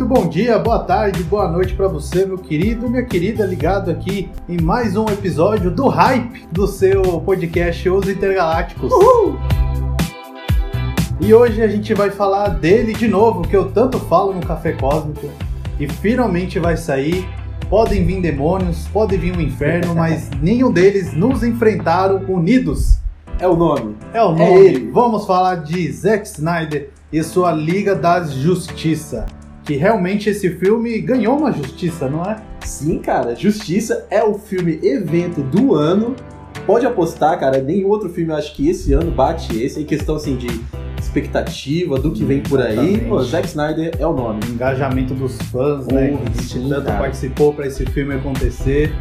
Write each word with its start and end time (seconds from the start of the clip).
Muito 0.00 0.14
bom 0.14 0.28
dia, 0.30 0.58
boa 0.58 0.78
tarde, 0.78 1.22
boa 1.24 1.46
noite 1.46 1.74
para 1.74 1.86
você, 1.86 2.24
meu 2.24 2.38
querido, 2.38 2.88
minha 2.88 3.04
querida, 3.04 3.44
ligado 3.44 3.90
aqui 3.90 4.30
em 4.48 4.58
mais 4.58 4.96
um 4.96 5.04
episódio 5.04 5.70
do 5.70 5.88
Hype 5.88 6.46
do 6.50 6.66
seu 6.66 7.02
podcast 7.20 7.86
Os 7.86 8.08
Intergalácticos. 8.08 8.90
Uhul! 8.90 9.38
E 11.20 11.34
hoje 11.34 11.60
a 11.60 11.68
gente 11.68 11.92
vai 11.92 12.10
falar 12.10 12.48
dele 12.48 12.94
de 12.94 13.06
novo, 13.06 13.42
que 13.46 13.54
eu 13.54 13.70
tanto 13.72 14.00
falo 14.00 14.32
no 14.32 14.40
Café 14.40 14.72
Cósmico, 14.72 15.28
e 15.78 15.86
finalmente 15.86 16.58
vai 16.58 16.78
sair. 16.78 17.28
Podem 17.68 18.02
vir 18.06 18.22
demônios, 18.22 18.88
pode 18.90 19.18
vir 19.18 19.36
o 19.36 19.40
inferno, 19.40 19.92
mas 19.94 20.30
nenhum 20.40 20.72
deles 20.72 21.12
nos 21.12 21.42
enfrentaram 21.42 22.24
unidos. 22.26 22.96
É 23.38 23.46
o 23.46 23.54
nome. 23.54 23.96
É 24.14 24.24
o 24.24 24.32
É 24.32 24.38
nome. 24.48 24.66
ele. 24.66 24.90
Vamos 24.92 25.26
falar 25.26 25.56
de 25.56 25.92
Zack 25.92 26.26
Snyder 26.26 26.88
e 27.12 27.22
sua 27.22 27.52
Liga 27.52 27.94
da 27.94 28.24
Justiça. 28.24 29.26
Que 29.64 29.76
realmente 29.76 30.30
esse 30.30 30.50
filme 30.50 31.00
ganhou 31.00 31.38
uma 31.38 31.52
justiça, 31.52 32.08
não 32.08 32.22
é? 32.22 32.36
Sim, 32.64 32.98
cara, 32.98 33.34
Justiça 33.34 34.06
é 34.10 34.22
o 34.22 34.34
filme 34.34 34.78
evento 34.82 35.42
do 35.42 35.74
ano. 35.74 36.14
Pode 36.66 36.84
apostar, 36.86 37.38
cara, 37.38 37.60
nenhum 37.62 37.88
outro 37.88 38.08
filme 38.10 38.32
eu 38.32 38.36
acho 38.36 38.54
que 38.54 38.68
esse 38.68 38.92
ano 38.92 39.10
bate 39.10 39.62
esse, 39.62 39.80
em 39.80 39.84
questão 39.84 40.16
assim 40.16 40.36
de 40.36 40.48
expectativa 40.98 41.98
do 41.98 42.10
que 42.12 42.24
vem 42.24 42.40
por 42.40 42.60
aí. 42.60 42.98
Pô, 43.08 43.22
Zack 43.22 43.48
Snyder 43.48 43.92
é 43.98 44.06
o 44.06 44.12
nome. 44.12 44.40
Engajamento 44.48 45.14
dos 45.14 45.36
fãs, 45.50 45.86
né? 45.86 46.08
Porra, 46.08 46.30
Que 46.30 46.42
sim, 46.44 46.68
tanto 46.68 46.86
cara. 46.86 46.98
participou 46.98 47.52
para 47.52 47.66
esse 47.66 47.84
filme 47.86 48.14
acontecer. 48.14 48.92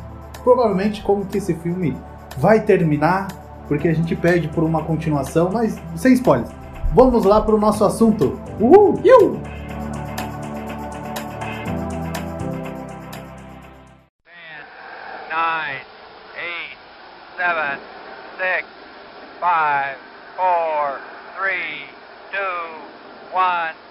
provavelmente 0.49 1.03
como 1.03 1.27
que 1.27 1.37
esse 1.37 1.53
filme 1.53 1.95
vai 2.37 2.59
terminar, 2.61 3.27
porque 3.67 3.87
a 3.87 3.93
gente 3.93 4.15
pede 4.15 4.47
por 4.47 4.63
uma 4.63 4.83
continuação, 4.83 5.51
mas 5.51 5.79
sem 5.95 6.13
spoilers. 6.13 6.49
Vamos 6.91 7.23
lá 7.23 7.39
para 7.39 7.53
o 7.53 7.59
nosso 7.59 7.85
assunto. 7.85 8.39
Uhul! 8.59 8.99
Iu! 9.03 9.39
Ten, 14.25 14.65
nine, 15.29 15.81
eight, 16.35 16.77
seven, 17.37 17.77
six, 18.39 18.67
five, 19.39 19.97
four, 20.35 20.97
three, 21.37 21.85
two, 22.31 23.37
one. 23.37 23.88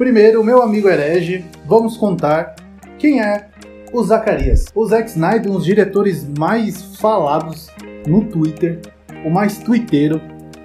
Primeiro, 0.00 0.42
meu 0.42 0.62
amigo 0.62 0.88
herege, 0.88 1.44
vamos 1.66 1.94
contar 1.98 2.56
quem 2.98 3.20
é 3.20 3.48
o 3.92 4.02
Zacarias. 4.02 4.64
O 4.74 4.86
Zack 4.86 5.10
Snyder, 5.10 5.50
um 5.50 5.56
dos 5.56 5.64
diretores 5.66 6.26
mais 6.38 6.96
falados 6.96 7.68
no 8.06 8.24
Twitter, 8.24 8.80
o 9.26 9.28
mais 9.28 9.58
twitteiro, 9.58 10.18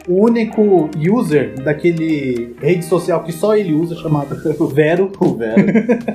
o 0.08 0.24
único 0.24 0.90
user 0.98 1.56
daquele 1.64 2.56
rede 2.62 2.86
social 2.86 3.24
que 3.24 3.32
só 3.32 3.56
ele 3.56 3.74
usa, 3.74 3.96
chamado 3.96 4.36
Vero. 4.74 5.12
O 5.20 5.34
Vero. 5.36 5.62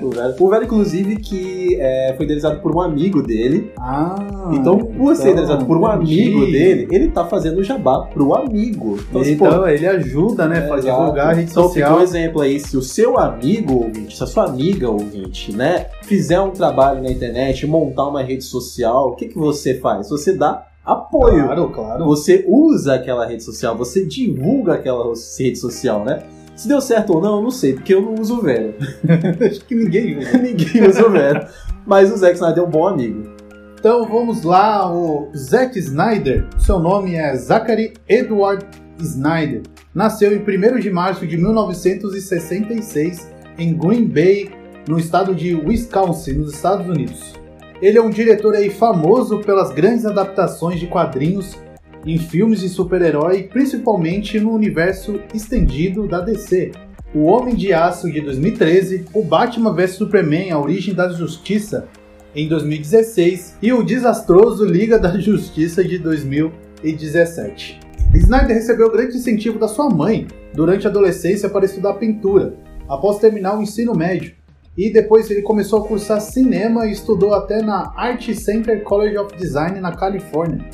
o 0.03 0.11
Vero. 0.11 0.35
O 0.39 0.49
Vero, 0.49 0.65
inclusive, 0.65 1.17
que 1.17 1.77
é, 1.81 2.15
foi 2.17 2.25
idealizado 2.25 2.61
por 2.61 2.75
um 2.75 2.81
amigo 2.81 3.23
dele. 3.23 3.71
Ah, 3.79 4.51
então, 4.53 4.79
por 4.79 5.15
ser 5.17 5.31
idealizado 5.31 5.65
por 5.65 5.77
um 5.77 5.87
entendi. 5.95 6.23
amigo 6.23 6.47
dele, 6.47 6.89
ele 6.91 7.09
tá 7.09 7.25
fazendo 7.27 7.63
jabá 7.63 8.07
pro 8.07 8.35
amigo. 8.35 8.97
Então, 9.09 9.21
assim, 9.21 9.37
pô, 9.37 9.47
Então, 9.47 9.69
ele 9.69 9.87
ajuda, 9.87 10.47
né, 10.47 10.61
pra 10.63 10.77
É, 10.79 10.81
divulgar 10.81 11.29
a 11.29 11.33
rede 11.33 11.51
Então, 11.51 11.65
social. 11.65 11.99
um 11.99 12.03
exemplo 12.03 12.41
aí, 12.43 12.61
se 12.61 12.77
o 12.77 12.83
seu 12.83 13.19
amigo 13.19 13.75
ouvinte, 13.85 14.17
se 14.17 14.23
a 14.23 14.27
sua 14.27 14.45
amiga 14.45 14.89
ouvinte, 14.91 15.53
né, 15.55 15.87
fizer 16.03 16.41
um 16.41 16.51
trabalho 16.51 17.03
na 17.03 17.11
internet, 17.11 17.67
montar 17.67 18.07
uma 18.09 18.23
rede 18.23 18.45
social, 18.45 19.09
o 19.09 19.17
que, 19.17 19.29
que 19.29 19.39
você 19.39 19.75
faz? 19.75 20.09
Você 20.11 20.33
dá 20.33 20.67
apoio. 20.85 21.45
Claro, 21.45 21.71
claro. 21.71 22.05
Você 22.07 22.45
usa 22.49 22.95
aquela 22.95 23.27
rede 23.27 23.43
social, 23.43 23.77
você 23.77 24.05
divulga 24.05 24.75
aquela 24.75 25.05
rede 25.39 25.57
social, 25.57 26.05
né? 26.05 26.23
Se 26.57 26.69
deu 26.69 26.81
certo 26.81 27.15
ou 27.15 27.23
não, 27.23 27.37
eu 27.37 27.43
não 27.43 27.51
sei, 27.51 27.73
porque 27.73 27.95
eu 27.95 28.03
não 28.03 28.15
uso 28.17 28.39
o 28.39 28.43
Vero. 28.43 28.75
Acho 29.47 29.65
que 29.65 29.75
ninguém 29.75 30.19
usa. 30.19 30.37
Ninguém 30.39 30.87
usa 30.87 31.07
o 31.07 31.11
Vero. 31.11 31.47
Mas 31.87 32.13
o 32.13 32.17
Zack 32.17 32.35
Snyder 32.35 32.63
é 32.63 32.67
um 32.67 32.71
bom 32.71 32.87
amigo. 32.87 33.31
Então 33.79 34.07
vamos 34.07 34.43
lá, 34.43 34.93
o 34.95 35.31
Zack 35.35 35.79
Snyder, 35.79 36.47
seu 36.59 36.79
nome 36.79 37.15
é 37.15 37.35
Zachary 37.35 37.95
Edward 38.07 38.67
Snyder. 38.99 39.63
Nasceu 39.95 40.37
em 40.37 40.39
1 40.39 40.79
de 40.81 40.91
março 40.91 41.27
de 41.27 41.39
1966 41.39 43.31
em 43.57 43.73
Green 43.73 44.05
Bay, 44.07 44.51
no 44.87 44.99
estado 44.99 45.35
de 45.35 45.55
Wisconsin, 45.55 46.35
nos 46.35 46.53
Estados 46.53 46.87
Unidos. 46.87 47.40
Ele 47.83 47.97
é 47.97 48.03
um 48.03 48.11
diretor 48.11 48.55
aí 48.55 48.69
famoso 48.69 49.39
pelas 49.41 49.73
grandes 49.73 50.05
adaptações 50.05 50.79
de 50.79 50.87
quadrinhos 50.87 51.57
em 52.05 52.19
filmes 52.19 52.61
de 52.61 52.69
super-herói, 52.69 53.45
principalmente 53.45 54.39
no 54.39 54.53
universo 54.53 55.19
estendido 55.35 56.07
da 56.07 56.21
DC. 56.21 56.73
O 57.15 57.25
Homem 57.25 57.55
de 57.55 57.73
Aço 57.73 58.11
de 58.11 58.21
2013, 58.21 59.07
o 59.15 59.23
Batman 59.23 59.73
vs 59.73 59.93
Superman: 59.93 60.51
A 60.51 60.61
Origem 60.61 60.95
da 60.95 61.09
Justiça 61.09 61.89
em 62.35 62.47
2016 62.47 63.57
e 63.63 63.73
o 63.73 63.83
desastroso 63.83 64.65
Liga 64.65 64.99
da 64.99 65.19
Justiça 65.19 65.83
de 65.83 65.99
2017. 65.99 67.81
Snyder 68.15 68.57
recebeu 68.57 68.93
grande 68.93 69.17
incentivo 69.17 69.59
da 69.59 69.67
sua 69.67 69.89
mãe 69.89 70.27
durante 70.55 70.87
a 70.87 70.91
adolescência 70.91 71.49
para 71.49 71.65
estudar 71.65 71.95
pintura, 71.95 72.55
após 72.89 73.19
terminar 73.19 73.57
o 73.57 73.63
ensino 73.63 73.95
médio. 73.95 74.35
E 74.81 74.91
depois 74.91 75.31
ele 75.31 75.43
começou 75.43 75.81
a 75.81 75.87
cursar 75.87 76.23
cinema 76.23 76.87
e 76.87 76.93
estudou 76.93 77.35
até 77.35 77.61
na 77.61 77.93
Art 77.95 78.33
Center 78.33 78.83
College 78.83 79.19
of 79.19 79.37
Design 79.37 79.79
na 79.79 79.95
Califórnia. 79.95 80.65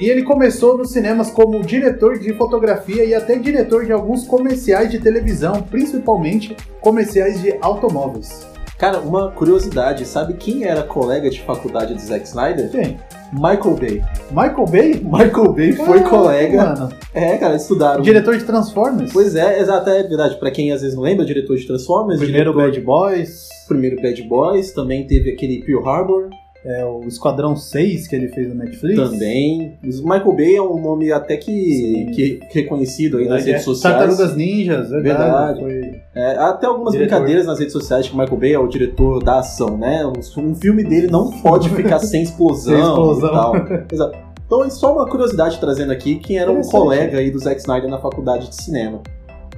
E 0.00 0.10
ele 0.10 0.24
começou 0.24 0.76
nos 0.76 0.90
cinemas 0.90 1.30
como 1.30 1.62
diretor 1.62 2.18
de 2.18 2.32
fotografia 2.32 3.04
e 3.04 3.14
até 3.14 3.38
diretor 3.38 3.86
de 3.86 3.92
alguns 3.92 4.26
comerciais 4.26 4.90
de 4.90 4.98
televisão, 4.98 5.62
principalmente 5.62 6.56
comerciais 6.80 7.40
de 7.40 7.56
automóveis. 7.60 8.51
Cara, 8.82 8.98
uma 8.98 9.30
curiosidade, 9.30 10.04
sabe 10.04 10.34
quem 10.34 10.64
era 10.64 10.82
colega 10.82 11.30
de 11.30 11.40
faculdade 11.42 11.94
do 11.94 12.00
Zack 12.00 12.26
Snyder? 12.26 12.68
Quem? 12.68 12.98
Michael 13.32 13.76
Bay. 13.76 14.02
Michael 14.32 14.66
Bay? 14.66 14.94
Michael 15.04 15.52
Bay 15.52 15.72
foi 15.72 16.00
Caraca, 16.00 16.10
colega. 16.10 16.64
Mano. 16.64 16.88
É, 17.14 17.36
cara, 17.38 17.54
estudaram. 17.54 18.02
Diretor 18.02 18.36
de 18.36 18.42
Transformers? 18.42 19.12
Pois 19.12 19.36
é, 19.36 19.60
exato, 19.60 19.88
é 19.88 20.02
verdade. 20.02 20.36
Pra 20.36 20.50
quem 20.50 20.72
às 20.72 20.82
vezes 20.82 20.96
não 20.96 21.04
lembra, 21.04 21.24
diretor 21.24 21.56
de 21.56 21.64
Transformers, 21.64 22.18
Primeiro 22.18 22.52
diretor, 22.52 22.72
Bad 22.72 22.80
Boys, 22.80 23.48
primeiro 23.68 24.02
Bad 24.02 24.20
Boys, 24.24 24.72
também 24.72 25.06
teve 25.06 25.30
aquele 25.30 25.62
Pearl 25.64 25.88
Harbor, 25.88 26.30
é, 26.64 26.84
o 26.84 27.00
Esquadrão 27.08 27.56
6 27.56 28.06
que 28.06 28.14
ele 28.14 28.28
fez 28.28 28.48
no 28.48 28.54
Netflix. 28.54 29.10
também. 29.10 29.78
Michael 29.82 30.32
Bay 30.32 30.56
é 30.56 30.62
um 30.62 30.80
nome 30.80 31.10
até 31.10 31.36
que, 31.36 32.06
que 32.14 32.40
reconhecido 32.52 33.18
aí 33.18 33.24
nas 33.24 33.44
Verdade, 33.44 33.50
redes 33.50 33.62
é. 33.62 33.64
sociais. 33.64 33.96
Tartarugas 33.96 34.36
Ninjas, 34.36 34.90
verdade. 34.90 35.60
Verdade. 35.60 35.60
Foi... 35.60 36.00
É, 36.14 36.36
há 36.36 36.50
até 36.50 36.66
algumas 36.66 36.92
Diretor. 36.92 37.14
brincadeiras 37.16 37.46
nas 37.46 37.58
redes 37.58 37.72
sociais 37.72 38.06
que 38.08 38.14
o 38.14 38.18
Michael 38.18 38.38
Bay 38.38 38.52
é 38.52 38.58
o 38.58 38.68
diretor 38.68 39.22
da 39.22 39.40
ação, 39.40 39.76
né? 39.76 40.06
Um, 40.06 40.54
filme 40.54 40.84
dele 40.84 41.08
não 41.08 41.30
pode 41.40 41.68
ficar 41.70 41.98
sem 42.00 42.22
explosão, 42.22 42.74
Sem 42.76 42.84
explosão. 42.88 43.28
e 43.28 43.32
tal. 43.32 43.54
Exato. 43.92 44.18
Então, 44.46 44.64
é 44.64 44.70
só 44.70 44.92
uma 44.92 45.08
curiosidade 45.08 45.58
trazendo 45.58 45.92
aqui, 45.92 46.16
quem 46.16 46.36
era 46.38 46.52
um 46.52 46.60
colega 46.60 47.18
aí 47.18 47.30
do 47.30 47.38
Zack 47.38 47.58
Snyder 47.60 47.88
na 47.88 47.98
faculdade 47.98 48.48
de 48.50 48.54
cinema. 48.62 49.00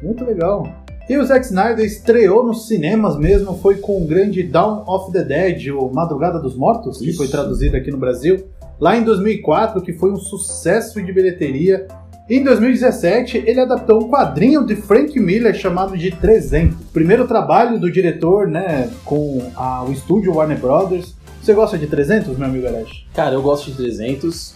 Muito 0.00 0.24
legal. 0.24 0.68
E 1.08 1.16
o 1.18 1.24
Zack 1.24 1.44
Snyder 1.44 1.84
estreou 1.84 2.44
nos 2.46 2.66
cinemas 2.66 3.16
mesmo, 3.18 3.58
foi 3.58 3.76
com 3.76 4.02
o 4.02 4.06
grande 4.06 4.42
Dawn 4.42 4.84
of 4.86 5.12
the 5.12 5.22
Dead, 5.22 5.68
ou 5.74 5.92
Madrugada 5.92 6.38
dos 6.38 6.56
Mortos, 6.56 6.98
que 6.98 7.10
Isso. 7.10 7.18
foi 7.18 7.28
traduzido 7.28 7.76
aqui 7.76 7.90
no 7.90 7.98
Brasil, 7.98 8.46
lá 8.80 8.96
em 8.96 9.02
2004, 9.04 9.82
que 9.82 9.92
foi 9.92 10.10
um 10.10 10.16
sucesso 10.16 11.02
de 11.02 11.12
bilheteria. 11.12 11.86
Em 12.28 12.42
2017, 12.42 13.44
ele 13.46 13.60
adaptou 13.60 14.02
um 14.02 14.08
quadrinho 14.08 14.64
de 14.64 14.76
Frank 14.76 15.18
Miller 15.20 15.54
chamado 15.54 15.94
de 15.96 16.10
300. 16.10 16.74
Primeiro 16.90 17.28
trabalho 17.28 17.78
do 17.78 17.92
diretor, 17.92 18.48
né, 18.48 18.88
com 19.04 19.42
a- 19.54 19.84
o 19.84 19.92
estúdio 19.92 20.34
Warner 20.34 20.58
Brothers. 20.58 21.14
Você 21.42 21.52
gosta 21.52 21.76
de 21.76 21.86
300, 21.86 22.38
meu 22.38 22.48
amigo 22.48 22.66
Arash? 22.66 23.04
Cara, 23.12 23.34
eu 23.34 23.42
gosto 23.42 23.70
de 23.70 23.76
300. 23.76 24.54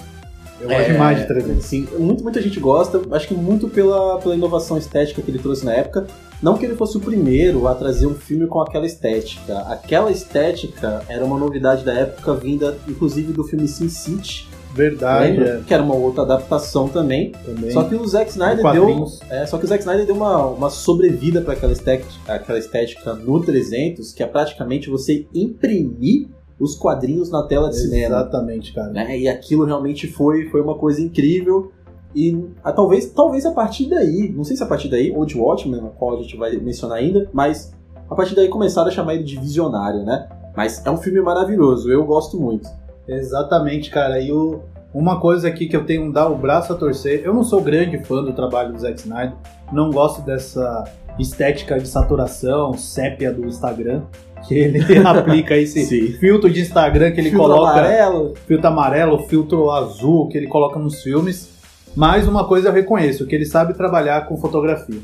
Eu 0.60 0.68
gosto 0.68 0.80
É, 0.80 0.92
demais 0.92 1.18
de 1.18 1.26
300. 1.26 1.64
Sim, 1.64 1.88
muito, 1.98 2.22
muita 2.22 2.42
gente 2.42 2.58
gosta, 2.58 3.00
acho 3.12 3.28
que 3.28 3.34
muito 3.34 3.68
pela, 3.68 4.18
pela 4.18 4.34
inovação 4.34 4.76
estética 4.76 5.22
que 5.22 5.30
ele 5.30 5.38
trouxe 5.38 5.64
na 5.64 5.72
época. 5.72 6.06
Não 6.42 6.56
que 6.56 6.64
ele 6.64 6.76
fosse 6.76 6.96
o 6.96 7.00
primeiro 7.00 7.66
a 7.66 7.74
trazer 7.74 8.06
um 8.06 8.14
filme 8.14 8.46
com 8.46 8.60
aquela 8.60 8.86
estética. 8.86 9.58
Aquela 9.60 10.10
estética 10.10 11.02
era 11.08 11.24
uma 11.24 11.38
novidade 11.38 11.84
da 11.84 11.92
época, 11.92 12.34
vinda 12.34 12.76
inclusive 12.86 13.32
do 13.32 13.42
filme 13.42 13.66
Sin 13.66 13.88
City, 13.88 14.48
Verdade, 14.74 15.40
é, 15.40 15.60
que 15.66 15.74
era 15.74 15.82
uma 15.82 15.94
outra 15.94 16.22
adaptação 16.22 16.88
também. 16.88 17.32
também. 17.44 17.70
Só 17.72 17.82
que 17.82 17.96
o 17.96 18.06
Zack 18.06 18.30
Snyder 18.30 18.72
deu, 18.72 19.06
é, 19.28 19.46
só 19.46 19.58
que 19.58 19.64
o 19.64 19.68
Zack 19.68 19.80
Snyder 19.80 20.06
deu 20.06 20.14
uma, 20.14 20.46
uma 20.46 20.70
sobrevida 20.70 21.40
para 21.40 21.54
aquela 21.54 21.72
estética, 21.72 22.12
aquela 22.28 22.58
estética 22.58 23.14
no 23.14 23.40
300, 23.42 24.12
que 24.12 24.22
é 24.22 24.26
praticamente 24.26 24.88
você 24.88 25.26
imprimir 25.34 26.28
os 26.58 26.74
quadrinhos 26.74 27.30
na 27.30 27.42
tela 27.44 27.68
de 27.68 27.76
cinema 27.78 28.16
Exatamente, 28.16 28.72
cara. 28.72 28.90
né? 28.90 29.18
E 29.18 29.28
aquilo 29.28 29.64
realmente 29.64 30.06
foi, 30.08 30.48
foi 30.48 30.60
uma 30.60 30.74
coisa 30.76 31.00
incrível. 31.00 31.70
E 32.14 32.46
ah, 32.64 32.72
talvez, 32.72 33.06
talvez 33.10 33.44
a 33.46 33.52
partir 33.52 33.86
daí, 33.86 34.32
não 34.34 34.42
sei 34.42 34.56
se 34.56 34.62
a 34.62 34.66
partir 34.66 34.88
daí, 34.88 35.12
ou 35.14 35.24
de 35.24 35.38
Watchmen, 35.38 35.80
a 35.80 35.90
qual 35.90 36.16
a 36.18 36.22
gente 36.22 36.36
vai 36.36 36.56
mencionar 36.56 36.98
ainda, 36.98 37.28
mas 37.32 37.72
a 38.10 38.14
partir 38.14 38.34
daí 38.34 38.48
começaram 38.48 38.88
a 38.88 38.90
chamar 38.90 39.14
ele 39.14 39.24
de 39.24 39.38
visionário, 39.38 40.02
né? 40.04 40.28
Mas 40.56 40.84
é 40.84 40.90
um 40.90 40.96
filme 40.96 41.20
maravilhoso, 41.20 41.90
eu 41.92 42.04
gosto 42.04 42.36
muito. 42.40 42.68
Exatamente, 43.06 43.90
cara. 43.90 44.20
E 44.20 44.32
o- 44.32 44.60
uma 44.92 45.20
coisa 45.20 45.48
aqui 45.48 45.66
que 45.68 45.76
eu 45.76 45.84
tenho 45.84 46.06
que 46.06 46.12
dar 46.12 46.28
o 46.28 46.36
braço 46.36 46.72
a 46.72 46.76
torcer, 46.76 47.22
eu 47.24 47.34
não 47.34 47.44
sou 47.44 47.60
grande 47.62 47.98
fã 48.04 48.22
do 48.24 48.32
trabalho 48.32 48.72
do 48.72 48.78
Zack 48.78 48.98
Snyder, 49.00 49.34
não 49.72 49.90
gosto 49.90 50.22
dessa 50.22 50.84
estética 51.18 51.78
de 51.78 51.88
saturação, 51.88 52.74
sépia 52.74 53.32
do 53.32 53.46
Instagram, 53.46 54.02
que 54.46 54.54
ele 54.54 54.80
aplica 55.06 55.56
esse 55.56 55.84
Sim. 55.84 56.12
filtro 56.18 56.48
de 56.50 56.60
Instagram 56.60 57.10
que 57.12 57.20
ele 57.20 57.30
Filtro 57.30 57.48
coloca, 57.48 57.72
amarelo. 57.72 58.34
filtro 58.46 58.66
amarelo, 58.68 59.18
filtro 59.26 59.70
azul 59.70 60.28
que 60.28 60.38
ele 60.38 60.46
coloca 60.46 60.78
nos 60.78 61.02
filmes. 61.02 61.50
Mas 61.96 62.28
uma 62.28 62.46
coisa 62.46 62.68
eu 62.68 62.72
reconheço, 62.72 63.26
que 63.26 63.34
ele 63.34 63.46
sabe 63.46 63.74
trabalhar 63.74 64.26
com 64.26 64.36
fotografia. 64.36 65.00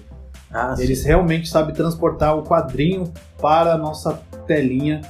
Ah, 0.52 0.74
Eles 0.78 1.02
realmente 1.04 1.48
sabem 1.48 1.74
transportar 1.74 2.38
o 2.38 2.44
quadrinho 2.44 3.12
para 3.40 3.72
a 3.74 3.78
nossa 3.78 4.20
telinha 4.46 5.00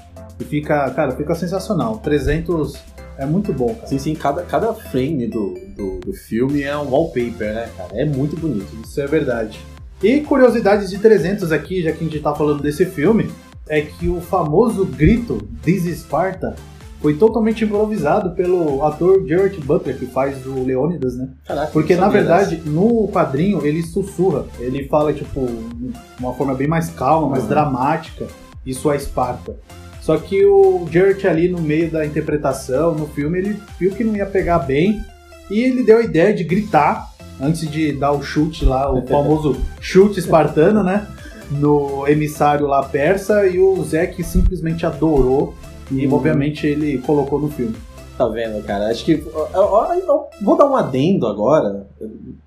e 0.40 0.44
fica, 0.44 0.88
cara, 0.92 1.10
fica 1.12 1.34
sensacional. 1.34 1.98
300 1.98 2.74
é 3.18 3.26
muito 3.26 3.52
bom, 3.52 3.74
cara. 3.74 3.86
Sim, 3.86 3.98
sim, 3.98 4.14
cada, 4.14 4.42
cada 4.42 4.72
frame 4.72 5.26
do, 5.26 5.54
do, 5.76 6.00
do 6.00 6.12
filme 6.14 6.62
é 6.62 6.74
um 6.78 6.88
wallpaper, 6.90 7.52
né, 7.54 7.68
cara? 7.76 7.90
É 7.92 8.06
muito 8.06 8.34
bonito. 8.36 8.66
Isso 8.82 8.98
é 9.00 9.06
verdade. 9.06 9.60
E 10.04 10.20
curiosidades 10.20 10.90
de 10.90 10.98
300 10.98 11.50
aqui, 11.50 11.82
já 11.82 11.90
que 11.90 12.04
a 12.04 12.06
gente 12.08 12.20
tá 12.20 12.34
falando 12.34 12.62
desse 12.62 12.84
filme, 12.84 13.30
é 13.66 13.80
que 13.80 14.06
o 14.08 14.20
famoso 14.20 14.84
grito 14.84 15.38
This 15.62 15.86
is 15.86 16.00
Sparta 16.00 16.54
foi 17.00 17.14
totalmente 17.14 17.64
improvisado 17.64 18.30
pelo 18.32 18.84
ator 18.84 19.26
Gerard 19.26 19.58
Butler, 19.60 19.96
que 19.98 20.04
faz 20.06 20.44
o 20.46 20.62
Leônidas, 20.62 21.16
né? 21.16 21.28
Caraca, 21.46 21.70
Porque 21.72 21.96
na 21.96 22.08
verdade, 22.08 22.62
no 22.66 23.08
quadrinho, 23.08 23.64
ele 23.66 23.82
sussurra. 23.82 24.44
Ele 24.58 24.86
fala, 24.88 25.12
tipo, 25.12 25.46
de 25.74 25.90
uma 26.18 26.34
forma 26.34 26.54
bem 26.54 26.66
mais 26.68 26.90
calma, 26.90 27.28
mais 27.28 27.42
Uhum. 27.44 27.48
dramática. 27.48 28.26
Isso 28.64 28.90
é 28.92 28.96
Esparta. 28.96 29.56
Só 30.02 30.18
que 30.18 30.44
o 30.44 30.86
Geralt 30.90 31.24
ali 31.24 31.48
no 31.48 31.60
meio 31.60 31.90
da 31.90 32.04
interpretação, 32.04 32.94
no 32.94 33.06
filme, 33.06 33.38
ele 33.38 33.56
viu 33.80 33.90
que 33.92 34.04
não 34.04 34.14
ia 34.14 34.26
pegar 34.26 34.58
bem. 34.60 35.02
E 35.50 35.60
ele 35.60 35.82
deu 35.82 35.98
a 35.98 36.02
ideia 36.02 36.32
de 36.34 36.44
gritar, 36.44 37.10
antes 37.40 37.68
de 37.70 37.92
dar 37.92 38.12
o 38.12 38.22
chute 38.22 38.64
lá, 38.64 38.90
o 38.92 39.06
famoso 39.06 39.56
chute 39.80 40.18
espartano, 40.18 40.82
né? 40.82 41.06
No 41.50 42.06
emissário 42.08 42.66
lá 42.66 42.82
persa. 42.82 43.46
E 43.46 43.58
o 43.58 43.82
Zek 43.84 44.22
simplesmente 44.22 44.86
adorou. 44.86 45.54
E 45.90 46.06
Uhum. 46.06 46.14
obviamente 46.14 46.66
ele 46.66 46.98
colocou 46.98 47.38
no 47.38 47.50
filme. 47.50 47.74
Tá 48.16 48.26
vendo, 48.28 48.62
cara? 48.64 48.86
Acho 48.90 49.04
que. 49.04 49.12
eu- 49.12 49.48
eu- 49.52 49.92
eu 50.06 50.24
vou 50.40 50.56
dar 50.56 50.66
um 50.66 50.76
adendo 50.76 51.26
agora. 51.26 51.86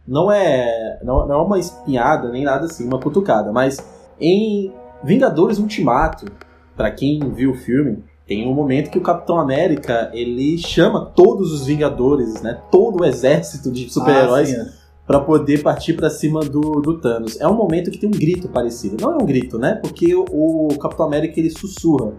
Não 0.08 0.32
é. 0.32 1.00
Não, 1.04 1.28
não 1.28 1.36
é 1.36 1.42
uma 1.42 1.60
espinhada 1.60 2.30
nem 2.32 2.44
nada 2.44 2.66
assim, 2.66 2.86
uma 2.88 3.00
cutucada. 3.00 3.52
Mas 3.52 3.78
em 4.20 4.72
Vingadores 5.04 5.60
Ultimato, 5.60 6.26
pra 6.76 6.90
quem 6.90 7.20
viu 7.34 7.52
o 7.52 7.56
filme, 7.56 8.04
tem 8.26 8.48
um 8.48 8.54
momento 8.54 8.90
que 8.90 8.98
o 8.98 9.02
Capitão 9.02 9.40
América 9.40 10.10
ele 10.14 10.58
chama 10.58 11.06
todos 11.16 11.52
os 11.52 11.66
Vingadores, 11.68 12.42
né? 12.42 12.58
Todo 12.72 13.02
o 13.02 13.06
exército 13.06 13.70
de 13.72 13.90
super-heróis 13.90 14.54
Ah, 14.54 14.66
é. 15.08 15.12
Pra 15.12 15.20
poder 15.22 15.64
partir 15.64 15.94
pra 15.94 16.10
cima 16.10 16.42
do, 16.42 16.82
do 16.82 17.00
Thanos. 17.00 17.40
É 17.40 17.48
um 17.48 17.56
momento 17.56 17.90
que 17.90 17.98
tem 17.98 18.10
um 18.10 18.12
grito 18.12 18.48
parecido. 18.50 18.98
Não 19.00 19.14
é 19.14 19.16
um 19.16 19.26
grito, 19.26 19.58
né? 19.58 19.76
Porque 19.82 20.14
o, 20.14 20.26
o 20.32 20.78
Capitão 20.78 21.06
América 21.06 21.40
ele 21.40 21.50
sussurra, 21.50 22.14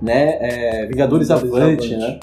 né? 0.00 0.38
É, 0.40 0.86
Vingadores, 0.86 1.28
Vingadores 1.28 1.30
avante, 1.30 1.94
avante. 1.94 1.96
né? 1.96 2.20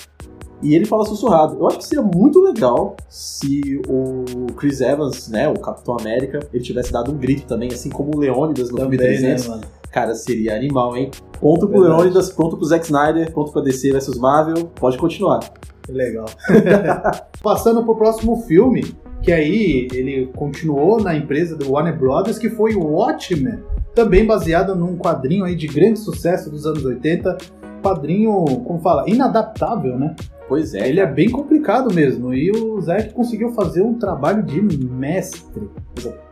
E 0.64 0.74
ele 0.74 0.86
fala 0.86 1.06
sussurrado. 1.06 1.58
Eu 1.60 1.68
acho 1.68 1.78
que 1.78 1.86
seria 1.86 2.04
muito 2.04 2.42
legal 2.42 2.96
se 3.08 3.80
o 3.88 4.52
Chris 4.54 4.82
Evans, 4.82 5.28
né, 5.30 5.48
o 5.48 5.54
Capitão 5.54 5.96
América, 6.00 6.40
ele 6.52 6.64
tivesse 6.64 6.92
dado 6.92 7.12
um 7.12 7.16
grito 7.18 7.46
também, 7.46 7.70
assim 7.72 7.90
como 7.90 8.16
o 8.16 8.20
Leônidas 8.20 8.72
no 8.72 8.78
filme 8.78 8.98
Também, 8.98 9.18
300. 9.20 9.48
né? 9.50 9.62
Cara, 9.92 10.16
seria 10.16 10.56
animal, 10.56 10.98
hein? 10.98 11.12
Ponto 11.40 11.68
pro 11.68 11.82
Verdade. 11.82 12.02
Leônidas, 12.02 12.32
ponto 12.32 12.58
pro 12.58 12.66
Zack 12.66 12.86
Snyder, 12.86 13.32
ponto 13.32 13.52
pra 13.52 13.62
DC 13.62 13.92
vs 13.92 14.18
Marvel. 14.18 14.66
Pode 14.76 14.98
continuar. 14.98 15.40
Legal. 15.88 16.26
Passando 17.42 17.84
pro 17.84 17.96
próximo 17.96 18.42
filme, 18.42 18.84
que 19.28 19.34
aí 19.34 19.90
ele 19.92 20.28
continuou 20.28 21.04
na 21.04 21.14
empresa 21.14 21.54
do 21.54 21.70
Warner 21.70 22.00
Brothers, 22.00 22.40
que 22.40 22.50
foi 22.50 22.76
o 22.76 22.86
Watchmen, 22.86 23.60
também 23.94 24.26
baseado 24.26 24.74
num 24.74 24.96
quadrinho 24.96 25.44
aí 25.44 25.54
de 25.54 25.68
grande 25.68 26.00
sucesso 26.00 26.50
dos 26.50 26.66
anos 26.66 26.86
80. 26.86 27.38
Quadrinho, 27.84 28.46
como 28.64 28.80
fala, 28.80 29.04
inadaptável, 29.06 30.00
né? 30.00 30.16
Pois 30.48 30.74
é. 30.74 30.88
Ele 30.88 31.02
é 31.02 31.06
bem 31.06 31.30
complicado 31.30 31.94
mesmo. 31.94 32.34
E 32.34 32.52
o 32.52 32.80
Zack 32.80 33.14
conseguiu 33.14 33.50
fazer 33.52 33.82
um 33.82 33.96
trabalho 33.96 34.44
de 34.44 34.62
mestre. 34.62 35.70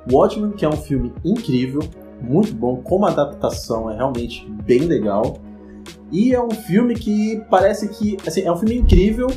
Watchmen, 0.09 0.51
que 0.51 0.63
é 0.63 0.69
um 0.69 0.77
filme 0.77 1.11
incrível, 1.25 1.81
muito 2.21 2.55
bom, 2.55 2.77
como 2.77 3.05
adaptação 3.05 3.91
é 3.91 3.97
realmente 3.97 4.49
bem 4.63 4.83
legal. 4.83 5.35
E 6.13 6.33
é 6.33 6.41
um 6.41 6.51
filme 6.51 6.95
que 6.95 7.43
parece 7.49 7.89
que. 7.89 8.15
Assim, 8.25 8.43
é 8.43 8.51
um 8.51 8.55
filme 8.55 8.77
incrível, 8.77 9.27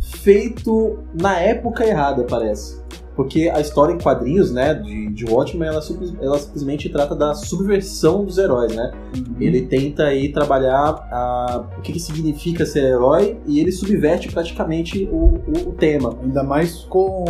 feito 0.00 0.98
na 1.14 1.38
época 1.38 1.86
errada, 1.86 2.24
parece. 2.24 2.82
Porque 3.16 3.48
a 3.48 3.60
história 3.60 3.92
em 3.92 3.98
quadrinhos, 3.98 4.50
né, 4.52 4.74
de, 4.74 5.08
de 5.12 5.24
Watchmen, 5.24 5.68
ela, 5.68 5.80
simplesmente- 5.80 6.24
ela 6.24 6.38
simplesmente 6.38 6.88
trata 6.88 7.14
da 7.14 7.34
subversão 7.34 8.24
dos 8.24 8.38
heróis, 8.38 8.74
né? 8.74 8.90
Ele 9.40 9.62
tenta 9.62 10.04
aí 10.04 10.32
trabalhar 10.32 11.06
a- 11.12 11.64
o 11.78 11.80
que, 11.82 11.92
que 11.92 12.00
significa 12.00 12.66
ser 12.66 12.84
herói 12.84 13.38
e 13.46 13.60
ele 13.60 13.70
subverte 13.72 14.30
praticamente 14.32 15.08
o, 15.12 15.16
o- 15.16 15.68
o 15.68 15.72
tema. 15.72 16.16
Ainda 16.22 16.42
mais 16.42 16.78
com 16.88 17.24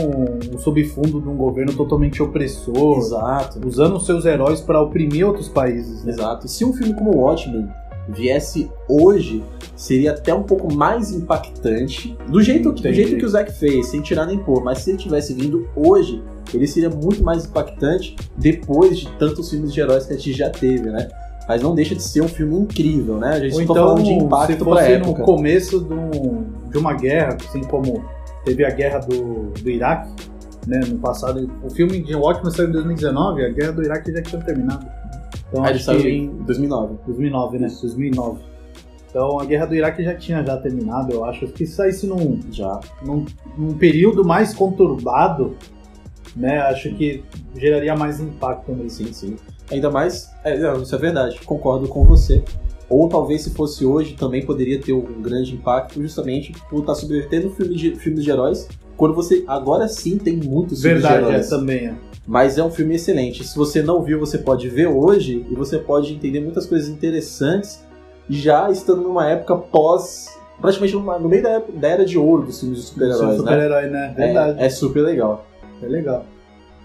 o 0.54 0.58
subfundo 0.58 1.20
de 1.20 1.28
um 1.28 1.36
governo 1.36 1.74
totalmente 1.74 2.22
opressor, 2.22 2.98
Exato. 2.98 3.60
usando 3.66 3.96
os 3.96 4.06
seus 4.06 4.24
heróis 4.24 4.60
para 4.60 4.80
oprimir 4.80 5.26
outros 5.26 5.48
países. 5.48 6.02
Né? 6.04 6.12
Exato. 6.12 6.48
Se 6.48 6.64
um 6.64 6.72
filme 6.72 6.94
como 6.94 7.16
Watchmen 7.16 7.68
viesse 8.08 8.70
hoje, 8.88 9.42
seria 9.76 10.12
até 10.12 10.32
um 10.34 10.42
pouco 10.42 10.72
mais 10.74 11.10
impactante. 11.10 12.16
Do 12.28 12.42
jeito, 12.42 12.72
que, 12.72 12.82
do 12.82 12.92
jeito 12.92 13.16
que 13.16 13.24
o 13.24 13.28
Zack 13.28 13.52
fez, 13.52 13.86
sem 13.88 14.00
tirar 14.00 14.26
nem 14.26 14.38
pôr. 14.38 14.62
Mas 14.62 14.78
se 14.78 14.90
ele 14.90 14.98
tivesse 14.98 15.34
vindo 15.34 15.68
hoje, 15.74 16.22
ele 16.52 16.66
seria 16.66 16.90
muito 16.90 17.22
mais 17.22 17.44
impactante 17.44 18.16
depois 18.36 18.98
de 18.98 19.10
tantos 19.18 19.50
filmes 19.50 19.72
de 19.72 19.80
heróis 19.80 20.06
que 20.06 20.12
a 20.12 20.16
gente 20.16 20.32
já 20.32 20.50
teve, 20.50 20.90
né? 20.90 21.08
Mas 21.48 21.60
não 21.62 21.74
deixa 21.74 21.94
de 21.94 22.02
ser 22.02 22.22
um 22.22 22.28
filme 22.28 22.56
incrível, 22.56 23.18
né? 23.18 23.30
A 23.34 23.40
gente 23.40 23.54
Ou 23.54 23.60
está 23.60 23.72
então, 23.72 23.84
falando 23.88 24.02
de 24.02 24.08
se 24.08 24.14
impacto 24.14 24.56
pra 24.64 24.64
fosse 24.76 24.88
no 24.88 24.94
época. 24.94 25.22
começo 25.24 25.80
de, 25.80 25.92
um- 25.92 26.44
de 26.70 26.78
uma 26.78 26.94
guerra, 26.94 27.36
assim 27.46 27.62
como 27.64 28.02
teve 28.44 28.64
a 28.64 28.70
guerra 28.70 29.00
do, 29.00 29.50
do 29.50 29.70
Iraque, 29.70 30.10
né, 30.66 30.80
no 30.88 30.98
passado. 30.98 31.50
O 31.62 31.68
filme 31.68 32.00
de 32.02 32.14
Watchmen 32.14 32.50
saiu 32.50 32.68
em 32.68 32.72
2019, 32.72 33.44
a 33.44 33.48
guerra 33.50 33.72
do 33.72 33.82
Iraque 33.82 34.10
já 34.12 34.22
tinha 34.22 34.40
terminado. 34.42 34.86
Então 35.54 35.64
Ah, 35.64 35.70
ele 35.70 35.78
saiu 35.78 36.00
em 36.08 36.26
2009. 36.42 36.96
2009, 37.06 37.58
né? 37.60 37.68
2009. 37.68 38.40
Então 39.08 39.38
a 39.38 39.44
guerra 39.44 39.66
do 39.66 39.76
Iraque 39.76 40.02
já 40.02 40.12
tinha 40.16 40.44
já 40.44 40.56
terminado, 40.56 41.12
eu 41.12 41.24
acho. 41.24 41.46
Que 41.46 41.64
se 41.64 41.74
saísse 41.74 42.08
num, 42.08 42.40
Já. 42.50 42.80
num, 43.06 43.24
num 43.56 43.72
período 43.74 44.24
mais 44.24 44.52
conturbado, 44.52 45.54
né, 46.34 46.58
acho 46.62 46.92
que 46.96 47.22
geraria 47.56 47.94
mais 47.94 48.18
impacto 48.18 48.72
mesmo. 48.72 48.90
Sim, 48.90 49.12
sim. 49.12 49.36
Ainda 49.70 49.88
mais, 49.92 50.28
é, 50.42 50.58
não, 50.58 50.82
isso 50.82 50.92
é 50.92 50.98
verdade, 50.98 51.40
concordo 51.44 51.86
com 51.86 52.02
você. 52.02 52.42
Ou 52.90 53.08
talvez 53.08 53.42
se 53.42 53.50
fosse 53.50 53.86
hoje 53.86 54.14
também 54.14 54.44
poderia 54.44 54.80
ter 54.80 54.92
um 54.92 55.22
grande 55.22 55.54
impacto 55.54 56.02
justamente 56.02 56.52
por 56.68 56.80
estar 56.80 56.96
subvertendo 56.96 57.50
filmes 57.50 57.80
de, 57.80 57.94
filmes 57.94 58.24
de 58.24 58.30
heróis 58.30 58.68
quando 58.96 59.14
você. 59.14 59.44
Agora 59.46 59.86
sim 59.86 60.18
tem 60.18 60.36
muitos 60.36 60.82
filmes 60.82 61.02
de 61.02 61.08
Verdade, 61.08 61.24
é, 61.26 61.28
heróis. 61.28 61.48
também 61.48 61.86
é. 61.86 61.94
Mas 62.26 62.56
é 62.56 62.64
um 62.64 62.70
filme 62.70 62.94
excelente. 62.94 63.44
Se 63.44 63.56
você 63.56 63.82
não 63.82 64.02
viu, 64.02 64.18
você 64.18 64.38
pode 64.38 64.68
ver 64.68 64.86
hoje 64.86 65.44
e 65.50 65.54
você 65.54 65.78
pode 65.78 66.14
entender 66.14 66.40
muitas 66.40 66.64
coisas 66.66 66.88
interessantes 66.88 67.84
já 68.30 68.70
estando 68.70 69.02
numa 69.02 69.28
época 69.28 69.56
pós. 69.56 70.32
praticamente 70.60 70.94
numa- 70.94 71.18
no 71.18 71.28
meio 71.28 71.42
da, 71.42 71.50
época- 71.50 71.78
da 71.78 71.88
era 71.88 72.04
de 72.04 72.16
ouro 72.16 72.44
dos 72.44 72.60
filmes 72.60 72.78
de 72.78 72.84
super-heróis, 72.86 73.20
né? 73.32 73.36
Super-herói, 73.36 73.86
né? 73.88 74.14
Verdade. 74.16 74.62
É, 74.62 74.66
é 74.66 74.68
super 74.70 75.00
legal. 75.02 75.44
É 75.82 75.86
legal. 75.86 76.24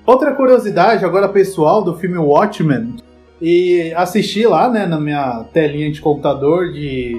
Outra 0.05 0.33
curiosidade, 0.33 1.05
agora 1.05 1.29
pessoal, 1.29 1.83
do 1.83 1.95
filme 1.95 2.17
Watchmen. 2.17 2.95
E 3.39 3.93
assisti 3.95 4.45
lá, 4.45 4.67
né, 4.69 4.85
na 4.87 4.99
minha 4.99 5.45
telinha 5.53 5.89
de 5.91 6.01
computador 6.01 6.73
de 6.73 7.13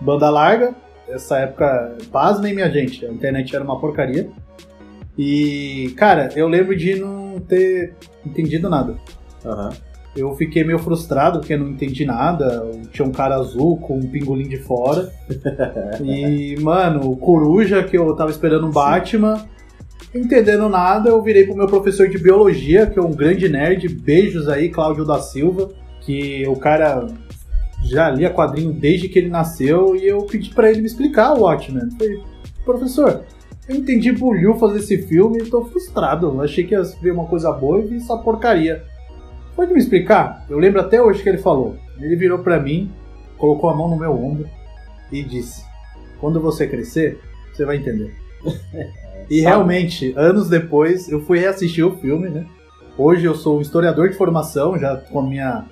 banda 0.00 0.28
larga. 0.30 0.74
Essa 1.06 1.38
época, 1.40 1.96
pasmem, 2.10 2.54
minha 2.54 2.70
gente, 2.70 3.04
a 3.04 3.10
internet 3.12 3.54
era 3.54 3.62
uma 3.62 3.78
porcaria. 3.78 4.28
E, 5.18 5.92
cara, 5.96 6.30
eu 6.34 6.48
lembro 6.48 6.74
de 6.76 6.94
não 7.30 7.40
ter 7.40 7.94
entendido 8.24 8.68
nada. 8.68 8.96
Aham. 9.44 9.70
Eu 10.16 10.34
fiquei 10.34 10.64
meio 10.64 10.78
frustrado 10.78 11.38
porque 11.38 11.56
não 11.56 11.68
entendi 11.68 12.04
nada. 12.04 12.68
Tinha 12.92 13.06
um 13.06 13.12
cara 13.12 13.36
azul 13.36 13.76
com 13.76 13.96
um 13.96 14.10
pingolim 14.10 14.48
de 14.48 14.56
fora. 14.56 15.12
e, 16.02 16.56
mano, 16.60 17.08
o 17.10 17.16
Coruja, 17.16 17.84
que 17.84 17.96
eu 17.96 18.14
tava 18.16 18.30
esperando 18.30 18.66
um 18.66 18.70
Batman. 18.70 19.46
Entendendo 20.12 20.68
nada, 20.68 21.10
eu 21.10 21.22
virei 21.22 21.46
pro 21.46 21.56
meu 21.56 21.68
professor 21.68 22.08
de 22.08 22.18
biologia, 22.18 22.86
que 22.86 22.98
é 22.98 23.02
um 23.02 23.12
grande 23.12 23.48
nerd. 23.48 23.88
Beijos 23.88 24.48
aí, 24.48 24.68
Cláudio 24.68 25.04
da 25.04 25.20
Silva. 25.20 25.70
Que 26.00 26.44
o 26.48 26.56
cara 26.56 27.06
já 27.84 28.10
lia 28.10 28.30
quadrinho 28.30 28.72
desde 28.72 29.08
que 29.08 29.20
ele 29.20 29.28
nasceu. 29.28 29.94
E 29.94 30.08
eu 30.08 30.18
pedi 30.24 30.50
pra 30.50 30.70
ele 30.70 30.80
me 30.80 30.86
explicar 30.86 31.34
o 31.34 31.42
Watchmen. 31.42 31.88
Falei, 31.96 32.20
professor, 32.64 33.22
eu 33.70 33.76
entendi 33.76 34.10
bolhufas 34.10 34.72
desse 34.72 34.98
filme 35.02 35.38
e 35.38 35.48
tô 35.48 35.64
frustrado. 35.64 36.26
Eu 36.26 36.40
achei 36.40 36.64
que 36.64 36.74
ia 36.74 36.82
ver 37.00 37.12
uma 37.12 37.26
coisa 37.26 37.52
boa 37.52 37.78
e 37.78 37.86
vi 37.86 37.96
essa 37.98 38.16
porcaria. 38.16 38.82
Pode 39.54 39.72
me 39.72 39.78
explicar? 39.78 40.44
Eu 40.50 40.58
lembro 40.58 40.80
até 40.80 41.00
hoje 41.00 41.22
que 41.22 41.28
ele 41.28 41.38
falou. 41.38 41.76
Ele 42.00 42.16
virou 42.16 42.40
pra 42.40 42.58
mim, 42.58 42.90
colocou 43.38 43.70
a 43.70 43.76
mão 43.76 43.88
no 43.88 43.96
meu 43.96 44.12
ombro 44.12 44.48
e 45.12 45.22
disse: 45.22 45.64
Quando 46.20 46.40
você 46.40 46.66
crescer, 46.66 47.20
você 47.52 47.64
vai 47.64 47.76
entender. 47.76 48.12
e 49.30 49.40
realmente, 49.40 50.12
anos 50.16 50.48
depois, 50.48 51.08
eu 51.08 51.20
fui 51.20 51.38
reassistir 51.38 51.86
o 51.86 51.96
filme, 51.98 52.28
né? 52.28 52.46
Hoje 52.98 53.24
eu 53.24 53.36
sou 53.36 53.58
um 53.58 53.60
historiador 53.60 54.08
de 54.08 54.16
formação, 54.16 54.76
já 54.78 54.96
com 54.96 55.20
a 55.20 55.22
minha 55.22 55.64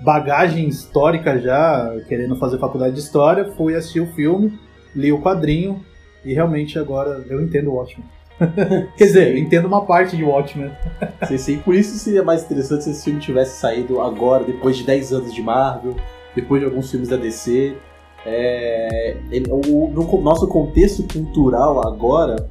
bagagem 0.00 0.66
histórica 0.66 1.38
já, 1.38 2.00
querendo 2.08 2.34
fazer 2.36 2.58
faculdade 2.58 2.94
de 2.94 3.00
história, 3.00 3.52
fui 3.52 3.74
assistir 3.74 4.00
o 4.00 4.12
filme, 4.14 4.58
li 4.96 5.12
o 5.12 5.20
quadrinho 5.20 5.84
e 6.24 6.32
realmente 6.34 6.78
agora 6.78 7.24
eu 7.28 7.40
entendo 7.40 7.70
o 7.70 7.74
Watchmen. 7.74 8.06
Quer 8.96 9.04
dizer, 9.04 9.32
eu 9.32 9.38
entendo 9.38 9.66
uma 9.66 9.84
parte 9.84 10.16
de 10.16 10.24
Watchmen. 10.24 10.70
Sim, 11.28 11.38
sim. 11.38 11.58
Por 11.58 11.74
isso 11.74 11.96
seria 11.98 12.22
mais 12.22 12.42
interessante 12.44 12.84
se 12.84 12.90
esse 12.90 13.04
filme 13.04 13.20
tivesse 13.20 13.60
saído 13.60 14.00
agora, 14.00 14.44
depois 14.44 14.76
de 14.76 14.84
10 14.84 15.12
anos 15.12 15.34
de 15.34 15.42
Marvel, 15.42 15.94
depois 16.34 16.60
de 16.60 16.66
alguns 16.66 16.90
filmes 16.90 17.08
da 17.08 17.16
DC. 17.16 17.76
É, 18.24 19.16
ele- 19.30 19.50
o, 19.50 19.88
no 19.88 20.20
nosso 20.22 20.46
contexto 20.48 21.04
cultural 21.12 21.86
agora, 21.86 22.48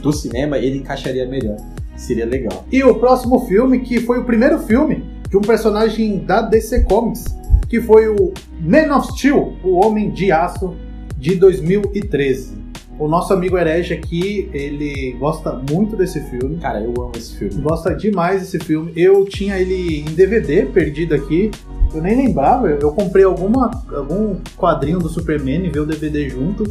do 0.00 0.12
cinema, 0.12 0.58
ele 0.58 0.78
encaixaria 0.78 1.26
melhor. 1.26 1.56
Seria 1.96 2.26
legal. 2.26 2.64
E 2.70 2.82
o 2.82 2.94
próximo 2.98 3.40
filme, 3.46 3.80
que 3.80 4.00
foi 4.00 4.18
o 4.18 4.24
primeiro 4.24 4.58
filme 4.60 5.04
de 5.28 5.36
um 5.36 5.40
personagem 5.40 6.18
da 6.18 6.42
DC 6.42 6.84
Comics, 6.84 7.24
que 7.68 7.80
foi 7.80 8.08
o 8.08 8.32
Man 8.60 8.96
of 8.96 9.08
Steel, 9.12 9.54
o 9.62 9.84
Homem 9.84 10.10
de 10.10 10.30
Aço, 10.30 10.74
de 11.16 11.36
2013. 11.36 12.63
O 12.98 13.08
nosso 13.08 13.32
amigo 13.32 13.58
Herege 13.58 13.92
aqui, 13.92 14.48
ele 14.52 15.16
gosta 15.18 15.52
muito 15.70 15.96
desse 15.96 16.20
filme. 16.20 16.58
Cara, 16.58 16.80
eu 16.80 16.90
amo 16.90 17.12
esse 17.16 17.36
filme. 17.36 17.60
Gosta 17.60 17.94
demais 17.94 18.40
desse 18.40 18.58
filme. 18.60 18.92
Eu 18.94 19.24
tinha 19.24 19.58
ele 19.58 20.00
em 20.00 20.14
DVD, 20.14 20.66
perdido 20.66 21.14
aqui. 21.14 21.50
Eu 21.92 22.00
nem 22.00 22.16
lembrava. 22.16 22.68
Eu 22.68 22.92
comprei 22.92 23.24
alguma, 23.24 23.70
algum 23.92 24.36
quadrinho 24.56 25.00
do 25.00 25.08
Superman 25.08 25.66
e 25.66 25.70
veio 25.70 25.84
o 25.84 25.86
DVD 25.86 26.28
junto. 26.28 26.64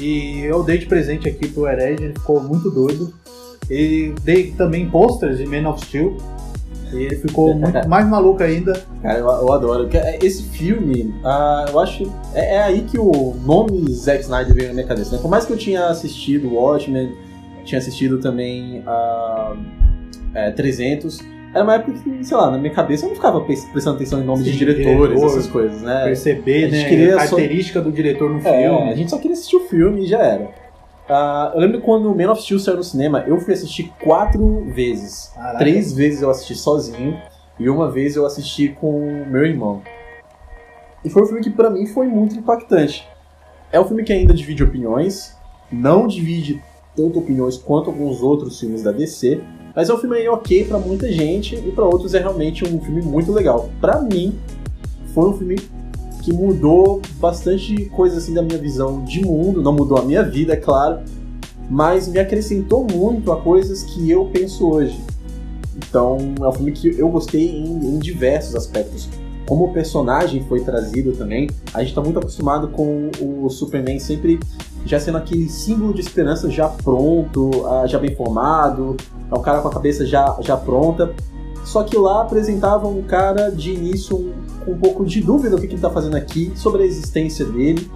E 0.00 0.40
eu 0.40 0.62
dei 0.62 0.78
de 0.78 0.86
presente 0.86 1.28
aqui 1.28 1.46
pro 1.48 1.68
Herege, 1.68 2.02
ele 2.04 2.14
ficou 2.14 2.40
muito 2.40 2.70
doido. 2.70 3.12
E 3.70 4.14
dei 4.24 4.52
também 4.52 4.88
posters 4.88 5.36
de 5.36 5.46
Man 5.46 5.68
of 5.68 5.84
Steel. 5.84 6.16
E 6.92 7.04
ele 7.04 7.16
ficou 7.16 7.54
muito 7.54 7.88
mais 7.88 8.06
maluco 8.08 8.42
ainda. 8.42 8.72
Cara, 9.02 9.18
eu, 9.18 9.26
eu 9.26 9.52
adoro. 9.52 9.88
Porque 9.88 10.24
Esse 10.26 10.42
filme, 10.44 11.14
ah, 11.24 11.66
eu 11.70 11.80
acho. 11.80 12.10
É, 12.34 12.56
é 12.56 12.62
aí 12.62 12.82
que 12.82 12.98
o 12.98 13.34
nome 13.44 13.90
Zack 13.92 14.22
Snyder 14.22 14.54
veio 14.54 14.68
na 14.68 14.74
minha 14.74 14.86
cabeça. 14.86 15.14
Né? 15.16 15.22
Por 15.22 15.30
mais 15.30 15.44
que 15.46 15.52
eu 15.52 15.56
tinha 15.56 15.86
assistido 15.86 16.52
Watchmen, 16.54 17.12
tinha 17.64 17.78
assistido 17.78 18.18
também 18.18 18.82
a 18.86 19.54
300. 20.56 21.20
Era 21.54 21.64
uma 21.64 21.74
época 21.74 21.92
que, 21.98 22.24
sei 22.24 22.36
lá, 22.36 22.50
na 22.50 22.56
minha 22.56 22.72
cabeça 22.72 23.04
eu 23.04 23.10
não 23.10 23.16
ficava 23.16 23.40
pres- 23.42 23.64
prestando 23.66 23.96
atenção 23.96 24.20
em 24.22 24.24
nome 24.24 24.42
Sim, 24.42 24.52
de 24.52 24.56
diretores, 24.56 25.08
diretor. 25.10 25.26
essas 25.26 25.46
coisas, 25.48 25.82
né? 25.82 26.04
Perceber, 26.04 26.64
a 26.64 26.68
né? 26.70 26.84
queria 26.88 27.16
a 27.16 27.26
só- 27.26 27.36
característica 27.36 27.80
do 27.82 27.92
diretor 27.92 28.30
no 28.30 28.38
É, 28.38 28.66
a 28.66 28.70
filme. 28.78 28.96
gente 28.96 29.10
só 29.10 29.18
queria 29.18 29.34
assistir 29.34 29.56
o 29.56 29.60
filme 29.68 30.04
e 30.04 30.06
já 30.06 30.18
era. 30.22 30.48
Ah, 31.14 31.52
eu 31.54 31.60
lembro 31.60 31.82
quando 31.82 32.10
o 32.10 32.16
Man 32.16 32.32
of 32.32 32.40
Steel 32.40 32.58
saiu 32.58 32.78
no 32.78 32.84
cinema, 32.84 33.22
eu 33.26 33.38
fui 33.38 33.52
assistir 33.52 33.92
quatro 34.02 34.64
vezes. 34.72 35.30
Caraca. 35.34 35.58
Três 35.58 35.92
vezes 35.92 36.22
eu 36.22 36.30
assisti 36.30 36.54
sozinho 36.54 37.20
e 37.58 37.68
uma 37.68 37.90
vez 37.90 38.16
eu 38.16 38.24
assisti 38.24 38.68
com 38.68 39.26
meu 39.26 39.44
irmão. 39.44 39.82
E 41.04 41.10
foi 41.10 41.22
um 41.22 41.26
filme 41.26 41.42
que 41.42 41.50
pra 41.50 41.68
mim 41.68 41.86
foi 41.86 42.06
muito 42.06 42.34
impactante. 42.36 43.06
É 43.70 43.78
um 43.78 43.84
filme 43.84 44.04
que 44.04 44.12
ainda 44.12 44.32
divide 44.32 44.64
opiniões, 44.64 45.36
não 45.70 46.06
divide 46.06 46.62
tanto 46.96 47.18
opiniões 47.18 47.58
quanto 47.58 47.90
alguns 47.90 48.22
outros 48.22 48.58
filmes 48.58 48.82
da 48.82 48.90
DC, 48.90 49.42
mas 49.74 49.90
é 49.90 49.94
um 49.94 49.98
filme 49.98 50.16
aí 50.16 50.28
ok 50.28 50.64
pra 50.64 50.78
muita 50.78 51.10
gente 51.12 51.56
e 51.56 51.72
pra 51.72 51.84
outros 51.84 52.14
é 52.14 52.20
realmente 52.20 52.64
um 52.64 52.80
filme 52.80 53.02
muito 53.02 53.32
legal. 53.32 53.68
Pra 53.82 54.00
mim, 54.00 54.38
foi 55.12 55.28
um 55.28 55.36
filme 55.36 55.56
que 56.22 56.32
mudou 56.32 57.02
bastante 57.18 57.86
coisa 57.86 58.18
assim 58.18 58.32
da 58.32 58.42
minha 58.42 58.58
visão 58.58 59.04
de 59.04 59.20
mundo, 59.20 59.60
não 59.60 59.72
mudou 59.72 59.98
a 59.98 60.02
minha 60.02 60.22
vida, 60.22 60.52
é 60.52 60.56
claro, 60.56 61.00
mas 61.68 62.06
me 62.08 62.18
acrescentou 62.18 62.86
muito 62.90 63.32
a 63.32 63.40
coisas 63.40 63.82
que 63.82 64.10
eu 64.10 64.26
penso 64.26 64.68
hoje. 64.68 64.98
Então, 65.76 66.18
é 66.40 66.48
um 66.48 66.52
filme 66.52 66.72
que 66.72 66.98
eu 66.98 67.08
gostei 67.08 67.48
em, 67.50 67.94
em 67.94 67.98
diversos 67.98 68.54
aspectos. 68.54 69.08
Como 69.46 69.64
o 69.64 69.72
personagem 69.72 70.44
foi 70.48 70.60
trazido 70.60 71.12
também, 71.12 71.50
a 71.74 71.82
gente 71.82 71.94
tá 71.94 72.00
muito 72.00 72.18
acostumado 72.18 72.68
com 72.68 73.10
o 73.20 73.50
Superman 73.50 73.98
sempre 73.98 74.38
já 74.84 74.98
sendo 74.98 75.18
aquele 75.18 75.48
símbolo 75.48 75.92
de 75.92 76.00
esperança 76.00 76.48
já 76.50 76.68
pronto, 76.68 77.66
ah, 77.66 77.86
já 77.86 77.98
bem 77.98 78.14
formado, 78.14 78.96
é 79.30 79.34
um 79.34 79.42
cara 79.42 79.60
com 79.60 79.68
a 79.68 79.72
cabeça 79.72 80.06
já, 80.06 80.36
já 80.40 80.56
pronta. 80.56 81.12
Só 81.64 81.82
que 81.84 81.96
lá 81.96 82.22
apresentava 82.22 82.88
um 82.88 83.02
cara 83.02 83.50
de 83.50 83.72
início 83.72 84.16
um- 84.16 84.32
com 84.64 84.72
um 84.72 84.78
pouco 84.78 85.04
de 85.04 85.20
dúvida 85.20 85.50
do 85.56 85.60
que, 85.60 85.66
que 85.68 85.74
ele 85.74 85.80
tá 85.82 85.90
fazendo 85.90 86.16
aqui, 86.16 86.52
sobre 86.54 86.82
a 86.82 86.86
existência 86.86 87.44
dele, 87.44 87.88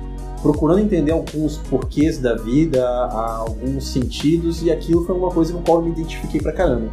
procurando 0.42 0.80
entender 0.80 1.12
alguns 1.12 1.56
porquês 1.56 2.18
da 2.18 2.34
vida, 2.36 2.84
a- 2.86 3.36
alguns 3.38 3.88
sentidos, 3.88 4.62
e 4.62 4.70
aquilo 4.70 5.04
foi 5.04 5.16
uma 5.16 5.30
coisa 5.30 5.52
com 5.52 5.58
a 5.60 5.62
qual 5.62 5.78
eu 5.78 5.84
me 5.84 5.90
identifiquei 5.90 6.40
pra 6.40 6.52
caramba. 6.52 6.88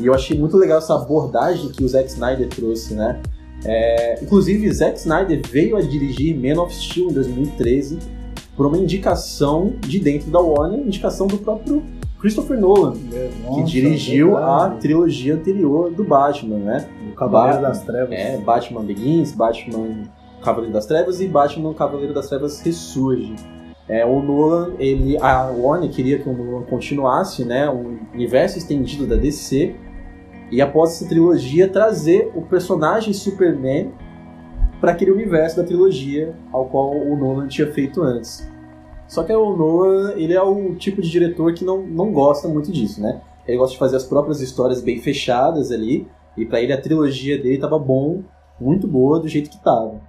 E 0.00 0.06
eu 0.06 0.14
achei 0.14 0.38
muito 0.38 0.56
legal 0.56 0.78
essa 0.78 0.94
abordagem 0.94 1.68
que 1.70 1.84
o 1.84 1.88
Zack 1.88 2.08
Snyder 2.08 2.48
trouxe, 2.48 2.94
né? 2.94 3.20
É, 3.64 4.18
inclusive, 4.22 4.70
Zack 4.72 4.98
Snyder 4.98 5.40
veio 5.48 5.76
a 5.76 5.80
dirigir 5.80 6.36
Man 6.36 6.60
of 6.60 6.74
Steel 6.74 7.10
em 7.10 7.12
2013 7.12 7.98
por 8.56 8.66
uma 8.66 8.76
indicação 8.76 9.74
de 9.80 10.00
dentro 10.00 10.30
da 10.30 10.40
Warner, 10.40 10.80
indicação 10.80 11.26
do 11.28 11.38
próprio 11.38 11.82
Christopher 12.20 12.58
Nolan, 12.58 12.92
que 12.92 13.44
Nossa, 13.46 13.64
dirigiu 13.64 14.36
a 14.36 14.58
verdade. 14.64 14.80
trilogia 14.80 15.34
anterior 15.34 15.90
do 15.90 16.02
Batman, 16.04 16.58
né? 16.58 16.86
O 17.26 17.30
Cavaleiro 17.30 17.62
Ba- 17.62 17.68
das 17.68 17.82
Trevas. 17.82 18.12
É, 18.12 18.36
Batman 18.38 18.82
Begins, 18.82 19.32
Batman 19.32 20.04
Cavaleiro 20.42 20.72
das 20.72 20.86
Trevas 20.86 21.20
e 21.20 21.28
Batman 21.28 21.74
Cavaleiro 21.74 22.12
das 22.14 22.28
Trevas 22.28 22.60
Ressurge. 22.60 23.34
É, 23.88 24.06
o 24.06 24.22
Nolan, 24.22 24.72
ele, 24.78 25.16
a 25.18 25.50
Warner 25.50 25.90
queria 25.90 26.18
que 26.18 26.28
o 26.28 26.32
Nolan 26.32 26.62
continuasse, 26.62 27.44
né, 27.44 27.68
um 27.68 27.98
universo 28.14 28.56
estendido 28.56 29.06
da 29.06 29.16
DC 29.16 29.74
e 30.50 30.60
após 30.62 30.90
essa 30.92 31.08
trilogia 31.08 31.68
trazer 31.68 32.30
o 32.34 32.42
personagem 32.42 33.12
Superman 33.12 33.92
para 34.80 34.92
aquele 34.92 35.10
universo 35.10 35.56
da 35.56 35.64
trilogia 35.64 36.34
ao 36.52 36.66
qual 36.66 36.90
o 36.96 37.16
Nolan 37.16 37.48
tinha 37.48 37.70
feito 37.72 38.02
antes. 38.02 38.48
Só 39.08 39.22
que 39.22 39.32
o 39.32 39.56
Nolan, 39.56 40.12
ele 40.16 40.32
é 40.32 40.42
o 40.42 40.74
tipo 40.74 41.02
de 41.02 41.10
diretor 41.10 41.52
que 41.52 41.64
não, 41.64 41.82
não 41.82 42.12
gosta 42.12 42.48
muito 42.48 42.72
disso, 42.72 43.00
né? 43.00 43.20
Ele 43.46 43.58
gosta 43.58 43.72
de 43.74 43.78
fazer 43.78 43.96
as 43.96 44.04
próprias 44.04 44.40
histórias 44.40 44.80
bem 44.80 45.00
fechadas 45.00 45.70
ali, 45.70 46.06
e 46.36 46.44
pra 46.44 46.60
ele 46.60 46.72
a 46.72 46.80
trilogia 46.80 47.40
dele 47.40 47.58
tava 47.58 47.78
bom, 47.78 48.22
muito 48.60 48.86
boa 48.86 49.20
do 49.20 49.28
jeito 49.28 49.50
que 49.50 49.62
tava. 49.62 50.00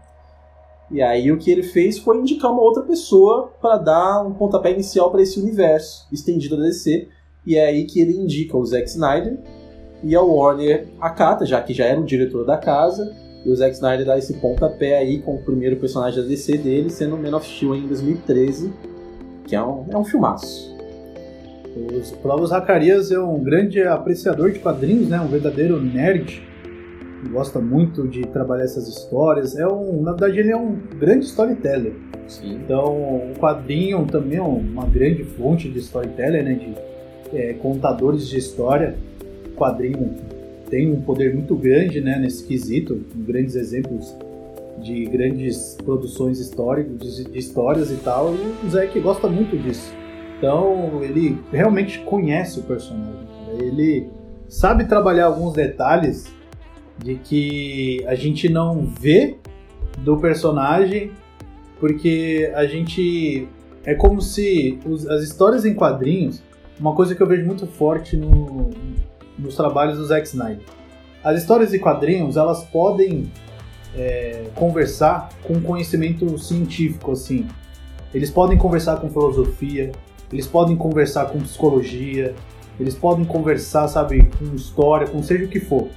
E 0.91 1.01
aí 1.01 1.31
o 1.31 1.37
que 1.37 1.49
ele 1.49 1.63
fez 1.63 1.97
foi 1.97 2.17
indicar 2.17 2.51
uma 2.51 2.61
outra 2.61 2.83
pessoa 2.83 3.51
para 3.61 3.77
dar 3.77 4.21
um 4.25 4.33
pontapé 4.33 4.71
inicial 4.71 5.09
para 5.09 5.21
esse 5.21 5.39
universo 5.39 6.07
estendido 6.11 6.57
da 6.57 6.63
DC, 6.63 7.07
e 7.45 7.55
é 7.55 7.65
aí 7.65 7.85
que 7.85 7.99
ele 7.99 8.13
indica 8.13 8.57
o 8.57 8.65
Zack 8.65 8.87
Snyder 8.87 9.39
e 10.03 10.15
a 10.15 10.21
Warner 10.21 10.87
acata, 10.99 11.45
já 11.45 11.61
que 11.61 11.73
já 11.73 11.85
era 11.85 11.99
o 11.99 12.05
diretor 12.05 12.45
da 12.45 12.57
casa, 12.57 13.15
e 13.45 13.49
o 13.49 13.55
Zack 13.55 13.73
Snyder 13.73 14.05
dá 14.05 14.17
esse 14.17 14.33
pontapé 14.35 14.97
aí 14.97 15.21
com 15.21 15.35
o 15.35 15.43
primeiro 15.43 15.77
personagem 15.77 16.21
da 16.21 16.27
DC 16.27 16.57
dele, 16.57 16.89
sendo 16.89 17.15
o 17.15 17.21
Man 17.21 17.35
of 17.35 17.47
Steel 17.47 17.75
em 17.75 17.87
2013, 17.87 18.71
que 19.47 19.55
é 19.55 19.63
um, 19.63 19.85
é 19.89 19.97
um 19.97 20.05
filmaço. 20.05 20.72
O 21.75 22.03
Flávio 22.21 22.45
Zacarias 22.45 23.11
é 23.11 23.19
um 23.19 23.43
grande 23.43 23.81
apreciador 23.81 24.51
de 24.51 24.59
quadrinhos, 24.59 25.09
né? 25.09 25.19
Um 25.19 25.27
verdadeiro 25.27 25.81
nerd. 25.81 26.41
que 27.21 27.29
Gosta 27.29 27.59
muito 27.59 28.07
de 28.07 28.27
trabalhar 28.27 28.63
essas 28.63 28.87
histórias. 28.87 29.57
É 29.57 29.67
um, 29.67 30.01
na 30.03 30.11
verdade, 30.11 30.39
ele 30.39 30.51
é 30.51 30.57
um 30.57 30.75
grande 30.99 31.25
storyteller. 31.25 31.93
Sim. 32.27 32.55
Então, 32.55 32.85
o 32.93 33.33
quadrinho 33.39 34.05
também 34.05 34.37
é 34.37 34.41
uma 34.41 34.85
grande 34.85 35.23
fonte 35.23 35.67
de 35.67 35.79
storyteller, 35.79 36.43
né? 36.43 36.53
De 36.53 37.35
é, 37.35 37.53
contadores 37.53 38.27
de 38.27 38.37
história. 38.37 38.95
O 39.47 39.57
quadrinho 39.57 40.13
tem 40.69 40.91
um 40.91 41.01
poder 41.01 41.33
muito 41.33 41.55
grande, 41.55 42.01
né? 42.01 42.19
Nesse 42.19 42.43
quesito. 42.43 43.01
Grandes 43.15 43.55
exemplos 43.55 44.15
de 44.77 45.05
grandes 45.05 45.75
produções 45.83 46.39
históricas, 46.39 47.15
de, 47.15 47.23
de 47.23 47.39
histórias 47.39 47.89
e 47.91 47.95
tal. 47.95 48.35
E 48.35 48.67
o 48.67 48.69
Zeke 48.69 48.99
gosta 48.99 49.27
muito 49.27 49.57
disso. 49.57 50.02
Então, 50.37 50.99
ele 51.03 51.39
realmente 51.51 51.99
conhece 51.99 52.59
o 52.59 52.63
personagem. 52.63 53.25
cara. 53.45 53.63
Ele 53.63 54.09
sabe 54.47 54.85
trabalhar 54.85 55.25
alguns 55.25 55.53
detalhes 55.53 56.31
de 56.97 57.15
que 57.15 58.03
a 58.07 58.15
gente 58.15 58.49
não 58.49 58.85
vê 58.99 59.37
do 59.99 60.17
personagem, 60.17 61.11
porque 61.79 62.51
a 62.55 62.65
gente. 62.65 63.47
É 63.85 63.93
como 63.93 64.21
se 64.21 64.79
os- 64.85 65.05
as 65.09 65.23
histórias 65.23 65.65
em 65.65 65.73
quadrinhos, 65.73 66.41
uma 66.79 66.95
coisa 66.95 67.13
que 67.13 67.21
eu 67.21 67.27
vejo 67.27 67.45
muito 67.45 67.67
forte 67.67 68.15
no- 68.15 68.69
nos 69.37 69.55
trabalhos 69.57 69.97
do 69.97 70.05
Zack 70.05 70.25
Snyder. 70.27 70.63
As 71.21 71.39
histórias 71.41 71.73
em 71.73 71.79
quadrinhos, 71.79 72.37
elas 72.37 72.63
podem 72.65 73.31
é, 73.95 74.45
conversar 74.55 75.29
com 75.43 75.61
conhecimento 75.61 76.35
científico, 76.39 77.11
assim. 77.11 77.45
Eles 78.11 78.31
podem 78.31 78.57
conversar 78.57 78.97
com 78.97 79.07
filosofia, 79.07 79.91
eles 80.33 80.47
podem 80.47 80.75
conversar 80.75 81.27
com 81.27 81.39
psicologia, 81.39 82.33
eles 82.79 82.95
podem 82.95 83.23
conversar, 83.23 83.87
sabe, 83.87 84.27
com 84.39 84.55
história, 84.55 85.07
com 85.07 85.21
seja 85.21 85.45
o 85.45 85.47
que 85.47 85.59
for. 85.59 85.89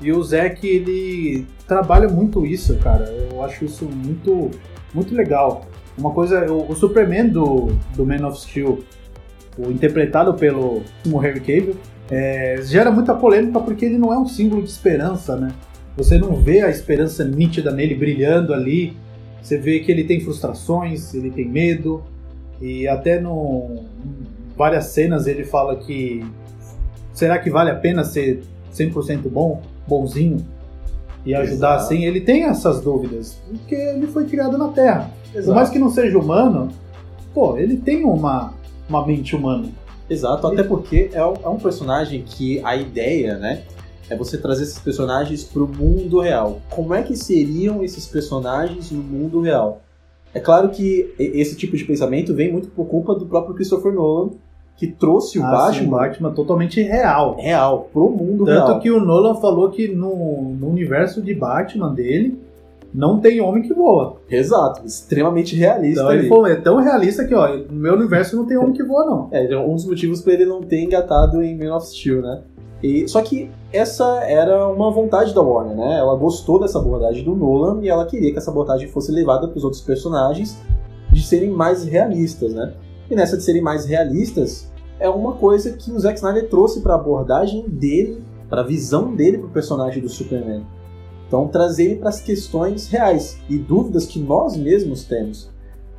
E 0.00 0.10
o 0.10 0.22
Zack, 0.22 0.66
ele 0.66 1.46
trabalha 1.66 2.08
muito 2.08 2.44
isso, 2.44 2.76
cara. 2.78 3.04
Eu 3.04 3.42
acho 3.44 3.64
isso 3.64 3.84
muito, 3.84 4.50
muito 4.92 5.14
legal. 5.14 5.64
Uma 5.96 6.10
coisa, 6.10 6.50
o, 6.50 6.72
o 6.72 6.74
Superman 6.74 7.28
do, 7.28 7.68
do 7.94 8.04
Man 8.04 8.26
of 8.26 8.40
Steel, 8.40 8.80
o 9.56 9.70
interpretado 9.70 10.34
pelo 10.34 10.82
pelo 11.04 11.18
Harry 11.18 11.38
Cavill, 11.38 11.76
é, 12.10 12.58
gera 12.62 12.90
muita 12.90 13.14
polêmica 13.14 13.60
porque 13.60 13.84
ele 13.84 13.96
não 13.96 14.12
é 14.12 14.18
um 14.18 14.26
símbolo 14.26 14.62
de 14.62 14.68
esperança, 14.70 15.36
né? 15.36 15.52
Você 15.96 16.18
não 16.18 16.34
vê 16.34 16.60
a 16.62 16.68
esperança 16.68 17.24
nítida 17.24 17.70
nele 17.70 17.94
brilhando 17.94 18.52
ali. 18.52 18.96
Você 19.40 19.56
vê 19.56 19.78
que 19.78 19.92
ele 19.92 20.02
tem 20.02 20.20
frustrações, 20.20 21.14
ele 21.14 21.30
tem 21.30 21.48
medo. 21.48 22.02
E 22.60 22.86
até 22.88 23.20
no 23.20 23.84
em 24.04 24.56
várias 24.56 24.86
cenas 24.86 25.26
ele 25.26 25.44
fala 25.44 25.76
que 25.76 26.24
será 27.12 27.38
que 27.38 27.50
vale 27.50 27.70
a 27.70 27.74
pena 27.74 28.04
ser 28.04 28.42
100% 28.72 29.28
bom, 29.28 29.62
bonzinho 29.86 30.44
e 31.24 31.34
ajudar 31.34 31.76
Exato. 31.76 31.84
assim? 31.84 32.04
Ele 32.04 32.20
tem 32.20 32.44
essas 32.44 32.80
dúvidas, 32.80 33.38
porque 33.48 33.74
ele 33.74 34.06
foi 34.06 34.26
criado 34.26 34.58
na 34.58 34.68
Terra. 34.68 35.10
Por 35.32 35.38
Exato. 35.38 35.54
mais 35.54 35.70
que 35.70 35.78
não 35.78 35.90
seja 35.90 36.18
humano, 36.18 36.68
pô, 37.32 37.56
ele 37.56 37.76
tem 37.76 38.04
uma, 38.04 38.52
uma 38.88 39.06
mente 39.06 39.34
humana. 39.34 39.68
Exato, 40.08 40.46
até 40.46 40.62
porque 40.62 41.10
é 41.12 41.24
um, 41.24 41.34
é 41.42 41.48
um 41.48 41.58
personagem 41.58 42.22
que 42.22 42.60
a 42.62 42.76
ideia, 42.76 43.38
né, 43.38 43.62
é 44.10 44.16
você 44.16 44.36
trazer 44.36 44.64
esses 44.64 44.78
personagens 44.78 45.44
pro 45.44 45.66
mundo 45.66 46.20
real. 46.20 46.60
Como 46.70 46.92
é 46.92 47.02
que 47.02 47.16
seriam 47.16 47.82
esses 47.82 48.06
personagens 48.06 48.90
no 48.90 49.02
mundo 49.02 49.40
real? 49.40 49.80
É 50.34 50.40
claro 50.40 50.68
que 50.70 51.14
esse 51.18 51.56
tipo 51.56 51.76
de 51.76 51.84
pensamento 51.84 52.34
vem 52.34 52.50
muito 52.52 52.68
por 52.68 52.86
culpa 52.86 53.14
do 53.14 53.24
próprio 53.26 53.54
Christopher 53.54 53.92
Nolan, 53.92 54.30
que 54.76 54.88
trouxe 54.88 55.38
o 55.38 55.44
Ah, 55.44 55.72
sim, 55.72 55.84
Batman 55.86 55.96
Batman 55.98 56.30
totalmente 56.32 56.82
real. 56.82 57.36
real 57.38 57.88
pro 57.92 58.10
mundo 58.10 58.44
Tanto 58.44 58.66
real. 58.66 58.80
que 58.80 58.90
o 58.90 58.98
Nolan 59.00 59.36
falou 59.36 59.70
que 59.70 59.86
no, 59.88 60.42
no 60.58 60.68
universo 60.68 61.22
de 61.22 61.32
Batman 61.32 61.94
dele 61.94 62.36
não 62.92 63.20
tem 63.20 63.40
homem 63.40 63.62
que 63.62 63.72
voa. 63.72 64.16
Exato, 64.28 64.84
extremamente 64.84 65.54
realista. 65.56 66.00
Então 66.02 66.12
ele 66.12 66.28
falou, 66.28 66.46
é 66.46 66.56
tão 66.56 66.76
realista 66.76 67.24
que, 67.24 67.34
ó, 67.34 67.56
no 67.56 67.72
meu 67.78 67.94
universo 67.94 68.36
não 68.36 68.46
tem 68.46 68.56
homem 68.56 68.72
que 68.72 68.82
voa, 68.82 69.04
não. 69.06 69.28
É, 69.32 69.52
é 69.52 69.58
um 69.58 69.74
dos 69.74 69.86
motivos 69.86 70.20
para 70.20 70.32
ele 70.34 70.44
não 70.46 70.60
ter 70.60 70.80
engatado 70.82 71.40
em 71.42 71.56
Man 71.56 71.76
of 71.76 71.86
Steel, 71.86 72.22
né? 72.22 72.40
E, 72.82 73.06
só 73.08 73.22
que 73.22 73.48
essa 73.74 74.20
era 74.24 74.68
uma 74.68 74.90
vontade 74.90 75.34
da 75.34 75.42
Warner, 75.42 75.76
né? 75.76 75.98
Ela 75.98 76.14
gostou 76.14 76.60
dessa 76.60 76.78
abordagem 76.78 77.24
do 77.24 77.34
Nolan 77.34 77.82
e 77.82 77.88
ela 77.88 78.06
queria 78.06 78.30
que 78.30 78.38
essa 78.38 78.50
abordagem 78.50 78.88
fosse 78.88 79.10
levada 79.10 79.48
para 79.48 79.58
os 79.58 79.64
outros 79.64 79.82
personagens 79.82 80.56
de 81.10 81.22
serem 81.22 81.50
mais 81.50 81.84
realistas, 81.84 82.54
né? 82.54 82.74
E 83.10 83.16
nessa 83.16 83.36
de 83.36 83.42
serem 83.42 83.60
mais 83.60 83.84
realistas 83.84 84.72
é 85.00 85.08
uma 85.08 85.32
coisa 85.32 85.72
que 85.72 85.90
o 85.90 85.98
Zack 85.98 86.16
Snyder 86.16 86.48
trouxe 86.48 86.80
para 86.80 86.92
a 86.92 86.96
abordagem 86.96 87.68
dele, 87.68 88.22
para 88.48 88.60
a 88.60 88.64
visão 88.64 89.12
dele 89.12 89.38
pro 89.38 89.48
personagem 89.48 90.00
do 90.00 90.08
Superman. 90.08 90.64
Então 91.26 91.48
trazer 91.48 91.84
ele 91.86 91.96
para 91.96 92.10
as 92.10 92.20
questões 92.20 92.86
reais 92.86 93.40
e 93.50 93.58
dúvidas 93.58 94.06
que 94.06 94.20
nós 94.20 94.56
mesmos 94.56 95.04
temos. 95.04 95.50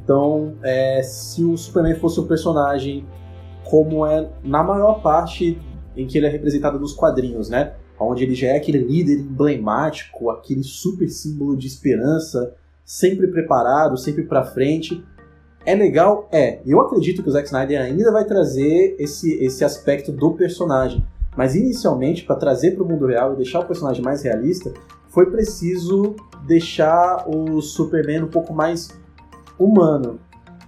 Então, 0.01 0.53
é, 0.63 1.01
se 1.01 1.43
o 1.43 1.57
Superman 1.57 1.95
fosse 1.95 2.19
um 2.19 2.27
personagem 2.27 3.05
como 3.69 4.05
é 4.05 4.29
na 4.43 4.63
maior 4.63 5.01
parte 5.01 5.59
em 5.95 6.05
que 6.05 6.17
ele 6.17 6.27
é 6.27 6.29
representado 6.29 6.79
nos 6.79 6.93
quadrinhos, 6.93 7.49
né? 7.49 7.73
Onde 7.99 8.23
ele 8.23 8.35
já 8.35 8.47
é 8.47 8.57
aquele 8.57 8.79
líder 8.79 9.19
emblemático, 9.19 10.29
aquele 10.29 10.63
super 10.63 11.09
símbolo 11.09 11.55
de 11.55 11.67
esperança, 11.67 12.53
sempre 12.83 13.27
preparado, 13.27 13.97
sempre 13.97 14.23
pra 14.23 14.43
frente. 14.43 15.03
É 15.65 15.73
legal? 15.73 16.27
É. 16.31 16.59
Eu 16.65 16.81
acredito 16.81 17.23
que 17.23 17.29
o 17.29 17.31
Zack 17.31 17.47
Snyder 17.47 17.81
ainda 17.81 18.11
vai 18.11 18.25
trazer 18.25 18.95
esse, 18.99 19.33
esse 19.43 19.63
aspecto 19.63 20.11
do 20.11 20.33
personagem. 20.33 21.03
Mas 21.35 21.55
inicialmente, 21.55 22.23
para 22.23 22.35
trazer 22.35 22.71
para 22.71 22.83
o 22.83 22.87
mundo 22.87 23.07
real 23.07 23.33
e 23.33 23.37
deixar 23.37 23.59
o 23.59 23.65
personagem 23.65 24.03
mais 24.03 24.23
realista, 24.23 24.71
foi 25.09 25.25
preciso 25.31 26.15
deixar 26.45 27.25
o 27.27 27.61
Superman 27.61 28.23
um 28.23 28.29
pouco 28.29 28.53
mais 28.53 28.89
humano. 29.57 30.19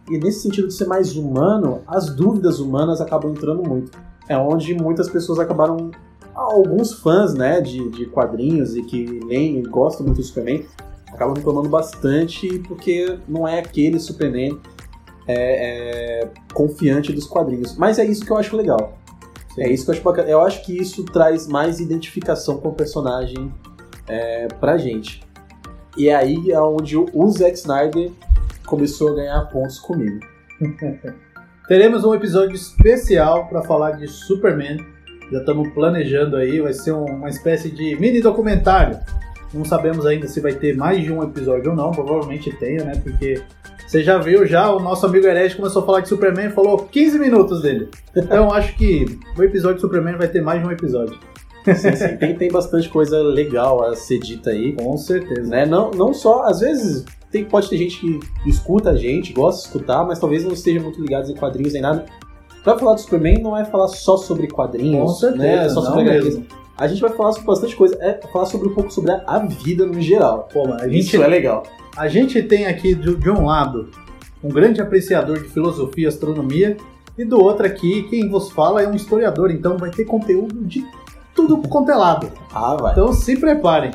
E 0.10 0.18
nesse 0.18 0.42
sentido 0.42 0.68
de 0.68 0.74
ser 0.74 0.88
mais 0.88 1.16
humano, 1.16 1.82
as 1.86 2.10
dúvidas 2.10 2.60
humanas 2.60 3.02
acabam 3.02 3.32
entrando 3.32 3.62
muito. 3.62 3.92
É 4.30 4.38
onde 4.38 4.74
muitas 4.74 5.10
pessoas 5.10 5.40
acabaram. 5.40 5.92
Alguns 6.34 6.94
fãs 6.94 7.34
né, 7.34 7.60
de, 7.60 7.90
de 7.90 8.06
quadrinhos 8.06 8.76
e 8.76 8.84
que 8.84 9.20
nem 9.26 9.64
gostam 9.64 10.06
muito 10.06 10.18
do 10.18 10.24
Superman 10.24 10.64
acabam 11.12 11.36
reclamando 11.36 11.68
bastante 11.68 12.60
porque 12.60 13.18
não 13.28 13.48
é 13.48 13.60
aquele 13.60 14.00
Superman 14.00 14.60
é, 15.28 16.22
é, 16.22 16.30
confiante 16.54 17.12
dos 17.12 17.26
quadrinhos. 17.26 17.76
Mas 17.76 17.98
é 17.98 18.06
isso 18.06 18.24
que 18.24 18.32
eu 18.32 18.38
acho 18.38 18.56
legal. 18.56 18.98
É 19.58 19.68
isso 19.70 19.86
que 19.86 19.90
eu 19.90 19.96
acho 19.96 20.04
bacana. 20.04 20.30
Eu 20.30 20.42
acho 20.42 20.64
que 20.64 20.78
isso 20.78 21.04
traz 21.06 21.48
mais 21.48 21.80
identificação 21.80 22.58
com 22.58 22.70
o 22.70 22.74
personagem 22.74 23.52
é, 24.08 24.48
pra 24.60 24.78
gente. 24.78 25.24
E 25.98 26.10
é 26.10 26.16
aí 26.16 26.52
é 26.52 26.62
onde 26.62 26.96
o 26.96 27.32
Zack 27.32 27.58
Snyder 27.58 28.12
começou 28.68 29.10
a 29.10 29.16
ganhar 29.16 29.42
pontos 29.50 29.80
comigo. 29.80 30.20
Teremos 31.68 32.06
um 32.06 32.14
episódio 32.14 32.56
especial 32.56 33.48
para 33.48 33.62
falar 33.62 33.92
de 33.92 34.08
Superman. 34.08 34.78
Já 35.32 35.40
estamos 35.40 35.68
planejando 35.74 36.38
aí, 36.38 36.62
vai 36.62 36.72
ser 36.74 36.94
um- 36.94 37.04
uma 37.06 37.28
espécie 37.30 37.70
de 37.70 37.96
mini 38.00 38.22
documentário. 38.22 38.98
Não 39.54 39.66
sabemos 39.66 40.06
ainda 40.06 40.28
se 40.28 40.40
vai 40.40 40.54
ter 40.54 40.76
mais 40.76 41.04
de 41.04 41.12
um 41.12 41.22
episódio 41.24 41.72
ou 41.72 41.76
não, 41.76 41.92
provavelmente 41.92 42.52
tenha, 42.58 42.84
né? 42.86 42.94
Porque 43.04 43.42
você 43.86 44.02
já 44.02 44.18
viu 44.18 44.46
já, 44.46 44.70
o 44.72 44.80
nosso 44.80 45.06
amigo 45.06 45.26
Herege 45.28 45.56
começou 45.58 45.84
a 45.84 45.86
falar 45.86 46.00
de 46.02 46.10
Superman 46.10 46.48
e 46.48 46.52
falou 46.52 46.78
15 46.90 47.20
minutos 47.20 47.62
dele. 47.62 47.90
Então 48.16 48.52
acho 48.54 48.74
que 48.78 49.20
o 49.38 49.44
episódio 49.44 49.76
de 49.76 49.82
Superman 49.82 50.18
vai 50.18 50.28
ter 50.30 50.42
mais 50.42 50.62
de 50.62 50.68
um 50.68 50.72
episódio. 50.72 51.18
Sim, 51.76 51.96
sim, 51.98 52.16
tem, 52.18 52.34
tem 52.36 52.50
bastante 52.50 52.88
coisa 52.88 53.20
legal 53.22 53.84
a 53.84 53.94
ser 53.94 54.20
dita 54.20 54.52
aí. 54.52 54.72
Com 54.74 54.96
certeza. 54.96 55.50
Né? 55.50 55.66
Não, 55.66 55.92
não 55.92 56.14
só, 56.14 56.44
às 56.44 56.62
vezes, 56.62 57.04
tem, 57.32 57.46
pode 57.46 57.70
ter 57.70 57.78
gente 57.78 58.00
que 58.00 58.20
escuta 58.46 58.92
a 58.92 58.96
gente, 58.96 59.34
gosta 59.34 59.62
de 59.62 59.68
escutar, 59.68 60.06
mas 60.06 60.20
talvez 60.20 60.44
não 60.44 60.54
esteja 60.54 60.80
muito 60.80 61.02
ligado 61.02 61.30
em 61.30 61.36
quadrinhos 61.36 61.74
nem 61.74 61.82
nada. 61.82 62.06
Pra 62.64 62.78
falar 62.78 62.96
do 62.96 63.02
Superman 63.02 63.42
não 63.42 63.58
é 63.58 63.66
falar 63.66 63.88
só 63.88 64.18
sobre 64.18 64.48
quadrinhos, 64.48 65.02
Com 65.02 65.08
certeza, 65.08 65.44
né? 65.44 65.70
Só 65.70 65.82
não 65.82 65.94
sobre 65.94 66.10
HQs. 66.10 66.42
A 66.78 66.88
gente 66.88 67.02
vai 67.02 67.12
falar 67.12 67.32
sobre 67.32 67.48
bastante 67.48 67.76
coisa, 67.76 67.98
é 68.02 68.20
falar 68.32 68.46
sobre 68.46 68.68
um 68.68 68.74
pouco 68.74 68.92
sobre 68.92 69.12
a, 69.12 69.24
a 69.26 69.40
vida 69.40 69.86
no 69.86 70.00
geral. 70.00 70.48
Pô, 70.52 70.68
mas 70.68 70.84
a 70.84 70.88
gente, 70.88 71.00
Isso 71.00 71.22
é 71.22 71.28
legal. 71.28 71.64
a 71.96 72.08
gente 72.08 72.42
tem 72.44 72.68
aqui 72.68 72.94
de, 72.94 73.16
de 73.16 73.30
um 73.30 73.46
lado 73.46 73.90
um 74.44 74.50
grande 74.50 74.82
apreciador 74.82 75.42
de 75.42 75.50
filosofia 75.50 76.06
e 76.06 76.08
astronomia, 76.08 76.78
e 77.18 77.26
do 77.26 77.42
outro 77.42 77.66
aqui, 77.66 78.04
quem 78.04 78.30
vos 78.30 78.52
fala 78.52 78.84
é 78.84 78.88
um 78.88 78.94
historiador, 78.94 79.50
então 79.50 79.78
vai 79.78 79.90
ter 79.90 80.06
conteúdo 80.06 80.64
de 80.64 80.86
tudo 81.34 81.58
quanto 81.68 81.90
é 81.92 81.96
lado. 81.96 82.32
Ah, 82.54 82.76
vai. 82.76 82.92
Então 82.92 83.12
se 83.12 83.36
preparem. 83.38 83.92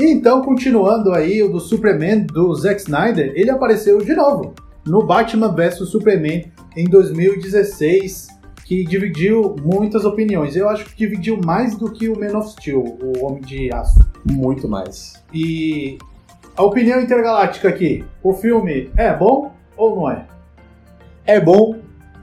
E 0.00 0.10
então, 0.10 0.40
continuando 0.40 1.12
aí, 1.12 1.42
o 1.42 1.52
do 1.52 1.60
Superman 1.60 2.22
do 2.22 2.54
Zack 2.54 2.80
Snyder, 2.80 3.34
ele 3.36 3.50
apareceu 3.50 3.98
de 3.98 4.14
novo 4.14 4.54
no 4.86 5.04
Batman 5.04 5.54
vs 5.54 5.86
Superman 5.90 6.50
em 6.74 6.86
2016, 6.86 8.28
que 8.64 8.82
dividiu 8.82 9.54
muitas 9.62 10.06
opiniões. 10.06 10.56
Eu 10.56 10.70
acho 10.70 10.86
que 10.86 10.96
dividiu 10.96 11.38
mais 11.44 11.76
do 11.76 11.92
que 11.92 12.08
o 12.08 12.18
Man 12.18 12.38
of 12.38 12.48
Steel, 12.52 12.80
o 12.80 13.22
Homem 13.22 13.42
de 13.42 13.70
Aço. 13.74 14.00
Muito 14.24 14.66
mais. 14.66 15.22
E 15.34 15.98
a 16.56 16.62
opinião 16.62 16.98
intergaláctica 16.98 17.68
aqui, 17.68 18.02
o 18.22 18.32
filme 18.32 18.90
é 18.96 19.14
bom 19.14 19.52
ou 19.76 19.96
não 19.96 20.10
é? 20.10 20.24
É 21.26 21.38
bom 21.38 21.76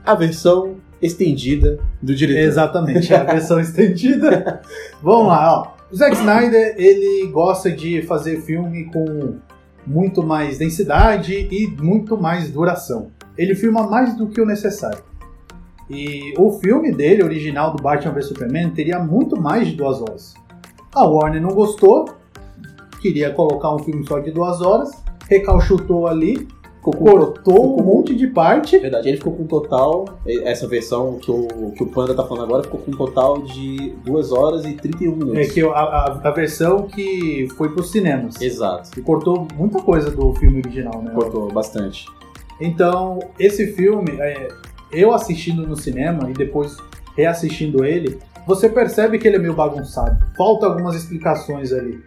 a 0.04 0.16
versão 0.16 0.78
estendida 1.00 1.78
do 2.02 2.12
diretor. 2.12 2.40
Exatamente, 2.40 3.14
a 3.14 3.22
versão 3.22 3.60
estendida. 3.62 4.62
Vamos 5.00 5.28
lá, 5.28 5.60
ó. 5.62 5.77
O 5.90 5.96
Zack 5.96 6.16
Snyder, 6.16 6.74
ele 6.76 7.28
gosta 7.28 7.70
de 7.72 8.02
fazer 8.02 8.42
filme 8.42 8.84
com 8.92 9.38
muito 9.86 10.22
mais 10.22 10.58
densidade 10.58 11.48
e 11.50 11.66
muito 11.80 12.20
mais 12.20 12.50
duração. 12.50 13.10
Ele 13.38 13.54
filma 13.54 13.88
mais 13.88 14.14
do 14.14 14.28
que 14.28 14.38
o 14.38 14.44
necessário. 14.44 15.02
E 15.88 16.34
o 16.36 16.52
filme 16.58 16.92
dele, 16.92 17.24
original 17.24 17.74
do 17.74 17.82
Batman 17.82 18.12
vs 18.12 18.26
Superman, 18.26 18.70
teria 18.70 18.98
muito 18.98 19.40
mais 19.40 19.66
de 19.66 19.76
duas 19.76 20.02
horas. 20.02 20.34
A 20.94 21.06
Warner 21.06 21.40
não 21.40 21.54
gostou, 21.54 22.04
queria 23.00 23.32
colocar 23.32 23.74
um 23.74 23.78
filme 23.78 24.06
só 24.06 24.18
de 24.18 24.30
duas 24.30 24.60
horas, 24.60 24.90
recalchutou 25.26 26.06
ali, 26.06 26.46
cortou 26.80 27.80
um 27.80 27.84
monte 27.84 28.14
de 28.14 28.26
parte. 28.26 28.78
Verdade, 28.78 29.08
ele 29.08 29.18
ficou 29.18 29.32
com 29.32 29.42
um 29.42 29.46
total, 29.46 30.04
essa 30.26 30.66
versão 30.66 31.18
que 31.18 31.30
o, 31.30 31.72
que 31.76 31.82
o 31.82 31.86
Panda 31.86 32.14
tá 32.14 32.24
falando 32.24 32.44
agora, 32.44 32.62
ficou 32.62 32.80
com 32.80 32.90
um 32.90 32.96
total 32.96 33.42
de 33.42 33.94
2 34.04 34.32
horas 34.32 34.64
e 34.64 34.74
31 34.74 35.16
minutos. 35.16 35.38
É 35.38 35.46
que 35.46 35.62
a, 35.62 35.68
a, 35.68 36.20
a 36.24 36.30
versão 36.30 36.82
que 36.82 37.48
foi 37.56 37.70
pros 37.70 37.90
cinemas. 37.90 38.40
Exato, 38.40 38.90
E 38.98 39.02
cortou 39.02 39.46
muita 39.56 39.80
coisa 39.80 40.10
do 40.10 40.32
filme 40.34 40.58
original, 40.58 41.02
né? 41.02 41.12
cortou 41.14 41.50
bastante. 41.52 42.06
Então, 42.60 43.18
esse 43.38 43.68
filme, 43.72 44.12
é, 44.18 44.48
eu 44.92 45.12
assistindo 45.12 45.66
no 45.66 45.76
cinema 45.76 46.28
e 46.30 46.32
depois 46.32 46.76
reassistindo 47.16 47.84
ele, 47.84 48.18
você 48.46 48.68
percebe 48.68 49.18
que 49.18 49.28
ele 49.28 49.36
é 49.36 49.38
meio 49.38 49.54
bagunçado. 49.54 50.24
Falta 50.36 50.66
algumas 50.66 50.96
explicações 50.96 51.72
ali. 51.72 52.02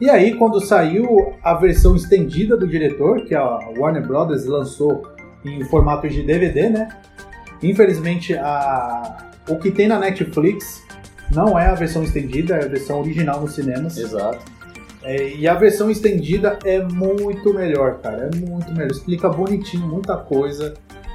E 0.00 0.08
aí, 0.08 0.34
quando 0.34 0.60
saiu 0.60 1.34
a 1.42 1.54
versão 1.54 1.96
estendida 1.96 2.56
do 2.56 2.66
diretor, 2.66 3.24
que 3.24 3.34
a 3.34 3.58
Warner 3.76 4.06
Brothers 4.06 4.46
lançou 4.46 5.02
em 5.44 5.64
formato 5.64 6.08
de 6.08 6.22
DVD, 6.22 6.68
né? 6.68 6.88
Infelizmente, 7.62 8.34
a... 8.34 9.30
o 9.48 9.56
que 9.56 9.70
tem 9.70 9.88
na 9.88 9.98
Netflix 9.98 10.84
não 11.34 11.58
é 11.58 11.66
a 11.66 11.74
versão 11.74 12.02
estendida, 12.02 12.54
é 12.54 12.64
a 12.64 12.68
versão 12.68 13.00
original 13.00 13.40
nos 13.40 13.54
cinemas. 13.54 13.96
Exato. 13.96 14.38
É, 15.02 15.34
e 15.34 15.48
a 15.48 15.54
versão 15.54 15.90
estendida 15.90 16.58
é 16.64 16.82
muito 16.82 17.52
melhor, 17.52 17.98
cara. 17.98 18.30
É 18.32 18.36
muito 18.36 18.70
melhor. 18.72 18.90
Explica 18.90 19.28
bonitinho 19.28 19.86
muita 19.86 20.16
coisa. 20.16 20.74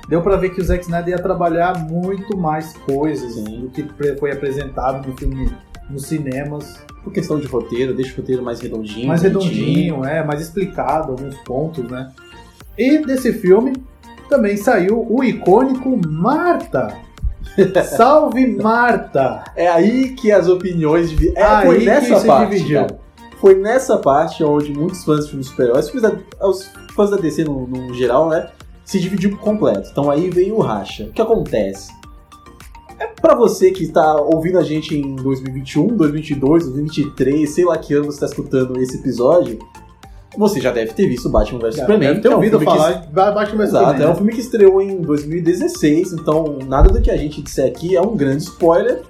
Deu 0.09 0.21
pra 0.21 0.35
ver 0.35 0.49
que 0.49 0.61
o 0.61 0.63
Zack 0.63 0.83
Snyder 0.83 1.15
ia 1.15 1.21
trabalhar 1.21 1.79
muito 1.79 2.37
mais 2.37 2.73
coisas 2.73 3.33
Sim. 3.33 3.61
do 3.61 3.69
que 3.69 3.87
foi 4.19 4.31
apresentado 4.31 5.07
no 5.07 5.17
filme 5.17 5.51
nos 5.89 6.05
cinemas. 6.05 6.85
Por 7.03 7.11
questão 7.11 7.39
de 7.39 7.47
roteiro, 7.47 7.93
deixa 7.93 8.13
o 8.13 8.17
roteiro 8.17 8.41
mais 8.43 8.59
redondinho. 8.61 9.07
mais 9.07 9.21
redondinho, 9.21 10.05
é, 10.05 10.23
mais 10.23 10.41
explicado 10.41 11.11
alguns 11.11 11.35
pontos, 11.39 11.83
né? 11.89 12.11
E 12.77 12.99
desse 12.99 13.33
filme 13.33 13.73
também 14.29 14.55
saiu 14.57 15.05
o 15.09 15.23
icônico 15.23 15.99
Marta. 16.07 16.95
Salve 17.97 18.47
Marta! 18.47 19.43
É 19.55 19.67
aí 19.67 20.09
que 20.15 20.31
as 20.31 20.47
opiniões 20.47 21.09
divi- 21.09 21.33
é, 21.35 21.43
Aí 21.43 21.65
foi 21.67 21.79
que 21.79 21.85
nessa 21.85 22.19
se 22.19 22.27
parte, 22.27 22.49
dividiu. 22.51 22.79
cara. 22.81 22.99
Foi 23.39 23.55
nessa 23.55 23.97
parte 23.97 24.43
onde 24.43 24.71
muitos 24.71 25.03
fãs 25.03 25.25
de 25.25 25.29
filmes 25.31 25.47
super-heróis, 25.47 25.85
os 25.85 25.91
fãs 25.91 26.01
da- 26.01 26.47
os 26.47 26.71
fãs 26.95 27.09
da 27.11 27.17
DC 27.17 27.43
no, 27.43 27.67
no 27.67 27.93
geral, 27.93 28.29
né, 28.29 28.49
se 28.85 28.99
dividiu 28.99 29.31
por 29.31 29.39
completo. 29.39 29.89
Então 29.91 30.09
aí 30.09 30.29
veio 30.29 30.55
o 30.55 30.61
racha. 30.61 31.03
O 31.03 31.11
que 31.11 31.21
acontece? 31.21 31.91
Pra 33.07 33.35
você 33.35 33.71
que 33.71 33.83
está 33.83 34.15
ouvindo 34.15 34.57
a 34.57 34.63
gente 34.63 34.95
em 34.95 35.15
2021, 35.15 35.87
2022, 35.87 36.63
2023, 36.65 37.49
sei 37.49 37.65
lá 37.65 37.77
que 37.77 37.93
ano 37.93 38.05
você 38.05 38.23
está 38.23 38.25
escutando 38.25 38.79
esse 38.79 38.97
episódio, 38.97 39.59
você 40.37 40.59
já 40.59 40.71
deve 40.71 40.93
ter 40.93 41.07
visto 41.07 41.29
Batman 41.29 41.59
vs 41.59 41.75
Superman. 41.75 41.99
Deve 42.07 42.21
ter 42.21 42.21
que 42.21 42.27
é 42.27 42.31
um 42.31 42.35
ouvido 42.35 42.59
que 42.59 42.65
falar 42.65 42.91
de 42.91 43.07
Batman 43.13 43.57
vs 43.57 43.69
Exato, 43.69 43.83
é 43.83 43.87
um 43.87 43.91
Superman. 43.91 44.15
filme 44.15 44.33
que 44.33 44.39
estreou 44.39 44.81
em 44.81 45.01
2016, 45.01 46.13
então 46.13 46.59
nada 46.67 46.89
do 46.89 47.01
que 47.01 47.11
a 47.11 47.17
gente 47.17 47.41
disser 47.41 47.67
aqui 47.67 47.95
é 47.95 48.01
um 48.01 48.15
grande 48.15 48.43
spoiler. 48.43 49.01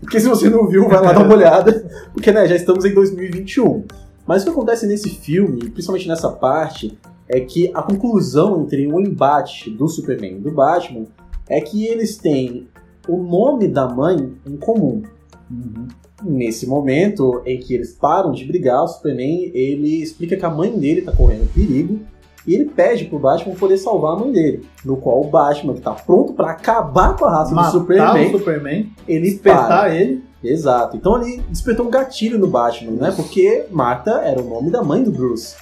Porque 0.00 0.20
se 0.20 0.28
você 0.28 0.48
não 0.48 0.66
viu, 0.66 0.88
vai 0.88 1.02
lá 1.02 1.12
dar 1.12 1.24
uma 1.24 1.34
olhada, 1.34 1.86
porque 2.12 2.30
né, 2.30 2.46
já 2.46 2.56
estamos 2.56 2.84
em 2.84 2.94
2021. 2.94 3.84
Mas 4.26 4.42
o 4.42 4.46
que 4.46 4.50
acontece 4.50 4.86
nesse 4.86 5.10
filme, 5.10 5.70
principalmente 5.70 6.06
nessa 6.06 6.30
parte, 6.30 6.98
é 7.28 7.40
que 7.40 7.70
a 7.74 7.82
conclusão 7.82 8.62
entre 8.62 8.86
o 8.86 9.00
embate 9.00 9.70
do 9.70 9.88
Superman 9.88 10.36
e 10.36 10.40
do 10.40 10.50
Batman 10.50 11.06
é 11.48 11.60
que 11.60 11.86
eles 11.86 12.16
têm 12.16 12.68
o 13.08 13.16
nome 13.16 13.66
da 13.66 13.88
mãe 13.88 14.32
em 14.46 14.56
comum. 14.56 15.02
Uhum. 15.50 15.88
Nesse 16.22 16.66
momento 16.66 17.42
em 17.46 17.58
que 17.58 17.74
eles 17.74 17.92
param 17.92 18.32
de 18.32 18.44
brigar, 18.44 18.82
o 18.82 18.88
Superman 18.88 19.50
ele 19.54 20.02
explica 20.02 20.36
que 20.36 20.44
a 20.44 20.50
mãe 20.50 20.70
dele 20.70 21.02
tá 21.02 21.12
correndo 21.12 21.52
perigo 21.52 22.00
e 22.46 22.54
ele 22.54 22.66
pede 22.66 23.04
pro 23.04 23.18
Batman 23.18 23.54
poder 23.54 23.76
salvar 23.78 24.16
a 24.16 24.18
mãe 24.20 24.32
dele. 24.32 24.66
No 24.84 24.96
qual 24.96 25.20
o 25.20 25.28
Batman, 25.28 25.74
que 25.74 25.80
tá 25.80 25.92
pronto 25.92 26.32
pra 26.32 26.50
acabar 26.50 27.16
com 27.16 27.24
a 27.24 27.30
raça 27.30 27.54
Matar 27.54 27.70
do 27.70 27.78
Superman, 27.78 28.26
o 28.26 28.38
Superman, 28.38 28.92
ele 29.06 29.30
despertar 29.30 29.68
para. 29.68 29.94
ele. 29.94 30.24
Exato. 30.42 30.96
Então 30.96 31.20
ele 31.20 31.42
despertou 31.48 31.86
um 31.86 31.90
gatilho 31.90 32.38
no 32.38 32.46
Batman, 32.46 32.92
né? 32.92 33.12
Porque 33.14 33.66
Marta 33.70 34.22
era 34.22 34.40
o 34.40 34.48
nome 34.48 34.70
da 34.70 34.82
mãe 34.82 35.02
do 35.02 35.10
Bruce. 35.10 35.56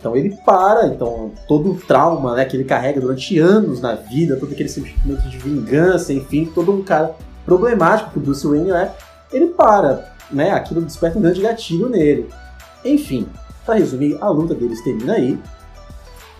Então 0.00 0.16
ele 0.16 0.34
para, 0.46 0.86
então 0.86 1.30
todo 1.46 1.72
o 1.72 1.74
trauma 1.76 2.34
né, 2.34 2.46
que 2.46 2.56
ele 2.56 2.64
carrega 2.64 2.98
durante 2.98 3.38
anos 3.38 3.82
na 3.82 3.94
vida, 3.94 4.36
todo 4.36 4.52
aquele 4.52 4.68
sentimento 4.68 5.28
de 5.28 5.36
vingança, 5.36 6.10
enfim, 6.10 6.50
todo 6.54 6.72
um 6.72 6.82
cara 6.82 7.14
problemático 7.44 8.12
que 8.12 8.18
o 8.18 8.20
Bruce 8.22 8.46
Wayne 8.46 8.70
é, 8.70 8.94
ele 9.30 9.48
para, 9.48 10.14
né? 10.30 10.52
Aquilo 10.52 10.80
desperta 10.80 11.18
um 11.18 11.22
grande 11.22 11.42
gatilho 11.42 11.88
nele. 11.88 12.30
Enfim, 12.82 13.26
pra 13.64 13.74
resumir, 13.74 14.16
a 14.22 14.30
luta 14.30 14.54
deles 14.54 14.82
termina 14.82 15.12
aí. 15.12 15.38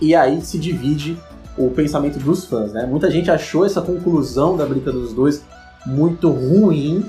E 0.00 0.14
aí 0.14 0.40
se 0.40 0.58
divide 0.58 1.18
o 1.58 1.68
pensamento 1.70 2.18
dos 2.18 2.46
fãs, 2.46 2.72
né? 2.72 2.86
Muita 2.86 3.10
gente 3.10 3.30
achou 3.30 3.66
essa 3.66 3.82
conclusão 3.82 4.56
da 4.56 4.64
briga 4.64 4.90
dos 4.90 5.12
dois 5.12 5.44
muito 5.84 6.30
ruim, 6.30 7.04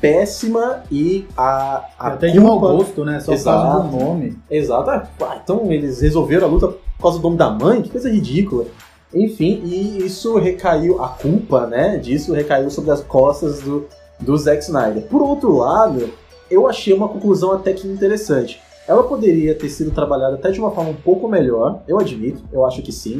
péssima 0.00 0.82
e 0.90 1.26
a, 1.36 1.84
a 1.98 2.06
Até 2.08 2.28
de 2.28 2.40
mau 2.40 2.58
gosto, 2.58 3.04
né? 3.04 3.20
Só 3.20 3.26
por 3.26 3.34
Exato. 3.34 3.66
causa 3.66 3.88
do 3.88 3.96
nome. 3.96 4.38
Exato. 4.50 4.90
Ah, 4.90 5.40
então 5.42 5.70
eles 5.70 6.00
resolveram 6.00 6.46
a 6.46 6.50
luta 6.50 6.68
por 6.68 7.02
causa 7.02 7.18
do 7.18 7.22
nome 7.22 7.36
da 7.36 7.50
mãe? 7.50 7.82
Que 7.82 7.90
coisa 7.90 8.10
ridícula. 8.10 8.66
Enfim, 9.12 9.62
e 9.64 10.04
isso 10.04 10.38
recaiu, 10.38 11.02
a 11.02 11.08
culpa, 11.08 11.66
né, 11.66 11.98
disso 11.98 12.32
recaiu 12.32 12.70
sobre 12.70 12.92
as 12.92 13.00
costas 13.02 13.60
do, 13.60 13.86
do 14.20 14.36
Zack 14.36 14.62
Snyder. 14.62 15.02
Por 15.02 15.20
outro 15.20 15.56
lado, 15.56 16.10
eu 16.48 16.68
achei 16.68 16.94
uma 16.94 17.08
conclusão 17.08 17.52
até 17.52 17.72
que 17.72 17.88
interessante. 17.88 18.60
Ela 18.86 19.02
poderia 19.02 19.54
ter 19.54 19.68
sido 19.68 19.90
trabalhada 19.90 20.36
até 20.36 20.50
de 20.50 20.60
uma 20.60 20.70
forma 20.70 20.90
um 20.90 20.94
pouco 20.94 21.28
melhor, 21.28 21.82
eu 21.88 21.98
admito, 21.98 22.42
eu 22.52 22.64
acho 22.64 22.82
que 22.82 22.92
sim, 22.92 23.18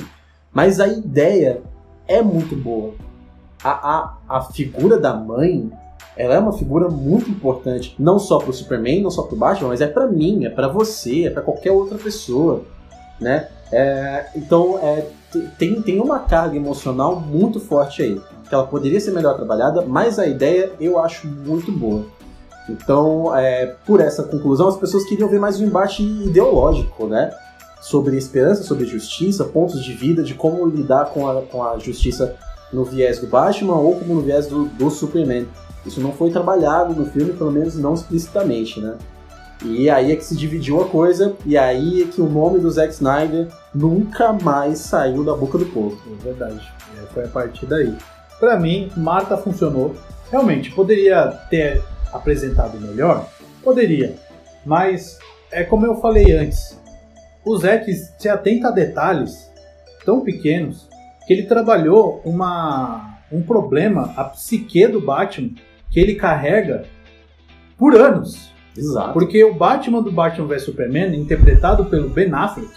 mas 0.53 0.79
a 0.79 0.87
ideia 0.87 1.61
é 2.07 2.23
muito 2.23 2.55
boa. 2.55 2.93
A, 3.63 3.71
a, 3.71 4.17
a 4.29 4.43
figura 4.43 4.99
da 4.99 5.13
mãe, 5.13 5.71
ela 6.17 6.35
é 6.35 6.39
uma 6.39 6.53
figura 6.53 6.89
muito 6.89 7.31
importante, 7.31 7.95
não 7.99 8.19
só 8.19 8.39
pro 8.39 8.53
Superman, 8.53 9.03
não 9.03 9.11
só 9.11 9.23
pro 9.23 9.37
Batman, 9.37 9.69
mas 9.69 9.81
é 9.81 9.87
pra 9.87 10.07
mim, 10.07 10.45
é 10.45 10.51
pra 10.51 10.69
você, 10.69 11.27
é 11.27 11.31
pra 11.31 11.43
qualquer 11.43 11.73
outra 11.73 11.97
pessoa, 11.97 12.63
né? 13.21 13.49
É, 13.73 14.27
então, 14.35 14.79
é, 14.83 15.07
tem, 15.59 15.81
tem 15.81 16.01
uma 16.01 16.19
carga 16.19 16.57
emocional 16.57 17.21
muito 17.21 17.61
forte 17.61 18.03
aí, 18.03 18.21
que 18.49 18.55
ela 18.55 18.67
poderia 18.67 19.01
ser 19.01 19.13
melhor 19.13 19.37
trabalhada, 19.37 19.83
mas 19.83 20.19
a 20.19 20.27
ideia 20.27 20.73
eu 20.81 20.99
acho 20.99 21.27
muito 21.29 21.71
boa. 21.71 22.05
Então, 22.69 23.35
é, 23.37 23.75
por 23.87 24.01
essa 24.01 24.23
conclusão, 24.23 24.69
as 24.69 24.77
pessoas 24.77 25.05
queriam 25.05 25.29
ver 25.29 25.41
mais 25.41 25.61
um 25.61 25.67
embate 25.67 26.03
ideológico, 26.03 27.07
né? 27.07 27.33
Sobre 27.81 28.17
esperança, 28.17 28.63
sobre 28.63 28.85
justiça, 28.85 29.45
pontos 29.45 29.83
de 29.83 29.93
vida, 29.93 30.23
de 30.23 30.35
como 30.35 30.67
lidar 30.67 31.07
com 31.07 31.29
a, 31.29 31.43
com 31.43 31.65
a 31.65 31.79
justiça 31.79 32.37
no 32.73 32.85
viés 32.85 33.19
do 33.19 33.27
Batman 33.27 33.75
ou 33.75 33.97
como 33.97 34.15
no 34.15 34.21
viés 34.21 34.47
do, 34.47 34.67
do 34.67 34.91
Superman. 34.91 35.47
Isso 35.85 36.01
não 36.01 36.13
foi 36.13 36.31
trabalhado 36.31 36.95
no 36.95 37.07
filme, 37.07 37.33
pelo 37.33 37.51
menos 37.51 37.77
não 37.77 37.95
explicitamente, 37.95 38.81
né? 38.81 38.97
E 39.63 39.91
aí 39.91 40.13
é 40.13 40.17
que 40.17 40.25
se 40.25 40.37
dividiu 40.37 40.81
a 40.81 40.89
coisa, 40.89 41.37
e 41.45 41.57
aí 41.57 42.03
é 42.03 42.07
que 42.07 42.21
o 42.21 42.29
nome 42.29 42.59
do 42.59 42.71
Zack 42.71 42.93
Snyder 42.93 43.49
nunca 43.75 44.33
mais 44.33 44.79
saiu 44.79 45.23
da 45.23 45.35
boca 45.35 45.59
do 45.59 45.67
povo. 45.67 46.01
É 46.19 46.25
verdade. 46.25 46.67
É, 46.99 47.07
foi 47.13 47.25
a 47.25 47.29
partir 47.29 47.67
daí. 47.67 47.95
Pra 48.39 48.59
mim, 48.59 48.91
Marta 48.97 49.37
funcionou. 49.37 49.95
Realmente, 50.31 50.71
poderia 50.71 51.27
ter 51.51 51.83
apresentado 52.11 52.81
melhor? 52.81 53.29
Poderia. 53.63 54.17
Mas, 54.65 55.19
é 55.51 55.63
como 55.63 55.85
eu 55.85 55.97
falei 55.97 56.33
antes, 56.33 56.79
o 57.45 57.57
Zack 57.59 57.93
se 57.93 58.29
atenta 58.29 58.69
a 58.69 58.73
detalhes 58.73 59.51
tão 60.05 60.23
pequenos 60.23 60.89
que 61.27 61.35
ele 61.35 61.43
trabalhou 61.43 62.23
uma, 62.25 63.19
um 63.31 63.43
problema, 63.43 64.15
a 64.17 64.25
psique 64.25 64.87
do 64.87 65.01
Batman, 65.01 65.51
que 65.91 65.99
ele 65.99 66.15
carrega 66.15 66.85
por 67.77 67.95
anos. 67.95 68.51
Exato. 68.77 69.13
Porque 69.13 69.43
o 69.45 69.55
Batman 69.55 70.03
do 70.03 70.13
Batman 70.13 70.47
vs 70.47 70.63
Superman, 70.63 71.17
interpretado 71.17 71.87
pelo 71.87 72.09
Ben 72.09 72.33
Affleck, 72.33 72.71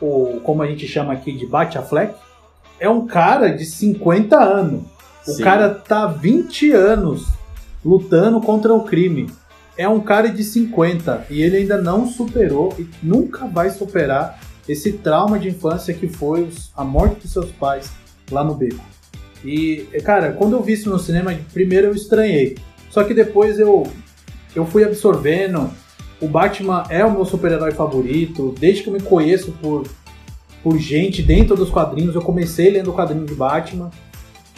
ou 0.00 0.40
como 0.40 0.62
a 0.62 0.66
gente 0.66 0.86
chama 0.86 1.12
aqui 1.12 1.32
de 1.32 1.46
Bat-Affleck, 1.46 2.14
é 2.78 2.88
um 2.88 3.06
cara 3.06 3.48
de 3.48 3.64
50 3.64 4.38
anos. 4.38 4.82
O 5.26 5.32
Sim. 5.32 5.42
cara 5.42 5.70
tá 5.70 6.06
20 6.06 6.72
anos 6.72 7.26
lutando 7.84 8.40
contra 8.40 8.72
o 8.72 8.84
crime. 8.84 9.30
É 9.76 9.88
um 9.88 10.00
cara 10.00 10.28
de 10.28 10.42
50 10.44 11.26
e 11.30 11.42
ele 11.42 11.58
ainda 11.58 11.80
não 11.80 12.06
superou 12.06 12.74
e 12.78 12.88
nunca 13.02 13.46
vai 13.46 13.70
superar 13.70 14.38
esse 14.68 14.92
trauma 14.92 15.38
de 15.38 15.48
infância 15.48 15.92
que 15.92 16.06
foi 16.08 16.48
a 16.76 16.84
morte 16.84 17.22
dos 17.22 17.32
seus 17.32 17.50
pais 17.50 17.90
lá 18.30 18.44
no 18.44 18.54
beco. 18.54 18.80
E, 19.44 19.86
cara, 20.04 20.32
quando 20.32 20.54
eu 20.54 20.62
vi 20.62 20.74
isso 20.74 20.90
no 20.90 20.98
cinema, 20.98 21.36
primeiro 21.52 21.88
eu 21.88 21.94
estranhei. 21.94 22.56
Só 22.90 23.04
que 23.04 23.14
depois 23.14 23.58
eu, 23.58 23.86
eu 24.54 24.66
fui 24.66 24.84
absorvendo. 24.84 25.70
O 26.20 26.28
Batman 26.28 26.84
é 26.90 27.04
o 27.04 27.10
meu 27.10 27.24
super-herói 27.24 27.72
favorito. 27.72 28.54
Desde 28.58 28.82
que 28.82 28.88
eu 28.88 28.92
me 28.92 29.00
conheço 29.00 29.52
por, 29.52 29.86
por 30.62 30.78
gente 30.78 31.22
dentro 31.22 31.56
dos 31.56 31.70
quadrinhos, 31.70 32.14
eu 32.14 32.22
comecei 32.22 32.70
lendo 32.70 32.90
o 32.90 32.94
quadrinho 32.94 33.24
de 33.24 33.34
Batman. 33.34 33.90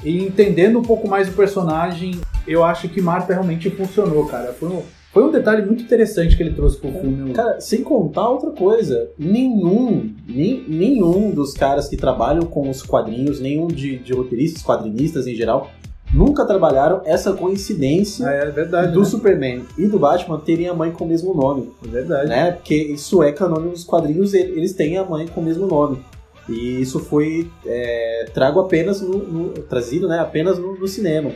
E 0.02 0.18
entendendo 0.18 0.80
um 0.80 0.82
pouco 0.82 1.08
mais 1.08 1.28
o 1.28 1.32
personagem, 1.32 2.20
eu 2.46 2.64
acho 2.64 2.88
que 2.88 3.00
Marta 3.00 3.32
realmente 3.32 3.70
funcionou, 3.70 4.26
cara. 4.26 4.52
Foi 4.52 4.68
um, 4.68 4.82
foi 5.12 5.22
um 5.22 5.30
detalhe 5.30 5.64
muito 5.66 5.82
interessante 5.82 6.34
que 6.34 6.42
ele 6.42 6.54
trouxe 6.54 6.78
pro 6.78 6.90
filme. 6.90 7.34
Cara, 7.34 7.60
sem 7.60 7.82
contar 7.82 8.30
outra 8.30 8.50
coisa, 8.50 9.10
nenhum, 9.18 10.10
nem, 10.26 10.64
nenhum 10.66 11.30
dos 11.30 11.52
caras 11.52 11.86
que 11.86 11.98
trabalham 11.98 12.44
com 12.46 12.70
os 12.70 12.82
quadrinhos, 12.82 13.38
nenhum 13.38 13.66
de, 13.66 13.98
de 13.98 14.14
roteiristas, 14.14 14.62
quadrinistas 14.62 15.26
em 15.26 15.34
geral, 15.34 15.70
nunca 16.14 16.46
trabalharam 16.46 17.02
essa 17.04 17.34
coincidência 17.34 18.24
é, 18.26 18.44
é 18.44 18.50
verdade, 18.50 18.92
do 18.92 19.00
né? 19.00 19.04
Superman 19.04 19.62
e 19.76 19.86
do 19.86 19.98
Batman 19.98 20.38
terem 20.38 20.68
a 20.68 20.74
mãe 20.74 20.90
com 20.90 21.04
o 21.04 21.08
mesmo 21.08 21.34
nome. 21.34 21.70
É 21.84 21.88
verdade. 21.88 22.28
Né? 22.30 22.52
Porque 22.52 22.74
isso 22.74 23.22
é 23.22 23.32
canônico 23.32 23.70
nos 23.70 23.84
quadrinhos, 23.84 24.32
eles 24.32 24.72
têm 24.72 24.96
a 24.96 25.04
mãe 25.04 25.26
com 25.26 25.42
o 25.42 25.44
mesmo 25.44 25.66
nome. 25.66 26.02
E 26.48 26.80
isso 26.80 26.98
foi 26.98 27.50
é, 27.66 28.30
trago 28.32 28.60
apenas 28.60 29.02
no, 29.02 29.18
no, 29.18 29.48
trazido, 29.50 30.08
né, 30.08 30.18
apenas 30.18 30.58
no, 30.58 30.74
no, 30.74 30.88
cinema. 30.88 31.32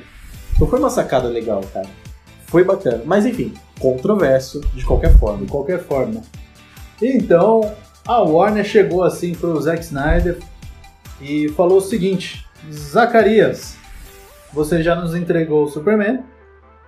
Então 0.54 0.66
foi 0.66 0.78
uma 0.78 0.90
sacada 0.90 1.28
legal, 1.28 1.60
cara. 1.72 1.86
Foi 2.46 2.64
bacana. 2.64 3.02
Mas 3.04 3.26
enfim, 3.26 3.52
controverso 3.78 4.61
de 4.74 4.85
qualquer 4.85 5.16
forma. 5.18 5.44
De 5.44 5.50
qualquer 5.50 5.82
forma. 5.82 6.22
Então, 7.02 7.74
a 8.06 8.22
Warner 8.22 8.64
chegou 8.64 9.02
assim 9.02 9.35
pro 9.35 9.61
Zack 9.61 9.82
Snyder 9.82 10.38
e 11.20 11.48
falou 11.50 11.78
o 11.78 11.82
seguinte: 11.82 12.46
Zacarias, 12.70 13.76
você 14.52 14.82
já 14.82 14.94
nos 14.94 15.14
entregou 15.14 15.64
o 15.64 15.68
Superman, 15.68 16.20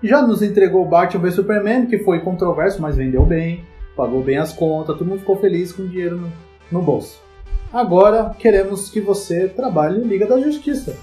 já 0.02 0.22
nos 0.22 0.42
entregou 0.42 0.82
o 0.82 0.88
Batman 0.88 1.22
vs 1.22 1.34
Superman, 1.34 1.86
que 1.86 1.98
foi 1.98 2.20
controverso, 2.20 2.80
mas 2.80 2.96
vendeu 2.96 3.24
bem, 3.26 3.64
pagou 3.96 4.22
bem 4.22 4.38
as 4.38 4.52
contas, 4.52 4.96
todo 4.96 5.06
mundo 5.06 5.20
ficou 5.20 5.36
feliz 5.36 5.72
com 5.72 5.86
dinheiro 5.86 6.16
no, 6.16 6.32
no 6.70 6.82
bolso. 6.82 7.20
Agora 7.72 8.34
queremos 8.38 8.88
que 8.88 9.00
você 9.00 9.48
trabalhe 9.48 10.00
em 10.00 10.06
Liga 10.06 10.26
da 10.26 10.40
Justiça. 10.40 10.96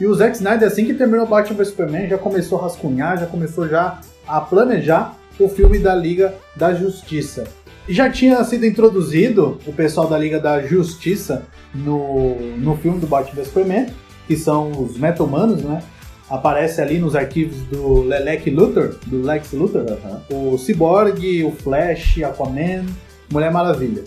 E 0.00 0.06
o 0.06 0.14
Zack 0.14 0.36
Snyder, 0.36 0.66
assim 0.66 0.86
que 0.86 0.94
terminou 0.94 1.26
Batman 1.26 1.58
vs 1.58 1.68
Superman, 1.68 2.08
já 2.08 2.16
começou 2.16 2.58
a 2.58 2.62
rascunhar, 2.62 3.18
já 3.18 3.26
começou 3.26 3.68
já 3.68 4.00
a 4.26 4.40
planejar 4.40 5.14
o 5.38 5.48
filme 5.48 5.78
da 5.78 5.94
Liga 5.94 6.34
da 6.56 6.72
Justiça. 6.72 7.44
E 7.86 7.92
já 7.92 8.08
tinha 8.10 8.42
sido 8.44 8.64
introduzido 8.64 9.58
o 9.66 9.72
pessoal 9.72 10.08
da 10.08 10.16
Liga 10.16 10.40
da 10.40 10.62
Justiça 10.62 11.42
no, 11.74 12.34
no 12.56 12.76
filme 12.78 12.98
do 12.98 13.06
Batman 13.06 13.34
vs 13.34 13.48
Superman, 13.48 13.86
que 14.26 14.36
são 14.36 14.70
os 14.70 14.96
Metahumanos, 14.96 15.62
né? 15.62 15.82
Aparece 16.30 16.80
ali 16.80 16.98
nos 16.98 17.16
arquivos 17.16 17.58
do 17.64 18.02
Lelec 18.02 18.48
Luthor, 18.48 18.94
do 19.06 19.20
Lex 19.20 19.52
Luthor, 19.52 19.84
o 20.30 20.56
Cyborg, 20.56 21.44
o 21.44 21.50
Flash, 21.50 22.22
Aquaman, 22.22 22.86
Mulher 23.30 23.52
Maravilha. 23.52 24.04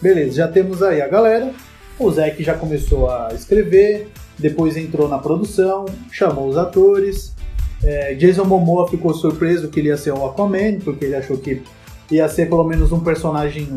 Beleza, 0.00 0.36
já 0.36 0.48
temos 0.48 0.82
aí 0.82 1.02
a 1.02 1.08
galera. 1.08 1.50
O 1.98 2.08
Zack 2.12 2.40
já 2.44 2.54
começou 2.54 3.10
a 3.10 3.30
escrever, 3.34 4.08
depois 4.38 4.76
entrou 4.76 5.08
na 5.08 5.18
produção, 5.18 5.86
chamou 6.10 6.48
os 6.48 6.56
atores. 6.56 7.34
É, 7.82 8.14
Jason 8.14 8.44
Momoa 8.44 8.88
ficou 8.88 9.14
surpreso 9.14 9.68
que 9.68 9.80
ele 9.80 9.88
ia 9.88 9.96
ser 9.96 10.12
o 10.12 10.24
Aquaman, 10.26 10.80
porque 10.84 11.04
ele 11.04 11.16
achou 11.16 11.36
que 11.38 11.62
ia 12.10 12.28
ser 12.28 12.48
pelo 12.48 12.64
menos 12.64 12.92
um 12.92 13.00
personagem 13.00 13.68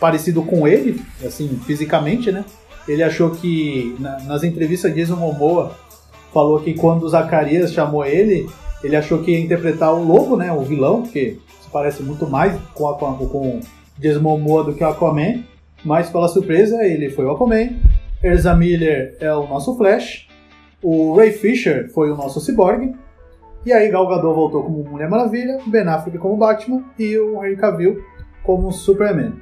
parecido 0.00 0.42
com 0.42 0.66
ele, 0.66 1.00
assim, 1.24 1.48
fisicamente, 1.64 2.32
né? 2.32 2.44
Ele 2.86 3.02
achou 3.02 3.30
que, 3.30 3.96
na, 3.98 4.20
nas 4.24 4.42
entrevistas, 4.42 4.94
Jason 4.94 5.16
Momoa 5.16 5.74
falou 6.32 6.60
que 6.60 6.74
quando 6.74 7.04
o 7.04 7.08
Zacarias 7.08 7.72
chamou 7.72 8.04
ele, 8.04 8.46
ele 8.82 8.96
achou 8.96 9.20
que 9.20 9.30
ia 9.30 9.40
interpretar 9.40 9.94
o 9.94 10.04
lobo, 10.04 10.36
né? 10.36 10.52
O 10.52 10.60
vilão, 10.60 11.02
que 11.02 11.38
se 11.62 11.70
parece 11.72 12.02
muito 12.02 12.26
mais 12.26 12.60
com, 12.74 12.88
a, 12.88 12.94
com 12.94 13.60
Jason 13.98 14.20
Momoa 14.20 14.64
do 14.64 14.74
que 14.74 14.84
o 14.84 14.88
Aquaman, 14.88 15.42
mas 15.84 16.10
pela 16.10 16.28
surpresa 16.28 16.84
ele 16.84 17.08
foi 17.10 17.24
o 17.24 17.30
Aquaman. 17.30 17.70
Erza 18.24 18.54
Miller 18.54 19.14
é 19.20 19.30
o 19.34 19.46
nosso 19.46 19.76
Flash. 19.76 20.26
O 20.82 21.14
Ray 21.14 21.30
Fisher 21.30 21.90
foi 21.90 22.10
o 22.10 22.16
nosso 22.16 22.40
Cyborg. 22.40 22.94
E 23.66 23.72
aí 23.72 23.90
Gal 23.90 24.08
Gadot 24.08 24.34
voltou 24.34 24.62
como 24.62 24.82
Mulher 24.82 25.10
Maravilha, 25.10 25.58
Ben 25.66 25.82
Affleck 25.82 26.16
como 26.16 26.38
Batman 26.38 26.82
e 26.98 27.18
o 27.18 27.44
Henry 27.44 27.56
Cavill 27.56 28.02
como 28.42 28.72
Superman. 28.72 29.34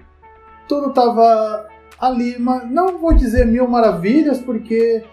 Tudo 0.66 0.92
tava 0.92 1.68
ali, 2.00 2.36
mas 2.40 2.68
não 2.68 2.98
vou 2.98 3.14
dizer 3.14 3.46
mil 3.46 3.68
maravilhas, 3.68 4.40
porque 4.40 5.04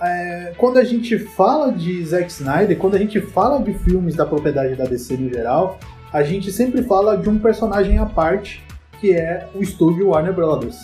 é, 0.00 0.54
quando 0.56 0.78
a 0.78 0.84
gente 0.84 1.18
fala 1.18 1.70
de 1.70 2.02
Zack 2.06 2.30
Snyder, 2.30 2.78
quando 2.78 2.94
a 2.94 2.98
gente 2.98 3.20
fala 3.20 3.62
de 3.62 3.74
filmes 3.74 4.16
da 4.16 4.24
propriedade 4.24 4.74
da 4.74 4.84
DC 4.84 5.18
no 5.18 5.28
geral, 5.28 5.78
a 6.10 6.22
gente 6.22 6.50
sempre 6.50 6.82
fala 6.82 7.18
de 7.18 7.28
um 7.28 7.38
personagem 7.38 7.98
à 7.98 8.06
parte 8.06 8.64
que 8.98 9.12
é 9.12 9.48
o 9.54 9.62
estúdio 9.62 10.08
Warner 10.08 10.32
Brothers, 10.32 10.78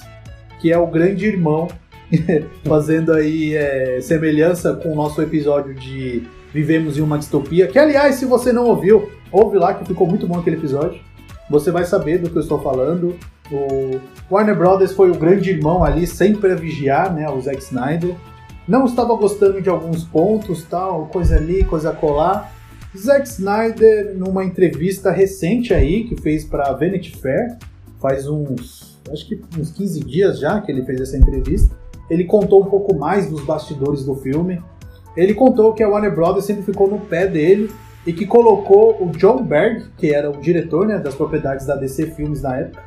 que 0.61 0.71
é 0.71 0.77
o 0.79 0.87
grande 0.87 1.25
irmão, 1.25 1.69
fazendo 2.65 3.13
aí 3.13 3.55
é, 3.55 4.01
semelhança 4.01 4.75
com 4.75 4.93
o 4.93 4.95
nosso 4.95 5.21
episódio 5.21 5.75
de 5.75 6.23
Vivemos 6.53 6.97
em 6.97 7.03
uma 7.03 7.19
Distopia, 7.19 7.67
que 7.67 7.79
aliás, 7.79 8.15
se 8.15 8.25
você 8.25 8.53
não 8.53 8.67
ouviu, 8.67 9.11
ouve 9.31 9.59
lá 9.59 9.75
que 9.75 9.85
ficou 9.85 10.07
muito 10.07 10.27
bom 10.27 10.39
aquele 10.39 10.57
episódio. 10.57 11.01
Você 11.51 11.71
vai 11.71 11.85
saber 11.85 12.19
do 12.19 12.31
que 12.31 12.37
eu 12.37 12.43
estou 12.43 12.61
falando. 12.61 13.17
O 13.51 14.01
Warner 14.31 14.57
Brothers 14.57 14.93
foi 14.93 15.11
o 15.11 15.15
grande 15.15 15.51
irmão 15.51 15.83
ali, 15.83 16.07
sempre 16.07 16.53
a 16.53 16.55
vigiar, 16.55 17.15
né, 17.15 17.29
o 17.29 17.41
Zack 17.41 17.59
Snyder. 17.63 18.15
Não 18.67 18.85
estava 18.85 19.15
gostando 19.15 19.63
de 19.63 19.69
alguns 19.69 20.05
pontos, 20.05 20.63
tal, 20.65 21.07
coisa 21.07 21.37
ali, 21.37 21.65
coisa 21.65 21.93
colar. 21.93 22.53
Zack 22.97 23.27
Snyder, 23.27 24.15
numa 24.17 24.45
entrevista 24.45 25.11
recente 25.11 25.73
aí, 25.73 26.05
que 26.05 26.21
fez 26.21 26.45
para 26.45 26.73
Vanity 26.73 27.17
Fair, 27.17 27.57
faz 28.01 28.27
uns, 28.27 28.99
acho 29.11 29.27
que 29.27 29.41
uns 29.59 29.71
15 29.71 30.01
dias 30.01 30.39
já 30.39 30.61
que 30.61 30.71
ele 30.71 30.85
fez 30.85 31.01
essa 31.01 31.17
entrevista. 31.17 31.75
Ele 32.11 32.25
contou 32.25 32.63
um 32.63 32.67
pouco 32.67 32.95
mais 32.97 33.29
dos 33.29 33.45
bastidores 33.45 34.05
do 34.05 34.15
filme. 34.17 34.63
Ele 35.17 35.35
contou 35.35 35.73
que 35.73 35.83
a 35.83 35.89
Warner 35.89 36.15
Brothers 36.15 36.45
sempre 36.45 36.63
ficou 36.63 36.89
no 36.89 37.01
pé 37.01 37.27
dele 37.27 37.71
e 38.07 38.13
que 38.13 38.25
colocou 38.25 39.03
o 39.03 39.11
John 39.17 39.43
Berg, 39.43 39.85
que 39.97 40.15
era 40.15 40.31
o 40.31 40.41
diretor 40.41 40.87
né, 40.87 40.99
das 40.99 41.15
propriedades 41.15 41.67
da 41.67 41.75
DC 41.77 42.13
Filmes 42.13 42.43
na 42.43 42.57
época, 42.57 42.83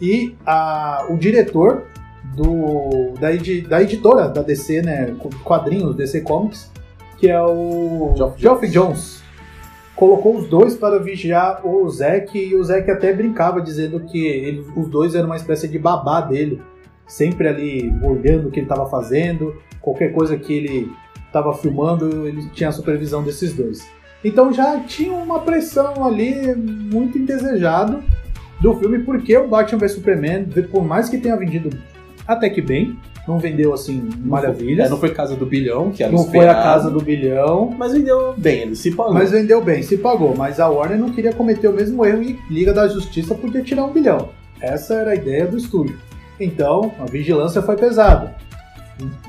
e 0.00 0.34
a, 0.44 1.06
o 1.08 1.16
diretor 1.16 1.84
do, 2.34 3.12
da, 3.20 3.28
da, 3.68 3.82
editora 3.82 4.28
da 4.28 4.42
DC, 4.42 4.82
né, 4.82 5.14
quadrinhos, 5.44 5.94
DC 5.94 6.22
Comics, 6.22 6.70
que 7.18 7.28
é 7.28 7.40
o 7.40 8.12
Geoff, 8.16 8.40
Geoff 8.40 8.68
Jones. 8.68 9.22
Colocou 9.94 10.36
os 10.36 10.48
dois 10.48 10.74
para 10.74 10.98
vigiar 10.98 11.66
o 11.66 11.88
Zack 11.88 12.36
e 12.36 12.54
o 12.54 12.62
Zack 12.62 12.90
até 12.90 13.12
brincava 13.12 13.62
dizendo 13.62 14.00
que 14.00 14.26
ele, 14.26 14.66
os 14.76 14.88
dois 14.88 15.14
eram 15.14 15.26
uma 15.26 15.36
espécie 15.36 15.68
de 15.68 15.78
babá 15.78 16.20
dele, 16.20 16.60
sempre 17.06 17.48
ali 17.48 17.94
olhando 18.02 18.48
o 18.48 18.50
que 18.50 18.60
ele 18.60 18.66
estava 18.66 18.88
fazendo, 18.88 19.56
qualquer 19.80 20.12
coisa 20.12 20.36
que 20.36 20.52
ele 20.52 20.92
estava 21.26 21.52
filmando, 21.54 22.26
ele 22.26 22.48
tinha 22.52 22.68
a 22.68 22.72
supervisão 22.72 23.22
desses 23.22 23.52
dois. 23.52 23.86
Então 24.24 24.52
já 24.52 24.80
tinha 24.80 25.12
uma 25.12 25.40
pressão 25.40 26.04
ali 26.04 26.54
muito 26.54 27.18
indesejado 27.18 28.02
do 28.60 28.74
filme, 28.74 29.00
porque 29.00 29.36
o 29.36 29.46
Batman 29.46 29.78
vs 29.78 29.92
Superman, 29.92 30.46
por 30.70 30.84
mais 30.84 31.08
que 31.08 31.18
tenha 31.18 31.36
vendido 31.36 31.70
até 32.26 32.48
que 32.48 32.60
bem, 32.60 32.96
não 33.26 33.38
vendeu 33.38 33.72
assim 33.74 34.08
maravilhas. 34.24 34.86
É, 34.86 34.90
não 34.90 34.98
foi 34.98 35.10
casa 35.10 35.36
do 35.36 35.44
bilhão, 35.44 35.90
que 35.90 36.02
era 36.02 36.12
Não 36.12 36.24
foi 36.24 36.48
a 36.48 36.54
casa 36.54 36.90
do 36.90 37.00
bilhão. 37.00 37.74
Mas 37.76 37.92
vendeu 37.92 38.34
bem, 38.36 38.62
ele 38.62 38.76
se 38.76 38.92
pagou. 38.92 39.14
Mas 39.14 39.30
vendeu 39.30 39.62
bem, 39.62 39.82
se 39.82 39.96
pagou. 39.98 40.34
Mas 40.36 40.60
a 40.60 40.68
Warner 40.68 40.98
não 40.98 41.10
queria 41.10 41.32
cometer 41.32 41.68
o 41.68 41.72
mesmo 41.72 42.04
erro 42.04 42.22
e 42.22 42.38
Liga 42.48 42.72
da 42.72 42.88
Justiça 42.88 43.34
podia 43.34 43.62
tirar 43.62 43.84
um 43.84 43.92
bilhão. 43.92 44.30
Essa 44.60 44.94
era 44.94 45.10
a 45.10 45.14
ideia 45.14 45.46
do 45.46 45.56
estúdio. 45.56 45.98
Então, 46.38 46.94
a 46.98 47.04
vigilância 47.04 47.62
foi 47.62 47.76
pesada. 47.76 48.34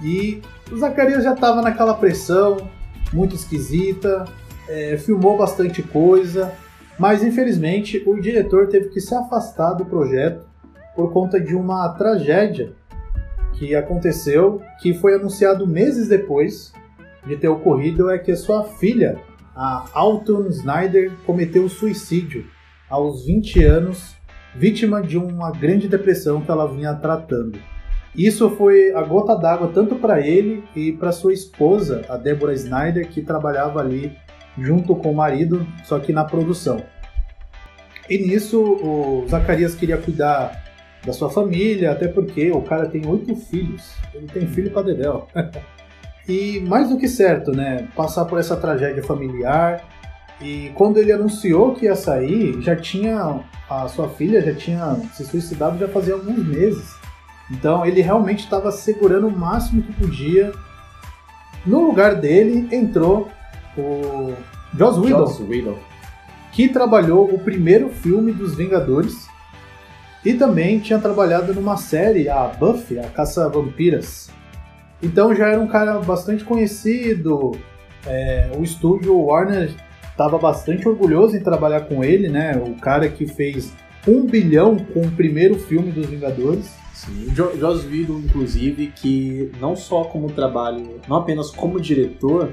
E 0.04 0.42
o 0.72 0.78
Zacarias 0.78 1.24
já 1.24 1.34
estava 1.34 1.62
naquela 1.62 1.94
pressão, 1.94 2.70
muito 3.14 3.36
esquisita, 3.36 4.26
é, 4.68 4.98
filmou 4.98 5.38
bastante 5.38 5.82
coisa, 5.82 6.54
mas 7.00 7.24
infelizmente 7.24 8.04
o 8.06 8.20
diretor 8.20 8.68
teve 8.68 8.90
que 8.90 9.00
se 9.00 9.14
afastar 9.14 9.74
do 9.74 9.86
projeto 9.86 10.46
por 10.96 11.14
conta 11.14 11.40
de 11.40 11.56
uma 11.56 11.88
tragédia 11.90 12.74
que 13.54 13.76
aconteceu, 13.76 14.62
que 14.82 14.94
foi 14.94 15.16
anunciado 15.16 15.68
meses 15.68 16.08
depois 16.08 16.74
de 17.26 17.36
ter 17.38 17.48
ocorrido, 17.48 18.10
é 18.10 18.18
que 18.18 18.36
sua 18.36 18.64
filha, 18.64 19.20
a 19.56 19.86
Alton 19.94 20.48
Snyder, 20.48 21.12
cometeu 21.26 21.68
suicídio 21.68 22.46
aos 22.90 23.26
20 23.26 23.64
anos, 23.64 24.16
vítima 24.58 25.02
de 25.02 25.18
uma 25.18 25.52
grande 25.52 25.88
depressão 25.88 26.42
que 26.42 26.50
ela 26.50 26.68
vinha 26.68 26.94
tratando. 26.96 27.60
Isso 28.16 28.50
foi 28.50 28.92
a 28.94 29.04
gota 29.04 29.36
d'água 29.36 29.70
tanto 29.72 29.96
para 29.96 30.20
ele 30.20 30.64
e 30.76 30.92
para 30.92 31.12
sua 31.12 31.32
esposa, 31.32 32.04
a 32.10 32.18
Deborah 32.18 32.54
Snyder, 32.54 33.08
que 33.08 33.22
trabalhava 33.22 33.80
ali 33.80 34.18
junto 34.58 34.96
com 34.96 35.12
o 35.12 35.16
marido, 35.16 35.66
só 35.84 36.00
que 36.00 36.12
na 36.12 36.26
produção. 36.26 36.82
E 38.10 38.18
nisso 38.18 38.60
o 38.60 39.26
Zacarias 39.30 39.76
queria 39.76 39.98
cuidar 39.98 40.66
da 41.06 41.14
sua 41.14 41.30
família, 41.30 41.92
até 41.92 42.08
porque 42.08 42.50
o 42.52 42.62
cara 42.64 42.88
tem 42.88 43.06
oito 43.06 43.36
filhos. 43.36 43.94
Ele 44.14 44.26
tem 44.28 44.48
filho 44.48 44.72
pra 44.72 44.82
dedéu. 44.82 45.28
E 46.30 46.60
mais 46.68 46.90
do 46.90 46.98
que 46.98 47.08
certo, 47.08 47.54
né? 47.54 47.88
Passar 47.96 48.26
por 48.26 48.38
essa 48.38 48.58
tragédia 48.58 49.02
familiar. 49.02 49.82
E 50.42 50.72
quando 50.76 50.98
ele 50.98 51.12
anunciou 51.12 51.74
que 51.74 51.86
ia 51.86 51.96
sair, 51.96 52.62
já 52.62 52.76
tinha. 52.76 53.42
A 53.70 53.88
sua 53.88 54.08
filha 54.08 54.42
já 54.42 54.54
tinha 54.54 54.96
se 55.14 55.26
suicidado 55.26 55.78
já 55.78 55.88
fazia 55.90 56.14
alguns 56.14 56.46
meses. 56.46 56.96
Então 57.52 57.86
ele 57.86 58.02
realmente 58.02 58.44
estava 58.44 58.72
segurando 58.72 59.28
o 59.28 59.38
máximo 59.38 59.82
que 59.82 59.94
podia. 59.94 60.52
No 61.66 61.86
lugar 61.86 62.16
dele 62.16 62.68
entrou 62.72 63.30
o 63.78 64.34
Joss 64.78 65.00
Whedon, 65.00 65.18
Joss 65.20 65.44
Whedon. 65.44 65.78
que 66.52 66.70
trabalhou 66.70 67.26
o 67.26 67.40
primeiro 67.40 67.90
filme 67.90 68.32
dos 68.32 68.56
Vingadores 68.56 69.28
e 70.24 70.34
também 70.34 70.80
tinha 70.80 71.00
trabalhado 71.00 71.54
numa 71.54 71.78
série, 71.78 72.30
a 72.30 72.48
Buffy, 72.48 73.00
a 73.00 73.10
Caça 73.10 73.50
Vampiras. 73.50 74.30
Então 75.02 75.34
já 75.36 75.48
era 75.48 75.60
um 75.60 75.68
cara 75.68 76.00
bastante 76.00 76.44
conhecido. 76.44 77.52
é, 78.06 78.52
o 78.58 78.64
estúdio 78.64 79.18
Warner 79.20 79.72
estava 80.18 80.38
bastante 80.40 80.88
orgulhoso 80.90 81.38
em 81.38 81.40
trabalhar 81.40 81.82
com 81.82 82.04
ele, 82.04 82.28
né? 82.28 82.60
O 82.66 82.74
cara 82.76 83.08
que 83.08 83.28
fez 83.28 83.72
um 84.08 84.26
bilhão 84.26 84.76
com 84.78 85.02
o 85.02 85.12
primeiro 85.12 85.60
filme 85.60 85.92
dos 85.92 86.08
Vingadores. 86.08 86.74
Sim, 86.94 87.28
Jo- 87.36 87.52
Joss 87.60 87.86
Whedon, 87.88 88.18
inclusive, 88.26 88.88
que 88.96 89.52
não 89.62 89.76
só 89.76 90.04
como 90.06 90.32
trabalho, 90.32 91.00
não 91.08 91.18
apenas 91.18 91.52
como 91.52 91.80
diretor, 91.80 92.50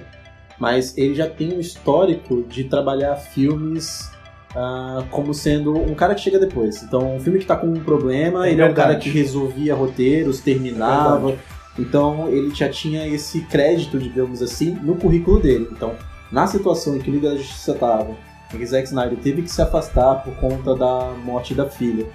mas 0.58 0.96
ele 0.98 1.14
já 1.14 1.26
tem 1.26 1.54
um 1.56 1.60
histórico 1.60 2.42
de 2.42 2.64
trabalhar 2.64 3.16
filmes 3.16 4.10
ah, 4.54 5.02
como 5.10 5.32
sendo 5.32 5.72
um 5.74 5.94
cara 5.94 6.14
que 6.14 6.20
chega 6.20 6.38
depois. 6.38 6.82
Então, 6.82 7.16
um 7.16 7.20
filme 7.20 7.38
que 7.38 7.46
tá 7.46 7.56
com 7.56 7.66
um 7.66 7.80
problema, 7.80 8.46
É 8.46 8.52
ele 8.52 8.60
é 8.60 8.64
um 8.64 8.68
verdade. 8.68 8.88
cara 8.88 8.98
que 9.00 9.08
resolvia 9.08 9.74
roteiros, 9.74 10.40
terminava. 10.40 11.34
então, 11.78 12.28
ele 12.28 12.54
já 12.54 12.68
tinha 12.68 13.06
esse 13.08 13.40
crédito, 13.46 13.98
digamos 13.98 14.42
assim, 14.42 14.72
no 14.82 14.96
currículo 14.96 15.40
dele. 15.40 15.66
Então, 15.72 15.94
na 16.34 16.48
situação 16.48 16.96
em 16.96 16.98
que 16.98 17.08
o 17.08 17.12
Liga 17.12 17.30
da 17.30 17.36
Justiça 17.36 17.70
estava, 17.70 18.10
em 18.52 18.58
que 18.58 18.66
Zack 18.66 18.88
Snyder 18.88 19.16
teve 19.18 19.42
que 19.42 19.48
se 19.48 19.62
afastar 19.62 20.16
por 20.16 20.34
conta 20.34 20.74
da 20.74 21.12
morte 21.24 21.54
da 21.54 21.70
filha. 21.70 22.06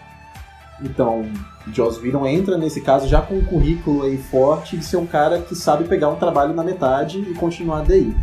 Então, 0.81 1.25
Joss 1.71 2.01
Whedon 2.01 2.27
entra 2.27 2.57
nesse 2.57 2.81
caso 2.81 3.07
já 3.07 3.21
com 3.21 3.35
um 3.35 3.45
currículo 3.45 4.03
aí 4.03 4.17
forte 4.17 4.75
de 4.75 4.83
ser 4.83 4.97
um 4.97 5.05
cara 5.05 5.39
que 5.39 5.55
sabe 5.55 5.85
pegar 5.85 6.09
um 6.09 6.17
trabalho 6.17 6.53
na 6.53 6.63
metade 6.63 7.19
e 7.19 7.33
continuar 7.33 7.85
daí. 7.85 8.13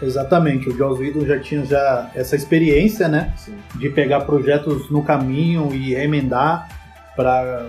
Exatamente, 0.00 0.68
o 0.68 0.76
Joss 0.76 1.00
Whedon 1.00 1.26
já 1.26 1.40
tinha 1.40 1.64
já 1.64 2.12
essa 2.14 2.36
experiência, 2.36 3.08
né? 3.08 3.34
De 3.74 3.90
pegar 3.90 4.20
projetos 4.20 4.88
no 4.88 5.02
caminho 5.02 5.74
e 5.74 5.94
remendar 5.94 6.68
para 7.16 7.66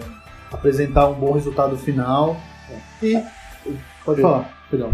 apresentar 0.52 1.08
um 1.08 1.16
bom 1.16 1.34
resultado 1.34 1.76
final. 1.78 2.38
E 3.02 3.24
pode 4.04 4.22
falar. 4.22 4.50
Perdão. 4.70 4.94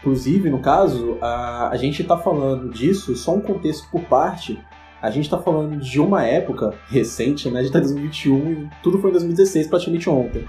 Inclusive, 0.00 0.48
no 0.48 0.58
caso, 0.60 1.18
a, 1.20 1.68
a 1.70 1.76
gente 1.76 2.02
tá 2.02 2.16
falando 2.16 2.70
disso, 2.70 3.14
só 3.14 3.34
um 3.34 3.40
contexto 3.40 3.88
por 3.90 4.02
parte. 4.02 4.58
A 5.02 5.10
gente 5.10 5.28
tá 5.30 5.38
falando 5.38 5.76
de 5.76 6.00
uma 6.00 6.24
época 6.24 6.74
recente, 6.88 7.50
né? 7.50 7.60
A 7.60 7.62
gente 7.62 7.72
tá 7.72 7.78
em 7.78 7.82
2021 7.82 8.52
e 8.52 8.70
tudo 8.82 8.98
foi 8.98 9.10
em 9.10 9.12
2016, 9.14 9.66
praticamente 9.66 10.08
ontem. 10.10 10.44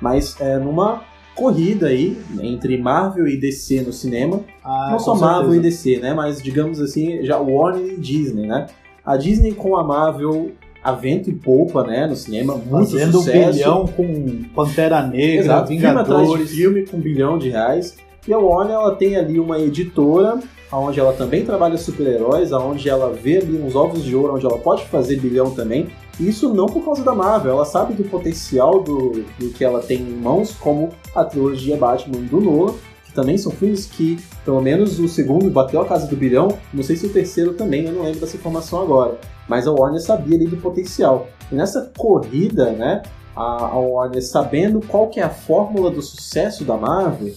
Mas 0.00 0.40
é 0.40 0.58
numa 0.58 1.02
corrida 1.34 1.86
aí 1.86 2.20
entre 2.40 2.76
Marvel 2.78 3.26
e 3.26 3.36
DC 3.36 3.82
no 3.82 3.92
cinema. 3.92 4.40
Ah, 4.64 4.88
não 4.92 4.98
só 4.98 5.14
Marvel 5.14 5.54
e. 5.54 5.60
DC, 5.60 5.98
né? 5.98 6.14
Mas 6.14 6.42
digamos 6.42 6.80
assim, 6.80 7.24
já 7.24 7.38
Warner 7.38 7.94
e 7.94 7.96
Disney, 7.96 8.46
né? 8.46 8.66
A 9.04 9.16
Disney 9.16 9.52
com 9.52 9.76
a 9.76 9.84
Marvel 9.84 10.52
a 10.82 10.92
vento 10.92 11.28
e 11.28 11.34
poupa, 11.34 11.84
né? 11.84 12.06
No 12.06 12.16
cinema, 12.16 12.54
muito 12.54 12.90
Fazendo 12.92 13.18
sucesso. 13.18 13.52
bilhão 13.58 13.86
com 13.86 14.42
Pantera 14.54 15.02
Negra, 15.02 15.44
Exato, 15.44 15.68
filme 15.68 15.86
atrás 15.86 16.06
de 16.06 16.12
Vingadores. 16.14 16.50
filme 16.50 16.86
com 16.86 16.96
um 16.96 17.00
bilhão 17.00 17.38
de 17.38 17.50
reais. 17.50 17.96
E 18.28 18.32
a 18.32 18.38
Warner 18.38 18.74
ela 18.74 18.94
tem 18.94 19.16
ali 19.16 19.40
uma 19.40 19.58
editora, 19.58 20.38
onde 20.72 21.00
ela 21.00 21.12
também 21.12 21.44
trabalha 21.44 21.76
super-heróis, 21.78 22.52
onde 22.52 22.88
ela 22.88 23.10
vê 23.10 23.38
ali 23.38 23.60
uns 23.60 23.74
ovos 23.74 24.04
de 24.04 24.14
ouro, 24.14 24.34
onde 24.34 24.46
ela 24.46 24.58
pode 24.58 24.84
fazer 24.86 25.16
bilhão 25.16 25.50
também. 25.50 25.88
Isso 26.18 26.52
não 26.52 26.66
por 26.66 26.84
causa 26.84 27.02
da 27.02 27.14
Marvel, 27.14 27.52
ela 27.52 27.64
sabe 27.64 27.94
do 27.94 28.04
potencial 28.04 28.82
do, 28.82 29.24
do 29.38 29.50
que 29.50 29.64
ela 29.64 29.80
tem 29.80 30.00
em 30.00 30.16
mãos, 30.16 30.52
como 30.52 30.90
a 31.14 31.24
trilogia 31.24 31.76
Batman 31.76 32.20
do 32.20 32.40
Nolan, 32.40 32.74
que 33.06 33.12
também 33.14 33.38
são 33.38 33.50
filmes 33.50 33.86
que, 33.86 34.18
pelo 34.44 34.60
menos 34.60 34.98
o 34.98 35.08
segundo 35.08 35.50
bateu 35.50 35.80
a 35.80 35.86
casa 35.86 36.06
do 36.06 36.14
bilhão, 36.14 36.58
não 36.74 36.82
sei 36.82 36.96
se 36.96 37.06
o 37.06 37.12
terceiro 37.12 37.54
também, 37.54 37.86
eu 37.86 37.92
não 37.92 38.02
lembro 38.02 38.20
dessa 38.20 38.36
informação 38.36 38.82
agora. 38.82 39.18
Mas 39.48 39.66
a 39.66 39.72
Warner 39.72 40.00
sabia 40.00 40.36
ali 40.36 40.46
do 40.46 40.58
potencial. 40.58 41.26
E 41.50 41.54
nessa 41.54 41.90
corrida, 41.96 42.70
né, 42.70 43.02
a, 43.34 43.66
a 43.66 43.78
Warner 43.78 44.22
sabendo 44.22 44.80
qual 44.86 45.08
que 45.08 45.18
é 45.18 45.22
a 45.22 45.30
fórmula 45.30 45.90
do 45.90 46.02
sucesso 46.02 46.64
da 46.64 46.76
Marvel, 46.76 47.32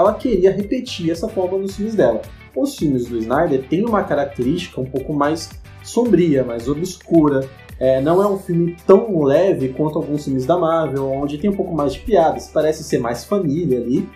ela 0.00 0.14
queria 0.14 0.50
repetir 0.50 1.10
essa 1.10 1.28
fórmula 1.28 1.62
nos 1.62 1.76
filmes 1.76 1.94
dela. 1.94 2.22
Os 2.54 2.76
filmes 2.76 3.06
do 3.06 3.18
Snyder 3.18 3.62
têm 3.68 3.84
uma 3.84 4.02
característica 4.02 4.80
um 4.80 4.84
pouco 4.84 5.12
mais 5.12 5.50
sombria, 5.82 6.44
mais 6.44 6.68
obscura. 6.68 7.48
É, 7.78 8.00
não 8.00 8.22
é 8.22 8.28
um 8.28 8.38
filme 8.38 8.76
tão 8.86 9.22
leve 9.22 9.68
quanto 9.70 9.98
alguns 9.98 10.24
filmes 10.24 10.44
da 10.44 10.58
Marvel, 10.58 11.10
onde 11.10 11.38
tem 11.38 11.48
um 11.48 11.56
pouco 11.56 11.74
mais 11.74 11.94
de 11.94 12.00
piadas, 12.00 12.50
parece 12.52 12.84
ser 12.84 12.98
mais 12.98 13.24
família 13.24 13.78
ali. 13.78 14.08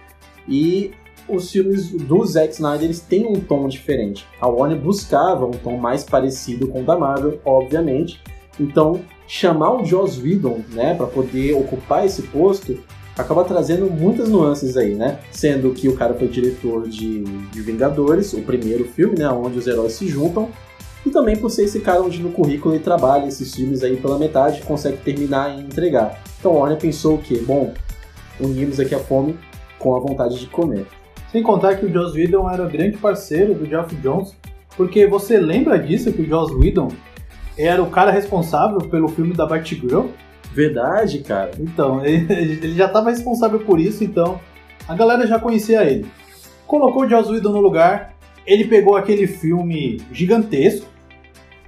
E 0.46 0.92
os 1.28 1.50
filmes 1.50 1.90
do 1.90 2.24
Zack 2.26 2.52
Snyder 2.52 2.84
eles 2.84 3.00
têm 3.00 3.26
um 3.26 3.40
tom 3.40 3.66
diferente. 3.68 4.26
A 4.40 4.46
Warner 4.46 4.78
buscava 4.78 5.46
um 5.46 5.52
tom 5.52 5.78
mais 5.78 6.04
parecido 6.04 6.68
com 6.68 6.82
o 6.82 6.84
da 6.84 6.98
Marvel, 6.98 7.40
obviamente. 7.44 8.20
Então, 8.60 9.00
chamar 9.26 9.74
o 9.74 9.84
Joss 9.84 10.20
Whedon, 10.20 10.60
né, 10.70 10.94
para 10.94 11.06
poder 11.06 11.54
ocupar 11.54 12.04
esse 12.04 12.22
posto, 12.22 12.78
acaba 13.16 13.44
trazendo 13.44 13.90
muitas 13.90 14.28
nuances 14.28 14.76
aí, 14.76 14.94
né? 14.94 15.18
Sendo 15.30 15.72
que 15.72 15.88
o 15.88 15.96
cara 15.96 16.14
foi 16.14 16.28
diretor 16.28 16.88
de, 16.88 17.22
de 17.22 17.60
Vingadores, 17.60 18.32
o 18.32 18.42
primeiro 18.42 18.84
filme, 18.84 19.18
né, 19.18 19.28
onde 19.28 19.58
os 19.58 19.66
heróis 19.66 19.92
se 19.92 20.08
juntam, 20.08 20.48
e 21.06 21.10
também 21.10 21.36
por 21.36 21.50
ser 21.50 21.64
esse 21.64 21.80
cara 21.80 22.02
onde 22.02 22.22
no 22.22 22.30
currículo 22.30 22.74
ele 22.74 22.82
trabalha 22.82 23.26
esses 23.26 23.54
filmes 23.54 23.82
aí 23.82 23.96
pela 23.96 24.18
metade, 24.18 24.62
consegue 24.62 24.96
terminar 24.98 25.56
e 25.56 25.60
entregar. 25.60 26.22
Então, 26.40 26.52
a 26.52 26.60
Warner 26.60 26.78
pensou 26.78 27.16
o 27.16 27.18
quê? 27.18 27.42
Bom, 27.46 27.74
unimos 28.40 28.80
aqui 28.80 28.94
a 28.94 28.98
fome 28.98 29.38
com 29.78 29.94
a 29.94 30.00
vontade 30.00 30.38
de 30.38 30.46
comer. 30.46 30.86
Sem 31.30 31.42
contar 31.42 31.76
que 31.76 31.84
o 31.84 31.92
Joss 31.92 32.16
Whedon 32.16 32.50
era 32.50 32.64
grande 32.66 32.96
parceiro 32.96 33.54
do 33.54 33.66
Geoff 33.66 33.94
Jones, 33.96 34.34
porque 34.76 35.06
você 35.06 35.38
lembra 35.38 35.78
disso 35.78 36.12
que 36.12 36.22
o 36.22 36.26
Joss 36.26 36.54
Whedon 36.54 36.88
era 37.56 37.82
o 37.82 37.90
cara 37.90 38.10
responsável 38.10 38.78
pelo 38.78 39.08
filme 39.08 39.34
da 39.34 39.46
Batgirl? 39.46 40.06
Verdade, 40.54 41.18
cara. 41.18 41.50
Então, 41.58 42.02
ele, 42.06 42.32
ele 42.32 42.74
já 42.74 42.86
estava 42.86 43.10
responsável 43.10 43.58
por 43.60 43.80
isso, 43.80 44.04
então 44.04 44.40
a 44.86 44.94
galera 44.94 45.26
já 45.26 45.38
conhecia 45.38 45.84
ele. 45.84 46.06
Colocou 46.66 47.02
o 47.04 47.08
Joss 47.08 47.30
Whedon 47.30 47.52
no 47.52 47.60
lugar, 47.60 48.14
ele 48.46 48.64
pegou 48.64 48.96
aquele 48.96 49.26
filme 49.26 50.00
gigantesco 50.12 50.86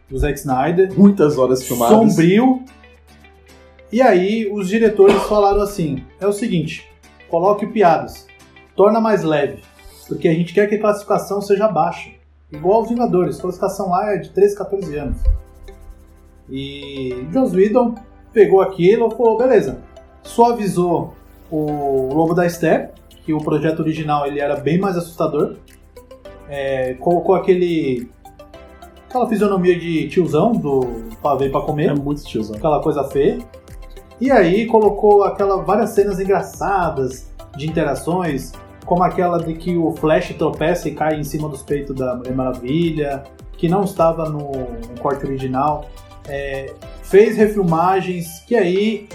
do 0.09 0.17
Zack 0.17 0.39
Snyder, 0.39 0.93
Muitas 0.97 1.37
horas 1.37 1.63
filmadas. 1.67 1.97
sombrio, 1.97 2.63
e 3.91 4.01
aí 4.01 4.49
os 4.53 4.69
diretores 4.69 5.21
falaram 5.25 5.61
assim: 5.61 6.05
é 6.21 6.27
o 6.27 6.33
seguinte, 6.33 6.89
coloque 7.29 7.67
piadas, 7.67 8.27
torna 8.75 9.01
mais 9.01 9.23
leve, 9.23 9.63
porque 10.07 10.29
a 10.29 10.35
gente 10.35 10.55
quer 10.55 10.69
que 10.69 10.77
a 10.77 10.81
classificação 10.81 11.41
seja 11.41 11.69
baixa. 11.69 12.11
Igual 12.53 12.83
os 12.83 12.89
Vingadores, 12.89 13.39
a 13.39 13.43
classificação 13.43 13.91
lá 13.91 14.15
é 14.15 14.19
de 14.19 14.31
13, 14.31 14.57
14 14.57 14.97
anos. 14.97 15.19
E 16.49 17.27
Joss 17.33 17.55
Whedon 17.57 17.97
pegou 18.37 18.61
aquilo 18.61 19.09
e 19.09 19.17
falou, 19.17 19.39
beleza, 19.39 19.79
suavizou 20.23 21.15
o 21.51 22.13
Lobo 22.13 22.35
da 22.35 22.47
Steppe, 22.47 22.93
que 23.25 23.33
o 23.33 23.39
projeto 23.39 23.81
original 23.81 24.27
ele 24.27 24.41
era 24.41 24.57
bem 24.57 24.79
mais 24.79 24.95
assustador. 24.95 25.57
É, 26.47 26.93
colocou 27.01 27.35
aquele 27.35 28.11
aquela 29.09 29.27
fisionomia 29.27 29.79
de 29.79 30.07
tiozão 30.09 30.53
do 30.53 30.81
pavê 31.23 31.49
pra 31.49 31.63
comer 31.63 31.89
É 31.89 31.95
muito 31.95 32.23
tiozão. 32.25 32.57
aquela 32.57 32.83
coisa 32.83 33.05
feia. 33.05 33.39
E 34.21 34.31
aí 34.31 34.67
colocou 34.67 35.25
aquela 35.25 35.63
várias 35.63 35.91
cenas 35.91 36.21
engraçadas 36.21 37.33
de 37.57 37.67
interações, 37.67 38.53
como 38.85 39.03
aquela 39.03 39.39
de 39.39 39.55
que 39.55 39.75
o 39.79 39.93
Flash 39.93 40.35
tropeça 40.37 40.91
e 40.91 40.95
cai 40.95 41.19
em 41.19 41.25
cima 41.25 41.49
dos 41.49 41.63
peitos 41.63 41.97
da 41.97 42.15
Mulher 42.15 42.35
Maravilha, 42.35 43.23
que 43.57 43.67
não 43.67 43.83
estava 43.83 44.29
no, 44.29 44.51
no 44.53 45.01
corte 45.01 45.25
original. 45.25 45.87
É, 46.29 46.75
fez 47.09 47.37
refilmagens, 47.37 48.41
que 48.47 48.55
aí 48.55 49.09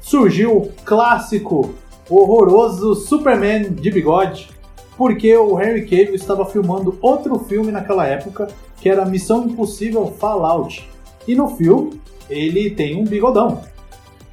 surgiu 0.00 0.56
o 0.56 0.72
clássico, 0.84 1.74
horroroso 2.08 2.94
Superman 2.94 3.70
de 3.72 3.90
bigode, 3.90 4.50
porque 4.96 5.34
o 5.36 5.60
Henry 5.60 5.82
Cavill 5.82 6.14
estava 6.14 6.44
filmando 6.44 6.98
outro 7.00 7.38
filme 7.38 7.70
naquela 7.70 8.06
época, 8.06 8.48
que 8.80 8.88
era 8.88 9.04
Missão 9.04 9.46
Impossível 9.46 10.06
Fallout. 10.18 10.88
E 11.26 11.34
no 11.34 11.48
filme, 11.48 12.00
ele 12.28 12.70
tem 12.70 13.00
um 13.00 13.04
bigodão. 13.04 13.62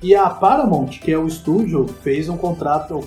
E 0.01 0.15
a 0.15 0.29
Paramount, 0.29 0.99
que 0.99 1.11
é 1.11 1.17
o 1.17 1.27
estúdio, 1.27 1.85
fez 2.03 2.29
um 2.29 2.37
contrato 2.37 3.03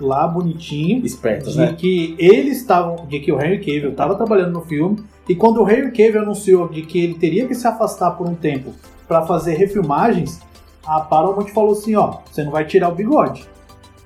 lá 0.00 0.26
bonitinho 0.26 1.04
Espertos, 1.04 1.54
de 1.54 1.58
né? 1.58 1.74
que 1.76 2.14
eles 2.18 2.58
estavam, 2.58 3.06
de 3.06 3.20
que 3.20 3.32
o 3.32 3.40
Henry 3.40 3.58
Cavill 3.58 3.90
estava 3.90 4.14
trabalhando 4.14 4.52
no 4.52 4.60
filme 4.62 5.02
e 5.26 5.34
quando 5.34 5.62
o 5.62 5.70
Henry 5.70 5.90
Cavill 5.90 6.22
anunciou 6.22 6.68
de 6.68 6.82
que 6.82 6.98
ele 6.98 7.14
teria 7.14 7.46
que 7.46 7.54
se 7.54 7.66
afastar 7.66 8.10
por 8.12 8.28
um 8.28 8.34
tempo 8.34 8.74
para 9.06 9.22
fazer 9.26 9.54
refilmagens, 9.54 10.40
a 10.86 11.00
Paramount 11.00 11.46
falou 11.48 11.72
assim, 11.72 11.96
ó, 11.96 12.14
você 12.30 12.44
não 12.44 12.50
vai 12.52 12.64
tirar 12.64 12.88
o 12.90 12.94
bigode. 12.94 13.48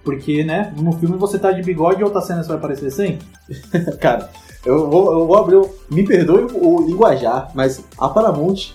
Porque, 0.03 0.42
né, 0.44 0.72
no 0.78 0.92
filme 0.92 1.16
você 1.18 1.38
tá 1.38 1.53
de 1.53 1.62
bigode 1.62 2.01
e 2.01 2.05
outra 2.05 2.20
cena 2.22 2.42
você 2.42 2.48
vai 2.48 2.57
aparecer 2.59 2.90
sem? 2.90 3.18
Cara, 4.01 4.30
eu 4.64 4.88
vou, 4.88 5.12
eu 5.12 5.26
vou 5.26 5.36
abrir. 5.36 5.57
o- 5.57 5.68
Me 5.90 6.05
perdoe 6.05 6.46
o 6.55 6.80
linguajar, 6.82 7.51
mas 7.55 7.84
a 7.98 8.09
Paramount 8.09 8.70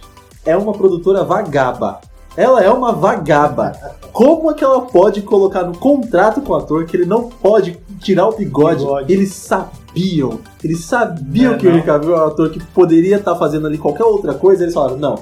é 0.45 0.55
uma 0.55 0.73
produtora 0.73 1.23
vagaba. 1.23 1.99
Ela 2.37 2.61
é 2.63 2.69
uma 2.69 2.91
vagaba. 2.91 3.71
Como 4.11 4.51
é 4.51 4.53
que 4.53 4.63
ela 4.63 4.81
pode 4.81 5.21
colocar 5.21 5.63
no 5.63 5.75
contrato 5.77 6.41
com 6.41 6.51
o 6.53 6.55
ator 6.55 6.85
que 6.85 6.97
ele 6.97 7.05
não 7.05 7.29
pode 7.29 7.79
tirar 7.99 8.27
o 8.27 8.35
bigode? 8.35 8.79
Bigode. 8.83 9.11
Eles 9.13 9.33
sabiam. 9.33 10.39
Eles 10.63 10.83
sabiam 10.83 11.53
É, 11.53 11.57
que 11.57 11.65
o 11.65 11.69
não. 11.69 11.77
Henry 11.77 11.85
Cavill 11.85 12.13
é 12.15 12.19
um 12.19 12.27
ator 12.27 12.49
que 12.51 12.61
poderia 12.67 13.15
estar 13.15 13.35
fazendo 13.35 13.65
ali 13.67 13.77
qualquer 13.77 14.03
outra 14.03 14.33
coisa. 14.33 14.63
Eles 14.63 14.73
falaram: 14.73 14.97
não, 14.97 15.15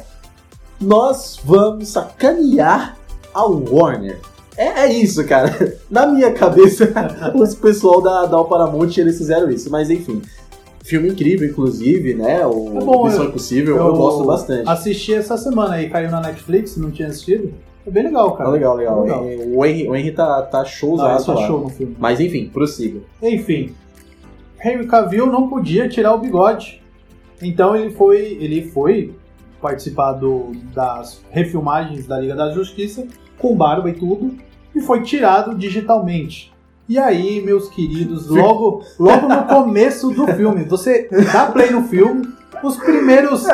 nós 0.83 1.39
vamos 1.43 1.87
sacanear 1.89 2.97
a 3.33 3.45
Warner. 3.45 4.19
É, 4.55 4.81
é 4.85 4.93
isso, 4.93 5.25
cara. 5.25 5.77
Na 5.89 6.05
minha 6.05 6.31
cabeça, 6.31 6.91
os 7.33 7.55
pessoal 7.55 8.01
da, 8.01 8.25
da 8.25 8.43
Paramount 8.43 8.95
eles 8.97 9.17
fizeram 9.17 9.49
isso. 9.49 9.71
Mas 9.71 9.89
enfim, 9.89 10.21
filme 10.83 11.09
incrível, 11.09 11.49
inclusive, 11.49 12.13
né? 12.13 12.45
O 12.45 12.77
É 12.77 12.83
bom, 12.83 13.05
Missão 13.05 13.23
eu- 13.23 13.29
Impossível, 13.29 13.77
eu, 13.77 13.93
gosto 13.95 14.25
bastante. 14.25 14.69
Assisti 14.69 15.13
essa 15.15 15.37
semana 15.37 15.75
aí, 15.75 15.89
caiu 15.89 16.11
na 16.11 16.21
Netflix, 16.21 16.77
não 16.77 16.91
tinha 16.91 17.07
assistido. 17.07 17.51
É 17.85 17.89
bem 17.89 18.03
legal, 18.03 18.31
Tá 18.31 18.37
cara. 18.37 18.49
legal, 18.51 18.75
legal. 18.77 19.01
Legal. 19.01 19.23
O 19.53 19.65
Henry, 19.65 19.89
o 19.89 19.95
Henry 19.95 20.11
tá, 20.11 20.41
tá 20.43 20.59
Tá, 20.59 20.65
showzaço 20.65 21.25
tá 21.25 21.33
lá. 21.39 21.47
show 21.47 21.59
no 21.59 21.69
filme. 21.69 21.95
Mas 21.99 22.19
enfim, 22.19 22.47
prossiga. 22.53 22.99
Enfim, 23.21 23.73
Henry 24.63 24.85
Cavill 24.87 25.25
não 25.25 25.49
podia 25.49 25.89
tirar 25.89 26.13
o 26.13 26.19
bigode. 26.19 26.81
Então 27.41 27.75
ele 27.75 27.91
foi, 27.91 28.37
ele 28.39 28.69
foi 28.69 29.13
participar 29.63 30.11
do- 30.13 30.51
das 30.75 31.21
refilmagens 31.31 32.05
da 32.05 32.19
Liga 32.19 32.35
da 32.35 32.51
Justiça 32.51 33.07
com 33.39 33.55
barba 33.55 33.89
e 33.89 33.93
tudo 33.93 34.35
e 34.75 34.81
foi 34.81 35.01
tirado 35.01 35.55
digitalmente. 35.55 36.51
E 36.87 36.99
aí, 36.99 37.41
meus 37.41 37.69
queridos, 37.69 38.27
logo, 38.27 38.83
logo 38.99 39.27
no 39.27 39.43
começo 39.45 40.11
do 40.11 40.27
filme, 40.27 40.65
você 40.65 41.07
dá 41.31 41.45
play 41.45 41.71
no 41.71 41.83
filme, 41.83 42.27
os 42.61 42.75
primeiros 42.77 43.45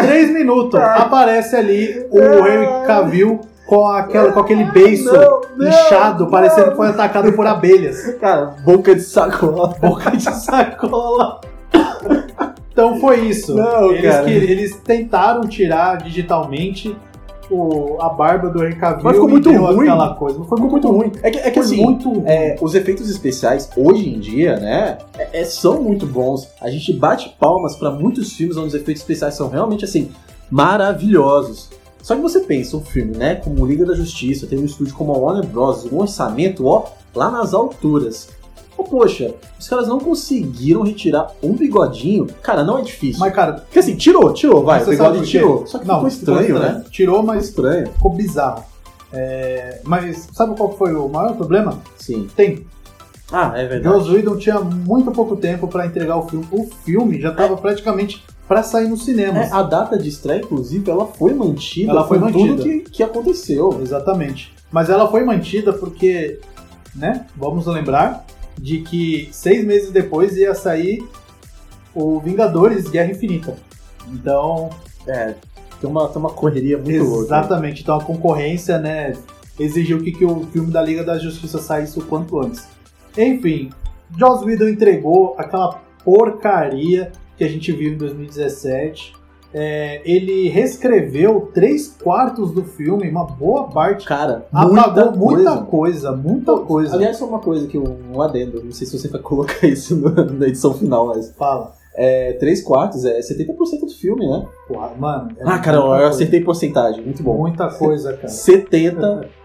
três 0.00 0.30
minutos 0.32 0.80
aparece 0.80 1.54
ali 1.54 2.06
o 2.10 2.18
Henry 2.18 2.86
Cavill 2.86 3.40
com, 3.66 3.86
aquela, 3.86 4.32
com 4.32 4.40
aquele 4.40 4.64
beiço 4.64 5.12
Não, 5.12 5.40
não, 5.58 5.68
inchado, 5.68 6.24
não. 6.24 6.30
parecendo 6.30 6.70
que 6.70 6.76
foi 6.76 6.88
atacado 6.88 7.30
por 7.34 7.46
abelhas 7.46 8.14
Cara, 8.14 8.56
boca 8.64 8.94
de 8.94 9.02
sacola. 9.02 9.74
boca 9.80 10.10
de 10.16 10.22
sacola. 10.34 11.40
Então 12.78 13.00
foi 13.00 13.26
isso. 13.26 13.54
Não, 13.56 13.90
eles, 13.90 14.02
cara. 14.10 14.24
que- 14.24 14.30
eles 14.30 14.76
tentaram 14.84 15.40
tirar 15.48 15.96
digitalmente 15.96 16.94
o, 17.50 17.96
a 18.00 18.08
barba 18.10 18.50
do 18.50 18.62
Henry 18.62 18.76
Cavill 18.76 19.02
Mas 19.02 19.14
ficou 19.14 19.28
muito 19.28 19.50
ruim. 19.50 19.88
aquela 19.88 20.14
coisa. 20.14 20.38
Não 20.38 20.44
foi 20.44 20.58
Ficou 20.58 20.70
muito 20.70 20.88
ruim. 20.88 21.12
É 21.22 21.30
que, 21.30 21.38
é 21.38 21.50
que 21.50 21.58
assim, 21.58 21.82
muito 21.82 22.22
é, 22.24 22.54
os 22.60 22.74
efeitos 22.76 23.10
especiais 23.10 23.68
hoje 23.76 24.08
em 24.08 24.20
dia, 24.20 24.56
né, 24.60 24.98
é- 25.18 25.40
é- 25.40 25.44
são 25.44 25.82
muito 25.82 26.06
bons. 26.06 26.46
A 26.60 26.70
gente 26.70 26.92
bate 26.92 27.34
palmas 27.40 27.74
pra 27.74 27.90
muitos 27.90 28.32
filmes 28.34 28.56
onde 28.56 28.68
os 28.68 28.74
efeitos 28.74 29.02
especiais 29.02 29.34
são 29.34 29.48
realmente 29.48 29.84
assim 29.84 30.10
maravilhosos. 30.50 31.70
Só 32.00 32.14
que 32.14 32.20
você 32.22 32.40
pensa 32.40 32.76
um 32.76 32.80
filme, 32.80 33.16
né, 33.16 33.34
como 33.34 33.66
Liga 33.66 33.84
da 33.84 33.94
Justiça, 33.94 34.46
tem 34.46 34.58
um 34.58 34.64
estúdio 34.64 34.94
como 34.94 35.12
a 35.12 35.18
Warner 35.18 35.46
Bros, 35.46 35.84
um 35.90 35.98
orçamento, 35.98 36.64
ó, 36.66 36.84
lá 37.14 37.28
nas 37.30 37.52
alturas. 37.52 38.28
Pô, 38.78 38.84
poxa, 38.84 39.34
os 39.58 39.68
caras 39.68 39.88
não 39.88 39.98
conseguiram 39.98 40.82
retirar 40.82 41.32
um 41.42 41.52
bigodinho. 41.52 42.28
Cara, 42.40 42.62
não 42.62 42.78
é 42.78 42.82
difícil. 42.82 43.18
Mas, 43.18 43.34
cara, 43.34 43.54
Porque 43.54 43.80
assim, 43.80 43.96
tirou, 43.96 44.32
tirou, 44.32 44.64
vai, 44.64 44.80
o 44.80 44.86
bigode 44.86 45.26
tirou. 45.26 45.66
Só 45.66 45.80
que 45.80 45.86
não, 45.88 45.96
ficou 45.96 46.08
estranho, 46.08 46.58
né? 46.60 46.84
Tirou, 46.88 47.20
mas 47.24 47.46
estranho. 47.46 47.88
ficou 47.88 48.14
bizarro. 48.14 48.62
É, 49.12 49.80
mas 49.82 50.28
sabe 50.32 50.54
qual 50.56 50.76
foi 50.76 50.94
o 50.94 51.08
maior 51.08 51.34
problema? 51.34 51.80
Sim. 51.96 52.28
Tem. 52.36 52.64
Ah, 53.32 53.52
é 53.56 53.66
verdade. 53.66 53.96
Joss 53.96 54.10
Whedon 54.12 54.36
tinha 54.36 54.60
muito 54.60 55.10
pouco 55.10 55.34
tempo 55.34 55.66
pra 55.66 55.84
entregar 55.84 56.16
o 56.16 56.28
filme. 56.28 56.46
O 56.52 56.64
filme 56.84 57.20
já 57.20 57.32
tava 57.32 57.56
praticamente 57.56 58.24
pra 58.46 58.62
sair 58.62 58.86
nos 58.88 59.04
cinemas. 59.04 59.50
É, 59.50 59.52
a 59.52 59.62
data 59.64 59.98
de 59.98 60.08
estreia, 60.08 60.38
inclusive, 60.40 60.88
ela 60.88 61.06
foi 61.06 61.34
mantida 61.34 61.90
Ela 61.90 62.06
foi 62.06 62.18
mantida. 62.18 62.38
tudo 62.38 62.62
que, 62.62 62.80
que 62.90 63.02
aconteceu. 63.02 63.80
Exatamente. 63.82 64.54
Mas 64.70 64.88
ela 64.88 65.10
foi 65.10 65.24
mantida 65.24 65.72
porque, 65.72 66.38
né? 66.94 67.26
Vamos 67.36 67.66
lembrar 67.66 68.24
de 68.58 68.78
que 68.80 69.28
seis 69.32 69.64
meses 69.64 69.90
depois 69.90 70.36
ia 70.36 70.54
sair 70.54 71.06
o 71.94 72.20
Vingadores 72.20 72.88
Guerra 72.88 73.10
Infinita. 73.12 73.56
Então, 74.08 74.70
É, 75.06 75.34
tem 75.80 75.88
uma, 75.88 76.08
tem 76.08 76.18
uma 76.18 76.30
correria 76.30 76.76
muito 76.76 77.02
louca. 77.04 77.24
exatamente. 77.24 77.82
Então 77.82 77.96
a 77.96 78.04
concorrência, 78.04 78.78
né? 78.78 79.14
Exigiu 79.58 80.00
que, 80.02 80.12
que 80.12 80.24
o 80.24 80.46
filme 80.52 80.70
da 80.70 80.82
Liga 80.82 81.02
da 81.02 81.18
Justiça 81.18 81.58
saísse 81.58 81.98
o 81.98 82.02
quanto 82.02 82.38
antes. 82.38 82.68
Enfim, 83.16 83.70
Joss 84.16 84.44
Whedon 84.44 84.68
entregou 84.68 85.34
aquela 85.38 85.80
porcaria 86.04 87.10
que 87.36 87.42
a 87.44 87.48
gente 87.48 87.72
viu 87.72 87.92
em 87.92 87.96
2017. 87.96 89.14
É, 89.54 90.02
ele 90.04 90.48
reescreveu 90.48 91.50
três 91.54 91.88
quartos 91.88 92.52
do 92.52 92.62
filme, 92.64 93.08
uma 93.08 93.24
boa 93.24 93.64
parte 93.68 94.06
Cara, 94.06 94.46
apagou 94.52 94.74
muita 94.74 95.10
muita 95.12 95.56
coisa. 95.62 96.12
muita 96.12 96.56
coisa. 96.58 96.94
Aliás, 96.94 97.16
só 97.16 97.24
uma 97.26 97.38
coisa 97.38 97.66
que 97.66 97.78
um, 97.78 97.96
um 98.14 98.20
adendo, 98.20 98.62
não 98.62 98.72
sei 98.72 98.86
se 98.86 98.98
você 98.98 99.08
vai 99.08 99.20
colocar 99.22 99.66
isso 99.66 99.96
no- 99.96 100.10
na 100.34 100.46
edição 100.48 100.74
final, 100.74 101.06
mas 101.06 101.32
Fala. 101.36 101.72
é, 101.94 102.34
3 102.34 102.60
quartos 102.62 103.04
é 103.06 103.18
70% 103.20 103.80
do 103.80 103.88
filme, 103.88 104.26
né? 104.28 104.46
Mano. 104.98 105.30
é 105.38 105.42
ah, 105.44 105.58
cara, 105.58 105.78
eu 105.78 105.82
coisa. 105.86 106.08
acertei 106.08 106.40
porcentagem, 106.42 107.02
muito 107.02 107.22
bom. 107.22 107.38
Muita 107.38 107.68
coisa, 107.70 108.12
cara. 108.12 108.28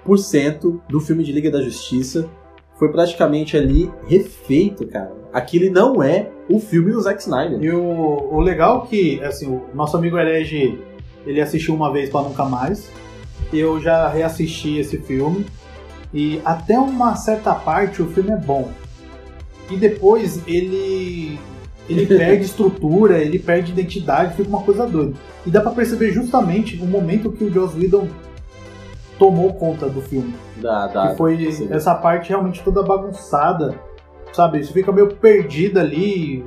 70% 0.06 0.80
do 0.90 1.00
filme 1.00 1.24
de 1.24 1.32
Liga 1.32 1.50
da 1.50 1.62
Justiça 1.62 2.28
foi 2.84 2.92
praticamente 2.92 3.56
ali 3.56 3.90
refeito, 4.10 4.86
cara. 4.86 5.14
Aquele 5.32 5.70
não 5.70 6.04
é 6.04 6.30
o 6.50 6.60
filme 6.60 6.92
do 6.92 7.00
Zack 7.00 7.22
Snyder. 7.22 7.64
E 7.64 7.72
o, 7.72 7.82
o 7.82 8.42
legal 8.42 8.86
que, 8.88 9.24
assim, 9.24 9.48
o 9.48 9.64
nosso 9.74 9.96
amigo 9.96 10.18
Herege, 10.18 10.78
ele 11.26 11.40
assistiu 11.40 11.74
uma 11.74 11.94
vez 11.94 12.10
pra 12.10 12.24
nunca 12.24 12.44
mais. 12.44 12.92
Eu 13.54 13.80
já 13.80 14.10
reassisti 14.10 14.80
esse 14.80 14.98
filme. 14.98 15.46
E 16.14 16.42
até 16.44 16.78
uma 16.78 17.16
certa 17.16 17.56
parte 17.56 18.02
o 18.02 18.08
filme 18.10 18.32
é 18.32 18.38
bom. 18.38 18.70
E 19.72 19.78
depois 19.78 20.46
ele 20.46 21.40
ele 21.88 22.06
perde 22.18 22.44
estrutura, 22.44 23.18
ele 23.18 23.40
perde 23.40 23.72
identidade, 23.72 24.36
fica 24.36 24.50
uma 24.50 24.62
coisa 24.62 24.86
doida. 24.86 25.14
E 25.46 25.50
dá 25.50 25.62
pra 25.62 25.72
perceber 25.72 26.12
justamente 26.12 26.76
o 26.82 26.86
momento 26.86 27.32
que 27.32 27.46
o 27.46 27.54
Joss 27.54 27.78
Whedon 27.78 28.10
tomou 29.18 29.54
conta 29.54 29.88
do 29.88 30.02
filme. 30.02 30.34
Da, 30.64 30.88
da, 30.88 31.10
que 31.10 31.18
foi 31.18 31.50
essa 31.70 31.94
parte 31.94 32.30
realmente 32.30 32.64
toda 32.64 32.82
bagunçada, 32.82 33.76
sabe? 34.32 34.64
Você 34.64 34.72
fica 34.72 34.92
meio 34.92 35.14
perdido 35.16 35.78
ali 35.78 36.46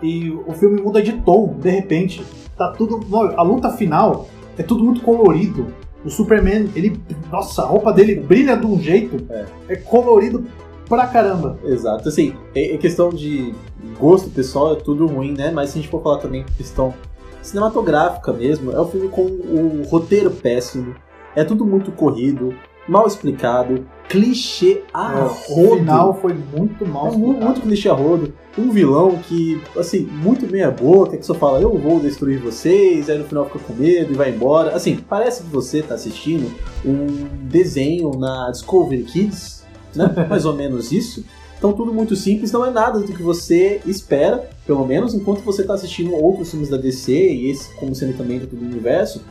e 0.00 0.30
o 0.30 0.52
filme 0.52 0.80
muda 0.80 1.02
de 1.02 1.12
tom, 1.14 1.56
de 1.58 1.68
repente. 1.68 2.24
Tá 2.56 2.72
tudo. 2.72 3.00
A 3.36 3.42
luta 3.42 3.70
final 3.70 4.28
é 4.56 4.62
tudo 4.62 4.84
muito 4.84 5.02
colorido. 5.02 5.66
O 6.04 6.10
Superman, 6.10 6.70
ele. 6.76 7.00
Nossa, 7.30 7.62
a 7.62 7.66
roupa 7.66 7.92
dele 7.92 8.14
brilha 8.14 8.56
de 8.56 8.66
um 8.66 8.78
jeito. 8.78 9.16
É. 9.28 9.44
É 9.68 9.76
colorido 9.76 10.44
pra 10.88 11.06
caramba. 11.06 11.58
Exato, 11.64 12.08
assim, 12.08 12.34
em 12.54 12.74
em 12.74 12.78
questão 12.78 13.10
de 13.10 13.54
gosto 13.98 14.30
pessoal 14.30 14.74
é 14.74 14.76
tudo 14.76 15.06
ruim, 15.06 15.32
né? 15.32 15.50
Mas 15.50 15.70
se 15.70 15.78
a 15.78 15.82
gente 15.82 15.90
for 15.90 16.02
falar 16.02 16.18
também 16.18 16.44
questão 16.56 16.94
cinematográfica 17.42 18.32
mesmo, 18.32 18.72
é 18.72 18.80
um 18.80 18.86
filme 18.86 19.08
com 19.08 19.22
o 19.22 19.82
roteiro 19.88 20.30
péssimo, 20.30 20.94
é 21.34 21.44
tudo 21.44 21.64
muito 21.64 21.90
corrido, 21.92 22.54
mal 22.88 23.06
explicado, 23.06 23.86
clichê 24.08 24.82
a 24.92 25.12
É, 25.12 25.22
o 25.22 25.26
rodo. 25.54 25.76
final 25.78 26.20
foi 26.20 26.34
muito 26.34 26.86
mal. 26.86 27.06
É 27.06 27.10
explicado. 27.10 27.44
muito 27.44 27.60
clichê 27.60 27.88
a 27.88 27.92
rodo. 27.92 28.32
Um 28.58 28.70
vilão 28.70 29.16
que, 29.18 29.60
assim, 29.76 30.00
muito 30.00 30.50
meia 30.50 30.70
boca, 30.70 31.16
que 31.16 31.24
só 31.24 31.34
fala, 31.34 31.60
eu 31.60 31.78
vou 31.78 32.00
destruir 32.00 32.40
vocês, 32.40 33.08
aí 33.08 33.16
no 33.18 33.24
final 33.24 33.46
fica 33.46 33.60
com 33.60 33.72
medo 33.72 34.12
e 34.12 34.16
vai 34.16 34.30
embora. 34.30 34.74
Assim, 34.74 34.96
parece 34.96 35.44
que 35.44 35.48
você 35.48 35.82
tá 35.82 35.94
assistindo 35.94 36.52
um 36.84 37.06
desenho 37.48 38.10
na 38.18 38.50
Discovery 38.50 39.04
Kids, 39.04 39.64
né? 39.94 40.12
Mais 40.28 40.44
ou 40.44 40.54
menos 40.54 40.90
isso. 40.90 41.24
Então 41.56 41.74
tudo 41.74 41.92
muito 41.92 42.16
simples, 42.16 42.50
não 42.52 42.64
é 42.64 42.70
nada 42.70 43.00
do 43.00 43.12
que 43.12 43.22
você 43.22 43.82
espera, 43.84 44.48
pelo 44.66 44.86
menos 44.86 45.12
enquanto 45.12 45.42
você 45.42 45.62
tá 45.62 45.74
assistindo 45.74 46.14
outros 46.14 46.50
filmes 46.50 46.70
da 46.70 46.78
DC 46.78 47.12
e 47.12 47.50
esse 47.50 47.74
como 47.74 47.94
sendo 47.94 48.16
também 48.16 48.38
do 48.38 48.56
universo, 48.56 49.22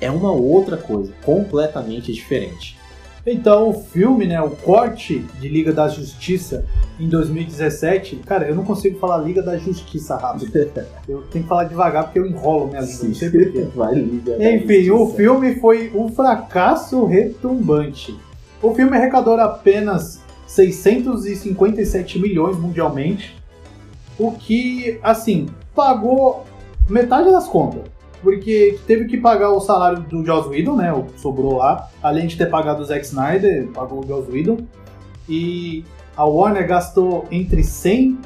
é 0.00 0.10
uma 0.10 0.32
outra 0.32 0.76
coisa, 0.76 1.12
completamente 1.24 2.12
diferente. 2.12 2.76
Então, 3.26 3.70
o 3.70 3.74
filme, 3.74 4.24
né, 4.24 4.40
o 4.40 4.50
corte 4.50 5.18
de 5.40 5.48
Liga 5.48 5.72
da 5.72 5.88
Justiça 5.88 6.64
em 6.98 7.08
2017, 7.08 8.16
cara, 8.24 8.46
eu 8.46 8.54
não 8.54 8.64
consigo 8.64 9.00
falar 9.00 9.18
Liga 9.18 9.42
da 9.42 9.56
Justiça 9.56 10.16
rápido. 10.16 10.46
Eu 11.08 11.22
tenho 11.22 11.42
que 11.42 11.48
falar 11.48 11.64
devagar 11.64 12.04
porque 12.04 12.18
eu 12.18 12.26
enrolo 12.26 12.68
minha 12.68 12.80
língua, 12.80 13.04
não 13.04 13.14
sei 13.14 13.30
porquê. 13.30 13.68
Vai 13.74 13.94
liga. 13.94 14.54
Enfim, 14.54 14.90
o 14.90 15.08
filme 15.10 15.56
foi 15.56 15.92
um 15.94 16.08
fracasso 16.08 17.04
retumbante. 17.04 18.16
O 18.62 18.74
filme 18.74 18.96
arrecadou 18.96 19.34
apenas 19.34 20.20
657 20.46 22.18
milhões 22.18 22.56
mundialmente, 22.56 23.36
o 24.18 24.32
que, 24.32 24.98
assim, 25.02 25.46
pagou 25.74 26.44
metade 26.88 27.30
das 27.30 27.46
contas. 27.46 27.82
Porque 28.22 28.78
teve 28.86 29.04
que 29.06 29.16
pagar 29.18 29.50
o 29.50 29.60
salário 29.60 30.00
do 30.00 30.24
Joss 30.24 30.48
Whedon, 30.48 30.76
né? 30.76 30.92
O 30.92 31.04
que 31.04 31.20
sobrou 31.20 31.56
lá. 31.58 31.88
Além 32.02 32.26
de 32.26 32.36
ter 32.36 32.46
pagado 32.46 32.82
o 32.82 32.84
Zack 32.84 33.04
Snyder, 33.04 33.68
pagou 33.68 34.04
o 34.04 34.06
Joss 34.06 34.30
Whedon. 34.30 34.58
e 35.28 35.84
a 36.16 36.24
Warner 36.24 36.66
gastou 36.66 37.26
entre 37.30 37.62
100 37.62 38.18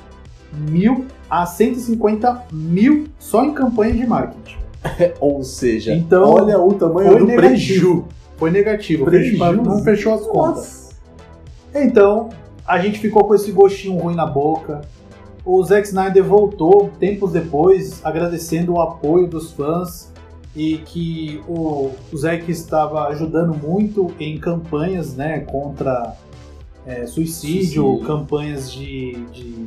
mil 0.69 1.07
a 1.29 1.45
150 1.47 2.45
mil 2.53 3.07
só 3.19 3.45
em 3.45 3.53
campanha 3.53 3.93
de 3.95 4.07
marketing. 4.07 4.57
Ou 5.21 5.43
seja, 5.43 5.93
Então, 5.95 6.29
olha 6.31 6.59
o 6.59 6.73
tamanho 6.75 7.19
do 7.19 7.27
negativo. 7.27 7.49
preju. 7.49 8.05
Foi 8.37 8.51
negativo, 8.51 9.05
Prejuízo. 9.05 9.39
fechou- 9.45 9.65
não 9.65 9.83
fechou 9.85 10.15
as 10.15 10.27
contas. 10.27 10.91
Então, 11.75 12.31
a 12.67 12.79
gente 12.79 12.99
ficou 12.99 13.25
com 13.25 13.35
esse 13.35 13.53
gostinho 13.53 13.99
ruim 13.99 14.15
na 14.15 14.27
boca. 14.27 14.81
O 15.53 15.65
Zack 15.65 15.89
Snyder 15.89 16.23
voltou 16.23 16.93
tempos 17.01 17.33
depois, 17.33 18.01
agradecendo 18.07 18.75
o 18.75 18.81
apoio 18.81 19.27
dos 19.27 19.51
fãs 19.51 20.13
e 20.55 20.79
que 20.79 21.43
o, 21.49 21.91
o 22.13 22.17
Zack 22.17 22.49
estava 22.49 23.09
ajudando 23.09 23.53
muito 23.53 24.15
em 24.21 24.39
campanhas 24.39 25.17
né, 25.17 25.41
contra 25.41 26.15
é, 26.87 27.05
suicídio, 27.05 27.83
Suicídio. 27.83 28.07
campanhas 28.07 28.71
de, 28.71 29.25
de 29.33 29.67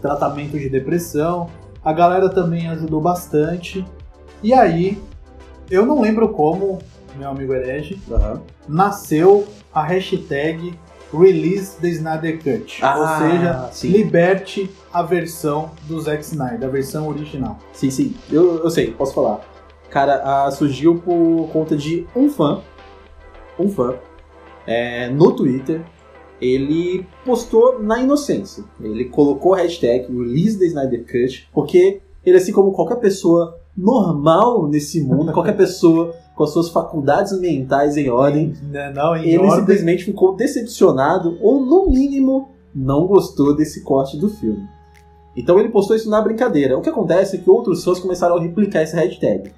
tratamento 0.00 0.58
de 0.58 0.70
depressão. 0.70 1.50
A 1.84 1.92
galera 1.92 2.30
também 2.30 2.66
ajudou 2.70 3.02
bastante. 3.02 3.84
E 4.42 4.54
aí, 4.54 4.98
eu 5.70 5.84
não 5.84 6.00
lembro 6.00 6.30
como, 6.30 6.78
meu 7.18 7.28
amigo 7.28 7.52
herege, 7.52 8.00
Aham. 8.10 8.40
nasceu 8.66 9.46
a 9.70 9.82
hashtag 9.82 10.78
Release 11.18 11.76
the 11.80 11.88
Snyder 11.88 12.38
Cut. 12.38 12.78
Ah, 12.82 12.98
ou 12.98 13.30
seja, 13.30 13.68
sim. 13.72 13.88
liberte 13.88 14.70
a 14.92 15.02
versão 15.02 15.70
do 15.84 16.00
Zack 16.00 16.24
Snyder, 16.24 16.68
a 16.68 16.70
versão 16.70 17.08
original. 17.08 17.58
Sim, 17.72 17.90
sim. 17.90 18.14
Eu, 18.30 18.58
eu 18.58 18.70
sei, 18.70 18.90
posso 18.90 19.14
falar. 19.14 19.40
Cara, 19.90 20.22
ah, 20.24 20.50
surgiu 20.50 20.96
por 20.96 21.48
conta 21.52 21.76
de 21.76 22.06
um 22.16 22.28
fã. 22.28 22.62
Um 23.58 23.68
fã. 23.68 23.94
é, 24.66 25.08
no 25.08 25.32
Twitter. 25.34 25.82
Ele 26.40 27.06
postou 27.24 27.80
na 27.80 28.00
inocência. 28.00 28.64
Ele 28.80 29.04
colocou 29.06 29.54
a 29.54 29.58
hashtag 29.58 30.06
Release 30.12 30.58
the 30.58 30.66
Snyder 30.66 31.04
Cut. 31.06 31.48
Porque 31.52 32.00
ele, 32.26 32.36
assim 32.36 32.52
como 32.52 32.72
qualquer 32.72 32.96
pessoa 32.96 33.58
normal 33.76 34.68
nesse 34.68 35.00
mundo, 35.02 35.32
qualquer 35.32 35.56
pessoa 35.56 36.14
com 36.34 36.44
as 36.44 36.50
suas 36.50 36.68
faculdades 36.68 37.38
mentais 37.38 37.96
em 37.96 38.08
ordem, 38.10 38.54
Né, 38.62 38.92
Não, 38.94 39.16
em 39.16 39.28
ele 39.28 39.38
ordem. 39.38 39.58
simplesmente 39.60 40.04
ficou 40.04 40.34
decepcionado, 40.34 41.38
ou 41.40 41.64
no 41.64 41.88
mínimo, 41.90 42.50
não 42.74 43.06
gostou 43.06 43.54
desse 43.54 43.82
corte 43.84 44.16
do 44.16 44.28
filme. 44.28 44.66
Então 45.36 45.58
ele 45.58 45.68
postou 45.68 45.96
isso 45.96 46.08
na 46.10 46.20
brincadeira. 46.20 46.76
O 46.78 46.80
que 46.82 46.88
acontece 46.88 47.36
é 47.36 47.38
que 47.40 47.50
outros 47.50 47.84
fãs 47.84 47.98
começaram 48.00 48.36
a 48.36 48.40
replicar 48.40 48.80
essa 48.80 48.96
hashtag. 48.96 49.52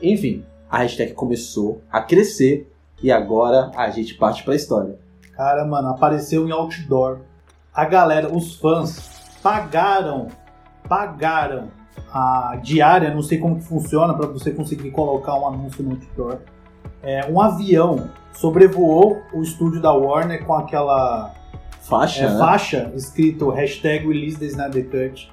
Enfim, 0.00 0.44
a 0.70 0.78
hashtag 0.78 1.12
começou 1.12 1.80
a 1.90 2.00
crescer 2.00 2.70
e 3.02 3.10
agora 3.10 3.70
a 3.76 3.90
gente 3.90 4.14
parte 4.14 4.42
pra 4.42 4.54
história. 4.54 4.98
Cara, 5.34 5.64
mano, 5.66 5.88
apareceu 5.88 6.46
em 6.46 6.52
outdoor. 6.52 7.18
A 7.74 7.84
galera, 7.84 8.34
os 8.34 8.54
fãs, 8.56 9.10
pagaram, 9.42 10.28
pagaram 10.88 11.68
a 12.12 12.58
diária, 12.62 13.14
não 13.14 13.22
sei 13.22 13.38
como 13.38 13.56
que 13.56 13.64
funciona 13.64 14.14
para 14.14 14.26
você 14.26 14.50
conseguir 14.50 14.90
colocar 14.90 15.38
um 15.38 15.48
anúncio 15.48 15.82
no 15.82 15.92
outdoor. 15.92 16.38
É, 17.02 17.30
um 17.30 17.40
avião 17.40 18.10
sobrevoou 18.32 19.22
o 19.32 19.42
estúdio 19.42 19.80
da 19.80 19.92
Warner 19.92 20.44
com 20.44 20.54
aquela 20.54 21.34
Faixa, 21.82 22.24
é, 22.24 22.30
né? 22.30 22.38
faixa 22.38 22.92
escrito 22.94 23.50
hashtag 23.50 24.06
Release 24.06 24.38
the 24.38 24.46
Snyder 24.46 24.88
Cut. 24.88 25.32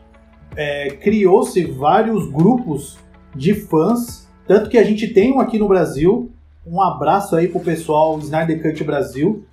É, 0.55 0.89
Criou-se 0.89 1.63
vários 1.65 2.27
grupos 2.29 2.97
de 3.35 3.53
fãs, 3.53 4.27
tanto 4.47 4.69
que 4.69 4.77
a 4.77 4.83
gente 4.83 5.07
tem 5.13 5.31
um 5.31 5.39
aqui 5.39 5.59
no 5.59 5.67
Brasil. 5.67 6.31
Um 6.65 6.81
abraço 6.81 7.35
aí 7.35 7.47
pro 7.47 7.59
pessoal 7.59 8.17
Snyder 8.19 8.61
Cut 8.61 8.83
Brasil. 8.83 9.45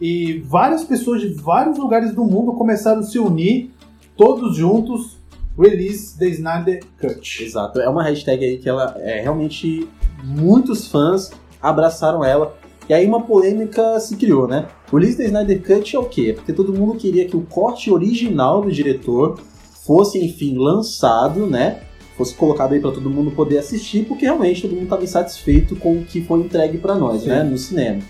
E 0.00 0.40
várias 0.46 0.82
pessoas 0.82 1.20
de 1.20 1.28
vários 1.28 1.78
lugares 1.78 2.12
do 2.12 2.24
mundo 2.24 2.54
começaram 2.54 3.00
a 3.00 3.02
se 3.02 3.18
unir, 3.18 3.70
todos 4.16 4.56
juntos, 4.56 5.19
Release 5.58 6.18
the 6.18 6.26
Snyder 6.26 6.80
Cut. 7.00 7.44
Exato. 7.44 7.80
É 7.80 7.88
uma 7.88 8.02
hashtag 8.02 8.44
aí 8.44 8.58
que 8.58 8.68
ela 8.68 8.96
é 8.98 9.20
realmente 9.20 9.88
muitos 10.24 10.88
fãs 10.88 11.30
abraçaram 11.60 12.24
ela. 12.24 12.56
E 12.88 12.94
aí 12.94 13.06
uma 13.06 13.22
polêmica 13.22 14.00
se 14.00 14.16
criou, 14.16 14.48
né? 14.48 14.66
O 14.90 14.96
release 14.96 15.16
da 15.18 15.24
Snyder 15.24 15.62
Cut 15.62 15.94
é 15.94 15.98
o 15.98 16.04
quê? 16.04 16.32
Porque 16.34 16.52
todo 16.52 16.72
mundo 16.72 16.98
queria 16.98 17.26
que 17.26 17.36
o 17.36 17.42
corte 17.42 17.90
original 17.90 18.62
do 18.62 18.72
diretor 18.72 19.38
fosse, 19.86 20.18
enfim, 20.18 20.56
lançado, 20.58 21.46
né? 21.46 21.80
Fosse 22.16 22.34
colocado 22.34 22.72
aí 22.72 22.80
para 22.80 22.90
todo 22.90 23.08
mundo 23.08 23.30
poder 23.30 23.58
assistir, 23.58 24.04
porque 24.04 24.24
realmente 24.24 24.62
todo 24.62 24.72
mundo 24.72 24.84
estava 24.84 25.04
insatisfeito 25.04 25.76
com 25.76 25.98
o 25.98 26.04
que 26.04 26.20
foi 26.22 26.40
entregue 26.40 26.78
para 26.78 26.94
nós, 26.94 27.22
Sim. 27.22 27.28
né? 27.28 27.42
No 27.42 27.56
cinema. 27.56 28.00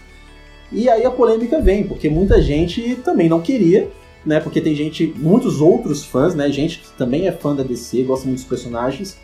E 0.72 0.88
aí 0.88 1.05
a 1.05 1.11
polêmica 1.11 1.61
vem, 1.61 1.84
porque 1.84 2.09
muita 2.09 2.41
gente 2.41 2.97
também 3.05 3.28
não 3.28 3.41
queria, 3.41 3.91
né? 4.25 4.41
Porque 4.41 4.61
tem 4.61 4.75
gente, 4.75 5.12
muitos 5.16 5.61
outros 5.61 6.05
fãs, 6.05 6.35
né? 6.35 6.51
Gente 6.51 6.81
que 6.81 6.93
também 6.97 7.27
é 7.27 7.33
fã 7.33 7.55
da 7.55 7.62
DC, 7.62 8.03
gosta 8.03 8.27
muito 8.27 8.39
dos 8.39 8.49
personagens, 8.49 9.18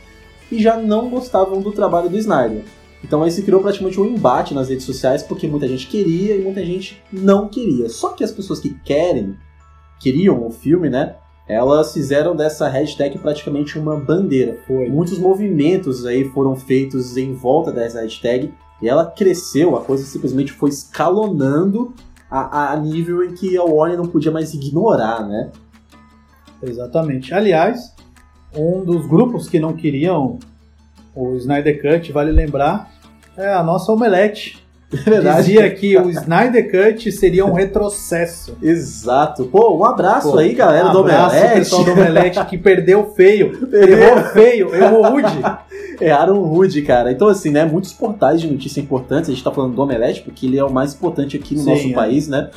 e 0.51 0.63
já 0.63 0.77
não 0.77 1.11
gostavam 1.11 1.61
do 1.61 1.73
trabalho 1.73 2.09
do 2.09 2.17
Snyder. 2.19 2.63
Então 3.05 3.23
aí 3.23 3.31
se 3.31 3.43
criou 3.43 3.61
praticamente 3.61 4.01
um 4.01 4.07
embate 4.07 4.55
nas 4.55 4.69
redes 4.69 4.85
sociais, 4.85 5.23
porque 5.23 5.47
muita 5.47 5.69
gente 5.69 5.87
queria 5.87 6.35
e 6.35 6.43
muita 6.43 6.65
gente 6.65 7.03
não 7.13 7.49
queria. 7.49 7.89
Só 7.89 8.11
que 8.11 8.25
as 8.25 8.33
pessoas 8.33 8.59
que 8.59 8.75
querem, 8.85 9.37
queriam 10.01 10.47
o 10.47 10.51
filme, 10.51 10.89
né? 10.89 11.17
Elas 11.49 11.93
fizeram 11.93 12.35
dessa 12.35 12.69
hashtag 12.69 13.19
praticamente 13.19 13.79
uma 13.79 13.97
bandeira. 13.97 14.59
Foi. 14.67 14.89
Muitos 14.89 15.19
movimentos 15.19 16.05
aí 16.05 16.25
foram 16.25 16.57
feitos 16.57 17.17
em 17.17 17.33
volta 17.33 17.71
dessa 17.71 18.01
hashtag 18.01 18.53
e 18.83 18.89
ela 18.89 19.07
cresceu, 19.07 19.77
a 19.77 19.81
coisa 19.81 20.05
simplesmente 20.05 20.53
foi 20.53 20.71
escalonando 20.71 21.95
a, 22.31 22.73
a 22.73 22.77
nível 22.77 23.25
em 23.25 23.35
que 23.35 23.57
a 23.57 23.63
Warner 23.63 23.97
não 23.97 24.07
podia 24.07 24.33
mais 24.33 24.53
ignorar, 24.55 25.27
né? 25.27 25.51
Exatamente. 26.63 27.33
Aliás, 27.35 27.95
um 28.55 28.85
dos 28.85 29.07
grupos 29.07 29.49
que 29.49 29.61
não 29.61 29.75
queriam 29.75 30.39
o 31.15 31.35
Snyder 31.37 31.81
Cut, 31.81 32.13
vale 32.13 32.31
lembrar, 32.31 32.91
é 33.37 33.53
a 33.53 33.63
nossa 33.63 33.93
Omelete. 33.93 34.65
É 35.05 35.37
Dizia 35.37 35.69
que 35.75 35.99
o 35.99 36.09
Snyder 36.11 36.71
Cut 36.71 37.11
seria 37.11 37.45
um 37.45 37.53
retrocesso. 37.53 38.57
Exato. 38.63 39.47
Pô, 39.47 39.77
um 39.77 39.85
abraço 39.85 40.31
Pô, 40.31 40.39
aí, 40.39 40.55
galera 40.55 40.89
um 40.89 40.93
do 40.93 41.01
abraço 41.01 41.35
Omelete. 41.37 41.59
pessoal 41.59 41.85
do 41.85 41.91
Omelete 41.91 42.45
que 42.47 42.57
perdeu 42.57 43.13
feio. 43.13 43.51
Perdeu. 43.67 43.99
Errou 43.99 44.25
feio, 44.27 44.75
errou 44.75 45.11
rude. 45.11 45.43
Erraram 46.01 46.41
rude, 46.43 46.83
cara. 46.83 47.11
Então, 47.13 47.29
assim, 47.29 47.51
né? 47.51 47.65
Muitos 47.65 47.93
portais 47.93 48.41
de 48.41 48.47
notícia 48.51 48.81
importantes, 48.81 49.31
a 49.31 49.33
gente 49.33 49.43
tá 49.45 49.51
falando 49.53 49.75
do 49.75 49.83
Omelete, 49.83 50.23
porque 50.23 50.47
ele 50.47 50.59
é 50.59 50.65
o 50.65 50.73
mais 50.73 50.95
importante 50.95 51.37
aqui 51.37 51.55
no 51.55 51.61
Sim, 51.63 51.71
nosso 51.71 51.89
é. 51.89 51.93
país, 51.93 52.29
né? 52.29 52.51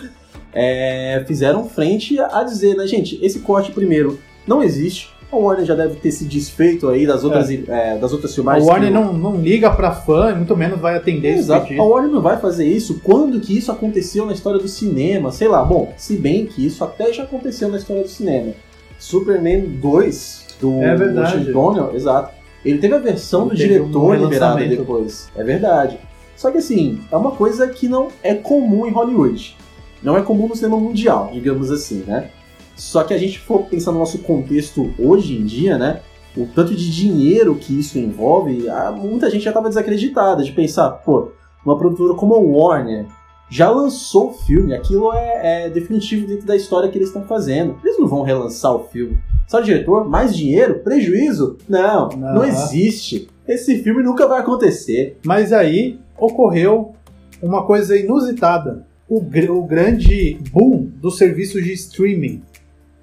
É, 0.53 1.23
fizeram 1.27 1.65
frente 1.69 2.19
a 2.19 2.43
dizer, 2.43 2.75
né, 2.75 2.87
gente, 2.87 3.19
esse 3.23 3.39
corte, 3.39 3.71
primeiro, 3.71 4.19
não 4.47 4.63
existe. 4.63 5.09
A 5.31 5.35
Warner 5.35 5.63
já 5.63 5.75
deve 5.75 5.93
ter 5.97 6.11
se 6.11 6.25
desfeito 6.25 6.89
aí 6.89 7.05
das 7.05 7.23
outras, 7.23 7.51
é, 7.51 7.99
das 7.99 8.11
outras 8.11 8.31
A 8.31 8.35
filmagens. 8.35 8.67
Warner 8.67 8.87
que- 8.87 8.93
não, 8.95 9.13
não 9.13 9.35
liga 9.35 9.69
pra 9.69 9.91
fã, 9.91 10.33
muito 10.33 10.57
menos 10.57 10.79
vai 10.79 10.95
atender 10.95 11.29
esse 11.33 11.39
Exato. 11.41 11.65
A 11.65 11.67
pedido. 11.67 11.85
Warner 11.85 12.09
não 12.11 12.19
vai 12.21 12.37
fazer 12.39 12.65
isso. 12.65 12.99
Quando 13.03 13.39
que 13.39 13.55
isso 13.55 13.71
aconteceu 13.71 14.25
na 14.25 14.33
história 14.33 14.59
do 14.59 14.67
cinema? 14.67 15.31
Sei 15.31 15.47
lá. 15.47 15.63
Bom, 15.63 15.93
se 15.97 16.15
bem 16.17 16.47
que 16.47 16.65
isso 16.65 16.83
até 16.83 17.13
já 17.13 17.23
aconteceu 17.23 17.69
na 17.69 17.77
história 17.77 18.01
do 18.01 18.09
cinema. 18.09 18.53
Superman 18.97 19.61
2 19.79 20.47
do 20.59 20.81
É 20.81 20.95
verdade. 20.95 21.51
Washington 21.53 21.91
exato. 21.93 22.33
Ele 22.63 22.77
teve 22.77 22.93
a 22.93 22.99
versão 22.99 23.41
Ele 23.41 23.49
do 23.49 23.55
diretor 23.55 24.03
um 24.03 24.13
liberada 24.13 24.65
depois. 24.65 25.29
É 25.35 25.43
verdade. 25.43 25.99
Só 26.35 26.51
que 26.51 26.57
assim, 26.57 27.01
é 27.11 27.17
uma 27.17 27.31
coisa 27.31 27.67
que 27.67 27.87
não 27.87 28.07
é 28.23 28.33
comum 28.33 28.85
em 28.85 28.91
Hollywood. 28.91 29.57
Não 30.01 30.17
é 30.17 30.21
comum 30.21 30.47
no 30.47 30.55
cinema 30.55 30.77
mundial, 30.77 31.29
digamos 31.33 31.69
assim, 31.71 32.03
né? 32.07 32.29
Só 32.75 33.03
que 33.03 33.13
a 33.13 33.17
gente 33.17 33.39
for 33.39 33.63
pensar 33.63 33.91
no 33.91 33.99
nosso 33.99 34.19
contexto 34.19 34.93
hoje 34.97 35.35
em 35.35 35.45
dia, 35.45 35.77
né? 35.77 35.99
O 36.37 36.45
tanto 36.45 36.73
de 36.73 36.89
dinheiro 36.89 37.55
que 37.55 37.77
isso 37.77 37.97
envolve, 37.97 38.67
muita 38.95 39.29
gente 39.29 39.43
já 39.43 39.49
estava 39.49 39.67
desacreditada 39.67 40.43
de 40.43 40.53
pensar, 40.53 40.89
pô, 40.89 41.31
uma 41.65 41.77
produtora 41.77 42.13
como 42.13 42.35
a 42.35 42.39
Warner 42.39 43.05
já 43.49 43.69
lançou 43.69 44.29
o 44.29 44.33
filme, 44.33 44.73
aquilo 44.73 45.11
é, 45.11 45.65
é 45.65 45.69
definitivo 45.69 46.27
dentro 46.27 46.45
da 46.45 46.55
história 46.55 46.87
que 46.89 46.97
eles 46.97 47.09
estão 47.09 47.23
fazendo. 47.23 47.77
Eles 47.83 47.99
não 47.99 48.07
vão 48.07 48.21
relançar 48.21 48.73
o 48.73 48.85
filme. 48.85 49.19
Só 49.49 49.59
diretor? 49.61 50.07
Mais 50.07 50.35
dinheiro? 50.37 50.75
Prejuízo? 50.83 51.57
Não, 51.67 52.07
não, 52.09 52.35
Não. 52.35 52.45
existe. 52.45 53.27
Esse 53.47 53.81
filme 53.81 54.03
nunca 54.03 54.27
vai 54.27 54.41
acontecer. 54.41 55.17
Mas 55.25 55.51
aí 55.51 55.99
ocorreu 56.19 56.93
uma 57.41 57.65
coisa 57.65 57.97
inusitada. 57.97 58.85
O, 59.09 59.19
gr- 59.19 59.49
o 59.49 59.63
grande 59.63 60.37
boom 60.51 60.83
do 61.01 61.09
serviço 61.09 61.59
de 61.59 61.73
streaming. 61.73 62.43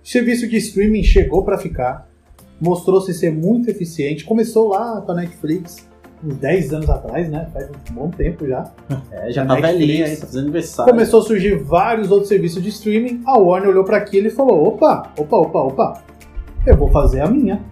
O 0.04 0.08
serviço 0.08 0.46
de 0.46 0.56
streaming 0.58 1.02
chegou 1.02 1.42
para 1.42 1.58
ficar, 1.58 2.08
mostrou-se 2.60 3.12
ser 3.12 3.32
muito 3.32 3.68
eficiente. 3.68 4.24
Começou 4.24 4.68
lá 4.68 5.00
com 5.00 5.10
a 5.10 5.14
Netflix, 5.16 5.84
uns 6.24 6.36
10 6.36 6.72
anos 6.74 6.88
atrás, 6.88 7.28
né? 7.28 7.48
Faz 7.52 7.68
um 7.90 7.94
bom 7.94 8.08
tempo 8.10 8.46
já. 8.46 8.70
É, 9.10 9.32
já 9.32 9.42
A 9.42 9.46
tá 9.46 9.54
Netflix 9.54 9.78
velhinha 9.80 10.04
aí, 10.06 10.16
tá 10.16 10.26
fazendo 10.26 10.42
aniversário. 10.42 10.92
Começou 10.92 11.20
a 11.20 11.24
surgir 11.24 11.56
vários 11.58 12.08
outros 12.12 12.28
serviços 12.28 12.62
de 12.62 12.68
streaming. 12.68 13.22
A 13.26 13.36
Warner 13.36 13.70
olhou 13.70 13.82
para 13.82 13.96
aquilo 13.96 14.28
e 14.28 14.30
falou: 14.30 14.64
opa, 14.68 15.12
opa, 15.18 15.36
opa, 15.38 15.58
opa, 15.58 16.02
eu 16.66 16.76
vou 16.76 16.90
fazer 16.90 17.20
a 17.20 17.28
minha. 17.28 17.62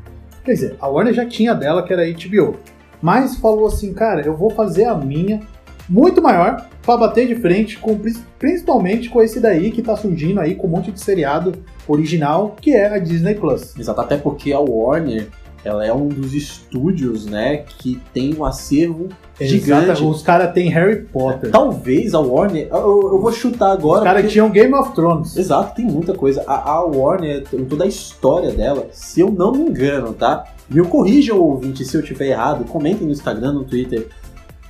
Quer 0.44 0.52
dizer, 0.52 0.76
a 0.80 0.88
Warner 0.88 1.12
já 1.12 1.26
tinha 1.26 1.54
dela, 1.54 1.82
que 1.82 1.92
era 1.92 2.02
a 2.02 2.10
HBO. 2.10 2.56
Mas 3.02 3.36
falou 3.36 3.66
assim, 3.66 3.92
cara, 3.92 4.22
eu 4.24 4.36
vou 4.36 4.50
fazer 4.50 4.84
a 4.84 4.94
minha 4.94 5.40
muito 5.88 6.22
maior 6.22 6.68
para 6.82 6.96
bater 6.96 7.26
de 7.26 7.34
frente 7.34 7.78
com 7.78 7.98
principalmente 8.38 9.10
com 9.10 9.22
esse 9.22 9.40
daí 9.40 9.70
que 9.70 9.82
tá 9.82 9.96
surgindo 9.96 10.40
aí 10.40 10.54
com 10.54 10.66
um 10.66 10.70
monte 10.70 10.90
de 10.90 11.00
seriado 11.00 11.52
original, 11.86 12.56
que 12.60 12.74
é 12.74 12.86
a 12.86 12.98
Disney 12.98 13.34
Plus. 13.34 13.76
Exato, 13.78 14.00
até 14.00 14.16
porque 14.16 14.52
a 14.52 14.60
Warner 14.60 15.28
ela 15.64 15.84
é 15.84 15.92
um 15.92 16.08
dos 16.08 16.34
estúdios, 16.34 17.24
né, 17.26 17.58
que 17.78 18.00
tem 18.12 18.34
um 18.34 18.44
acervo 18.44 19.08
gigante. 19.40 20.02
Os 20.04 20.22
caras 20.22 20.52
têm 20.52 20.68
Harry 20.68 21.04
Potter. 21.06 21.50
Talvez 21.50 22.14
a 22.14 22.20
Warner, 22.20 22.68
eu, 22.70 23.10
eu 23.12 23.20
vou 23.20 23.32
chutar 23.32 23.72
agora. 23.72 24.00
Os 24.00 24.04
caras 24.04 24.22
porque- 24.22 24.32
tinham 24.32 24.50
Game 24.50 24.74
of 24.74 24.92
Thrones. 24.94 25.36
Exato, 25.36 25.74
tem 25.74 25.86
muita 25.86 26.12
coisa. 26.14 26.44
A, 26.46 26.70
a 26.72 26.84
Warner, 26.84 27.44
toda 27.68 27.84
a 27.84 27.86
história 27.86 28.50
dela, 28.52 28.88
se 28.92 29.20
eu 29.20 29.30
não 29.30 29.52
me 29.52 29.60
engano, 29.60 30.12
tá? 30.12 30.44
Me 30.68 30.82
corrijam, 30.86 31.38
ouvinte, 31.40 31.84
se 31.84 31.96
eu 31.96 32.00
estiver 32.00 32.28
errado, 32.28 32.64
comentem 32.64 33.06
no 33.06 33.12
Instagram, 33.12 33.52
no 33.52 33.64
Twitter. 33.64 34.08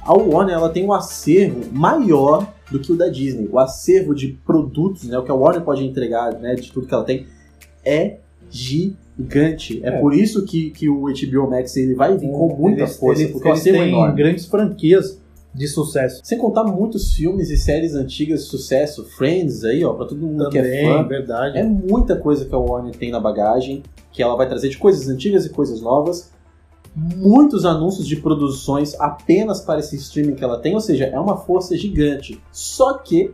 A 0.03 0.13
Warner, 0.13 0.55
ela 0.55 0.69
tem 0.69 0.85
um 0.85 0.93
acervo 0.93 1.61
maior 1.73 2.47
do 2.71 2.79
que 2.79 2.93
o 2.93 2.97
da 2.97 3.09
Disney. 3.09 3.49
O 3.51 3.59
acervo 3.59 4.15
de 4.15 4.29
produtos, 4.45 5.05
né? 5.05 5.19
O 5.19 5.23
que 5.23 5.31
a 5.31 5.35
Warner 5.35 5.63
pode 5.63 5.85
entregar, 5.85 6.33
né? 6.35 6.55
De 6.55 6.71
tudo 6.71 6.87
que 6.87 6.95
ela 6.95 7.05
tem, 7.05 7.27
é 7.85 8.19
gigante. 8.55 9.81
É, 9.83 9.89
É. 9.89 10.01
por 10.01 10.15
isso 10.15 10.45
que, 10.45 10.71
que 10.71 10.89
o 10.89 11.03
HBO 11.09 11.51
Max 11.51 11.77
ele 11.77 11.95
vai 11.95 12.17
vir 12.17 12.31
com 12.31 12.55
muita 12.57 12.83
Eles- 12.83 12.97
força, 12.97 13.23
eles, 13.23 13.33
porque 13.33 13.49
eles 13.49 13.67
é 13.67 13.73
têm 13.73 13.89
enorme. 13.89 14.15
grandes 14.17 14.47
franquias 14.47 15.21
de 15.55 15.69
sucesso. 15.69 16.21
Sem 16.25 16.37
contar 16.39 16.65
muitos 16.65 17.13
filmes 17.15 17.49
e 17.51 17.57
séries 17.57 17.95
antigas 17.95 18.45
de 18.45 18.47
sucesso, 18.51 19.05
Friends 19.05 19.65
aí, 19.65 19.85
ó, 19.85 19.93
pra 19.93 20.07
todo 20.07 20.21
mundo 20.21 20.49
que 20.51 20.59
é 20.59 20.63
Também, 20.63 20.89
fã. 20.89 21.03
verdade. 21.07 21.59
É 21.59 21.63
muita 21.65 22.17
coisa 22.17 22.45
que 22.45 22.55
a 22.55 22.59
Warner 22.59 22.95
tem 22.97 23.11
na 23.11 23.21
bagagem, 23.21 23.83
que 24.11 24.23
ela 24.23 24.35
vai 24.37 24.49
trazer 24.49 24.69
de 24.69 24.79
coisas 24.79 25.09
antigas 25.09 25.47
e 25.47 25.51
coisas 25.51 25.81
novas. 25.81 26.33
Muitos 26.97 27.65
anúncios 27.65 28.07
de 28.07 28.17
produções 28.17 28.95
apenas 29.01 29.61
para 29.61 29.81
esse 29.81 29.97
streaming 29.97 30.35
que 30.37 30.45
ela 30.45 30.59
tem, 30.59 30.75
ou 30.75 30.81
seja, 30.81 31.05
é 31.07 31.19
uma 31.19 31.37
força 31.37 31.77
gigante. 31.77 32.41
Só 32.53 32.95
que 32.99 33.33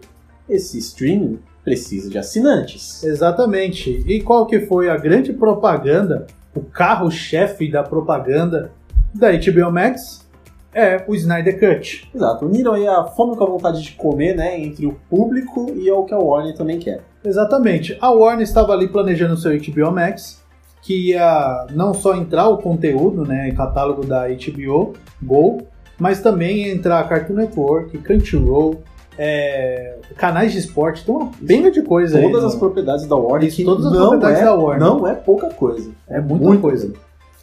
esse 0.48 0.78
streaming 0.78 1.38
precisa 1.64 2.08
de 2.08 2.18
assinantes. 2.18 3.02
Exatamente. 3.04 4.02
E 4.06 4.20
qual 4.20 4.46
que 4.46 4.60
foi 4.60 4.88
a 4.88 4.96
grande 4.96 5.32
propaganda, 5.32 6.26
o 6.54 6.60
carro-chefe 6.60 7.70
da 7.70 7.82
propaganda 7.82 8.72
da 9.14 9.30
HBO 9.32 9.70
Max? 9.70 10.28
É 10.72 11.04
o 11.08 11.14
Snyder 11.16 11.58
Cut. 11.58 12.08
Exato, 12.14 12.46
uniram 12.46 12.74
aí 12.74 12.86
a 12.86 13.02
fome 13.02 13.36
com 13.36 13.42
a 13.42 13.48
vontade 13.48 13.82
de 13.82 13.92
comer, 13.92 14.36
né, 14.36 14.60
entre 14.60 14.86
o 14.86 14.92
público 15.10 15.72
e 15.74 15.88
é 15.88 15.92
o 15.92 16.04
que 16.04 16.14
a 16.14 16.18
Warner 16.18 16.56
também 16.56 16.78
quer. 16.78 17.00
Exatamente. 17.24 17.98
A 18.00 18.10
Warner 18.10 18.42
estava 18.42 18.72
ali 18.72 18.86
planejando 18.86 19.34
o 19.34 19.36
seu 19.36 19.50
HBO 19.58 19.90
Max, 19.90 20.40
que 20.80 21.10
ia 21.10 21.66
não 21.72 21.92
só 21.92 22.14
entrar 22.14 22.48
o 22.48 22.58
conteúdo, 22.58 23.26
né, 23.26 23.50
catálogo 23.50 24.06
da 24.06 24.28
HBO 24.28 24.94
Go, 25.20 25.62
mas 25.98 26.22
também 26.22 26.68
entrar 26.70 27.06
Cartoon 27.08 27.34
Network, 27.34 27.98
Crunchyroll, 27.98 28.80
é, 29.18 29.96
canais 30.16 30.52
de 30.52 30.58
esporte, 30.58 31.04
tem 31.04 31.14
uma 31.14 31.30
penga 31.46 31.70
de 31.70 31.82
coisa 31.82 32.18
aí. 32.18 32.24
Todas 32.24 32.44
as 32.44 32.54
propriedades 32.54 33.06
da 33.06 33.16
Warner, 33.16 33.48
Isso, 33.48 33.64
todas 33.64 33.86
as 33.86 33.92
propriedades 33.92 34.40
é, 34.40 34.44
da 34.44 34.54
Warner. 34.54 34.80
não 34.80 35.06
é 35.06 35.14
pouca 35.14 35.48
coisa. 35.50 35.90
É 36.08 36.20
muita 36.20 36.56
coisa. 36.58 36.92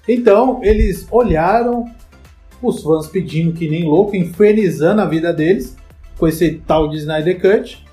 Então, 0.08 0.60
eles 0.64 1.08
olharam 1.12 1.86
os 2.62 2.82
fãs 2.82 3.08
pedindo 3.08 3.54
que 3.54 3.70
nem 3.70 3.86
louco, 3.86 4.16
infernizando 4.16 5.02
a 5.02 5.06
vida 5.06 5.34
deles 5.34 5.76
com 6.18 6.28
esse 6.28 6.62
tal 6.66 6.90
de 6.90 6.98
Snyder 6.98 7.40
Cut 7.40 7.86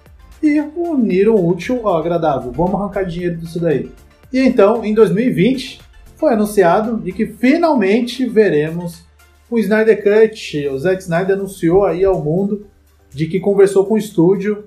e 0.43 0.61
uniram 0.61 1.35
o 1.35 1.49
útil 1.49 1.87
ao 1.87 1.97
agradável. 1.97 2.53
Vamos 2.53 2.75
arrancar 2.75 3.05
dinheiro 3.05 3.37
disso 3.37 3.61
daí. 3.61 3.91
E 4.33 4.41
então, 4.41 4.85
em 4.85 4.95
2020, 4.95 5.81
foi 6.17 6.33
anunciado 6.33 6.99
de 6.99 7.13
que 7.13 7.27
finalmente 7.27 8.27
veremos 8.27 9.05
o 9.51 9.59
Snyder 9.59 10.03
Cut. 10.03 10.69
O 10.69 10.79
Zack 10.79 11.03
Snyder 11.03 11.37
anunciou 11.37 11.85
aí 11.85 12.05
ao 12.05 12.23
mundo 12.23 12.67
de 13.15 13.27
que 13.27 13.39
conversou 13.39 13.87
com 13.87 13.95
o 13.95 13.99
estúdio, 13.99 14.65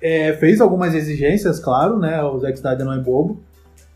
é, 0.00 0.32
fez 0.34 0.60
algumas 0.60 0.94
exigências, 0.94 1.58
claro, 1.58 1.98
né? 1.98 2.22
O 2.22 2.38
Zack 2.38 2.54
Snyder 2.54 2.86
não 2.86 2.92
é 2.92 2.98
bobo. 2.98 3.40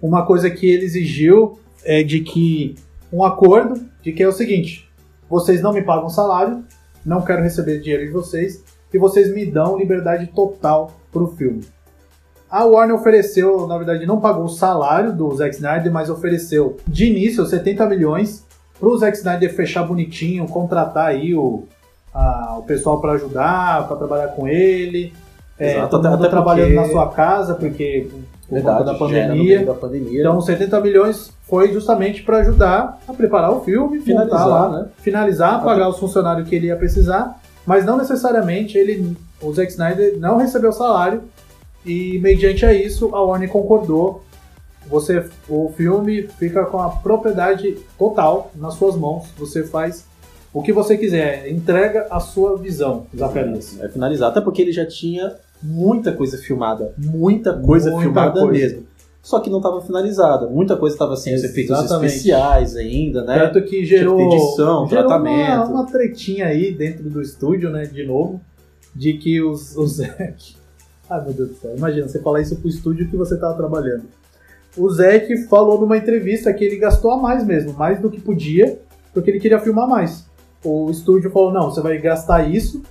Uma 0.03 0.26
coisa 0.26 0.51
que 0.51 0.68
ele 0.68 0.84
exigiu 0.84 1.59
é 1.84 2.03
de 2.03 2.20
que 2.20 2.74
um 3.12 3.24
acordo 3.24 3.80
de 4.03 4.12
que 4.12 4.22
é 4.22 4.28
o 4.28 4.32
seguinte: 4.32 4.88
vocês 5.30 5.62
não 5.62 5.72
me 5.72 5.82
pagam 5.82 6.11
salário, 6.11 6.64
não 7.05 7.22
quero 7.22 7.42
receber 7.42 7.80
dinheiro 7.80 8.05
de 8.05 8.12
vocês 8.12 8.62
e 8.92 8.99
vocês 8.99 9.32
me 9.32 9.47
dão 9.47 9.78
liberdade 9.78 10.26
total 10.26 10.92
pro 11.11 11.28
filme. 11.28 11.64
A 12.51 12.64
Warner 12.64 12.95
ofereceu, 12.95 13.66
na 13.66 13.76
verdade, 13.76 14.07
não 14.07 14.20
pagou 14.20 14.45
o 14.45 14.49
salário 14.49 15.12
do 15.12 15.34
Zack 15.34 15.55
Snyder, 15.55 15.92
mas 15.92 16.11
ofereceu 16.11 16.76
de 16.86 17.07
início 17.07 17.45
70 17.45 17.86
milhões 17.86 18.47
pro 18.78 18.97
Zack 18.97 19.16
Snyder 19.16 19.53
fechar 19.55 19.82
bonitinho, 19.84 20.47
contratar 20.47 21.07
aí 21.07 21.34
o, 21.34 21.64
a- 22.15 22.57
o 22.59 22.62
pessoal 22.62 23.01
para 23.01 23.12
ajudar, 23.12 23.87
para 23.89 23.97
trabalhar 23.97 24.29
com 24.29 24.47
ele. 24.49 25.12
É, 25.59 25.73
Exato, 25.73 25.91
todo 25.91 26.01
até- 26.01 26.11
mundo 26.11 26.21
até 26.23 26.31
trabalhando 26.31 26.75
porque- 26.75 26.87
na 26.87 26.93
sua 26.93 27.09
casa, 27.12 27.55
porque 27.55 28.09
por 28.49 28.62
conta 28.62 28.85
da 28.85 28.95
pandemia. 28.95 29.65
da 29.65 29.75
pandemia. 29.75 30.21
Então, 30.21 30.41
70 30.41 30.81
milhões 30.81 31.33
foi 31.49 31.73
justamente 31.73 32.23
para 32.23 32.39
ajudar 32.39 32.99
a 33.07 33.12
preparar 33.12 33.53
o 33.53 33.61
filme, 33.61 34.01
finalizar, 34.01 34.49
lá, 34.49 34.69
né? 34.69 34.87
finalizar, 34.99 35.62
pagar 35.62 35.89
os 35.89 35.99
funcionários 35.99 36.49
que 36.49 36.55
ele 36.57 36.67
ia 36.69 36.77
precisar, 36.77 37.41
mas 37.67 37.85
não 37.85 37.97
necessariamente 37.97 38.77
ele, 38.77 39.17
o 39.41 39.53
Zack 39.53 39.71
Snyder 39.73 40.19
não 40.19 40.37
recebeu 40.37 40.73
salário 40.73 41.23
e 41.87 42.19
mediante 42.21 42.65
a 42.67 42.73
isso 42.73 43.15
a 43.15 43.23
Warner 43.23 43.49
concordou. 43.49 44.23
Você, 44.89 45.25
o 45.49 45.73
filme 45.77 46.29
fica 46.39 46.65
com 46.67 46.79
a 46.79 46.91
propriedade 46.91 47.77
total 47.99 48.51
nas 48.55 48.75
suas 48.75 48.97
mãos. 48.97 49.25
Você 49.39 49.62
faz 49.65 50.05
o 50.55 50.63
que 50.63 50.73
você 50.73 50.97
quiser, 50.97 51.51
entrega 51.51 52.07
a 52.09 52.21
sua 52.21 52.57
visão, 52.57 53.07
Zacarias. 53.15 53.77
É 53.81 53.89
finalizar, 53.89 54.31
até 54.31 54.41
porque 54.41 54.63
ele 54.63 54.71
já 54.73 54.87
tinha 54.87 55.35
muita 55.61 56.13
coisa 56.13 56.39
filmada, 56.39 56.95
muita 56.97 57.53
coisa 57.53 57.91
Muita 57.91 58.05
filmada 58.05 58.41
coisa. 58.41 58.53
mesmo. 58.53 58.87
Só 59.21 59.41
que 59.41 59.51
não 59.51 59.57
estava 59.59 59.81
finalizada, 59.81 60.47
muita 60.47 60.77
coisa 60.77 60.95
estava 60.95 61.17
sem 61.17 61.35
os 61.35 61.43
efeitos 61.43 61.91
especiais 61.91 62.77
ainda, 62.77 63.25
né? 63.25 63.39
Tanto 63.39 63.63
que 63.67 63.85
gerou, 63.85 64.17
ter 64.17 64.25
edição, 64.37 64.87
gerou 64.87 65.09
tratamento. 65.09 65.71
Uma, 65.71 65.81
uma 65.81 65.87
tretinha 65.87 66.47
aí 66.47 66.73
dentro 66.73 67.11
do 67.11 67.21
estúdio, 67.21 67.71
né? 67.71 67.85
De 67.85 68.05
novo, 68.07 68.41
de 68.95 69.15
que 69.15 69.43
os, 69.43 69.77
o 69.77 69.87
Zack. 69.89 70.55
Ai 71.11 71.25
meu 71.25 71.33
Deus 71.33 71.49
do 71.49 71.55
céu, 71.57 71.75
imagina 71.77 72.07
você 72.07 72.21
falar 72.21 72.43
isso 72.43 72.55
pro 72.57 72.69
estúdio 72.69 73.09
que 73.09 73.17
você 73.17 73.37
tava 73.37 73.55
trabalhando. 73.55 74.05
O 74.77 74.89
Zack 74.91 75.49
falou 75.49 75.81
numa 75.81 75.97
entrevista 75.97 76.53
que 76.53 76.65
ele 76.65 76.77
gastou 76.77 77.11
a 77.11 77.17
mais 77.17 77.45
mesmo, 77.45 77.73
mais 77.73 77.99
do 78.01 78.11
que 78.11 78.21
podia, 78.21 78.79
porque 79.13 79.31
ele 79.31 79.41
queria 79.41 79.59
filmar 79.59 79.89
mais. 79.89 80.27
O 80.65 80.91
estúdio 80.91 81.31
falou: 81.31 81.53
não, 81.53 81.71
você 81.71 81.81
vai 81.81 81.99
gastar 81.99 82.49
isso. 82.49 82.83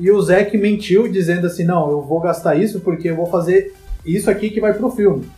E 0.00 0.10
o 0.10 0.20
Zack 0.20 0.56
mentiu, 0.56 1.06
dizendo 1.06 1.46
assim: 1.46 1.64
não, 1.64 1.90
eu 1.90 2.02
vou 2.02 2.20
gastar 2.20 2.56
isso 2.56 2.80
porque 2.80 3.10
eu 3.10 3.16
vou 3.16 3.26
fazer 3.26 3.74
isso 4.04 4.30
aqui 4.30 4.50
que 4.50 4.60
vai 4.60 4.72
pro 4.72 4.90
filme. 4.90 5.28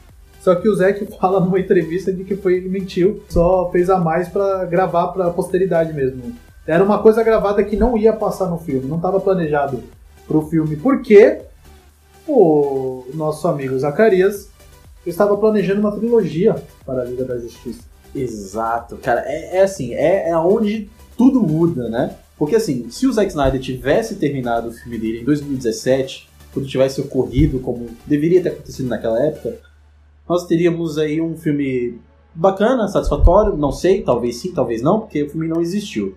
Só 0.41 0.55
que 0.55 0.69
o 0.69 0.75
Zack 0.75 1.07
fala 1.21 1.41
numa 1.41 1.59
entrevista 1.59 2.13
de 2.13 2.23
que 2.23 2.37
foi 2.37 2.55
ele 2.55 2.69
mentiu, 2.69 3.23
só 3.29 3.71
fez 3.71 3.91
a 3.91 3.99
mais 3.99 4.29
pra 4.29 4.65
gravar 4.65 5.09
pra 5.09 5.31
posteridade 5.31 5.93
mesmo. 5.93 6.35
Era 6.67 6.83
uma 6.83 7.03
coisa 7.03 7.23
gravada 7.23 7.63
que 7.63 7.77
não 7.77 7.97
ia 7.97 8.13
passar 8.13 8.47
no 8.47 8.59
filme, 8.59 8.89
não 8.89 8.97
estava 8.97 9.21
planejado 9.21 9.83
pro 10.27 10.43
filme, 10.43 10.77
porque 10.77 11.41
o 12.27 13.05
nosso 13.13 13.47
amigo 13.47 13.79
Zacarias 13.79 14.49
estava 15.05 15.37
planejando 15.37 15.81
uma 15.81 15.93
trilogia 15.93 16.57
para 16.87 17.03
a 17.03 17.05
Liga 17.05 17.25
da 17.25 17.37
Justiça. 17.39 17.83
Exato, 18.15 18.97
cara, 18.97 19.23
é, 19.27 19.59
é 19.59 19.63
assim, 19.63 19.93
é, 19.95 20.31
é 20.31 20.37
onde 20.39 20.89
tudo 21.17 21.41
muda, 21.41 21.89
né? 21.89 22.17
Porque 22.37 22.57
assim, 22.57 22.89
se 22.91 23.07
o 23.07 23.13
Zack 23.13 23.31
Snyder 23.31 23.61
tivesse 23.61 24.17
terminado 24.17 24.69
o 24.69 24.73
filme 24.73 24.99
dele 24.99 25.21
em 25.21 25.25
2017, 25.25 26.29
tudo 26.53 26.67
tivesse 26.67 27.01
ocorrido 27.01 27.61
como 27.61 27.89
deveria 28.07 28.43
ter 28.43 28.51
acontecido 28.51 28.89
naquela 28.89 29.21
época, 29.25 29.59
nós 30.29 30.47
teríamos 30.47 30.99
aí 30.99 31.21
um 31.21 31.37
filme 31.37 31.99
bacana, 32.35 32.89
satisfatório, 32.89 33.57
não 33.57 33.71
sei, 33.71 34.03
talvez 34.03 34.37
sim, 34.37 34.53
talvez 34.53 34.83
não, 34.83 35.01
porque 35.01 35.23
o 35.23 35.31
filme 35.31 35.47
não 35.47 35.61
existiu. 35.61 36.17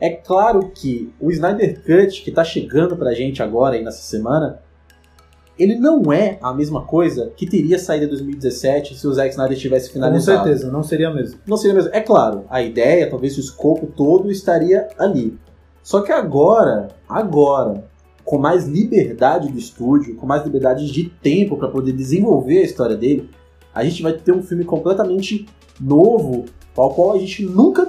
É 0.00 0.10
claro 0.10 0.70
que 0.74 1.12
o 1.20 1.30
Snyder 1.30 1.80
Cut 1.82 2.22
que 2.22 2.30
tá 2.30 2.42
chegando 2.42 2.96
pra 2.96 3.14
gente 3.14 3.42
agora 3.42 3.76
aí 3.76 3.84
nessa 3.84 4.02
semana, 4.02 4.60
ele 5.62 5.76
não 5.76 6.12
é 6.12 6.38
a 6.42 6.52
mesma 6.52 6.82
coisa 6.82 7.30
que 7.36 7.46
teria 7.46 7.78
saído 7.78 8.06
em 8.06 8.08
2017 8.08 8.98
se 8.98 9.06
o 9.06 9.12
Zack 9.12 9.30
Snyder 9.30 9.56
tivesse 9.56 9.88
Com 9.88 9.94
finalizado. 9.94 10.44
certeza, 10.44 10.70
não 10.72 10.82
seria 10.82 11.10
mesmo. 11.12 11.38
Não 11.46 11.56
seria 11.56 11.74
mesmo. 11.74 11.90
É 11.92 12.00
claro, 12.00 12.44
a 12.50 12.62
ideia, 12.62 13.08
talvez 13.08 13.36
o 13.36 13.40
escopo 13.40 13.86
todo 13.86 14.30
estaria 14.30 14.88
ali. 14.98 15.38
Só 15.82 16.00
que 16.00 16.12
agora, 16.12 16.88
agora, 17.08 17.84
com 18.24 18.38
mais 18.38 18.66
liberdade 18.66 19.50
do 19.50 19.58
estúdio, 19.58 20.16
com 20.16 20.26
mais 20.26 20.44
liberdade 20.44 20.90
de 20.90 21.04
tempo 21.04 21.56
para 21.56 21.68
poder 21.68 21.92
desenvolver 21.92 22.58
a 22.58 22.64
história 22.64 22.96
dele, 22.96 23.28
a 23.74 23.84
gente 23.84 24.02
vai 24.02 24.12
ter 24.12 24.32
um 24.32 24.42
filme 24.42 24.64
completamente 24.64 25.46
novo, 25.80 26.44
ao 26.76 26.94
qual 26.94 27.12
a 27.12 27.18
gente 27.18 27.44
nunca, 27.44 27.88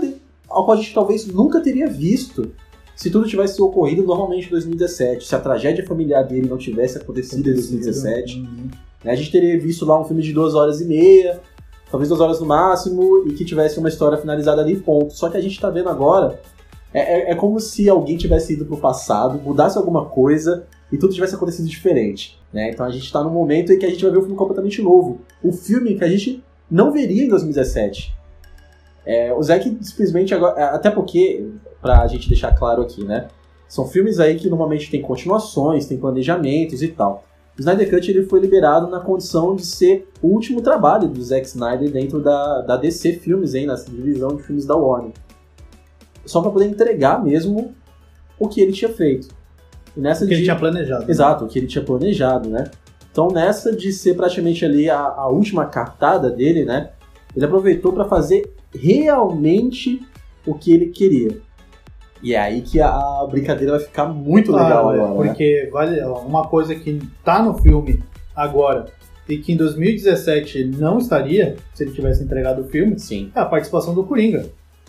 ao 0.49 0.65
qual 0.65 0.77
a 0.77 0.81
gente 0.81 0.93
talvez 0.93 1.27
nunca 1.27 1.61
teria 1.61 1.87
visto 1.87 2.51
se 2.95 3.09
tudo 3.09 3.27
tivesse 3.27 3.61
ocorrido 3.61 4.03
normalmente 4.03 4.47
em 4.47 4.51
2017, 4.51 5.25
se 5.27 5.35
a 5.35 5.39
tragédia 5.39 5.85
familiar 5.85 6.23
dele 6.23 6.47
não 6.47 6.57
tivesse 6.57 6.97
acontecido 6.97 7.49
em 7.49 7.53
2017. 7.53 8.39
Uhum. 8.39 8.69
né? 9.03 9.11
A 9.11 9.15
gente 9.15 9.31
teria 9.31 9.59
visto 9.59 9.85
lá 9.85 9.99
um 9.99 10.05
filme 10.05 10.21
de 10.21 10.31
duas 10.31 10.53
horas 10.55 10.79
e 10.79 10.85
meia, 10.85 11.41
talvez 11.89 12.09
duas 12.09 12.21
horas 12.21 12.39
no 12.39 12.45
máximo, 12.45 13.27
e 13.27 13.33
que 13.33 13.43
tivesse 13.43 13.79
uma 13.79 13.89
história 13.89 14.17
finalizada 14.17 14.61
ali, 14.61 14.75
ponto. 14.77 15.13
Só 15.13 15.29
que 15.29 15.37
a 15.37 15.41
gente 15.41 15.59
tá 15.59 15.69
vendo 15.69 15.89
agora 15.89 16.39
É, 16.93 16.99
é, 16.99 17.31
é 17.31 17.35
como 17.35 17.59
se 17.59 17.89
alguém 17.89 18.17
tivesse 18.17 18.53
ido 18.53 18.65
pro 18.65 18.77
passado, 18.77 19.41
mudasse 19.43 19.77
alguma 19.79 20.05
coisa 20.05 20.67
e 20.91 20.97
tudo 20.97 21.11
tivesse 21.11 21.33
acontecido 21.33 21.67
diferente. 21.67 22.39
Né? 22.53 22.69
Então 22.69 22.85
a 22.85 22.91
gente 22.91 23.11
tá 23.11 23.23
num 23.23 23.31
momento 23.31 23.73
em 23.73 23.79
que 23.79 23.85
a 23.85 23.89
gente 23.89 24.03
vai 24.03 24.11
ver 24.11 24.19
um 24.19 24.21
filme 24.21 24.37
completamente 24.37 24.79
novo. 24.79 25.21
O 25.43 25.51
filme 25.51 25.95
que 25.95 26.03
a 26.03 26.07
gente 26.07 26.43
não 26.69 26.91
veria 26.91 27.23
em 27.23 27.27
2017. 27.27 28.15
É, 29.05 29.33
o 29.33 29.41
Zack 29.41 29.77
simplesmente 29.81 30.33
agora. 30.33 30.59
é, 30.59 30.63
Até 30.65 30.91
porque, 30.91 31.49
pra 31.83 32.07
gente 32.07 32.27
deixar 32.27 32.51
claro 32.53 32.81
aqui, 32.81 33.03
né? 33.03 33.27
São 33.67 33.85
filmes 33.87 34.19
aí 34.19 34.35
que 34.35 34.49
normalmente 34.49 34.89
tem 34.89 35.01
continuações, 35.01 35.85
tem 35.85 35.97
planejamentos 35.99 36.81
e 36.81 36.87
tal. 36.87 37.23
O 37.55 37.59
Snyder 37.61 37.87
Cut 37.89 38.09
ele 38.09 38.23
foi 38.23 38.39
liberado 38.39 38.87
na 38.87 38.99
condição 38.99 39.55
de 39.55 39.63
ser 39.63 40.09
o 40.21 40.27
último 40.29 40.61
trabalho 40.61 41.07
do 41.07 41.21
Zack 41.23 41.45
Snyder 41.45 41.91
dentro 41.91 42.19
da, 42.19 42.61
da 42.61 42.77
DC 42.77 43.13
Filmes, 43.13 43.53
hein, 43.53 43.67
nessa 43.67 43.91
divisão 43.91 44.35
de 44.35 44.41
filmes 44.41 44.65
da 44.65 44.75
Warner. 44.75 45.11
Só 46.25 46.41
para 46.41 46.49
poder 46.49 46.65
entregar 46.65 47.23
mesmo 47.23 47.75
o 48.39 48.47
que 48.47 48.61
ele 48.61 48.71
tinha 48.71 48.91
feito. 48.91 49.27
E 49.95 49.99
nessa 49.99 50.23
O 50.23 50.27
que 50.27 50.33
ele 50.33 50.39
de- 50.41 50.45
tinha 50.47 50.55
planejado. 50.57 51.11
Exato, 51.11 51.45
o 51.45 51.47
que 51.47 51.59
ele 51.59 51.67
tinha 51.67 51.83
planejado, 51.83 52.49
né? 52.49 52.71
Então 53.11 53.27
nessa 53.27 53.71
de 53.75 53.91
ser 53.93 54.15
praticamente 54.15 54.65
ali 54.65 54.89
a, 54.89 54.99
a 54.99 55.27
última 55.27 55.65
cartada 55.67 56.31
dele, 56.31 56.65
né? 56.65 56.91
Ele 57.35 57.45
aproveitou 57.45 57.93
para 57.93 58.05
fazer 58.05 58.51
realmente 58.73 60.01
o 60.45 60.53
que 60.55 60.71
ele 60.73 60.87
queria. 60.87 61.39
E 62.23 62.33
é 62.33 62.39
aí 62.39 62.61
que 62.61 62.79
a, 62.79 63.27
brincadeira 63.29 63.73
vai 63.73 63.81
ficar 63.81 64.05
muito 64.05 64.51
legal 64.51 64.83
Claro, 64.83 65.01
agora, 65.01 65.09
né? 65.09 65.27
porque 65.27 65.69
vale 65.71 66.01
ó, 66.01 66.19
uma 66.19 66.47
coisa 66.47 66.73
que 66.73 67.01
tá 67.23 67.43
no 67.43 67.57
filme 67.57 68.01
agora 68.33 68.85
e 69.27 69.37
que 69.37 69.51
em 69.53 69.57
2017 69.57 70.65
não 70.77 70.97
estaria 70.97 71.55
se 71.73 71.83
ele 71.83 71.91
tivesse 71.91 72.23
entregado 72.23 72.61
o 72.61 72.65
filme 72.65 72.97
Sim. 72.97 73.29
é 73.35 73.39
a 73.39 73.45
participação 73.45 73.93
do 73.93 74.03
Coringa. 74.03 74.45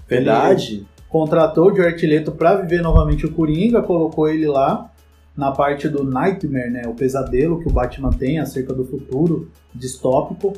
Verdade. 0.09 0.87
Contratou 1.09 1.71
o 1.71 1.77
Jared 1.77 2.07
Leto 2.07 2.33
pra 2.33 2.57
viver 2.57 2.83
novamente 2.83 3.27
o 3.27 3.33
Coringa, 3.33 3.83
colocou 3.83 4.29
ele 4.29 4.47
lá 4.47 4.91
na 5.37 5.51
parte 5.51 5.89
do 5.89 6.05
Nightmare, 6.05 6.71
né, 6.71 6.83
o 6.87 6.95
pesadelo 6.95 7.61
que 7.61 7.69
o 7.69 7.73
Batman 7.73 8.11
tem 8.11 8.39
acerca 8.39 8.73
do 8.73 8.85
futuro 8.85 9.51
distópico. 9.75 10.53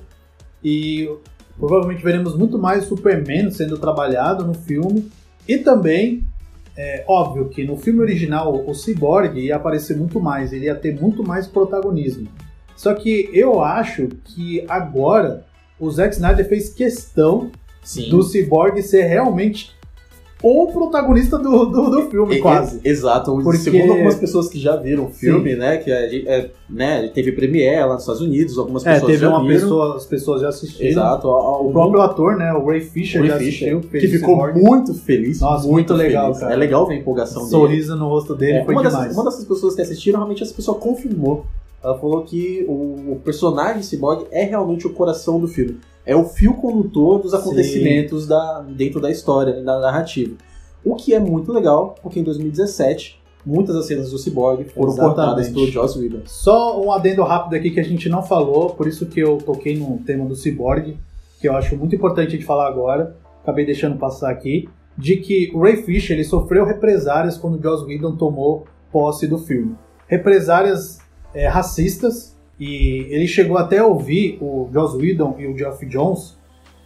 E 0.62 1.10
provavelmente 1.58 2.02
veremos 2.02 2.36
muito 2.36 2.58
mais 2.58 2.84
Superman 2.84 3.50
sendo 3.50 3.78
trabalhado 3.78 4.44
no 4.44 4.54
filme 4.54 5.10
e 5.46 5.58
também 5.58 6.24
é 6.76 7.04
óbvio 7.08 7.48
que 7.48 7.64
no 7.64 7.76
filme 7.76 8.00
original 8.00 8.54
o 8.66 8.74
Cyborg 8.74 9.38
ia 9.38 9.56
aparecer 9.56 9.96
muito 9.96 10.20
mais, 10.20 10.52
ele 10.52 10.66
ia 10.66 10.74
ter 10.74 10.98
muito 11.00 11.22
mais 11.22 11.46
protagonismo. 11.46 12.28
Só 12.76 12.92
que 12.92 13.30
eu 13.32 13.62
acho 13.62 14.08
que 14.24 14.64
agora 14.68 15.46
o 15.78 15.90
Zack 15.90 16.14
Snyder 16.14 16.46
fez 16.48 16.68
questão 16.68 17.50
Sim. 17.82 18.10
do 18.10 18.22
Cyborg 18.22 18.82
ser 18.82 19.04
realmente 19.04 19.75
o 20.42 20.66
protagonista 20.66 21.38
do, 21.38 21.64
do, 21.66 21.90
do 21.90 22.02
filme, 22.10 22.36
E- 22.36 22.40
quase. 22.40 22.80
e- 22.84 22.88
exato. 22.88 23.34
Porque- 23.42 23.58
Segundo 23.58 23.92
algumas 23.92 24.14
pessoas 24.16 24.48
que 24.48 24.58
já 24.58 24.76
viram 24.76 25.06
o 25.06 25.08
filme, 25.08 25.56
né? 25.56 25.78
Que 25.78 25.90
é, 25.90 26.50
né, 26.68 27.08
teve 27.08 27.32
premiere 27.32 27.80
lá 27.86 27.94
nos 27.94 28.02
Estados 28.02 28.20
Unidos, 28.20 28.58
algumas 28.58 28.84
É, 28.86 28.92
pessoas 28.94 29.10
teve 29.12 29.20
já 29.22 29.28
uma 29.30 29.40
viram. 29.42 29.60
pessoa, 29.60 29.96
as 29.96 30.04
pessoas 30.06 30.42
já 30.42 30.48
assistiram. 30.48 30.90
Exato. 30.90 31.28
a- 31.28 31.60
O 31.62 31.72
próprio 31.72 32.02
ator, 32.02 32.36
né, 32.36 32.52
o 32.52 32.66
Ray 32.66 32.80
Fisher 32.82 33.20
Ray 33.22 33.30
já 33.30 33.38
Fisher, 33.38 33.74
assistiu, 33.76 33.90
que 33.90 34.08
ficou 34.08 34.34
Cyborg. 34.36 34.60
muito 34.62 34.94
feliz. 34.94 35.40
Nossa, 35.40 35.66
muito 35.66 35.94
legal, 35.94 36.26
feliz. 36.26 36.40
cara. 36.40 36.52
É 36.52 36.56
legal 36.56 36.86
ver 36.86 36.94
a 36.94 36.98
empolgação 36.98 37.42
dele. 37.42 37.50
sorriso 37.50 37.96
no 37.96 38.08
rosto 38.08 38.34
dele 38.34 38.58
É, 38.58 38.64
foi 38.64 38.74
uma, 38.74 38.82
demais. 38.82 39.02
dessas, 39.04 39.16
uma 39.16 39.24
dessas 39.24 39.44
pessoas 39.44 39.74
que 39.74 39.82
assistiram, 39.82 40.18
realmente 40.18 40.42
essa 40.42 40.54
pessoa 40.54 40.76
confirmou. 40.78 41.46
Ela 41.82 41.96
falou 41.98 42.22
que 42.22 42.64
o, 42.68 43.12
o 43.12 43.20
personagem 43.24 43.82
Cyborg 43.82 44.26
é 44.32 44.44
realmente 44.44 44.86
o 44.86 44.90
coração 44.90 45.38
do 45.40 45.46
filme. 45.48 45.78
É 46.06 46.14
o 46.14 46.24
fio 46.24 46.54
condutor 46.54 47.20
dos 47.20 47.34
acontecimentos 47.34 48.26
da, 48.26 48.62
dentro 48.62 49.00
da 49.00 49.10
história, 49.10 49.60
da 49.60 49.80
narrativa. 49.80 50.36
O 50.84 50.94
que 50.94 51.12
é 51.12 51.18
muito 51.18 51.52
legal, 51.52 51.96
porque 52.00 52.20
em 52.20 52.22
2017, 52.22 53.20
muitas 53.44 53.74
das 53.74 53.86
cenas 53.86 54.12
do 54.12 54.18
Cyborg 54.18 54.64
foram 54.66 54.92
Exatamente. 54.92 55.16
cortadas 55.16 55.48
pelo 55.48 55.66
Joss 55.66 55.98
Whedon. 55.98 56.20
Só 56.26 56.80
um 56.80 56.92
adendo 56.92 57.24
rápido 57.24 57.56
aqui 57.56 57.72
que 57.72 57.80
a 57.80 57.84
gente 57.84 58.08
não 58.08 58.22
falou, 58.22 58.70
por 58.70 58.86
isso 58.86 59.06
que 59.06 59.18
eu 59.18 59.38
toquei 59.38 59.76
no 59.76 59.98
tema 59.98 60.24
do 60.24 60.36
Cyborg, 60.36 60.96
que 61.40 61.48
eu 61.48 61.56
acho 61.56 61.76
muito 61.76 61.96
importante 61.96 62.38
de 62.38 62.44
falar 62.44 62.68
agora, 62.68 63.16
acabei 63.42 63.66
deixando 63.66 63.98
passar 63.98 64.30
aqui, 64.30 64.68
de 64.96 65.16
que 65.16 65.50
o 65.52 65.60
Ray 65.60 65.78
Fisher 65.78 66.16
ele 66.16 66.24
sofreu 66.24 66.64
represárias 66.64 67.36
quando 67.36 67.58
o 67.58 67.62
Joss 67.62 67.84
Whedon 67.84 68.16
tomou 68.16 68.64
posse 68.92 69.26
do 69.26 69.38
filme. 69.38 69.74
Represárias 70.06 70.98
é, 71.34 71.48
racistas, 71.48 72.35
e 72.58 73.06
ele 73.10 73.26
chegou 73.26 73.58
até 73.58 73.78
a 73.78 73.86
ouvir 73.86 74.38
o 74.40 74.68
Joss 74.72 74.96
Whedon 74.96 75.36
e 75.38 75.46
o 75.46 75.56
Geoff 75.56 75.84
Jones 75.86 76.36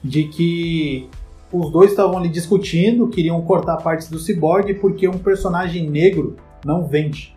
de 0.03 0.25
que 0.25 1.09
os 1.53 1.71
dois 1.71 1.91
estavam 1.91 2.19
ali 2.19 2.29
discutindo, 2.29 3.09
queriam 3.09 3.41
cortar 3.43 3.77
partes 3.79 4.09
do 4.09 4.19
Cyborg 4.19 4.75
porque 4.75 5.07
um 5.09 5.19
personagem 5.19 5.89
negro 5.89 6.37
não 6.65 6.87
vende. 6.87 7.37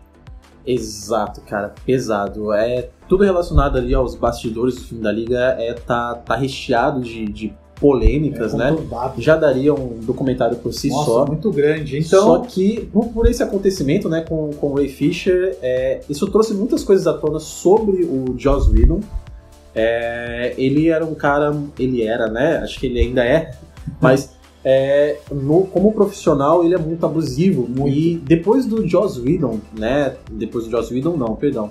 Exato, 0.66 1.42
cara, 1.42 1.74
pesado. 1.84 2.52
É 2.52 2.88
tudo 3.08 3.22
relacionado 3.22 3.76
ali 3.76 3.92
aos 3.92 4.14
bastidores 4.14 4.76
do 4.76 4.80
filme 4.82 5.04
da 5.04 5.12
Liga 5.12 5.38
é 5.58 5.74
tá, 5.74 6.14
tá 6.14 6.34
recheado 6.34 7.00
de, 7.00 7.26
de 7.26 7.54
polêmicas, 7.84 8.54
É, 8.54 8.56
né? 8.56 8.76
Já 9.18 9.36
daria 9.36 9.74
um 9.74 9.98
documentário 10.00 10.56
por 10.56 10.72
si 10.72 10.88
Nossa, 10.88 11.04
só. 11.10 11.26
muito 11.26 11.50
grande. 11.50 12.02
Só 12.02 12.16
Então, 12.36 12.42
que, 12.46 12.80
por, 12.90 13.08
por 13.08 13.26
esse 13.28 13.42
acontecimento, 13.42 14.08
né, 14.08 14.24
com, 14.26 14.48
com 14.54 14.68
o 14.68 14.74
Ray 14.76 14.88
Fisher, 14.88 15.58
é, 15.60 16.00
isso 16.08 16.26
trouxe 16.28 16.54
muitas 16.54 16.82
coisas 16.82 17.06
à 17.06 17.12
tona 17.12 17.38
sobre 17.38 18.04
o 18.04 18.34
Joss 18.38 18.70
Whedon. 18.70 19.00
É, 19.74 20.54
ele 20.56 20.88
era 20.88 21.04
um 21.04 21.14
cara, 21.14 21.54
ele 21.78 22.02
era, 22.02 22.28
né, 22.28 22.56
acho 22.58 22.78
que 22.80 22.86
ele 22.86 23.00
ainda 23.00 23.22
é, 23.24 23.50
mas 24.00 24.30
é, 24.64 25.18
no- 25.30 25.64
como 25.66 25.92
profissional 25.92 26.64
ele 26.64 26.74
é 26.74 26.78
muito 26.78 27.04
abusivo. 27.04 27.68
E 27.86 28.16
depois 28.24 28.64
do 28.64 28.86
Joss 28.88 29.20
Whedon, 29.20 29.58
né, 29.78 30.14
depois 30.30 30.64
do 30.64 30.70
Joss 30.70 30.94
Whedon 30.94 31.18
não, 31.18 31.34
perdão, 31.36 31.70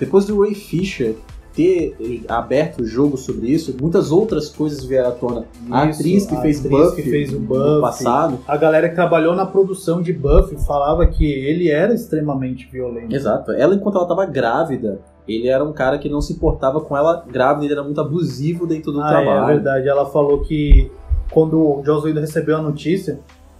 depois 0.00 0.24
do 0.24 0.40
Ray 0.40 0.54
Fisher 0.54 1.14
ter 1.56 1.96
aberto 2.28 2.82
o 2.82 2.86
jogo 2.86 3.16
sobre 3.16 3.48
isso, 3.48 3.74
muitas 3.80 4.12
outras 4.12 4.48
coisas 4.50 4.84
vieram 4.84 5.08
à 5.08 5.12
tona. 5.12 5.44
A 5.70 5.86
Isso, 5.86 6.00
atriz 6.00 6.26
que 6.26 6.34
a 6.36 6.40
fez 6.42 6.58
atriz 6.64 6.70
Buffy 6.78 7.02
que 7.02 7.10
fez 7.10 7.32
o 7.32 7.40
no 7.40 7.46
Buffy. 7.46 7.80
passado, 7.80 8.38
a 8.46 8.56
galera 8.58 8.88
que 8.90 8.94
trabalhou 8.94 9.34
na 9.34 9.46
produção 9.46 10.02
de 10.02 10.12
Buffy 10.12 10.58
falava 10.66 11.06
que 11.06 11.24
ele 11.24 11.70
era 11.70 11.94
extremamente 11.94 12.68
violento. 12.70 13.14
Exato. 13.16 13.52
Ela, 13.52 13.74
enquanto 13.74 13.96
ela 13.96 14.06
tava 14.06 14.26
grávida, 14.26 15.00
ele 15.26 15.48
era 15.48 15.64
um 15.64 15.72
cara 15.72 15.96
que 15.98 16.08
não 16.10 16.20
se 16.20 16.34
importava 16.34 16.80
com 16.80 16.94
ela 16.96 17.24
grávida, 17.26 17.64
ele 17.64 17.72
era 17.72 17.82
muito 17.82 18.00
abusivo 18.00 18.66
dentro 18.66 18.92
do 18.92 19.00
Ah, 19.00 19.06
é 19.06 19.08
trabalho. 19.10 19.46
verdade. 19.46 19.88
Ela 19.88 20.04
falou 20.04 20.42
que 20.42 20.92
quando 21.32 21.58
o 21.58 21.82
Joss 21.84 22.04
Whedon 22.06 22.20
recebeu 22.20 22.56
a 22.58 22.62
notícia, 22.62 23.18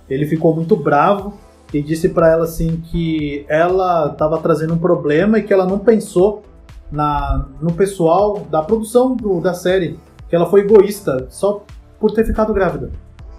ele 0.09 0.27
ficou 0.27 0.55
muito 0.55 0.77
bravo 0.77 1.33
e 1.73 1.83
disse 1.83 2.11
pra 2.11 2.31
ela 2.31 2.45
assim 2.45 2.77
que 2.91 3.45
ela 3.49 4.11
estava 4.13 4.39
trazendo 4.39 4.75
um 4.75 4.79
problema 4.79 5.39
e 5.39 5.43
que 5.43 5.53
ela 5.53 5.67
não 5.67 5.79
pensou 5.79 6.43
na, 6.91 7.47
no 7.61 7.73
pessoal 7.73 8.47
da 8.51 8.63
produção 8.63 9.15
do- 9.17 9.41
da 9.41 9.55
série, 9.55 9.99
que 10.29 10.35
ela 10.37 10.47
foi 10.47 10.61
egoísta 10.61 11.27
só 11.31 11.65
por 12.01 12.13
ter 12.13 12.25
ficado 12.25 12.53
grávida. 12.53 12.91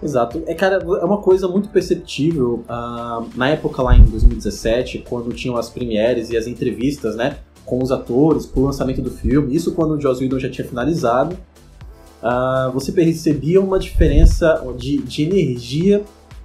Exato. 0.02 0.42
É, 0.46 0.54
cara, 0.54 0.76
é 0.76 1.04
uma 1.04 1.18
coisa 1.18 1.48
muito 1.48 1.68
perceptível. 1.70 2.62
ah, 2.68 3.22
na 3.34 3.48
época 3.48 3.82
lá 3.82 3.96
em 3.96 4.04
2017, 4.04 5.04
quando 5.08 5.32
tinham 5.34 5.56
as 5.56 5.68
premieres 5.68 6.30
e 6.30 6.36
as 6.36 6.46
entrevistas, 6.46 7.16
né? 7.16 7.38
Com 7.64 7.82
os 7.82 7.90
atores, 7.90 8.46
pro 8.46 8.62
lançamento 8.62 9.02
do 9.02 9.10
filme, 9.10 9.54
isso 9.54 9.72
quando 9.74 9.92
o 9.96 10.00
Joss 10.00 10.22
Whedon 10.22 10.38
já 10.38 10.48
tinha 10.48 10.66
finalizado, 10.66 11.36
ah, 12.22 12.70
você 12.72 12.92
percebia 12.92 13.60
uma 13.60 13.78
diferença 13.78 14.62
de, 14.76 14.98
de 14.98 15.22
energia 15.24 16.02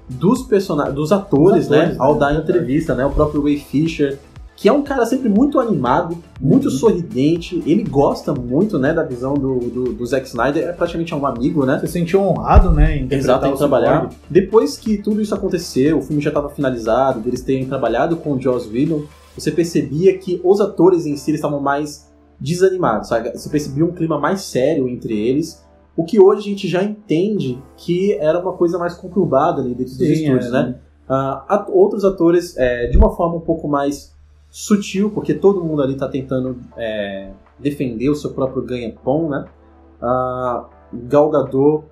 dos 0.10 0.44
personagens, 0.44 0.96
dos 0.96 1.12
atores, 1.12 1.68
Dos 1.68 1.70
né? 1.70 1.82
atores, 1.84 2.00
Ao 2.00 2.14
né? 2.16 2.20
dar 2.20 2.28
a 2.28 2.34
entrevista, 2.36 2.94
né? 2.96 3.06
O 3.06 3.12
próprio 3.12 3.44
Ray 3.44 3.58
Fisher, 3.58 4.20
que 4.56 4.70
é 4.70 4.72
um 4.72 4.84
cara 4.84 5.06
sempre 5.06 5.28
muito 5.30 5.60
animado, 5.60 6.18
muito 6.40 6.66
Uhum. 6.66 6.72
sorridente, 6.72 7.62
ele 7.66 7.84
gosta 7.84 8.34
muito, 8.34 8.78
né, 8.78 8.94
da 8.94 9.04
visão 9.04 9.34
do, 9.34 9.58
do, 9.60 9.84
do 9.94 10.06
Zack 10.06 10.28
Snyder, 10.28 10.64
é 10.70 10.72
praticamente 10.72 11.14
um 11.16 11.26
amigo, 11.26 11.66
né? 11.66 11.80
Você 11.80 11.88
se 11.88 11.94
sentiu 11.94 12.22
honrado, 12.22 12.72
né, 12.72 12.98
em 12.98 13.08
Exato, 13.12 13.48
em 13.48 13.56
trabalhar. 13.56 14.02
Cyborg. 14.04 14.16
Depois 14.30 14.78
que 14.78 14.98
tudo 14.98 15.22
isso 15.22 15.34
aconteceu, 15.34 15.98
o 15.98 16.02
filme 16.02 16.22
já 16.22 16.30
estava 16.30 16.50
finalizado, 16.50 17.22
eles 17.28 17.42
terem 17.42 17.66
trabalhado 17.66 18.16
com 18.18 18.34
o 18.34 18.40
Joss 18.42 18.70
Whedon, 18.70 19.04
você 19.36 19.50
percebia 19.52 20.16
que 20.18 20.40
os 20.44 20.62
atores 20.62 21.06
em 21.08 21.18
si 21.18 21.32
estavam 21.34 21.60
mais 21.60 22.12
desanimados, 22.40 23.10
sabe? 23.10 23.32
Você 23.32 23.50
percebia 23.50 23.84
um 23.86 23.92
clima 23.92 24.20
mais 24.20 24.42
sério 24.42 24.88
entre 24.88 25.18
eles, 25.18 25.64
o 25.98 26.04
que 26.04 26.20
hoje 26.20 26.40
a 26.42 26.44
gente 26.44 26.68
já 26.68 26.84
entende 26.84 27.60
que 27.78 28.14
era 28.14 28.40
uma 28.40 28.54
coisa 28.54 28.78
mais 28.78 28.94
conturbada 28.94 29.62
ali 29.62 29.70
dentro 29.76 29.94
dos 29.94 29.98
Sim, 29.98 30.14
estúdios, 30.14 30.48
é. 30.48 30.52
né? 30.52 30.76
Ah, 31.10 31.44
at- 31.50 31.70
outros 31.70 32.06
atores, 32.06 32.56
é, 32.58 32.88
de 32.88 32.98
uma 32.98 33.10
forma 33.16 33.36
um 33.36 33.42
pouco 33.42 33.68
mais 33.68 34.13
sutil, 34.56 35.10
porque 35.10 35.34
todo 35.34 35.64
mundo 35.64 35.82
ali 35.82 35.96
tá 35.96 36.08
tentando 36.08 36.58
é, 36.78 37.32
defender 37.58 38.08
o 38.10 38.16
seu 38.16 38.30
próprio 38.30 38.62
ganha-pão, 38.62 39.28
né? 39.28 39.46
Ah, 40.00 40.66
Gal 40.94 41.32
Gadot, 41.32 41.86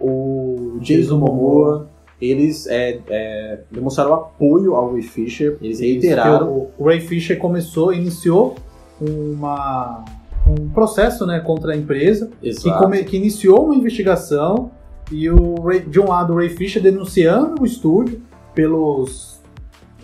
o 0.00 0.78
Jason 0.80 1.18
Momoa, 1.18 1.88
eles 2.20 2.68
é, 2.68 3.00
é, 3.08 3.60
demonstraram 3.68 4.14
apoio 4.14 4.76
ao 4.76 4.92
Ray 4.92 5.02
Fisher, 5.02 5.58
eles 5.60 5.80
reiteraram. 5.80 6.52
O, 6.52 6.70
o 6.78 6.84
Ray 6.86 7.00
Fisher 7.00 7.36
começou, 7.36 7.92
iniciou 7.92 8.54
uma, 9.00 10.04
um 10.48 10.68
processo 10.70 11.26
né, 11.26 11.40
contra 11.40 11.72
a 11.72 11.76
empresa 11.76 12.30
que, 12.62 12.70
come- 12.78 13.02
que 13.04 13.16
iniciou 13.16 13.64
uma 13.64 13.74
investigação 13.74 14.70
e 15.10 15.28
o 15.28 15.60
Ray- 15.62 15.80
de 15.80 15.98
um 16.00 16.06
lado 16.08 16.32
o 16.32 16.36
Ray 16.36 16.50
Fisher 16.50 16.80
denunciando 16.80 17.60
o 17.62 17.66
estúdio 17.66 18.22
pelos, 18.54 19.33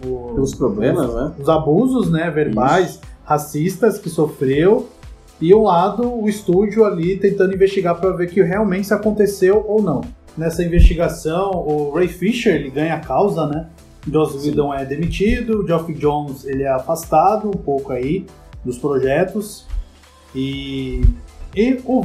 o- 0.04 0.32
Pelos 0.34 0.54
problemas, 0.54 1.12
né? 1.14 1.32
os 1.38 1.48
abusos 1.48 2.10
né, 2.10 2.30
verbais, 2.30 3.00
racistas 3.24 3.98
que 3.98 4.08
sofreu, 4.08 4.88
e 5.40 5.54
um 5.54 5.62
lado 5.62 6.02
o 6.12 6.28
estúdio 6.28 6.84
ali 6.84 7.16
tentando 7.16 7.54
investigar 7.54 7.98
para 7.98 8.10
ver 8.10 8.28
que 8.28 8.42
realmente 8.42 8.86
se 8.88 8.94
aconteceu 8.94 9.64
ou 9.66 9.82
não. 9.82 10.02
Nessa 10.36 10.62
investigação, 10.62 11.50
o 11.52 11.92
Ray 11.94 12.08
Fisher 12.08 12.54
ele 12.54 12.70
ganha 12.70 12.94
a 12.94 13.00
causa, 13.00 13.46
né? 13.46 13.66
Joss 14.10 14.36
Whedon 14.46 14.72
é 14.72 14.84
demitido, 14.84 15.66
Geoff 15.66 15.92
Jones 15.94 16.44
ele 16.44 16.62
é 16.62 16.70
afastado 16.70 17.48
um 17.48 17.52
pouco 17.52 17.92
aí 17.92 18.26
dos 18.64 18.78
projetos 18.78 19.66
e, 20.34 21.02
e 21.54 21.80
o, 21.84 22.04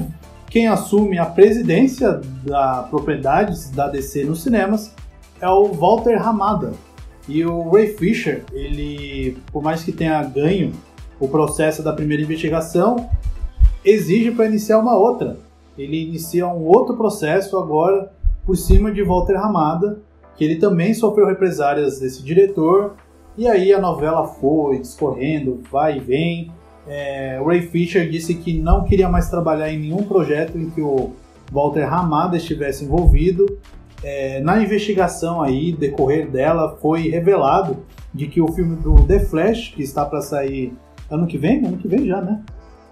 quem 0.50 0.68
assume 0.68 1.18
a 1.18 1.26
presidência 1.26 2.20
da 2.44 2.84
propriedade 2.90 3.72
da 3.74 3.88
DC 3.88 4.24
nos 4.24 4.42
cinemas 4.44 4.94
é 5.40 5.48
o 5.50 5.68
Walter 5.74 6.16
Hamada. 6.26 6.74
E 7.28 7.44
o 7.44 7.70
Ray 7.70 7.88
Fisher, 7.88 8.44
ele, 8.54 9.38
por 9.52 9.64
mais 9.64 9.84
que 9.84 9.92
tenha 9.92 10.22
ganho 10.24 10.72
o 11.20 11.28
processo 11.28 11.82
da 11.82 11.94
primeira 11.94 12.22
investigação, 12.22 13.10
exige 13.84 14.32
para 14.32 14.46
iniciar 14.46 14.80
uma 14.80 14.96
outra. 14.96 15.38
Ele 15.78 16.04
inicia 16.04 16.48
um 16.48 16.64
outro 16.64 16.96
processo 16.96 17.58
agora 17.58 18.12
por 18.46 18.56
cima 18.56 18.92
de 18.92 19.04
Walter 19.04 19.36
Hamada, 19.36 20.00
que 20.38 20.44
ele 20.44 20.58
também 20.58 20.94
sofreu 20.94 21.26
represárias 21.26 22.00
desse 22.00 22.24
diretor. 22.24 22.96
E 23.38 23.48
aí 23.48 23.74
a 23.74 23.80
novela 23.80 24.26
foi 24.28 24.80
discorrendo, 24.80 25.62
vai 25.72 25.98
e 25.98 26.00
vem. 26.00 26.52
É, 26.88 27.42
Ray 27.44 27.64
Fisher 27.64 28.08
disse 28.10 28.36
que 28.36 28.54
não 28.58 28.84
queria 28.84 29.10
mais 29.10 29.30
trabalhar 29.30 29.72
em 29.72 29.80
nenhum 29.80 30.04
projeto 30.04 30.58
em 30.58 30.70
que 30.70 30.82
o 30.82 31.12
Walter 31.52 31.92
Hamada 31.92 32.38
estivesse 32.38 32.86
envolvido. 32.86 33.58
É, 34.08 34.40
na 34.42 34.62
investigação 34.62 35.42
aí, 35.42 35.72
decorrer 35.72 36.30
dela, 36.30 36.78
foi 36.80 37.10
revelado 37.10 37.78
de 38.14 38.28
que 38.28 38.40
o 38.40 38.48
filme 38.50 38.76
do 38.76 39.04
The 39.08 39.20
Flash, 39.22 39.74
que 39.76 39.82
está 39.82 40.06
para 40.06 40.22
sair 40.22 40.74
ano 41.10 41.26
que 41.26 41.40
vem, 41.40 41.66
ano 41.66 41.78
que 41.78 41.88
vem 41.88 42.06
já, 42.06 42.22
né? 42.22 42.40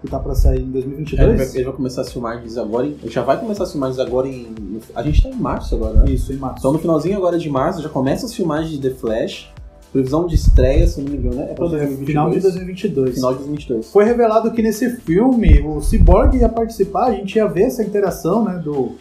Que 0.02 0.10
tá 0.10 0.18
para 0.18 0.34
sair 0.34 0.58
em 0.60 0.64
É, 0.64 0.78
Ele 0.78 0.80
vai, 0.82 0.86
2022. 0.86 1.54
ele 1.54 1.64
vai 1.64 1.72
começar 1.72 2.00
as 2.00 2.12
filmagens 2.12 2.58
agora. 2.58 2.86
Em, 2.88 2.96
já 3.04 3.22
vai 3.22 3.38
começar 3.38 3.62
as 3.62 3.70
filmagens 3.70 4.00
agora 4.00 4.26
em. 4.26 4.80
A 4.92 5.02
gente 5.04 5.22
tá 5.22 5.28
em 5.28 5.36
março 5.36 5.76
agora, 5.76 6.00
né? 6.00 6.10
Isso, 6.10 6.32
em 6.32 6.36
março. 6.36 6.58
Então 6.58 6.72
no 6.72 6.80
finalzinho 6.80 7.16
agora 7.16 7.38
de 7.38 7.48
março 7.48 7.80
já 7.80 7.88
começa 7.88 8.26
as 8.26 8.34
filmagens 8.34 8.70
de 8.70 8.90
The 8.90 8.96
Flash. 8.96 9.52
Previsão 9.92 10.26
de 10.26 10.34
estreia, 10.34 10.84
se 10.88 11.00
não 11.00 11.08
me 11.08 11.16
engano, 11.16 11.36
né? 11.36 11.52
é 11.52 11.54
pra 11.54 11.68
2022. 11.68 12.06
Final 12.08 12.30
de 12.30 12.40
2022. 12.40 13.14
Final 13.14 13.30
de 13.30 13.38
2022. 13.38 13.92
Foi 13.92 14.04
revelado 14.04 14.50
que 14.50 14.60
nesse 14.60 14.90
filme 14.96 15.60
o 15.60 15.80
Cyborg 15.80 16.36
ia 16.36 16.48
participar, 16.48 17.04
a 17.04 17.12
gente 17.12 17.36
ia 17.36 17.46
ver 17.46 17.62
essa 17.66 17.84
interação 17.84 18.44
né, 18.44 18.58
do 18.58 18.96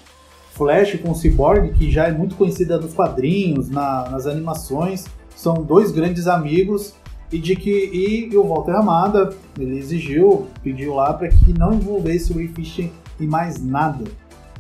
Flash 0.54 1.00
com 1.02 1.12
o 1.12 1.16
Cyborg, 1.16 1.72
que 1.74 1.92
já 1.92 2.08
é 2.08 2.12
muito 2.12 2.36
conhecida 2.36 2.78
nos 2.80 2.94
quadrinhos, 2.94 3.70
na- 3.70 4.08
nas 4.10 4.28
animações. 4.28 5.06
São 5.36 5.56
dois 5.56 5.92
grandes 5.92 6.28
amigos 6.28 6.94
e 7.32 7.40
de 7.40 7.56
que 7.56 7.70
e, 7.72 8.30
e 8.32 8.38
o 8.38 8.44
Walter 8.48 8.76
Amada 8.76 9.34
ele 9.60 9.78
exigiu, 9.78 10.46
pediu 10.62 10.94
lá 10.94 11.12
para 11.14 11.28
que 11.30 11.58
não 11.58 11.74
envolvesse 11.74 12.32
o 12.32 12.36
Ray 12.36 12.48
Fisher 12.50 12.90
em 13.20 13.26
mais 13.28 13.64
nada. 13.64 14.04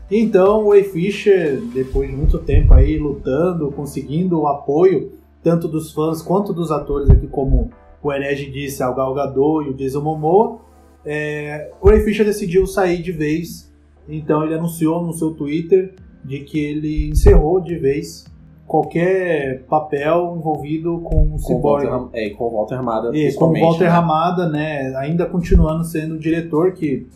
Então 0.09 0.65
o 0.65 0.71
Ray 0.71 0.83
Fisher, 0.83 1.61
depois 1.73 2.09
de 2.09 2.15
muito 2.15 2.39
tempo 2.39 2.73
aí 2.73 2.97
lutando, 2.97 3.71
conseguindo 3.71 4.39
o 4.41 4.47
apoio 4.47 5.11
tanto 5.43 5.67
dos 5.67 5.91
fãs 5.91 6.21
quanto 6.21 6.53
dos 6.53 6.71
atores 6.71 7.09
aqui 7.09 7.27
como 7.27 7.69
o 8.01 8.11
Herege 8.11 8.49
disse, 8.49 8.81
a 8.81 8.91
Gal 8.91 9.13
Gadot 9.13 9.65
e 9.67 9.69
o 9.69 9.73
Jason 9.73 10.01
Momoa, 10.01 10.59
é, 11.05 11.71
o 11.81 11.87
Ray 11.89 11.99
Fisher 12.01 12.25
decidiu 12.25 12.65
sair 12.65 13.01
de 13.01 13.11
vez, 13.11 13.71
então 14.07 14.43
ele 14.43 14.55
anunciou 14.55 15.03
no 15.03 15.13
seu 15.13 15.31
Twitter 15.31 15.95
de 16.23 16.39
que 16.39 16.59
ele 16.59 17.09
encerrou 17.09 17.59
de 17.59 17.75
vez 17.77 18.25
qualquer 18.65 19.63
papel 19.65 20.35
envolvido 20.37 20.99
com 21.01 21.35
o 21.35 21.39
Cyborg. 21.39 22.09
É, 22.13 22.29
com 22.31 22.45
o 22.45 22.51
Walter 22.51 22.75
Hamada. 22.75 23.15
E 23.15 23.33
com 23.33 23.45
o 23.45 23.53
Walter 23.53 23.83
né? 23.83 23.89
Ramada, 23.89 24.49
né, 24.49 24.95
ainda 24.95 25.25
continuando 25.25 25.83
sendo 25.83 26.15
o 26.15 26.19
diretor, 26.19 26.73
que 26.73 27.07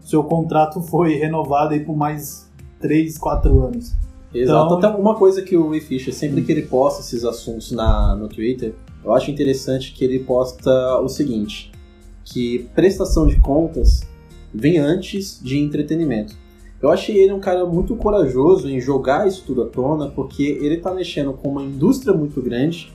seu 0.00 0.24
contrato 0.24 0.80
foi 0.82 1.14
renovado 1.14 1.74
aí 1.74 1.80
por 1.80 1.96
mais 1.96 2.50
3, 2.80 3.18
4 3.18 3.62
anos. 3.64 3.94
Exato. 4.32 4.74
Então- 4.74 4.90
Até 4.90 5.00
uma 5.00 5.14
coisa 5.14 5.42
que 5.42 5.56
o 5.56 5.70
Ray 5.70 5.80
Fisher, 5.80 6.12
sempre 6.12 6.42
que 6.42 6.52
ele 6.52 6.62
posta 6.62 7.00
esses 7.00 7.24
assuntos 7.24 7.72
na, 7.72 8.14
no 8.14 8.28
Twitter, 8.28 8.74
eu 9.04 9.12
acho 9.12 9.30
interessante 9.30 9.92
que 9.92 10.04
ele 10.04 10.20
posta 10.20 10.98
o 11.00 11.08
seguinte: 11.08 11.70
que 12.24 12.68
prestação 12.74 13.26
de 13.26 13.40
contas 13.40 14.06
vem 14.56 14.78
antes 14.78 15.40
de 15.42 15.58
entretenimento. 15.58 16.34
Eu 16.80 16.90
achei 16.90 17.16
ele 17.16 17.32
um 17.32 17.40
cara 17.40 17.64
muito 17.64 17.96
corajoso 17.96 18.68
em 18.68 18.80
jogar 18.80 19.26
isso 19.26 19.42
tudo 19.46 19.62
à 19.62 19.66
tona, 19.66 20.08
porque 20.10 20.42
ele 20.42 20.76
tá 20.76 20.92
mexendo 20.92 21.32
com 21.32 21.48
uma 21.48 21.62
indústria 21.62 22.12
muito 22.12 22.40
grande, 22.42 22.92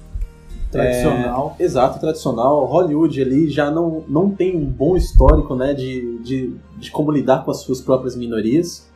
Tradicional. 0.71 1.55
exato, 1.59 1.99
tradicional. 1.99 2.65
Hollywood 2.65 3.21
ali 3.21 3.49
já 3.49 3.69
não, 3.69 4.05
não 4.07 4.29
tem 4.29 4.55
um 4.55 4.65
bom 4.65 4.95
histórico 4.95 5.53
né, 5.55 5.73
de, 5.73 6.17
de, 6.19 6.55
de 6.77 6.91
como 6.91 7.11
lidar 7.11 7.43
com 7.43 7.51
as 7.51 7.57
suas 7.57 7.81
próprias 7.81 8.15
minorias. 8.15 8.89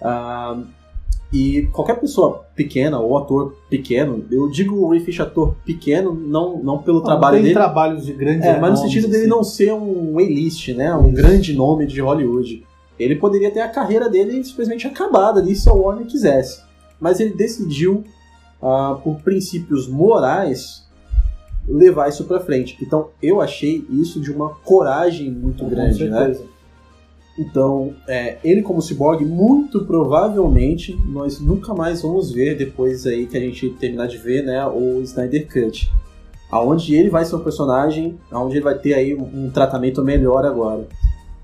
Ah, 0.00 0.58
e 1.32 1.66
qualquer 1.72 1.98
pessoa 1.98 2.44
pequena 2.54 2.98
ou 3.00 3.16
ator 3.16 3.56
pequeno, 3.70 4.24
eu 4.30 4.50
digo 4.50 4.76
o 4.76 4.90
Ray 4.90 5.00
Fisher 5.00 5.26
ator 5.26 5.54
pequeno, 5.64 6.12
não, 6.14 6.62
não 6.62 6.78
pelo 6.78 6.98
Não, 6.98 7.04
trabalho 7.04 7.36
tem 7.36 7.42
dele, 7.44 7.54
trabalhos 7.54 8.04
de 8.04 8.12
grandes 8.12 8.44
é, 8.44 8.60
mas 8.60 8.72
no 8.72 8.76
sentido 8.76 9.08
dele 9.08 9.22
assim. 9.22 9.30
não 9.30 9.42
ser 9.42 9.72
um 9.72 10.18
A-list, 10.18 10.68
né? 10.74 10.94
Um 10.94 11.06
Isso. 11.06 11.16
grande 11.16 11.54
nome 11.54 11.86
de 11.86 12.00
Hollywood. 12.00 12.62
Ele 12.98 13.16
poderia 13.16 13.50
ter 13.50 13.60
a 13.60 13.68
carreira 13.68 14.08
dele 14.10 14.44
simplesmente 14.44 14.86
acabada 14.86 15.40
ali 15.40 15.56
se 15.56 15.68
a 15.68 15.72
Warner 15.72 16.06
quisesse. 16.06 16.60
Mas 17.00 17.18
ele 17.18 17.34
decidiu, 17.34 18.04
ah, 18.62 18.98
por 19.02 19.16
princípios 19.22 19.88
morais, 19.88 20.86
levar 21.66 22.08
isso 22.08 22.24
pra 22.24 22.40
frente. 22.40 22.76
Então 22.82 23.08
eu 23.22 23.40
achei 23.40 23.84
isso 23.90 24.20
de 24.20 24.30
uma 24.30 24.50
coragem 24.50 25.30
muito 25.30 25.64
Com 25.64 25.70
grande, 25.70 26.08
né? 26.08 26.36
Então, 27.38 27.94
é, 28.06 28.38
ele 28.44 28.62
como 28.62 28.82
cyborg, 28.82 29.24
muito 29.24 29.84
provavelmente 29.86 30.98
nós 31.06 31.40
nunca 31.40 31.74
mais 31.74 32.02
vamos 32.02 32.30
ver 32.30 32.56
depois 32.56 33.06
aí 33.06 33.26
que 33.26 33.36
a 33.36 33.40
gente 33.40 33.70
terminar 33.70 34.06
de 34.06 34.18
ver, 34.18 34.44
né, 34.44 34.66
o 34.66 35.00
Snyder 35.00 35.48
Cut. 35.48 35.90
Aonde 36.50 36.94
ele 36.94 37.08
vai 37.08 37.24
ser 37.24 37.34
um 37.36 37.40
personagem, 37.40 38.18
aonde 38.30 38.56
ele 38.56 38.64
vai 38.64 38.78
ter 38.78 38.92
aí 38.92 39.14
um, 39.14 39.46
um 39.46 39.50
tratamento 39.50 40.04
melhor 40.04 40.44
agora. 40.44 40.86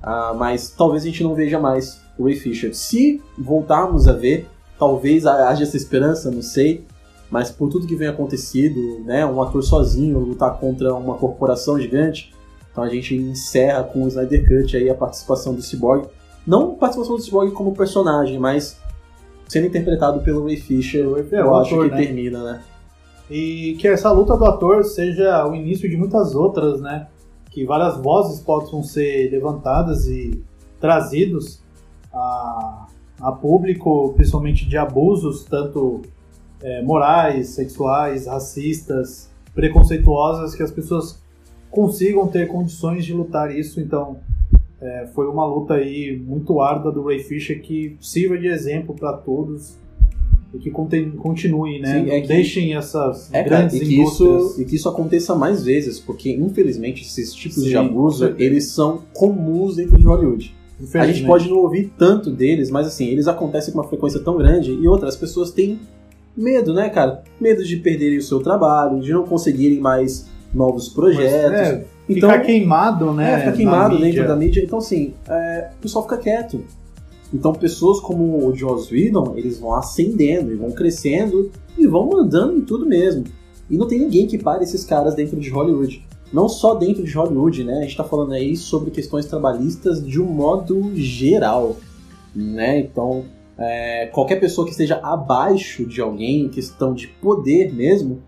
Ah, 0.03 0.35
mas 0.37 0.69
talvez 0.71 1.03
a 1.03 1.07
gente 1.07 1.23
não 1.23 1.35
veja 1.35 1.59
mais 1.59 2.01
o 2.19 2.25
Ray 2.25 2.37
Fisher. 2.37 2.75
Se 2.75 3.23
voltarmos 3.37 4.07
a 4.07 4.13
ver, 4.13 4.47
talvez 4.79 5.25
haja 5.25 5.63
essa 5.63 5.77
esperança, 5.77 6.31
não 6.31 6.43
sei. 6.43 6.85
Mas 7.31 7.51
por 7.51 7.69
tudo 7.69 7.87
que 7.87 7.97
vem 7.97 8.09
acontecido, 8.09 9.01
né, 9.05 9.25
um 9.25 9.41
ator 9.43 9.63
sozinho 9.63 10.19
lutar 10.19 10.59
contra 10.59 10.95
uma 10.95 11.15
corporação 11.15 11.79
gigante, 11.79 12.33
então 12.79 12.83
a 12.85 12.89
gente 12.89 13.17
encerra 13.17 13.83
com 13.83 14.05
o 14.05 14.09
Snyder 14.09 14.47
Cut 14.47 14.77
aí 14.77 14.89
a 14.89 14.95
participação 14.95 15.53
do 15.53 15.61
Cyborg. 15.61 16.07
Não 16.47 16.73
a 16.73 16.77
participação 16.77 17.17
do 17.17 17.23
Cyborg 17.23 17.51
como 17.51 17.75
personagem, 17.75 18.39
mas 18.39 18.79
sendo 19.49 19.67
interpretado 19.67 20.21
pelo 20.21 20.45
Ray 20.45 20.57
Fisher, 20.57 21.05
É, 21.33 21.41
eu 21.41 21.47
o 21.47 21.57
acho 21.57 21.75
ator, 21.75 21.87
que 21.87 21.97
né? 21.97 22.03
termina, 22.03 22.45
né? 22.45 22.63
E 23.29 23.77
que 23.81 23.89
essa 23.89 24.13
luta 24.13 24.37
do 24.37 24.45
ator 24.45 24.85
seja 24.85 25.45
o 25.47 25.57
início 25.57 25.91
de 25.91 25.97
muitas 25.97 26.37
outras, 26.37 26.81
né? 26.81 27.09
Que 27.51 27.65
várias 27.65 27.97
vozes 27.97 28.41
possam 28.41 28.83
ser 28.85 29.29
levantadas 29.31 30.07
e 30.07 30.41
trazidos 30.81 31.61
a, 32.15 32.87
a 33.21 33.33
público, 33.33 34.13
principalmente 34.15 34.69
de 34.69 34.77
abusos, 34.77 35.45
tanto 35.45 36.03
é, 36.63 36.81
morais, 36.83 37.49
sexuais, 37.49 38.27
racistas, 38.27 39.29
preconceituosas, 39.53 40.55
que 40.55 40.63
as 40.63 40.71
pessoas 40.71 41.21
consigam 41.71 42.27
ter 42.27 42.47
condições 42.49 43.05
de 43.05 43.13
lutar 43.13 43.55
isso. 43.57 43.81
Então, 43.81 44.19
é, 44.81 45.09
foi 45.15 45.27
uma 45.27 45.45
luta 45.47 45.75
aí 45.75 46.21
muito 46.25 46.61
árdua 46.61 46.91
do 46.93 47.03
Ray 47.05 47.21
Fisher 47.21 47.61
que 47.61 47.97
sirva 48.01 48.39
de 48.39 48.47
exemplo 48.47 48.95
para 48.95 49.13
todos 49.13 49.77
e 50.55 50.59
que 50.59 50.71
conten- 50.71 51.11
continue, 51.11 51.79
né? 51.81 52.05
Sim, 52.05 52.11
é 52.11 52.21
que- 52.23 52.29
deixem 52.29 52.75
essas 52.75 53.29
É, 53.35 53.43
cara, 53.43 53.57
grandes 53.63 53.77
e 53.77 53.85
que, 53.85 54.01
indústrias. 54.01 54.43
isso, 54.53 54.63
e 54.63 54.65
que 54.65 54.77
isso 54.77 54.89
aconteça 54.89 55.35
mais 55.35 55.63
vezes, 55.65 55.99
porque 56.01 56.33
infelizmente 56.33 57.03
esses 57.03 57.35
tipos 57.35 57.63
Sim, 57.63 57.69
de 57.69 57.77
abuso, 57.77 58.35
eles 58.39 58.67
são 58.73 59.03
comuns 59.13 59.77
dentro 59.77 59.99
de 59.99 60.07
Hollywood. 60.07 60.55
A 60.95 61.07
gente 61.09 61.27
pode 61.27 61.49
não 61.51 61.59
ouvir 61.59 61.93
tanto 61.99 62.31
deles, 62.31 62.71
mas 62.71 62.87
assim, 62.87 63.09
eles 63.09 63.27
acontecem 63.27 63.75
com 63.75 63.81
uma 63.81 63.89
frequência 63.89 64.21
tão 64.21 64.39
grande 64.39 64.71
e 64.73 64.87
outras 64.87 65.17
pessoas 65.17 65.51
têm 65.51 65.79
medo, 66.37 66.73
né, 66.73 66.89
cara? 66.89 67.25
Medo 67.41 67.65
de 67.65 67.77
perderem 67.79 68.17
o 68.19 68.23
seu 68.23 68.39
trabalho, 68.39 69.01
de 69.01 69.13
não 69.13 69.25
conseguirem 69.25 69.81
mais 69.81 70.29
novos 70.53 70.89
projetos. 70.89 71.61
É, 71.61 71.85
então, 72.09 72.31
ficar 72.31 72.43
queimado, 72.43 73.13
né? 73.13 73.33
é, 73.33 73.39
fica 73.39 73.51
na 73.51 73.57
queimado 73.57 73.95
mídia. 73.95 74.13
dentro 74.13 74.29
da 74.29 74.37
mídia. 74.37 74.63
Então, 74.65 74.79
assim, 74.79 75.15
é, 75.29 75.71
o 75.79 75.83
pessoal 75.83 76.05
fica 76.05 76.19
quieto. 76.19 76.65
Então, 77.33 77.53
pessoas 77.53 78.01
como 78.01 78.47
o 78.47 78.55
Joss 78.57 78.93
Whedon, 78.93 79.35
eles 79.37 79.59
vão 79.59 79.75
ascendendo 79.75 80.53
e 80.53 80.57
vão 80.57 80.71
crescendo 80.71 81.51
e 81.77 81.87
vão 81.87 82.09
mandando 82.09 82.57
em 82.57 82.63
tudo 82.63 82.87
mesmo. 82.87 83.25
E 83.69 83.77
não 83.77 83.87
tem 83.87 83.99
ninguém 83.99 84.27
que 84.27 84.39
pare 84.39 84.65
esses 84.65 84.85
caras 84.85 85.15
dentro 85.15 85.39
de 85.39 85.51
Hollywood. 85.51 86.07
Não 86.33 86.49
só 86.49 86.75
dentro 86.75 87.03
de 87.03 87.13
Hollywood, 87.13 87.65
né? 87.65 87.79
A 87.79 87.83
gente 87.83 87.97
tá 87.97 88.05
falando 88.05 88.33
aí 88.33 88.57
sobre 88.57 88.91
questões 88.91 89.27
trabalhistas 89.27 90.05
de 90.05 90.21
um 90.21 90.27
modo 90.27 90.91
geral, 90.95 91.77
né? 92.35 92.79
Então, 92.81 93.25
é, 93.59 94.07
qualquer 94.07 94.37
pessoa 94.37 94.65
que 94.65 94.71
esteja 94.71 95.01
abaixo 95.03 95.85
de 95.85 96.01
alguém, 96.01 96.49
questão 96.49 96.95
de 96.95 97.09
poder 97.09 97.75
mesmo, 97.75 98.23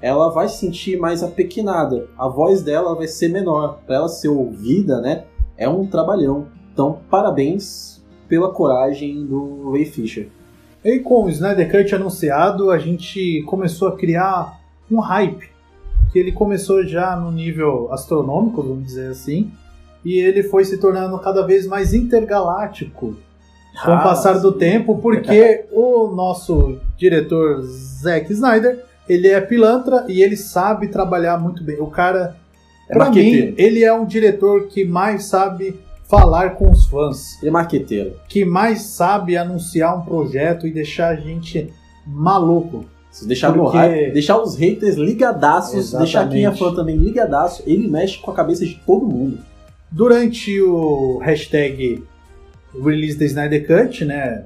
ela 0.00 0.28
vai 0.30 0.48
se 0.48 0.58
sentir 0.58 0.98
mais 0.98 1.22
apequenada. 1.22 2.08
A 2.18 2.28
voz 2.28 2.62
dela 2.62 2.94
vai 2.94 3.06
ser 3.08 3.28
menor. 3.28 3.78
Para 3.86 3.96
ela 3.96 4.08
ser 4.08 4.28
ouvida, 4.28 5.00
né? 5.00 5.24
É 5.56 5.68
um 5.68 5.86
trabalhão. 5.86 6.46
Então, 6.72 6.98
parabéns 7.10 8.04
pela 8.28 8.50
coragem 8.50 9.24
do 9.24 9.70
Ray 9.72 9.86
Fisher. 9.86 10.28
E 10.84 10.98
com 11.00 11.24
o 11.24 11.28
Snyder 11.30 11.70
Cut 11.70 11.94
anunciado, 11.94 12.70
a 12.70 12.78
gente 12.78 13.42
começou 13.46 13.88
a 13.88 13.96
criar 13.96 14.60
um 14.90 15.00
hype. 15.00 15.48
Que 16.12 16.18
ele 16.18 16.32
começou 16.32 16.84
já 16.86 17.16
no 17.16 17.32
nível 17.32 17.92
astronômico, 17.92 18.62
vamos 18.62 18.84
dizer 18.84 19.10
assim. 19.10 19.50
E 20.04 20.18
ele 20.18 20.42
foi 20.44 20.64
se 20.64 20.78
tornando 20.78 21.18
cada 21.18 21.44
vez 21.44 21.66
mais 21.66 21.92
intergaláctico 21.92 23.16
com 23.84 23.90
o 23.90 23.94
Ah, 23.94 24.02
passar 24.02 24.34
do 24.38 24.52
sim. 24.52 24.58
tempo, 24.58 24.98
porque 24.98 25.64
o 25.72 26.08
nosso 26.08 26.78
diretor 26.96 27.60
Zack 27.62 28.32
Snyder, 28.32 28.84
ele 29.08 29.28
é 29.28 29.40
pilantra 29.40 30.04
e 30.08 30.22
ele 30.22 30.36
sabe 30.36 30.88
trabalhar 30.88 31.38
muito 31.38 31.62
bem. 31.62 31.80
O 31.80 31.86
cara, 31.86 32.36
É 32.88 32.92
pra 32.94 33.10
mim, 33.10 33.16
marqueteiro. 33.16 33.54
ele 33.58 33.84
é 33.84 33.92
um 33.92 34.04
diretor 34.06 34.66
que 34.68 34.84
mais 34.84 35.24
sabe 35.26 35.78
falar 36.08 36.50
com 36.50 36.70
os 36.70 36.86
fãs, 36.86 37.36
Ele 37.42 37.48
é 37.48 37.52
marqueteiro. 37.52 38.14
que 38.28 38.44
mais 38.44 38.82
sabe 38.82 39.36
anunciar 39.36 39.98
um 39.98 40.02
projeto 40.02 40.66
e 40.66 40.70
deixar 40.72 41.08
a 41.08 41.16
gente 41.16 41.72
maluco. 42.06 42.84
Se 43.10 43.26
deixar 43.26 43.52
Porque- 43.52 43.76
hype, 43.78 44.12
deixar 44.12 44.38
os 44.40 44.54
haters 44.56 44.96
ligadaços, 44.96 45.74
Exatamente. 45.74 45.98
deixar 46.12 46.28
quem 46.28 46.44
é 46.46 46.52
fã 46.54 46.74
também 46.74 46.96
ligadaço, 46.96 47.62
ele 47.66 47.88
mexe 47.88 48.18
com 48.18 48.30
a 48.30 48.34
cabeça 48.34 48.64
de 48.64 48.74
todo 48.86 49.06
mundo. 49.06 49.38
Durante 49.90 50.60
o 50.60 51.18
hashtag 51.18 52.04
Release 52.78 53.16
the 53.18 53.24
Snyder 53.24 53.66
Cut, 53.66 54.04
né? 54.04 54.44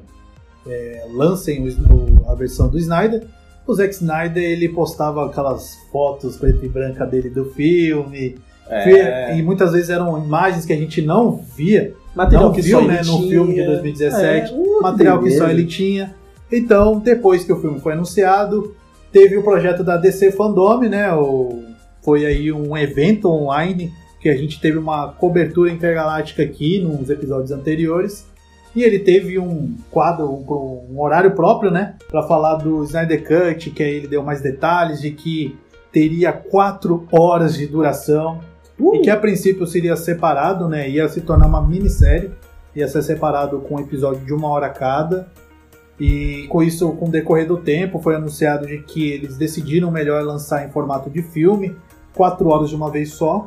é, 0.66 1.06
lancem 1.12 1.66
o- 1.66 2.30
a 2.30 2.34
versão 2.34 2.68
do 2.68 2.78
Snyder. 2.78 3.24
O 3.70 3.74
Zack 3.74 3.94
Snyder 3.94 4.42
ele 4.42 4.68
postava 4.68 5.26
aquelas 5.26 5.78
fotos 5.92 6.36
preto 6.36 6.64
e 6.64 6.68
branca 6.68 7.06
dele 7.06 7.30
do 7.30 7.44
filme. 7.46 8.36
É, 8.68 9.36
E 9.38 9.42
muitas 9.42 9.72
vezes 9.72 9.90
eram 9.90 10.22
imagens 10.22 10.64
que 10.64 10.72
a 10.72 10.76
gente 10.76 11.00
não 11.02 11.36
via. 11.56 11.94
material 12.14 12.46
não 12.46 12.52
que 12.52 12.60
viu, 12.62 12.80
só 12.80 12.86
né, 12.86 13.00
ele 13.00 13.06
no 13.06 13.18
tinha. 13.18 13.30
filme 13.30 13.54
de 13.54 13.64
2017. 13.64 14.52
É, 14.52 14.56
uh, 14.56 14.82
material 14.82 15.18
que 15.18 15.24
beleza. 15.24 15.44
só 15.44 15.50
ele 15.50 15.64
tinha. 15.66 16.14
Então, 16.50 16.98
depois 16.98 17.44
que 17.44 17.52
o 17.52 17.60
filme 17.60 17.78
foi 17.80 17.92
anunciado, 17.92 18.74
teve 19.12 19.36
o 19.36 19.42
projeto 19.42 19.84
da 19.84 19.96
DC 19.96 20.32
Fandom, 20.32 20.80
né? 20.80 21.12
O, 21.14 21.62
foi 22.02 22.26
aí 22.26 22.50
um 22.52 22.76
evento 22.76 23.28
online 23.28 23.92
que 24.20 24.28
a 24.28 24.36
gente 24.36 24.60
teve 24.60 24.78
uma 24.78 25.08
cobertura 25.12 25.70
intergaláctica 25.70 26.42
aqui 26.42 26.80
nos 26.80 27.08
episódios 27.08 27.50
anteriores. 27.52 28.26
E 28.74 28.82
ele 28.82 29.00
teve 29.00 29.38
um 29.38 29.76
quadro, 29.90 30.28
um, 30.28 30.94
um 30.94 31.00
horário 31.00 31.32
próprio, 31.32 31.70
né? 31.70 31.96
Pra 32.08 32.22
falar 32.22 32.56
do 32.56 32.84
Snyder 32.84 33.26
Cut, 33.26 33.70
que 33.70 33.82
aí 33.82 33.94
ele 33.94 34.06
deu 34.06 34.22
mais 34.22 34.40
detalhes 34.40 35.00
de 35.00 35.10
que 35.10 35.58
teria 35.92 36.32
quatro 36.32 37.06
horas 37.10 37.54
de 37.54 37.66
duração 37.66 38.40
Uh, 38.80 38.96
e 38.96 39.00
que 39.00 39.10
a 39.10 39.16
princípio 39.16 39.66
seria 39.66 39.94
separado, 39.94 40.66
né? 40.66 40.88
Ia 40.88 41.06
se 41.08 41.20
tornar 41.20 41.46
uma 41.46 41.60
minissérie, 41.60 42.30
ia 42.74 42.88
ser 42.88 43.02
separado 43.02 43.60
com 43.60 43.76
um 43.76 43.80
episódio 43.80 44.24
de 44.24 44.32
uma 44.32 44.48
hora 44.48 44.70
cada. 44.70 45.28
E 45.98 46.46
com 46.48 46.62
isso, 46.62 46.90
com 46.92 47.06
o 47.06 47.10
decorrer 47.10 47.46
do 47.46 47.58
tempo, 47.58 47.98
foi 47.98 48.14
anunciado 48.14 48.66
de 48.66 48.78
que 48.78 49.10
eles 49.10 49.36
decidiram 49.36 49.90
melhor 49.90 50.24
lançar 50.24 50.66
em 50.66 50.70
formato 50.70 51.10
de 51.10 51.22
filme, 51.22 51.76
quatro 52.14 52.48
horas 52.48 52.70
de 52.70 52.74
uma 52.74 52.90
vez 52.90 53.12
só. 53.12 53.44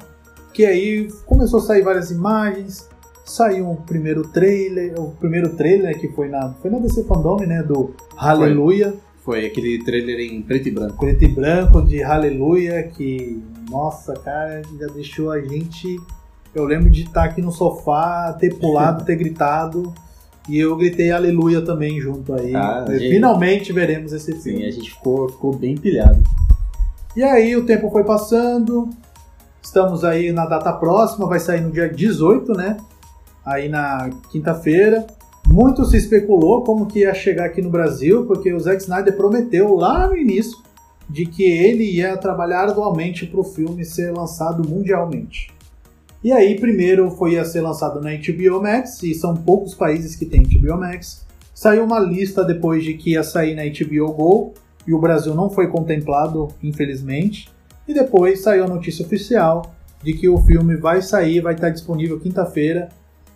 Que 0.54 0.64
aí 0.68 1.08
começou 1.26 1.60
a 1.60 1.64
sair 1.64 1.82
várias 1.82 2.12
imagens, 2.12 2.88
saiu 3.26 3.70
um 3.70 3.76
primeiro 3.76 4.28
trailer, 4.28 5.00
o 5.00 5.12
primeiro 5.12 5.56
trailer 5.56 5.98
que 6.00 6.10
foi 6.10 6.28
na, 6.30 6.54
foi 6.62 6.70
na 6.70 6.80
DC 6.80 7.04
Fandom, 7.06 7.38
né? 7.38 7.64
Do 7.64 7.94
Hallelujah 8.16 8.94
Foi 9.24 9.46
aquele 9.46 9.84
trailer 9.84 10.20
em 10.20 10.42
preto 10.42 10.68
e 10.68 10.72
branco. 10.72 10.98
preto 10.98 11.24
e 11.24 11.28
branco 11.28 11.82
de 11.82 12.02
Hallelujah, 12.02 12.84
que, 12.84 13.42
nossa, 13.70 14.14
cara, 14.14 14.62
já 14.80 14.88
deixou 14.88 15.32
a 15.32 15.40
gente. 15.40 16.00
Eu 16.54 16.66
lembro 16.66 16.90
de 16.90 17.04
estar 17.04 17.24
aqui 17.24 17.42
no 17.42 17.52
sofá, 17.52 18.34
ter 18.40 18.54
pulado, 18.56 19.04
ter 19.06 19.16
gritado. 19.16 19.94
E 20.50 20.60
eu 20.60 20.76
gritei 20.76 21.10
Aleluia 21.10 21.62
também 21.62 22.02
junto 22.02 22.34
aí. 22.34 22.54
Ah, 22.54 22.84
gente. 22.90 23.12
Finalmente 23.12 23.72
veremos 23.72 24.12
esse 24.12 24.34
Sim, 24.34 24.42
filme. 24.42 24.66
a 24.66 24.72
gente 24.72 24.92
ficou, 24.92 25.30
ficou 25.30 25.56
bem 25.56 25.78
pilhado. 25.78 26.22
E 27.16 27.24
aí 27.24 27.56
o 27.56 27.66
tempo 27.66 27.90
foi 27.90 28.04
passando. 28.04 28.90
Estamos 29.62 30.04
aí 30.04 30.34
na 30.34 30.46
data 30.46 30.74
próxima, 30.74 31.26
vai 31.26 31.40
sair 31.40 31.62
no 31.62 31.72
dia 31.72 31.88
18, 31.88 32.52
né? 32.54 32.76
Aí 33.46 33.68
na 33.68 34.10
quinta-feira. 34.32 35.06
Muito 35.48 35.84
se 35.86 35.98
especulou 35.98 36.64
como 36.64 36.86
que 36.86 37.00
ia 37.00 37.14
chegar 37.14 37.46
aqui 37.46 37.62
no 37.62 37.70
Brasil, 37.70 38.26
porque 38.26 38.54
o 38.54 38.60
Zack 38.60 38.82
Snyder 38.82 39.16
prometeu 39.16 39.76
lá 39.76 40.08
no 40.08 40.16
início 40.16 40.58
de 41.10 41.26
que 41.26 41.44
ele 41.44 41.84
ia 41.84 42.16
trabalhar 42.18 42.70
arduamente 42.70 43.26
para 43.26 43.40
o 43.40 43.44
filme 43.44 43.84
ser 43.84 44.12
lançado 44.12 44.68
mundialmente. 44.68 45.52
E 46.24 46.32
aí, 46.32 46.58
primeiro 46.58 47.12
foi 47.12 47.38
a 47.38 47.44
ser 47.44 47.60
lançado 47.60 48.00
na 48.00 48.12
HBO 48.12 48.62
Max, 48.62 49.04
e 49.04 49.14
são 49.14 49.36
poucos 49.36 49.76
países 49.76 50.16
que 50.16 50.26
têm 50.26 50.44
HBO 50.44 50.78
Max. 50.78 51.26
Saiu 51.54 51.84
uma 51.84 52.00
lista 52.00 52.46
depois 52.46 52.84
de 52.84 52.94
que 52.94 53.12
ia 53.12 53.24
sair 53.24 53.54
na 53.56 53.64
HBO 53.64 54.14
Go, 54.14 54.54
e 54.88 54.94
o 54.94 55.00
Brasil 55.00 55.36
não 55.36 55.50
foi 55.50 55.68
contemplado, 55.68 56.48
infelizmente. 56.64 57.50
E 57.86 57.94
depois 57.94 58.42
saiu 58.42 58.64
a 58.64 58.68
notícia 58.68 59.06
oficial 59.06 59.76
de 60.02 60.14
que 60.14 60.30
o 60.30 60.38
filme 60.38 60.78
vai 60.78 61.02
sair, 61.02 61.42
vai 61.42 61.54
estar 61.54 61.70
disponível 61.70 62.20
quinta-feira, 62.20 62.90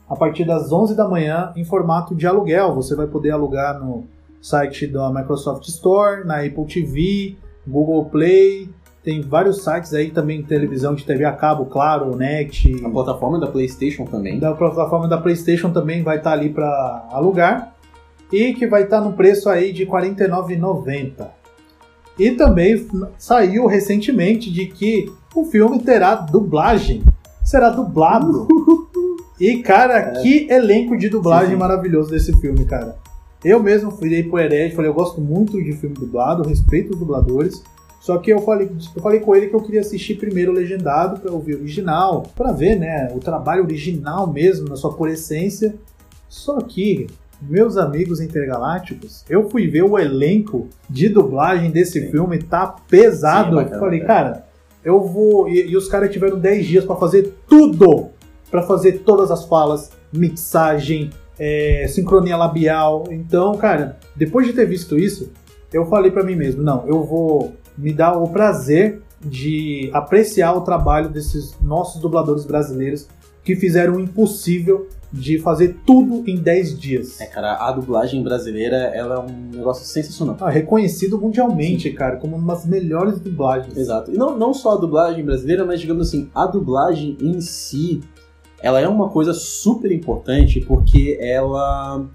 a 0.09 0.15
partir 0.15 0.45
das 0.45 0.71
11 0.71 0.95
da 0.95 1.07
manhã, 1.07 1.51
em 1.55 1.63
formato 1.63 2.15
de 2.15 2.25
aluguel. 2.25 2.73
Você 2.75 2.95
vai 2.95 3.07
poder 3.07 3.31
alugar 3.31 3.79
no 3.79 4.05
site 4.41 4.87
da 4.87 5.11
Microsoft 5.11 5.67
Store, 5.67 6.25
na 6.25 6.37
Apple 6.37 6.65
TV, 6.65 7.35
Google 7.67 8.05
Play. 8.05 8.69
Tem 9.03 9.21
vários 9.21 9.63
sites 9.63 9.93
aí 9.93 10.11
também, 10.11 10.43
televisão 10.43 10.93
de 10.93 11.05
TV 11.05 11.25
a 11.25 11.31
cabo, 11.31 11.65
claro, 11.65 12.15
Net. 12.15 12.83
A 12.85 12.89
plataforma 12.89 13.39
da 13.39 13.47
PlayStation 13.47 14.05
também. 14.05 14.39
Da 14.39 14.53
plataforma 14.53 15.07
da 15.07 15.17
PlayStation 15.17 15.71
também 15.71 16.03
vai 16.03 16.17
estar 16.17 16.33
ali 16.33 16.49
para 16.49 17.07
alugar 17.11 17.73
e 18.31 18.53
que 18.53 18.67
vai 18.67 18.83
estar 18.83 19.01
no 19.01 19.13
preço 19.13 19.49
aí 19.49 19.71
de 19.71 19.83
R$ 19.85 19.91
49,90. 19.91 21.27
E 22.19 22.31
também 22.31 22.87
saiu 23.17 23.67
recentemente 23.67 24.51
de 24.51 24.65
que 24.65 25.11
o 25.35 25.45
filme 25.45 25.79
terá 25.79 26.15
dublagem, 26.15 27.03
será 27.43 27.69
dublado. 27.69 28.47
E 29.39 29.61
cara, 29.61 30.21
que 30.21 30.47
elenco 30.49 30.97
de 30.97 31.09
dublagem 31.09 31.49
Sim, 31.49 31.53
sim. 31.53 31.59
maravilhoso 31.59 32.09
desse 32.09 32.33
filme, 32.39 32.65
cara. 32.65 32.95
Eu 33.43 33.61
mesmo 33.61 33.91
fui 33.91 34.23
pro 34.23 34.39
Hered, 34.39 34.75
falei, 34.75 34.89
eu 34.89 34.95
gosto 34.95 35.21
muito 35.21 35.61
de 35.63 35.73
filme 35.73 35.95
dublado, 35.95 36.47
respeito 36.47 36.93
os 36.93 36.99
dubladores. 36.99 37.63
Só 37.99 38.17
que 38.17 38.31
eu 38.31 38.39
falei, 38.41 38.69
eu 38.95 39.01
falei 39.01 39.19
com 39.19 39.35
ele 39.35 39.47
que 39.47 39.55
eu 39.55 39.61
queria 39.61 39.81
assistir 39.81 40.15
primeiro 40.15 40.51
legendado 40.51 41.19
para 41.19 41.31
ouvir 41.31 41.55
o 41.55 41.59
original, 41.59 42.23
para 42.35 42.51
ver, 42.51 42.75
né, 42.75 43.11
o 43.13 43.19
trabalho 43.19 43.63
original 43.63 44.31
mesmo, 44.31 44.67
na 44.67 44.75
sua 44.75 44.93
pura 44.93 45.11
essência. 45.11 45.75
Só 46.29 46.59
que, 46.61 47.07
meus 47.41 47.77
amigos 47.77 48.19
intergalácticos, 48.21 49.23
eu 49.29 49.49
fui 49.49 49.67
ver 49.67 49.83
o 49.83 49.99
elenco 49.99 50.67
de 50.89 51.09
dublagem 51.09 51.69
desse 51.69 52.01
Sim. 52.01 52.11
filme, 52.11 52.41
tá 52.41 52.75
pesado. 52.89 53.51
Sim, 53.51 53.57
é 53.57 53.61
eu 53.61 53.63
bacana, 53.65 53.79
falei, 53.79 54.01
é. 54.01 54.05
cara, 54.05 54.45
eu 54.83 55.03
vou. 55.03 55.47
E, 55.47 55.67
e 55.67 55.77
os 55.77 55.87
caras 55.87 56.11
tiveram 56.11 56.39
10 56.39 56.65
dias 56.65 56.85
para 56.85 56.95
fazer 56.95 57.33
tudo! 57.47 58.09
Para 58.49 58.61
fazer 58.63 58.99
todas 58.99 59.31
as 59.31 59.45
falas, 59.45 59.91
mixagem, 60.11 61.09
é, 61.37 61.85
sincronia 61.87 62.37
labial. 62.37 63.05
Então, 63.11 63.55
cara, 63.57 63.97
depois 64.15 64.47
de 64.47 64.53
ter 64.53 64.65
visto 64.65 64.97
isso, 64.97 65.31
eu 65.71 65.85
falei 65.85 66.11
para 66.11 66.23
mim 66.23 66.35
mesmo, 66.35 66.63
não, 66.63 66.87
eu 66.87 67.03
vou 67.03 67.53
me 67.77 67.93
dar 67.93 68.17
o 68.17 68.27
prazer 68.29 69.01
de 69.19 69.89
apreciar 69.93 70.53
o 70.53 70.61
trabalho 70.61 71.09
desses 71.09 71.55
nossos 71.61 72.01
dubladores 72.01 72.45
brasileiros 72.45 73.07
que 73.43 73.55
fizeram 73.55 73.95
o 73.95 73.99
impossível 73.99 74.87
de 75.11 75.39
fazer 75.39 75.77
tudo 75.85 76.29
em 76.29 76.35
10 76.35 76.77
dias. 76.77 77.21
É, 77.21 77.25
cara, 77.25 77.55
a 77.55 77.71
dublagem 77.71 78.21
brasileira 78.21 78.75
ela 78.75 79.15
é 79.15 79.19
um 79.19 79.57
negócio 79.57 79.85
sensacional. 79.85 80.35
Ah, 80.41 80.49
reconhecido 80.49 81.17
mundialmente, 81.17 81.89
cara, 81.91 82.17
como 82.17 82.35
uma 82.35 82.53
das 82.53 82.65
melhores 82.65 83.19
dublagens. 83.19 83.77
Exato. 83.77 84.11
E 84.11 84.17
não, 84.17 84.37
não 84.37 84.53
só 84.53 84.73
a 84.73 84.75
dublagem 84.75 85.23
brasileira, 85.23 85.63
mas 85.63 85.79
digamos 85.79 86.07
assim, 86.09 86.29
a 86.35 86.45
dublagem 86.45 87.17
em 87.21 87.39
si, 87.39 88.01
ela 88.61 88.79
é 88.79 88.87
uma 88.87 89.09
coisa 89.09 89.33
super 89.33 89.91
importante 89.91 90.59
porque 90.61 91.17
ela 91.21 92.05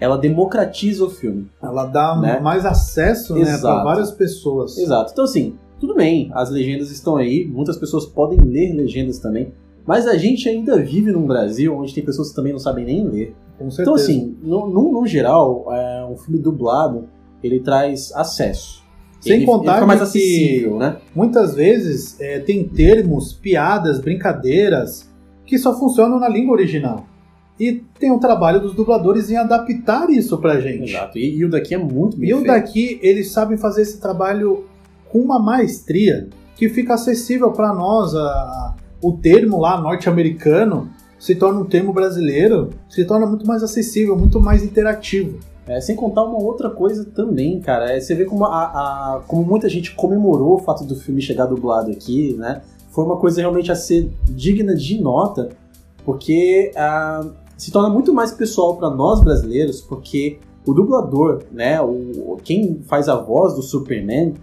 ela 0.00 0.16
democratiza 0.16 1.04
o 1.04 1.10
filme. 1.10 1.48
Ela 1.62 1.84
dá 1.86 2.16
Né? 2.16 2.38
mais 2.40 2.64
acesso 2.64 3.34
né, 3.34 3.58
para 3.58 3.82
várias 3.82 4.10
pessoas. 4.12 4.78
Exato. 4.78 5.10
Então 5.12 5.24
assim, 5.24 5.54
tudo 5.80 5.94
bem, 5.96 6.30
as 6.34 6.50
legendas 6.50 6.90
estão 6.90 7.16
aí, 7.16 7.44
muitas 7.46 7.76
pessoas 7.76 8.06
podem 8.06 8.38
ler 8.40 8.74
legendas 8.74 9.18
também, 9.18 9.52
mas 9.86 10.06
a 10.06 10.16
gente 10.16 10.48
ainda 10.48 10.76
vive 10.80 11.10
num 11.10 11.26
Brasil 11.26 11.74
onde 11.76 11.92
tem 11.94 12.04
pessoas 12.04 12.30
que 12.30 12.36
também 12.36 12.52
não 12.52 12.60
sabem 12.60 12.84
nem 12.84 13.04
ler. 13.08 13.34
Com 13.58 13.70
certeza. 13.70 13.82
Então 13.82 13.94
assim, 13.94 14.36
no, 14.42 14.68
no, 14.68 14.92
no 14.92 15.06
geral, 15.06 15.66
é, 15.72 16.04
um 16.08 16.16
filme 16.16 16.38
dublado, 16.38 17.08
ele 17.42 17.58
traz 17.60 18.12
acesso. 18.14 18.82
Sem 19.20 19.32
ele, 19.38 19.46
contar 19.46 19.64
ele 19.64 19.74
fica 19.74 19.86
mais 19.86 19.98
que- 19.98 20.04
acessível, 20.06 20.78
né? 20.78 20.96
muitas 21.12 21.54
vezes 21.56 22.20
é, 22.20 22.38
tem 22.38 22.62
termos, 22.68 23.32
piadas, 23.32 23.98
brincadeiras 23.98 25.07
que 25.48 25.58
só 25.58 25.76
funcionam 25.78 26.20
na 26.20 26.28
língua 26.28 26.52
original. 26.54 27.06
E 27.58 27.82
tem 27.98 28.12
o 28.12 28.20
trabalho 28.20 28.60
dos 28.60 28.74
dubladores 28.74 29.30
em 29.30 29.36
adaptar 29.36 30.08
isso 30.10 30.38
pra 30.38 30.60
gente. 30.60 30.90
Exato. 30.94 31.18
E, 31.18 31.38
e 31.38 31.44
o 31.44 31.50
daqui 31.50 31.74
é 31.74 31.78
muito 31.78 32.16
bem 32.16 32.28
E 32.28 32.34
o 32.34 32.36
feito. 32.36 32.52
daqui, 32.52 33.00
eles 33.02 33.32
sabem 33.32 33.56
fazer 33.58 33.82
esse 33.82 33.98
trabalho 34.00 34.64
com 35.10 35.18
uma 35.18 35.40
maestria 35.40 36.28
que 36.54 36.68
fica 36.68 36.94
acessível 36.94 37.50
para 37.50 37.72
nós. 37.74 38.14
A- 38.14 38.74
o 39.02 39.12
termo 39.12 39.58
lá 39.60 39.80
norte-americano 39.80 40.88
se 41.18 41.34
torna 41.34 41.60
um 41.60 41.64
termo 41.64 41.92
brasileiro, 41.92 42.70
se 42.88 43.04
torna 43.04 43.26
muito 43.26 43.46
mais 43.46 43.62
acessível, 43.62 44.16
muito 44.16 44.40
mais 44.40 44.62
interativo. 44.62 45.38
É, 45.66 45.80
sem 45.80 45.94
contar 45.96 46.24
uma 46.24 46.38
outra 46.40 46.70
coisa 46.70 47.04
também, 47.04 47.60
cara. 47.60 47.90
É, 47.92 48.00
você 48.00 48.14
vê 48.14 48.24
como, 48.24 48.44
a, 48.44 48.62
a- 48.64 49.20
como 49.26 49.42
muita 49.44 49.68
gente 49.68 49.94
comemorou 49.94 50.54
o 50.54 50.58
fato 50.58 50.84
do 50.84 50.94
filme 50.96 51.20
chegar 51.20 51.46
dublado 51.46 51.90
aqui, 51.90 52.34
né? 52.38 52.62
Foi 52.88 53.04
uma 53.04 53.16
coisa 53.16 53.40
realmente 53.40 53.70
a 53.70 53.76
ser 53.76 54.10
digna 54.24 54.74
de 54.74 55.00
nota, 55.00 55.50
porque 56.04 56.72
ah, 56.76 57.26
se 57.56 57.70
torna 57.70 57.88
muito 57.88 58.14
mais 58.14 58.32
pessoal 58.32 58.76
para 58.76 58.90
nós 58.90 59.20
brasileiros, 59.20 59.80
porque 59.80 60.38
o 60.64 60.74
dublador, 60.74 61.44
né? 61.50 61.80
O, 61.80 62.36
quem 62.44 62.82
faz 62.86 63.08
a 63.08 63.16
voz 63.16 63.54
do 63.54 63.62
Superman, 63.62 64.34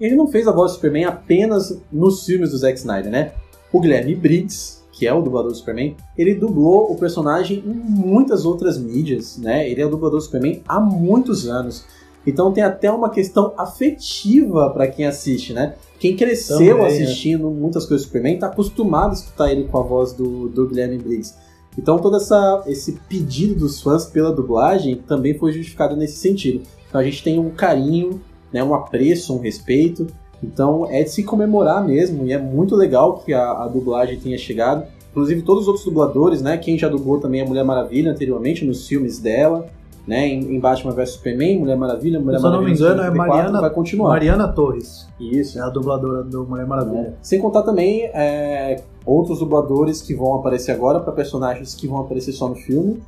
ele 0.00 0.16
não 0.16 0.26
fez 0.26 0.48
a 0.48 0.52
voz 0.52 0.72
do 0.72 0.74
Superman 0.76 1.04
apenas 1.04 1.78
nos 1.92 2.24
filmes 2.24 2.50
do 2.50 2.58
Zack 2.58 2.78
Snyder, 2.78 3.10
né? 3.10 3.32
O 3.72 3.80
Guilherme 3.80 4.14
Briggs, 4.14 4.82
que 4.92 5.06
é 5.06 5.12
o 5.12 5.20
dublador 5.20 5.50
do 5.50 5.56
Superman, 5.56 5.94
ele 6.16 6.34
dublou 6.34 6.90
o 6.90 6.96
personagem 6.96 7.58
em 7.58 7.74
muitas 7.74 8.44
outras 8.46 8.78
mídias, 8.78 9.36
né? 9.36 9.68
Ele 9.68 9.80
é 9.80 9.86
o 9.86 9.90
dublador 9.90 10.18
do 10.18 10.24
Superman 10.24 10.62
há 10.66 10.80
muitos 10.80 11.46
anos. 11.46 11.84
Então 12.26 12.52
tem 12.52 12.64
até 12.64 12.90
uma 12.90 13.10
questão 13.10 13.52
afetiva 13.56 14.70
para 14.70 14.88
quem 14.88 15.06
assiste, 15.06 15.52
né? 15.52 15.74
Quem 15.98 16.16
cresceu 16.16 16.78
Também, 16.78 16.84
é. 16.84 16.86
assistindo 16.86 17.50
muitas 17.50 17.84
coisas 17.84 18.06
do 18.06 18.06
Superman 18.06 18.38
tá 18.38 18.46
acostumado 18.46 19.10
a 19.10 19.14
escutar 19.14 19.50
ele 19.50 19.64
com 19.64 19.78
a 19.78 19.82
voz 19.82 20.12
do, 20.12 20.48
do 20.48 20.68
Guilherme 20.68 20.98
Briggs. 20.98 21.34
Então 21.76 21.98
todo 21.98 22.16
essa, 22.16 22.64
esse 22.66 22.92
pedido 23.08 23.54
dos 23.54 23.80
fãs 23.80 24.06
pela 24.06 24.32
dublagem 24.32 24.96
também 24.96 25.34
foi 25.34 25.52
justificado 25.52 25.96
nesse 25.96 26.18
sentido. 26.18 26.62
Então 26.88 27.00
a 27.00 27.04
gente 27.04 27.22
tem 27.22 27.38
um 27.38 27.50
carinho, 27.50 28.20
né, 28.52 28.62
um 28.62 28.74
apreço, 28.74 29.34
um 29.34 29.40
respeito. 29.40 30.06
Então 30.42 30.86
é 30.90 31.02
de 31.02 31.10
se 31.10 31.22
comemorar 31.22 31.84
mesmo 31.84 32.26
e 32.26 32.32
é 32.32 32.38
muito 32.38 32.76
legal 32.76 33.18
que 33.18 33.32
a, 33.32 33.64
a 33.64 33.68
dublagem 33.68 34.18
tenha 34.18 34.38
chegado. 34.38 34.84
Inclusive 35.10 35.42
todos 35.42 35.62
os 35.62 35.68
outros 35.68 35.84
dubladores, 35.84 36.42
né? 36.42 36.56
Quem 36.58 36.78
já 36.78 36.88
dublou 36.88 37.18
também 37.18 37.40
a 37.40 37.46
Mulher 37.46 37.64
Maravilha 37.64 38.12
anteriormente 38.12 38.64
nos 38.64 38.86
filmes 38.86 39.18
dela, 39.18 39.68
né? 40.08 40.26
Em, 40.26 40.56
em 40.56 40.58
Batman 40.58 40.90
vs 40.92 41.10
Superman, 41.10 41.58
Mulher 41.60 41.76
Maravilha, 41.76 42.18
Mulher 42.18 42.40
Se 42.40 42.46
eu 42.46 42.50
não 42.50 42.62
me 42.62 42.72
engano, 42.72 43.02
é 43.02 43.04
54, 43.04 43.16
Mariana- 43.28 43.60
vai 43.60 43.70
continuar. 43.70 44.08
Mariana 44.08 44.48
Torres, 44.48 45.06
Isso. 45.20 45.58
é 45.58 45.62
a 45.62 45.68
dubladora 45.68 46.24
do 46.24 46.44
Mulher 46.46 46.66
Maravilha. 46.66 47.02
né? 47.02 47.12
Sem 47.22 47.38
contar 47.38 47.62
também 47.62 48.04
é, 48.14 48.82
outros 49.04 49.38
dubladores 49.40 50.00
que 50.00 50.14
vão 50.14 50.34
aparecer 50.36 50.72
agora 50.72 50.98
para 50.98 51.12
personagens 51.12 51.74
que 51.74 51.86
vão 51.86 51.98
aparecer 52.00 52.32
só 52.32 52.48
no 52.48 52.54
filme. 52.56 53.02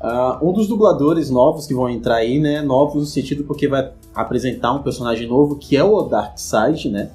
Ah, 0.00 0.38
um 0.40 0.52
dos 0.52 0.68
dubladores 0.68 1.28
novos 1.28 1.66
que 1.66 1.74
vão 1.74 1.88
entrar 1.90 2.14
aí, 2.16 2.38
né? 2.40 2.62
Novos 2.62 2.94
no 2.94 3.04
sentido 3.06 3.44
porque 3.44 3.66
vai 3.68 3.90
apresentar 4.14 4.72
um 4.72 4.82
personagem 4.82 5.28
novo 5.28 5.56
que 5.56 5.76
é 5.76 5.82
o 5.84 6.02
Darkseid, 6.02 6.88
né? 6.88 7.10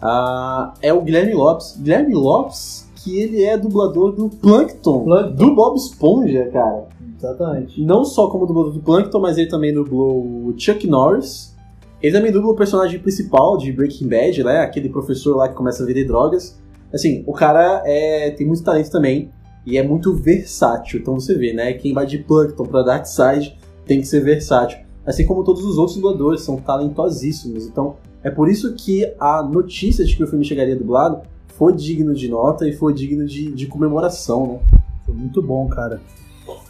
Ah, 0.00 0.74
é 0.80 0.92
o 0.92 1.00
Guilherme 1.02 1.34
Lopes. 1.34 1.76
Guilherme 1.80 2.14
Lopes, 2.14 2.86
que 2.96 3.18
ele 3.18 3.42
é 3.42 3.56
dublador 3.56 4.12
do 4.12 4.28
Plankton, 4.28 5.04
Plankton. 5.04 5.34
do 5.34 5.54
Bob 5.54 5.76
Esponja, 5.76 6.50
cara. 6.52 6.84
Exatamente. 7.18 7.82
Não 7.82 8.04
só 8.04 8.28
como 8.28 8.46
dublador 8.46 8.72
do 8.72 8.80
Plankton, 8.80 9.18
mas 9.20 9.36
ele 9.36 9.48
também 9.48 9.74
dublou 9.74 10.24
o 10.24 10.54
Chuck 10.56 10.86
Norris. 10.86 11.56
Ele 12.00 12.16
também 12.16 12.30
dubla 12.30 12.52
o 12.52 12.56
personagem 12.56 13.00
principal 13.00 13.58
de 13.58 13.72
Breaking 13.72 14.08
Bad, 14.08 14.44
né? 14.44 14.60
Aquele 14.60 14.88
professor 14.88 15.36
lá 15.36 15.48
que 15.48 15.54
começa 15.54 15.82
a 15.82 15.86
vender 15.86 16.04
drogas. 16.04 16.58
Assim, 16.94 17.24
o 17.26 17.32
cara 17.32 17.82
é, 17.84 18.30
tem 18.30 18.46
muito 18.46 18.62
talento 18.62 18.90
também 18.90 19.30
e 19.66 19.76
é 19.76 19.82
muito 19.82 20.14
versátil. 20.14 21.00
Então 21.00 21.14
você 21.14 21.34
vê, 21.34 21.52
né? 21.52 21.72
Quem 21.72 21.92
vai 21.92 22.06
de 22.06 22.18
Plankton 22.18 22.64
pra 22.64 22.82
Darkseid 22.82 23.58
tem 23.84 24.00
que 24.00 24.06
ser 24.06 24.20
versátil. 24.20 24.78
Assim 25.04 25.26
como 25.26 25.42
todos 25.42 25.64
os 25.64 25.76
outros 25.76 25.96
dubladores, 25.96 26.42
são 26.42 26.56
talentosíssimos. 26.56 27.66
Então 27.66 27.96
é 28.22 28.30
por 28.30 28.48
isso 28.48 28.74
que 28.74 29.12
a 29.18 29.42
notícia 29.42 30.04
de 30.04 30.16
que 30.16 30.22
o 30.22 30.26
filme 30.26 30.44
chegaria 30.44 30.76
dublado 30.76 31.22
foi 31.48 31.72
digno 31.72 32.14
de 32.14 32.28
nota 32.28 32.68
e 32.68 32.72
foi 32.72 32.94
digno 32.94 33.26
de, 33.26 33.50
de 33.50 33.66
comemoração, 33.66 34.46
né? 34.46 34.58
Foi 35.04 35.14
muito 35.14 35.42
bom, 35.42 35.66
cara. 35.66 36.00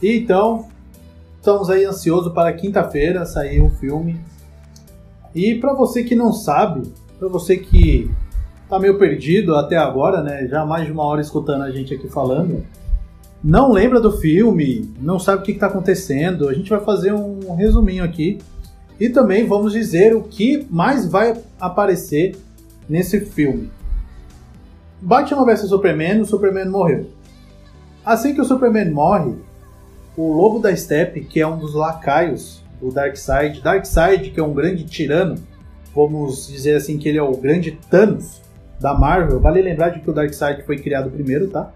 Então, 0.02 0.68
estamos 1.36 1.70
aí 1.70 1.84
ansiosos 1.84 2.32
para 2.32 2.52
quinta-feira 2.52 3.24
sair 3.24 3.60
o 3.60 3.70
filme. 3.70 4.20
E 5.34 5.54
para 5.56 5.72
você 5.74 6.02
que 6.02 6.14
não 6.14 6.32
sabe, 6.32 6.92
para 7.18 7.28
você 7.28 7.56
que 7.56 8.10
tá 8.68 8.78
meio 8.78 8.98
perdido 8.98 9.54
até 9.56 9.76
agora, 9.76 10.22
né? 10.22 10.46
Já 10.46 10.64
mais 10.64 10.86
de 10.86 10.92
uma 10.92 11.04
hora 11.04 11.20
escutando 11.20 11.62
a 11.62 11.70
gente 11.70 11.94
aqui 11.94 12.08
falando, 12.08 12.64
não 13.42 13.72
lembra 13.72 14.00
do 14.00 14.12
filme, 14.12 14.92
não 15.00 15.18
sabe 15.18 15.42
o 15.42 15.44
que 15.44 15.52
está 15.52 15.66
acontecendo, 15.68 16.48
a 16.48 16.54
gente 16.54 16.70
vai 16.70 16.80
fazer 16.80 17.12
um 17.12 17.54
resuminho 17.54 18.04
aqui. 18.04 18.38
E 18.98 19.08
também 19.08 19.46
vamos 19.46 19.72
dizer 19.72 20.14
o 20.14 20.22
que 20.22 20.66
mais 20.68 21.08
vai 21.08 21.40
aparecer 21.60 22.36
nesse 22.88 23.20
filme. 23.20 23.70
Batman 25.00 25.44
vs 25.44 25.68
Superman, 25.68 26.20
o 26.20 26.26
Superman 26.26 26.68
morreu. 26.68 27.06
Assim 28.04 28.34
que 28.34 28.40
o 28.40 28.44
Superman 28.44 28.90
morre, 28.90 29.36
o 30.18 30.32
Lobo 30.32 30.58
da 30.58 30.74
Steppe, 30.74 31.20
que 31.20 31.40
é 31.40 31.46
um 31.46 31.56
dos 31.58 31.74
lacaios 31.74 32.62
do 32.80 32.90
Darkseid, 32.90 33.60
Darkseid, 33.60 34.30
que 34.30 34.40
é 34.40 34.42
um 34.42 34.52
grande 34.52 34.84
tirano, 34.84 35.36
vamos 35.94 36.48
dizer 36.48 36.74
assim 36.76 36.98
que 36.98 37.08
ele 37.08 37.18
é 37.18 37.22
o 37.22 37.36
grande 37.36 37.78
Thanos 37.90 38.40
da 38.80 38.94
Marvel. 38.94 39.40
Vale 39.40 39.62
lembrar 39.62 39.90
de 39.90 40.00
que 40.00 40.10
o 40.10 40.12
Darkseid 40.12 40.62
foi 40.64 40.76
criado 40.78 41.10
primeiro, 41.10 41.48
tá? 41.48 41.72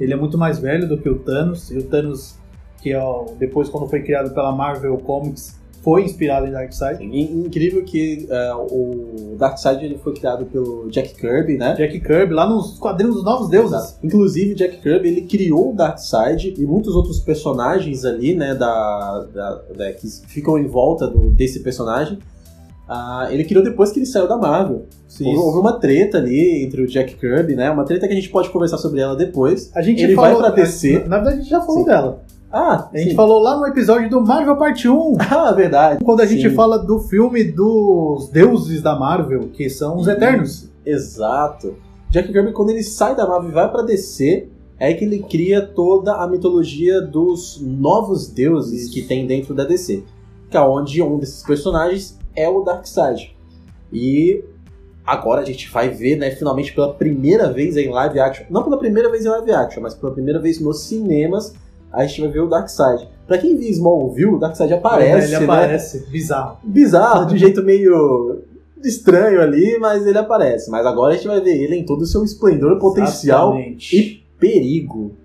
Ele 0.00 0.12
é 0.12 0.16
muito 0.16 0.38
mais 0.38 0.58
velho 0.58 0.88
do 0.88 0.96
que 0.98 1.08
o 1.08 1.18
Thanos, 1.18 1.70
e 1.70 1.76
o 1.78 1.82
Thanos, 1.82 2.38
que 2.82 2.92
é 2.92 3.02
o- 3.02 3.34
depois 3.38 3.68
quando 3.68 3.88
foi 3.88 4.02
criado 4.02 4.32
pela 4.34 4.52
Marvel 4.52 4.96
Comics, 4.98 5.58
foi 5.86 6.02
inspirado 6.02 6.48
em 6.48 6.50
Darkseid. 6.50 7.00
In- 7.00 7.44
Incrível 7.46 7.84
que 7.84 8.26
é, 8.28 8.52
o 8.54 9.36
Darkseid 9.38 9.84
ele 9.84 9.96
foi 9.98 10.14
criado 10.14 10.44
pelo 10.46 10.88
Jack 10.90 11.14
Kirby, 11.14 11.56
né? 11.56 11.76
Jack 11.76 12.00
Kirby, 12.00 12.34
lá 12.34 12.44
nos 12.48 12.76
quadrinhos 12.76 13.14
dos 13.14 13.24
Novos 13.24 13.48
Deuses. 13.48 13.70
Exato. 13.72 13.94
Inclusive, 14.02 14.54
Jack 14.56 14.78
Kirby 14.78 15.06
ele 15.08 15.20
criou 15.22 15.70
o 15.70 15.76
Darkseid 15.76 16.54
e 16.58 16.66
muitos 16.66 16.96
outros 16.96 17.20
personagens 17.20 18.04
ali, 18.04 18.34
né, 18.34 18.52
da, 18.52 19.26
da- 19.32 19.62
da- 19.76 19.92
que 19.92 20.08
ficam 20.26 20.58
em 20.58 20.66
volta 20.66 21.06
do- 21.06 21.30
desse 21.30 21.60
personagem. 21.60 22.18
ah, 22.88 23.28
ele 23.30 23.42
criou 23.44 23.62
depois 23.64 23.90
que 23.92 23.98
ele 23.98 24.06
saiu 24.06 24.28
da 24.28 24.36
Marvel. 24.36 24.86
Houve, 25.20 25.36
houve 25.38 25.58
uma 25.58 25.72
treta 25.80 26.18
ali 26.18 26.62
entre 26.64 26.82
o 26.82 26.86
Jack 26.86 27.14
Kirby, 27.16 27.54
né? 27.56 27.68
Uma 27.70 27.84
treta 27.84 28.06
que 28.06 28.12
a 28.12 28.16
gente 28.16 28.28
pode 28.28 28.48
conversar 28.50 28.78
sobre 28.78 29.00
ela 29.00 29.16
depois. 29.16 29.70
A 29.74 29.82
gente 29.82 30.02
Ele 30.02 30.14
falou, 30.14 30.40
vai 30.40 30.52
pra 30.52 30.62
DC. 30.62 31.00
Na 31.06 31.16
verdade, 31.16 31.28
a 31.28 31.40
gente 31.40 31.50
já 31.50 31.60
falou 31.60 31.80
Sim. 31.80 31.84
dela. 31.86 32.22
Ah, 32.50 32.88
A 32.92 32.96
gente 32.98 33.10
sim. 33.10 33.16
falou 33.16 33.40
lá 33.42 33.58
no 33.58 33.66
episódio 33.66 34.08
do 34.08 34.20
Marvel 34.20 34.56
Parte 34.56 34.88
1, 34.88 35.16
Ah, 35.30 35.52
verdade. 35.52 36.02
quando 36.04 36.20
a 36.20 36.26
gente 36.26 36.48
Sim. 36.48 36.54
fala 36.54 36.78
do 36.78 36.98
filme 37.00 37.42
dos 37.44 38.28
deuses 38.30 38.80
da 38.80 38.94
Marvel, 38.96 39.48
que 39.52 39.68
são 39.68 39.96
os 39.98 40.06
Eternos. 40.06 40.70
Exato. 40.84 41.74
Jack 42.10 42.32
Kirby, 42.32 42.52
quando 42.52 42.70
ele 42.70 42.82
sai 42.84 43.16
da 43.16 43.26
Marvel 43.26 43.50
e 43.50 43.52
vai 43.54 43.70
pra 43.70 43.82
DC, 43.82 44.48
é 44.78 44.92
que 44.94 45.04
ele 45.04 45.22
cria 45.24 45.60
toda 45.60 46.14
a 46.14 46.26
mitologia 46.28 47.00
dos 47.02 47.60
novos 47.60 48.28
deuses 48.28 48.82
Isso. 48.84 48.92
que 48.92 49.02
tem 49.02 49.26
dentro 49.26 49.52
da 49.54 49.64
DC. 49.64 50.04
Que 50.48 50.56
é 50.56 50.60
onde 50.60 51.02
um 51.02 51.18
desses 51.18 51.42
personagens 51.42 52.16
é 52.34 52.48
o 52.48 52.62
Darkseid. 52.62 53.36
E 53.92 54.44
agora 55.04 55.40
a 55.40 55.44
gente 55.44 55.68
vai 55.70 55.88
ver, 55.88 56.16
né, 56.16 56.30
finalmente 56.30 56.72
pela 56.72 56.94
primeira 56.94 57.52
vez 57.52 57.76
em 57.76 57.88
live 57.90 58.20
action. 58.20 58.46
Não 58.48 58.62
pela 58.62 58.78
primeira 58.78 59.10
vez 59.10 59.24
em 59.24 59.28
live 59.28 59.50
action, 59.50 59.82
mas 59.82 59.94
pela 59.94 60.12
primeira 60.12 60.38
vez 60.40 60.60
nos 60.60 60.82
cinemas, 60.84 61.54
a 61.92 62.04
gente 62.04 62.20
vai 62.20 62.30
ver 62.30 62.40
o 62.40 62.48
Darkseid. 62.48 63.08
Pra 63.26 63.38
quem 63.38 63.56
viu 63.56 63.70
Smallville, 63.70 64.34
o 64.34 64.38
Darkseid 64.38 64.72
aparece, 64.72 65.34
ele 65.34 65.46
né? 65.46 65.52
aparece, 65.52 66.06
bizarro. 66.10 66.58
bizarro, 66.62 67.26
de 67.26 67.34
um 67.36 67.38
jeito 67.38 67.62
meio 67.62 68.42
estranho 68.84 69.40
ali, 69.40 69.78
mas 69.78 70.06
ele 70.06 70.18
aparece. 70.18 70.70
Mas 70.70 70.86
agora 70.86 71.12
a 71.12 71.16
gente 71.16 71.26
vai 71.26 71.40
ver 71.40 71.56
ele 71.56 71.76
em 71.76 71.84
todo 71.84 72.02
o 72.02 72.06
seu 72.06 72.22
esplendor, 72.22 72.78
potencial 72.78 73.54
Exatamente. 73.54 73.96
e 73.96 74.24
perigo. 74.38 75.16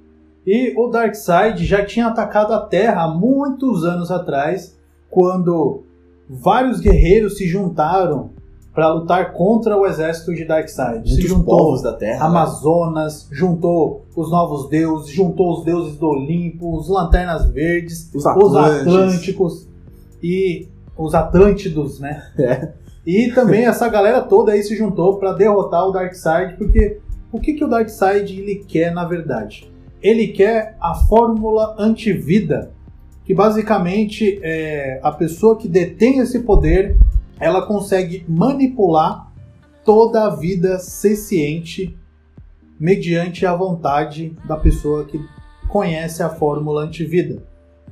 E 0.46 0.74
o 0.76 0.88
Darkseid 0.88 1.64
já 1.64 1.86
tinha 1.86 2.08
atacado 2.08 2.54
a 2.54 2.62
Terra 2.62 3.04
há 3.04 3.08
muitos 3.08 3.84
anos 3.84 4.10
atrás, 4.10 4.76
quando 5.10 5.84
vários 6.28 6.80
guerreiros 6.80 7.38
se 7.38 7.48
juntaram 7.48 8.32
para 8.74 8.94
lutar 8.94 9.34
contra 9.34 9.78
o 9.78 9.86
exército 9.86 10.34
de 10.34 10.46
Darkseid. 10.46 11.08
Se 11.08 11.16
Muitos 11.16 11.30
juntou 11.30 11.58
povos 11.58 11.82
da 11.82 11.94
Terra. 11.94 12.20
né? 12.20 12.26
Amazonas, 12.26 13.28
juntou 13.32 14.06
os 14.16 14.32
novos 14.32 14.70
deuses, 14.70 15.10
juntou 15.10 15.60
os 15.60 15.66
deuses 15.66 15.98
do 15.98 16.08
Olimpo, 16.08 16.78
os 16.78 16.88
Lanternas 16.88 17.50
Verdes, 17.50 18.10
Os 18.14 18.26
os. 18.26 18.56
Atlânticos 18.56 19.68
e 20.24 20.68
os 20.98 21.14
Atlântidos, 21.14 22.00
né? 22.00 22.24
É. 22.40 22.70
E 23.06 23.32
também 23.32 23.66
essa 23.66 23.90
galera 23.90 24.22
toda 24.22 24.52
aí 24.52 24.62
se 24.62 24.76
juntou 24.78 25.18
para 25.18 25.34
derrotar 25.34 25.88
o 25.88 25.92
Darkseid, 25.92 26.56
porque 26.56 27.00
o 27.32 27.40
que, 27.40 27.54
que 27.54 27.64
o 27.64 27.68
Darkseid 27.68 28.40
ele 28.40 28.64
quer 28.68 28.94
na 28.94 29.06
verdade? 29.06 29.70
Ele 30.02 30.28
quer 30.28 30.76
a 30.80 30.94
fórmula 30.94 31.76
antivida, 31.80 32.72
que 33.26 33.34
basicamente 33.34 34.40
é 34.44 35.00
a 35.02 35.12
pessoa 35.12 35.58
que 35.58 35.68
detém 35.68 36.20
esse 36.20 36.40
poder, 36.40 36.98
ela 37.42 37.66
consegue 37.66 38.24
manipular 38.30 39.34
toda 39.84 40.26
a 40.26 40.36
vida 40.36 40.78
senciente 40.78 41.98
mediante 42.80 43.48
a 43.48 43.56
vontade 43.56 44.38
da 44.46 44.56
pessoa 44.56 45.06
que 45.06 45.20
conhece 45.68 46.22
a 46.22 46.30
fórmula 46.30 46.84
antivida. 46.84 47.44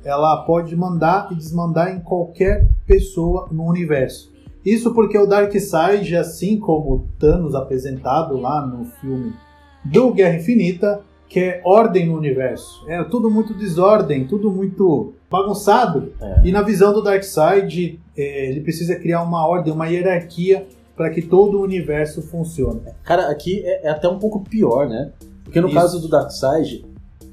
Ela 0.04 0.44
pode 0.44 0.74
mandar 0.76 1.32
e 1.32 1.34
desmandar 1.34 1.94
em 1.94 2.00
qualquer 2.00 2.70
pessoa 2.86 3.48
no 3.50 3.64
universo. 3.64 4.32
Isso 4.64 4.94
porque 4.94 5.18
o 5.18 5.26
Darkseid, 5.26 6.16
assim 6.16 6.58
como 6.58 7.08
Thanos 7.18 7.54
apresentado 7.54 8.38
lá 8.38 8.64
no 8.64 8.84
filme 8.84 9.32
do 9.84 10.12
Guerra 10.12 10.36
Infinita, 10.36 11.02
quer 11.30 11.62
ordem 11.64 12.06
no 12.08 12.16
universo. 12.16 12.84
É 12.88 13.02
tudo 13.04 13.30
muito 13.30 13.54
desordem, 13.54 14.26
tudo 14.26 14.50
muito 14.50 15.14
bagunçado. 15.30 16.12
É. 16.20 16.40
E 16.48 16.50
na 16.52 16.60
visão 16.60 16.92
do 16.92 17.00
Darkseid, 17.00 18.00
é, 18.16 18.50
ele 18.50 18.60
precisa 18.60 18.96
criar 18.96 19.22
uma 19.22 19.46
ordem, 19.46 19.72
uma 19.72 19.86
hierarquia 19.86 20.66
para 20.96 21.08
que 21.08 21.22
todo 21.22 21.58
o 21.58 21.62
universo 21.62 22.20
funcione. 22.20 22.80
Cara, 23.04 23.30
aqui 23.30 23.62
é, 23.64 23.86
é 23.86 23.90
até 23.90 24.08
um 24.08 24.18
pouco 24.18 24.40
pior, 24.40 24.88
né? 24.88 25.12
Porque 25.44 25.60
no 25.60 25.68
Isso. 25.68 25.76
caso 25.76 26.00
do 26.00 26.08
Darkseid, 26.08 26.84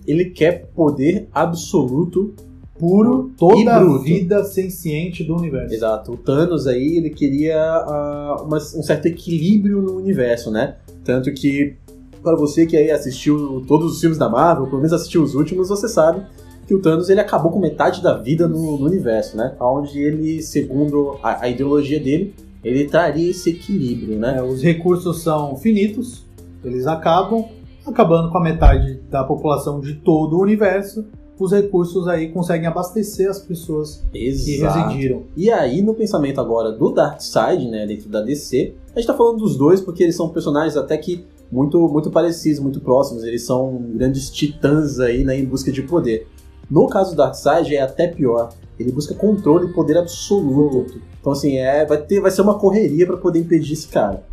ele 0.05 0.25
quer 0.25 0.67
poder 0.75 1.27
absoluto, 1.33 2.33
puro 2.79 3.31
Toda 3.35 3.75
a 3.77 3.97
vida 3.97 4.43
senciente 4.43 5.23
do 5.23 5.35
universo. 5.35 5.73
Exato. 5.73 6.11
O 6.11 6.17
Thanos 6.17 6.67
aí, 6.67 6.97
ele 6.97 7.09
queria 7.09 7.59
ah, 7.59 8.43
uma- 8.45 8.57
um 8.57 8.83
certo 8.83 9.07
equilíbrio 9.07 9.81
no 9.81 9.97
universo, 9.97 10.51
né? 10.51 10.75
Tanto 11.03 11.33
que, 11.33 11.75
para 12.21 12.35
você 12.35 12.65
que 12.65 12.75
aí 12.75 12.91
assistiu 12.91 13.63
todos 13.67 13.93
os 13.93 14.01
filmes 14.01 14.17
da 14.17 14.29
Marvel, 14.29 14.65
pelo 14.65 14.77
menos 14.77 14.93
assistiu 14.93 15.23
os 15.23 15.35
últimos, 15.35 15.69
você 15.69 15.87
sabe 15.87 16.25
que 16.67 16.75
o 16.75 16.81
Thanos 16.81 17.09
ele 17.09 17.21
acabou 17.21 17.49
com 17.49 17.59
metade 17.59 18.03
da 18.03 18.13
vida 18.13 18.47
no, 18.47 18.77
no 18.77 18.85
universo, 18.85 19.37
né? 19.37 19.55
Onde 19.59 19.99
ele, 19.99 20.41
segundo 20.41 21.17
a, 21.23 21.45
a 21.45 21.49
ideologia 21.49 21.99
dele, 21.99 22.35
ele 22.63 22.85
traria 22.85 23.31
esse 23.31 23.51
equilíbrio, 23.51 24.19
né? 24.19 24.37
É, 24.37 24.43
os 24.43 24.61
recursos 24.61 25.21
são 25.21 25.55
finitos, 25.55 26.25
eles 26.63 26.85
acabam, 26.85 27.45
acabando 27.85 28.29
com 28.29 28.37
a 28.37 28.43
metade 28.43 28.99
da 29.09 29.23
população 29.23 29.79
de 29.79 29.95
todo 29.95 30.35
o 30.35 30.41
universo. 30.41 31.05
Os 31.39 31.51
recursos 31.51 32.07
aí 32.07 32.29
conseguem 32.29 32.67
abastecer 32.67 33.29
as 33.29 33.39
pessoas 33.39 34.03
que 34.11 34.17
Exato. 34.17 34.89
residiram. 34.89 35.23
E 35.37 35.51
aí, 35.51 35.83
no 35.83 35.93
pensamento 35.93 36.41
agora 36.41 36.71
do 36.71 36.91
Darkseid, 36.91 37.69
né, 37.69 37.85
dentro 37.85 38.09
da 38.09 38.21
DC, 38.21 38.73
a 38.93 38.99
gente 38.99 39.07
tá 39.07 39.13
falando 39.13 39.37
dos 39.37 39.55
dois 39.55 39.79
porque 39.79 40.03
eles 40.03 40.15
são 40.15 40.29
personagens 40.29 40.75
até 40.75 40.97
que 40.97 41.25
muito, 41.51 41.79
muito 41.89 42.09
parecidos, 42.11 42.59
muito 42.59 42.79
próximos. 42.81 43.23
Eles 43.23 43.45
são 43.45 43.81
grandes 43.95 44.29
titãs 44.29 44.99
aí, 44.99 45.23
né, 45.23 45.37
em 45.37 45.45
busca 45.45 45.71
de 45.71 45.81
poder. 45.81 46.27
No 46.69 46.87
caso 46.87 47.11
do 47.11 47.17
Darkseid 47.17 47.75
é 47.75 47.81
até 47.81 48.07
pior. 48.07 48.49
Ele 48.79 48.91
busca 48.91 49.13
controle 49.15 49.67
e 49.69 49.73
poder 49.73 49.97
absoluto. 49.97 51.01
Então, 51.19 51.31
assim, 51.31 51.57
é, 51.57 51.85
vai, 51.85 51.97
ter, 51.97 52.19
vai 52.19 52.29
ser 52.29 52.41
uma 52.41 52.59
correria 52.59 53.07
pra 53.07 53.17
poder 53.17 53.39
impedir 53.39 53.73
esse 53.73 53.87
cara. 53.87 54.23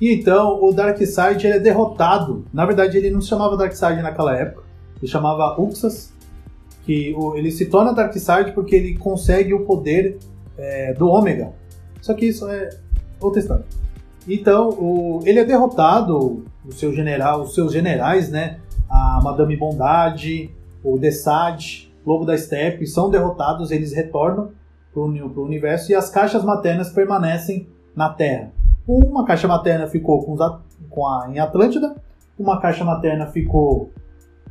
E 0.00 0.14
então 0.14 0.62
o 0.64 0.72
Darkseid 0.72 1.46
ele 1.46 1.56
é 1.56 1.60
derrotado. 1.60 2.44
Na 2.52 2.64
verdade, 2.64 2.96
ele 2.96 3.10
não 3.10 3.20
se 3.20 3.28
chamava 3.28 3.56
Darkseid 3.56 4.00
naquela 4.00 4.34
época. 4.36 4.62
Ele 5.02 5.10
chamava 5.10 5.60
Uxas. 5.60 6.12
Que 6.86 7.14
o- 7.16 7.36
ele 7.36 7.50
se 7.50 7.66
torna 7.66 7.92
Darkseid 7.92 8.52
porque 8.52 8.74
ele 8.74 8.96
consegue 8.96 9.52
o 9.52 9.66
poder 9.66 10.18
é, 10.56 10.94
do 10.94 11.06
Ômega. 11.08 11.52
Só 12.00 12.14
que 12.14 12.26
isso 12.26 12.48
é 12.48 12.70
outra 13.20 13.40
história. 13.40 13.64
Então, 14.30 14.68
o- 14.70 15.20
ele 15.24 15.40
é 15.40 15.44
derrotado, 15.44 16.44
o 16.64 16.72
seu 16.72 16.92
general, 16.92 17.42
os 17.42 17.54
seus 17.54 17.72
generais, 17.72 18.30
né? 18.30 18.58
A 18.88 19.20
Madame 19.22 19.56
Bondade, 19.56 20.50
o 20.84 20.96
Desad, 20.98 21.88
Lobo 22.06 22.24
da 22.24 22.36
Steppe, 22.36 22.86
são 22.86 23.10
derrotados, 23.10 23.70
eles 23.70 23.92
retornam 23.92 24.50
para 24.92 25.02
o 25.02 25.44
universo 25.44 25.92
e 25.92 25.94
as 25.94 26.10
caixas 26.10 26.42
maternas 26.44 26.90
permanecem 26.90 27.68
na 27.94 28.08
Terra. 28.08 28.50
Uma 28.88 29.24
caixa 29.24 29.46
materna 29.46 29.86
ficou 29.86 30.22
com, 30.24 30.32
os 30.34 30.40
com 30.88 31.06
a, 31.06 31.28
em 31.32 31.38
Atlântida, 31.38 31.94
uma 32.38 32.58
caixa 32.60 32.84
materna 32.84 33.26
ficou 33.26 33.90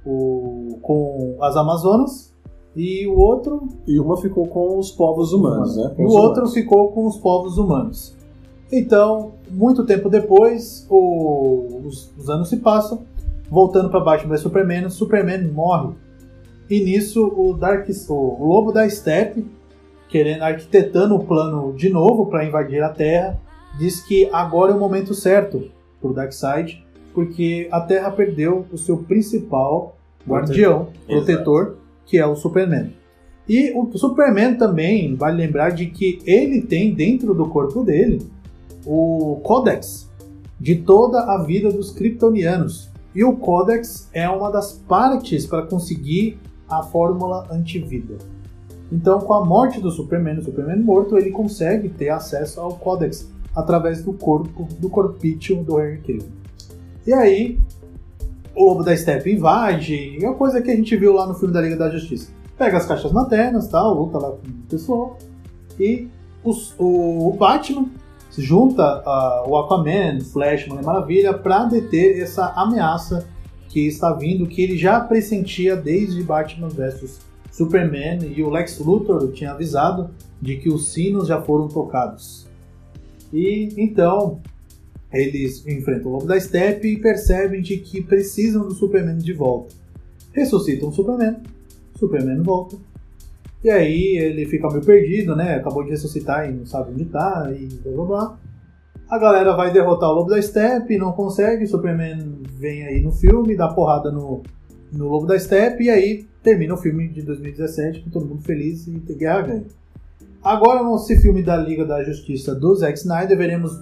o- 0.06 0.78
com 0.82 1.38
as 1.42 1.56
Amazonas 1.58 2.34
e 2.76 3.06
o 3.08 3.18
outro 3.20 3.68
E 3.88 4.00
uma 4.00 4.16
ficou 4.18 4.48
com 4.48 4.78
os 4.78 4.92
povos 4.92 5.34
humanos, 5.34 5.76
né? 5.76 5.92
Com 5.96 6.04
e 6.04 6.06
o 6.06 6.10
outro 6.10 6.32
humanos. 6.42 6.54
ficou 6.54 6.92
com 6.92 7.06
os 7.08 7.18
povos 7.18 7.58
humanos. 7.58 8.16
Então, 8.72 9.34
muito 9.50 9.86
tempo 9.86 10.10
depois, 10.10 10.86
o- 10.90 11.82
os, 11.86 12.12
os 12.18 12.30
anos 12.30 12.50
se 12.50 12.58
passam, 12.58 13.04
voltando 13.50 13.90
para 13.90 14.00
Batman 14.00 14.30
vs 14.36 14.42
Superman, 14.42 14.90
Superman 14.90 15.48
morre. 15.48 15.94
E 16.70 16.80
nisso 16.84 17.26
o 17.36 17.54
Dark 17.54 17.90
o, 17.90 18.38
Lobo 18.40 18.72
da 18.72 18.88
Steppe, 18.88 19.46
querendo 20.08 20.44
arquitetando 20.44 21.16
o 21.16 21.26
plano 21.26 21.74
de 21.74 21.90
novo 21.90 22.28
para 22.28 22.46
invadir 22.46 22.84
a 22.84 22.90
Terra, 22.90 23.40
diz 23.80 24.02
que 24.02 24.30
agora 24.32 24.72
é 24.72 24.76
o 24.76 24.80
momento 24.80 25.14
certo 25.16 25.70
para 26.00 26.10
o 26.12 26.14
Darkseid, 26.14 26.86
porque 27.14 27.68
a 27.72 27.82
Terra 27.82 28.12
perdeu 28.12 28.66
o 28.72 28.78
seu 28.78 28.98
principal 28.98 29.98
guardião, 30.28 30.90
Exato. 31.08 31.26
protetor, 31.26 31.78
que 32.06 32.18
é 32.20 32.26
o 32.26 32.36
Superman. 32.36 32.94
E 33.48 33.72
o 33.76 33.90
Superman 33.98 34.56
também, 34.56 35.16
vale 35.16 35.38
lembrar 35.38 35.72
de 35.72 35.88
que 35.88 36.20
ele 36.24 36.62
tem 36.62 36.94
dentro 36.94 37.34
do 37.34 37.48
corpo 37.50 37.84
dele 37.84 38.20
o 38.86 39.40
Codex 39.44 40.10
de 40.60 40.76
toda 40.76 41.22
a 41.22 41.44
vida 41.44 41.72
dos 41.72 41.92
Kryptonianos. 41.92 42.90
E 43.16 43.24
o 43.24 43.36
Codex 43.36 44.10
é 44.14 44.30
uma 44.30 44.52
das 44.52 44.74
partes 44.74 45.46
para 45.46 45.66
conseguir 45.66 46.40
a 46.70 46.84
fórmula 46.84 47.48
antivida. 47.52 48.18
Então, 48.92 49.20
com 49.20 49.34
a 49.34 49.46
morte 49.46 49.80
do 49.80 49.92
Superman, 49.92 50.40
o 50.40 50.44
Superman 50.44 50.80
morto, 50.80 51.18
ele 51.18 51.32
consegue 51.32 51.90
ter 51.90 52.10
acesso 52.10 52.60
ao 52.60 52.74
Codex 52.74 53.30
através 53.56 54.04
do 54.04 54.14
corpo, 54.14 54.68
do 54.80 54.90
corpício 54.90 55.64
do 55.64 55.80
Henry 55.80 55.98
Cavill. 56.00 56.32
E 57.06 57.14
aí, 57.14 57.60
o 58.56 58.66
Lobo 58.66 58.84
da 58.84 58.96
Steppe 58.96 59.32
invade, 59.32 60.18
é 60.24 60.28
uma 60.28 60.36
coisa 60.36 60.62
que 60.62 60.70
a 60.70 60.76
gente 60.76 60.96
viu 60.96 61.14
lá 61.14 61.28
no 61.28 61.34
filme 61.34 61.54
da 61.54 61.62
Liga 61.62 61.78
da 61.78 61.90
Justiça. 61.90 62.32
Pega 62.58 62.78
as 62.78 62.86
caixas 62.86 63.12
maternas, 63.12 63.68
tal, 63.68 63.94
luta 63.94 64.18
lá 64.18 64.32
com 64.32 64.48
o 64.48 64.68
pessoal, 64.70 65.18
e 65.80 66.08
os- 66.44 66.74
o 66.78 67.32
Batman 67.40 67.86
se 68.30 68.42
junta 68.42 68.84
a- 68.84 69.46
o 69.48 69.58
Aquaman, 69.58 70.20
Flash, 70.22 70.68
Mulher 70.68 70.84
Maravilha, 70.84 71.34
para 71.34 71.66
deter 71.66 72.22
essa 72.22 72.48
ameaça 72.56 73.28
que 73.68 73.88
está 73.88 74.14
vindo, 74.14 74.48
que 74.48 74.62
ele 74.62 74.78
já 74.78 75.00
pressentia 75.00 75.76
desde 75.76 76.24
Batman 76.24 76.70
vs 76.70 77.20
Superman, 77.52 78.20
e 78.36 78.42
o 78.44 78.50
Lex 78.50 78.80
Luthor 78.80 79.32
tinha 79.32 79.52
avisado 79.52 80.10
de 80.42 80.56
que 80.58 80.70
os 80.70 80.90
sinos 80.90 81.28
já 81.28 81.42
foram 81.42 81.68
tocados. 81.68 82.48
E 83.34 83.70
então 83.78 84.40
eles 85.12 85.66
enfrentam 85.68 86.12
o 86.12 86.14
Lobo 86.14 86.26
da 86.26 86.40
Steppe 86.40 86.88
e 86.88 87.00
percebem 87.00 87.62
de 87.62 87.78
que 87.78 88.02
precisam 88.02 88.68
do 88.68 88.74
Superman 88.74 89.18
de 89.18 89.34
volta. 89.34 89.76
Ressuscitam 90.32 90.90
o 90.90 90.94
Superman, 90.94 91.38
Superman 91.98 92.42
volta. 92.42 92.78
E 93.64 93.70
aí 93.70 94.18
ele 94.18 94.46
fica 94.46 94.70
meio 94.70 94.86
perdido, 94.86 95.36
né? 95.36 95.56
Acabou 95.56 95.84
de 95.84 95.92
ressuscitar 95.92 96.50
e 96.50 96.54
não 96.54 96.66
sabe 96.66 96.92
onde 96.92 97.06
tá, 97.06 97.52
e 97.52 97.68
blá 97.84 97.94
blá 97.94 98.06
blá. 98.06 98.38
A 99.10 99.18
galera 99.18 99.56
vai 99.56 99.72
derrotar 99.72 100.10
o 100.10 100.14
Lobo 100.14 100.30
da 100.30 100.42
Steppe, 100.42 100.98
não 100.98 101.12
consegue, 101.12 101.66
Superman 101.66 102.44
vem 102.54 102.86
aí 102.86 103.02
no 103.02 103.12
filme, 103.12 103.58
dá 103.58 103.68
porrada 103.68 104.12
no, 104.12 104.44
no 104.92 105.08
Lobo 105.08 105.26
da 105.26 105.38
Steppe, 105.38 105.86
e 105.86 105.90
aí 105.90 106.28
termina 106.44 106.74
o 106.74 106.78
filme 106.78 107.08
de 107.10 107.24
2017 107.24 108.02
com 108.02 108.10
todo 108.12 108.26
mundo 108.26 108.44
feliz 108.44 108.88
e 108.88 108.92
guerra 109.16 109.42
ganha. 109.42 109.66
Agora, 110.42 110.84
nesse 110.84 111.20
filme 111.20 111.44
da 111.44 111.58
Liga 111.58 111.86
da 111.86 112.04
Justiça 112.04 112.56
do 112.56 112.74
Zack 112.76 112.98
Snyder, 112.98 113.38
veremos 113.38 113.78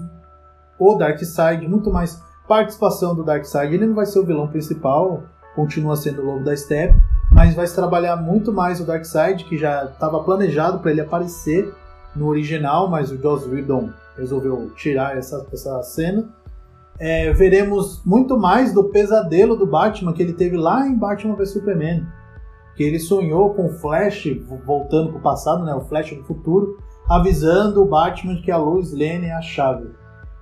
o 0.80 0.96
Darkseid, 0.96 1.68
muito 1.68 1.92
mais 1.92 2.20
participação 2.48 3.14
do 3.14 3.24
Darkseid. 3.24 3.76
Ele 3.76 3.86
não 3.86 3.94
vai 3.94 4.06
ser 4.06 4.20
o 4.20 4.26
vilão 4.26 4.48
principal, 4.48 5.24
continua 5.56 5.96
sendo 5.96 6.22
o 6.22 6.26
Lobo 6.26 6.44
da 6.44 6.56
Steppe, 6.56 6.98
mas 7.38 7.54
vai 7.54 7.68
se 7.68 7.76
trabalhar 7.76 8.16
muito 8.16 8.52
mais 8.52 8.82
o 8.82 8.84
Darkseid, 8.84 9.44
que 9.44 9.60
já 9.60 9.86
estava 9.86 10.24
planejado 10.24 10.80
para 10.80 10.90
ele 10.90 11.02
aparecer 11.02 11.72
no 12.16 12.26
original, 12.26 12.90
mas 12.90 13.12
o 13.12 13.22
Joss 13.22 13.48
Whedon 13.48 13.92
resolveu 14.18 14.72
tirar 14.76 15.16
essa, 15.16 15.46
essa 15.54 15.84
cena. 15.84 16.28
É, 16.98 17.32
veremos 17.34 18.02
muito 18.04 18.40
mais 18.40 18.74
do 18.74 18.86
pesadelo 18.86 19.56
do 19.56 19.68
Batman 19.68 20.14
que 20.14 20.24
ele 20.24 20.34
teve 20.34 20.58
lá 20.58 20.88
em 20.88 20.96
Batman 20.96 21.36
vs 21.36 21.52
Superman, 21.52 22.08
que 22.76 22.82
ele 22.82 22.98
sonhou 22.98 23.54
com 23.54 23.68
o 23.68 23.74
Flash 23.74 24.30
voltando 24.66 25.10
para 25.10 25.20
o 25.20 25.22
passado, 25.22 25.64
né, 25.64 25.76
o 25.76 25.82
Flash 25.82 26.16
do 26.16 26.24
futuro, 26.24 26.80
avisando 27.08 27.84
o 27.84 27.86
Batman 27.86 28.42
que 28.42 28.50
a 28.50 28.58
Lois 28.58 28.92
Lane 28.92 29.28
é 29.28 29.34
a 29.34 29.44
chave. 29.44 29.92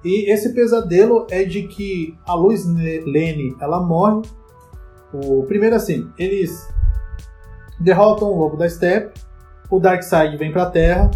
E 0.01 0.31
esse 0.31 0.53
pesadelo 0.53 1.27
é 1.29 1.43
de 1.43 1.63
que 1.63 2.17
a 2.25 2.35
Lois 2.35 2.65
Lane 2.65 3.53
ela 3.59 3.81
morre. 3.81 4.21
O 5.11 5.43
primeiro 5.43 5.75
assim, 5.75 6.09
eles 6.17 6.73
derrotam 7.79 8.29
o 8.29 8.37
Lobo 8.37 8.57
da 8.57 8.69
Steppe, 8.69 9.19
o 9.69 9.79
Darkseid 9.79 10.37
vem 10.37 10.51
para 10.51 10.63
a 10.63 10.69
Terra 10.69 11.11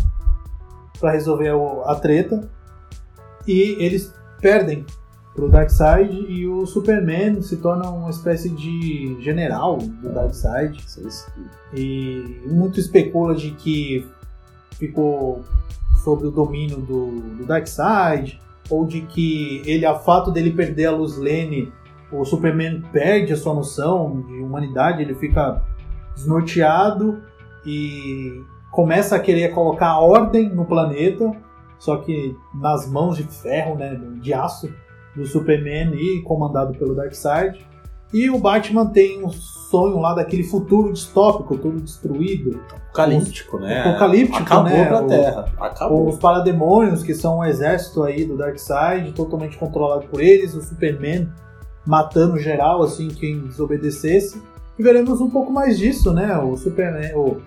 para 0.99 1.11
resolver 1.11 1.51
a 1.85 1.95
treta 1.95 2.49
e 3.47 3.77
eles 3.79 4.13
perdem 4.41 4.85
pro 5.35 5.49
Darkseid 5.49 6.11
e 6.27 6.45
o 6.47 6.65
Superman 6.65 7.41
se 7.41 7.57
torna 7.57 7.89
uma 7.89 8.09
espécie 8.09 8.49
de 8.49 9.17
general 9.21 9.77
do 9.77 10.09
Darkseid. 10.09 10.77
E 11.73 12.41
muito 12.45 12.79
especula 12.79 13.35
de 13.35 13.51
que 13.51 14.05
ficou 14.73 15.43
sob 16.03 16.27
o 16.27 16.31
domínio 16.31 16.77
do, 16.77 17.21
do 17.37 17.45
Darkseid 17.45 18.39
ou 18.69 18.85
de 18.85 19.01
que 19.01 19.61
ele, 19.65 19.85
a 19.85 19.95
fato 19.95 20.31
dele 20.31 20.51
perder 20.51 20.87
a 20.87 20.91
Luz 20.91 21.17
Lane, 21.17 21.71
o 22.11 22.25
Superman 22.25 22.81
perde 22.91 23.33
a 23.33 23.37
sua 23.37 23.53
noção 23.53 24.21
de 24.21 24.33
humanidade, 24.39 25.01
ele 25.01 25.15
fica 25.15 25.61
desnorteado 26.23 27.21
e 27.65 28.43
começa 28.71 29.15
a 29.15 29.19
querer 29.19 29.49
colocar 29.53 29.97
ordem 29.99 30.49
no 30.49 30.65
planeta, 30.65 31.31
só 31.77 31.97
que 31.97 32.35
nas 32.53 32.87
mãos 32.89 33.17
de 33.17 33.23
ferro, 33.23 33.75
né, 33.75 33.99
de 34.21 34.33
aço 34.33 34.69
do 35.15 35.25
Superman 35.25 35.93
e 35.95 36.21
comandado 36.23 36.77
pelo 36.77 36.93
Darkseid. 36.95 37.65
E 38.11 38.27
o 38.29 38.39
Batman 38.39 38.87
tem 38.87 39.23
um 39.23 39.29
sonho 39.29 39.99
lá 39.99 40.15
daquele 40.15 40.43
futuro 40.43 40.91
distópico, 40.91 41.55
tudo 41.57 41.79
destruído. 41.79 42.59
Apocalíptico, 42.73 43.59
né? 43.59 43.81
Apocalíptico, 43.81 44.41
Acabou 44.41 44.71
né? 44.71 44.85
pra 44.85 45.01
O- 45.03 45.07
Terra. 45.07 45.45
Acabou. 45.59 46.07
os 46.09 46.17
parademônios, 46.17 47.03
que 47.03 47.13
são 47.13 47.39
um 47.39 47.43
exército 47.45 48.01
aí 48.03 48.25
do 48.25 48.35
Darkseid, 48.35 49.11
totalmente 49.13 49.57
controlado 49.57 50.07
por 50.07 50.21
eles, 50.21 50.55
o 50.55 50.61
Superman 50.61 51.29
matando 51.85 52.39
geral, 52.39 52.81
assim, 52.81 53.09
quem 53.09 53.41
desobedecesse. 53.41 54.41
E 54.79 54.83
veremos 54.83 55.19
um 55.19 55.29
pouco 55.29 55.51
mais 55.51 55.77
disso, 55.77 56.13
né? 56.13 56.37
O 56.37 56.55
Superman, 56.55 57.13
o, 57.13 57.41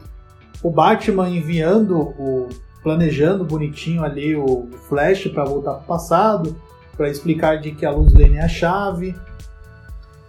o 0.62 0.70
Batman 0.70 1.30
enviando, 1.30 1.98
o, 1.98 2.50
planejando 2.82 3.42
bonitinho 3.42 4.04
ali 4.04 4.36
o 4.36 4.68
Flash 4.86 5.28
para 5.28 5.46
voltar 5.46 5.72
pro 5.76 5.86
passado, 5.86 6.54
para 6.94 7.08
explicar 7.08 7.58
de 7.58 7.72
que 7.72 7.86
a 7.86 7.90
luz 7.90 8.12
Lane 8.12 8.36
é 8.36 8.42
a 8.42 8.48
chave. 8.48 9.16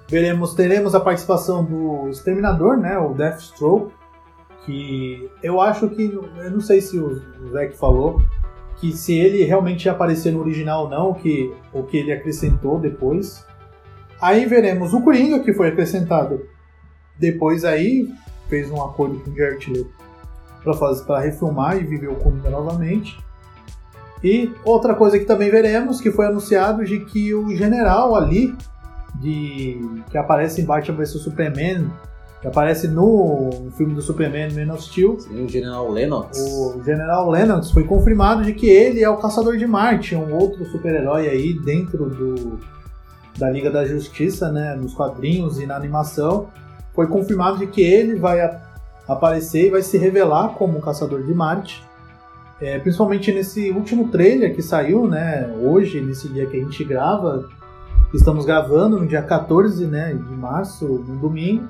Veremos, 0.07 0.53
teremos 0.53 0.95
a 0.95 0.99
participação 1.01 1.65
do 1.65 2.07
Exterminador, 2.07 2.77
né? 2.77 2.97
O 2.97 3.13
Deathstroke, 3.13 3.91
que 4.65 5.29
eu 5.43 5.59
acho 5.59 5.89
que, 5.89 6.03
eu 6.37 6.51
não 6.51 6.61
sei 6.61 6.79
se 6.79 6.97
o 6.97 7.21
o 7.41 7.49
Zack 7.51 7.77
falou, 7.77 8.21
que 8.77 8.93
se 8.93 9.13
ele 9.13 9.43
realmente 9.43 9.89
aparecer 9.89 10.31
no 10.31 10.39
original 10.39 10.85
ou 10.85 10.89
não, 10.89 11.13
que, 11.13 11.53
o 11.73 11.83
que 11.83 11.97
ele 11.97 12.13
acrescentou 12.13 12.79
depois. 12.79 13.45
Aí 14.21 14.45
veremos 14.45 14.93
o 14.93 15.01
Coringa, 15.01 15.41
que 15.41 15.53
foi 15.53 15.67
acrescentado 15.67 16.52
depois 17.17 17.63
aí, 17.63 18.09
fez 18.47 18.69
um 18.69 18.83
acordo 18.83 19.19
com 19.19 19.31
o 19.31 19.35
Jared 19.35 19.71
Leto 19.71 20.03
para 20.63 20.73
fazer 20.73 21.03
para 21.03 21.19
refilmar 21.19 21.77
e 21.77 21.83
viver 21.83 22.07
o 22.07 22.15
Coringa 22.15 22.49
novamente. 22.49 23.19
E 24.23 24.49
outra 24.63 24.95
coisa 24.95 25.19
que 25.19 25.25
também 25.25 25.51
veremos, 25.51 25.99
que 25.99 26.09
foi 26.09 26.27
anunciado 26.27 26.85
de 26.85 27.01
que 27.01 27.33
o 27.33 27.53
general 27.55 28.15
ali, 28.15 28.55
de 29.15 29.81
que 30.09 30.17
aparece 30.17 30.61
em 30.61 30.65
Batman 30.65 30.97
vs 30.97 31.09
Superman, 31.21 31.91
que 32.41 32.47
aparece 32.47 32.87
no 32.87 33.69
filme 33.77 33.93
do 33.93 34.01
Superman 34.01 34.53
Man 34.53 34.73
of 34.73 34.83
Steel, 34.83 35.19
Sim, 35.19 35.45
o 35.45 35.47
General 35.47 35.89
Lennox. 35.89 36.37
o 36.39 36.81
General 36.83 37.29
Lennox 37.29 37.71
foi 37.71 37.83
confirmado 37.83 38.43
de 38.43 38.53
que 38.53 38.67
ele 38.67 39.03
é 39.03 39.09
o 39.09 39.17
Caçador 39.17 39.57
de 39.57 39.67
Marte, 39.67 40.15
um 40.15 40.33
outro 40.33 40.65
super-herói 40.65 41.27
aí 41.27 41.53
dentro 41.53 42.09
do, 42.09 42.59
da 43.37 43.49
Liga 43.49 43.69
da 43.69 43.85
Justiça, 43.85 44.51
né, 44.51 44.75
nos 44.75 44.93
quadrinhos 44.93 45.59
e 45.59 45.65
na 45.65 45.75
animação. 45.75 46.47
Foi 46.93 47.07
confirmado 47.07 47.57
de 47.57 47.67
que 47.67 47.81
ele 47.81 48.15
vai 48.15 48.39
aparecer 49.07 49.67
e 49.67 49.71
vai 49.71 49.81
se 49.81 49.97
revelar 49.97 50.49
como 50.49 50.77
o 50.77 50.81
Caçador 50.81 51.23
de 51.23 51.33
Marte. 51.33 51.83
É, 52.61 52.79
principalmente 52.79 53.31
nesse 53.31 53.71
último 53.71 54.09
trailer 54.09 54.55
que 54.55 54.61
saiu, 54.61 55.07
né, 55.07 55.53
hoje, 55.61 55.99
nesse 55.99 56.29
dia 56.29 56.45
que 56.45 56.55
a 56.55 56.59
gente 56.59 56.83
grava. 56.83 57.49
Estamos 58.13 58.45
gravando 58.45 58.99
no 58.99 59.07
dia 59.07 59.23
14 59.23 59.85
né, 59.87 60.13
de 60.13 60.35
março, 60.35 60.85
no 60.85 61.17
domingo. 61.17 61.67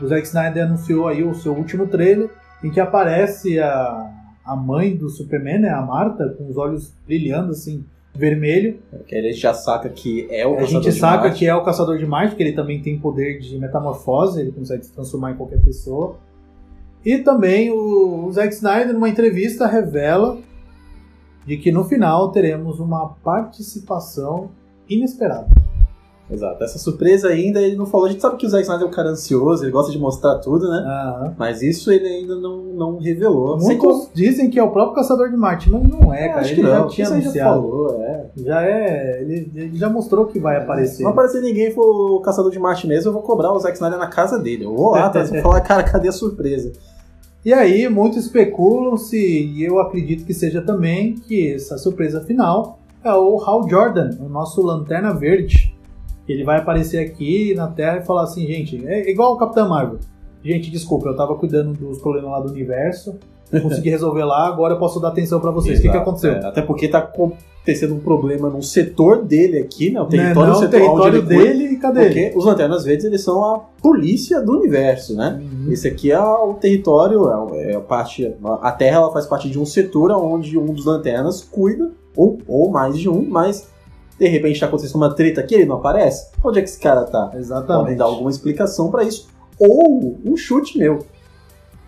O 0.00 0.06
Zack 0.06 0.26
Snyder 0.26 0.64
anunciou 0.64 1.08
aí 1.08 1.24
o 1.24 1.34
seu 1.34 1.52
último 1.54 1.86
trailer 1.86 2.30
em 2.62 2.70
que 2.70 2.78
aparece 2.78 3.58
a, 3.58 4.10
a 4.44 4.54
mãe 4.54 4.94
do 4.94 5.08
Superman, 5.08 5.60
né, 5.60 5.70
a 5.70 5.80
Marta, 5.80 6.28
com 6.36 6.48
os 6.48 6.56
olhos 6.56 6.92
brilhando 7.06 7.52
assim, 7.52 7.84
vermelho. 8.14 8.78
Que 9.06 9.14
a 9.14 9.22
gente 9.22 9.38
já 9.38 9.54
saca 9.54 9.88
que 9.88 10.26
é 10.30 10.46
o 10.46 10.54
a 10.54 10.56
Caçador 10.56 10.82
gente 10.82 10.92
de 10.92 10.98
saca 10.98 11.22
Marte. 11.24 11.38
que 11.38 11.46
é 11.46 11.54
o 11.54 11.62
Caçador 11.62 11.98
de 11.98 12.06
Marte, 12.06 12.36
que 12.36 12.42
ele 12.42 12.52
também 12.52 12.80
tem 12.80 12.98
poder 12.98 13.38
de 13.38 13.58
metamorfose, 13.58 14.40
ele 14.40 14.52
consegue 14.52 14.84
se 14.84 14.92
transformar 14.92 15.32
em 15.32 15.36
qualquer 15.36 15.60
pessoa. 15.60 16.16
E 17.04 17.18
também 17.18 17.70
o, 17.70 18.26
o 18.26 18.32
Zack 18.32 18.52
Snyder, 18.54 18.92
numa 18.92 19.08
entrevista, 19.08 19.66
revela 19.66 20.38
de 21.46 21.56
que 21.56 21.72
no 21.72 21.84
final 21.84 22.30
teremos 22.30 22.78
uma 22.78 23.08
participação 23.24 24.50
inesperada. 24.88 25.48
Exato. 26.30 26.62
Essa 26.62 26.78
surpresa 26.78 27.28
ainda 27.28 27.60
ele 27.60 27.74
não 27.76 27.86
falou. 27.86 28.06
A 28.06 28.10
gente 28.10 28.20
sabe 28.20 28.36
que 28.36 28.46
o 28.46 28.48
Zack 28.48 28.62
Snyder 28.62 28.86
é 28.86 28.88
um 28.88 28.92
cara 28.92 29.08
ansioso, 29.10 29.64
ele 29.64 29.72
gosta 29.72 29.90
de 29.90 29.98
mostrar 29.98 30.36
tudo, 30.38 30.68
né? 30.70 30.78
Aham. 30.86 31.34
Mas 31.38 31.60
isso 31.62 31.90
ele 31.90 32.06
ainda 32.06 32.36
não, 32.36 32.58
não 32.64 32.98
revelou. 32.98 33.58
Muitos 33.58 33.76
como- 33.84 34.08
dizem 34.14 34.48
que 34.48 34.58
é 34.58 34.62
o 34.62 34.70
próprio 34.70 34.94
Caçador 34.94 35.28
de 35.30 35.36
Marte, 35.36 35.68
mas 35.70 35.82
não 35.82 36.12
é, 36.14 36.28
cara. 36.28 36.40
acho 36.40 36.52
Ele 36.52 36.62
que 36.62 36.68
já 36.68 36.78
não. 36.78 36.88
tinha 36.88 37.04
Isso 37.04 37.14
aí 37.14 37.20
anunciado. 37.22 37.48
Já 37.48 37.54
falou, 37.62 38.02
é. 38.02 38.24
Já 38.36 38.62
é. 38.62 39.22
Ele, 39.22 39.50
ele 39.54 39.76
já 39.76 39.88
mostrou 39.90 40.26
que 40.26 40.38
vai 40.38 40.56
aparecer. 40.56 41.02
Não 41.02 41.10
aparecer 41.10 41.42
ninguém 41.42 41.72
for 41.72 41.84
o 42.16 42.20
Caçador 42.20 42.50
de 42.50 42.58
Marte 42.58 42.86
mesmo, 42.86 43.08
eu 43.08 43.12
vou 43.12 43.22
cobrar 43.22 43.52
o 43.52 43.58
Zack 43.58 43.74
Snyder 43.74 43.98
na 43.98 44.06
casa 44.08 44.38
dele. 44.38 44.64
Eu 44.64 44.74
vou 44.74 44.90
lá, 44.92 45.08
tá? 45.10 45.22
Vou 45.24 45.40
falar, 45.42 45.60
cara, 45.62 45.82
cadê 45.82 46.08
a 46.08 46.12
surpresa? 46.12 46.72
E 47.44 47.52
aí, 47.54 47.88
muitos 47.88 48.18
especulam-se, 48.26 49.16
e 49.16 49.64
eu 49.64 49.80
acredito 49.80 50.24
que 50.26 50.34
seja 50.34 50.60
também, 50.60 51.14
que 51.14 51.54
essa 51.54 51.78
surpresa 51.78 52.20
final 52.20 52.78
é 53.02 53.12
o 53.14 53.38
Hal 53.42 53.66
Jordan, 53.68 54.10
o 54.20 54.28
nosso 54.28 54.60
Lanterna 54.62 55.12
Verde. 55.14 55.74
Ele 56.32 56.44
vai 56.44 56.58
aparecer 56.58 56.98
aqui 56.98 57.54
na 57.54 57.66
Terra 57.68 57.98
e 57.98 58.06
falar 58.06 58.22
assim, 58.22 58.46
gente, 58.46 58.86
é 58.86 59.10
igual 59.10 59.34
o 59.34 59.36
Capitão 59.36 59.68
Marvel. 59.68 59.98
Gente, 60.42 60.70
desculpa, 60.70 61.08
eu 61.08 61.16
tava 61.16 61.34
cuidando 61.34 61.72
dos 61.74 61.98
problemas 61.98 62.30
lá 62.30 62.40
do 62.40 62.50
universo, 62.50 63.16
consegui 63.62 63.90
resolver 63.90 64.24
lá, 64.24 64.46
agora 64.46 64.74
eu 64.74 64.78
posso 64.78 64.98
dar 65.00 65.08
atenção 65.08 65.40
pra 65.40 65.50
vocês. 65.50 65.78
O 65.78 65.82
que, 65.82 65.90
que 65.90 65.96
aconteceu? 65.96 66.32
é. 66.32 66.46
até 66.46 66.62
porque 66.62 66.88
tá 66.88 66.98
acontecendo 66.98 67.94
um 67.94 68.00
problema 68.00 68.48
no 68.48 68.62
setor 68.62 69.22
dele 69.22 69.58
aqui, 69.58 69.90
né? 69.90 70.00
O 70.00 70.04
Né, 70.04 70.10
território, 70.10 70.52
não, 70.52 70.60
o 70.60 70.64
o 70.64 70.68
território 70.68 71.18
ele 71.18 71.26
dele, 71.26 71.76
cadê 71.76 72.00
ele? 72.00 72.08
Porque 72.08 72.38
os 72.38 72.44
Lanternas 72.46 72.84
Verdes, 72.84 73.04
eles 73.04 73.22
são 73.22 73.44
a 73.44 73.58
polícia 73.82 74.40
do 74.40 74.52
universo, 74.52 75.14
né? 75.14 75.40
Uhum. 75.42 75.70
Esse 75.70 75.88
aqui 75.88 76.10
é 76.10 76.18
o 76.18 76.54
território, 76.54 77.28
é 77.54 77.74
a 77.74 77.80
parte. 77.80 78.34
A 78.62 78.72
Terra 78.72 78.96
ela 78.96 79.12
faz 79.12 79.26
parte 79.26 79.50
de 79.50 79.58
um 79.58 79.66
setor 79.66 80.10
onde 80.12 80.56
um 80.56 80.72
dos 80.72 80.86
lanternas 80.86 81.42
cuida, 81.42 81.90
ou, 82.16 82.38
ou 82.48 82.70
mais 82.70 82.98
de 82.98 83.08
um, 83.08 83.26
mas 83.28 83.68
de 84.20 84.28
repente 84.28 84.60
tá 84.60 84.66
acontecendo 84.66 84.96
uma 84.96 85.14
treta 85.14 85.40
aqui, 85.40 85.54
ele 85.54 85.64
não 85.64 85.76
aparece. 85.76 86.30
Onde 86.44 86.58
é 86.58 86.62
que 86.62 86.68
esse 86.68 86.78
cara 86.78 87.04
tá? 87.04 87.24
Podem 87.24 87.40
Exatamente. 87.40 87.96
dar 87.96 88.04
alguma 88.04 88.30
explicação 88.30 88.90
pra 88.90 89.02
isso. 89.02 89.26
Ou 89.58 90.18
um 90.22 90.36
chute 90.36 90.76
meu. 90.76 91.06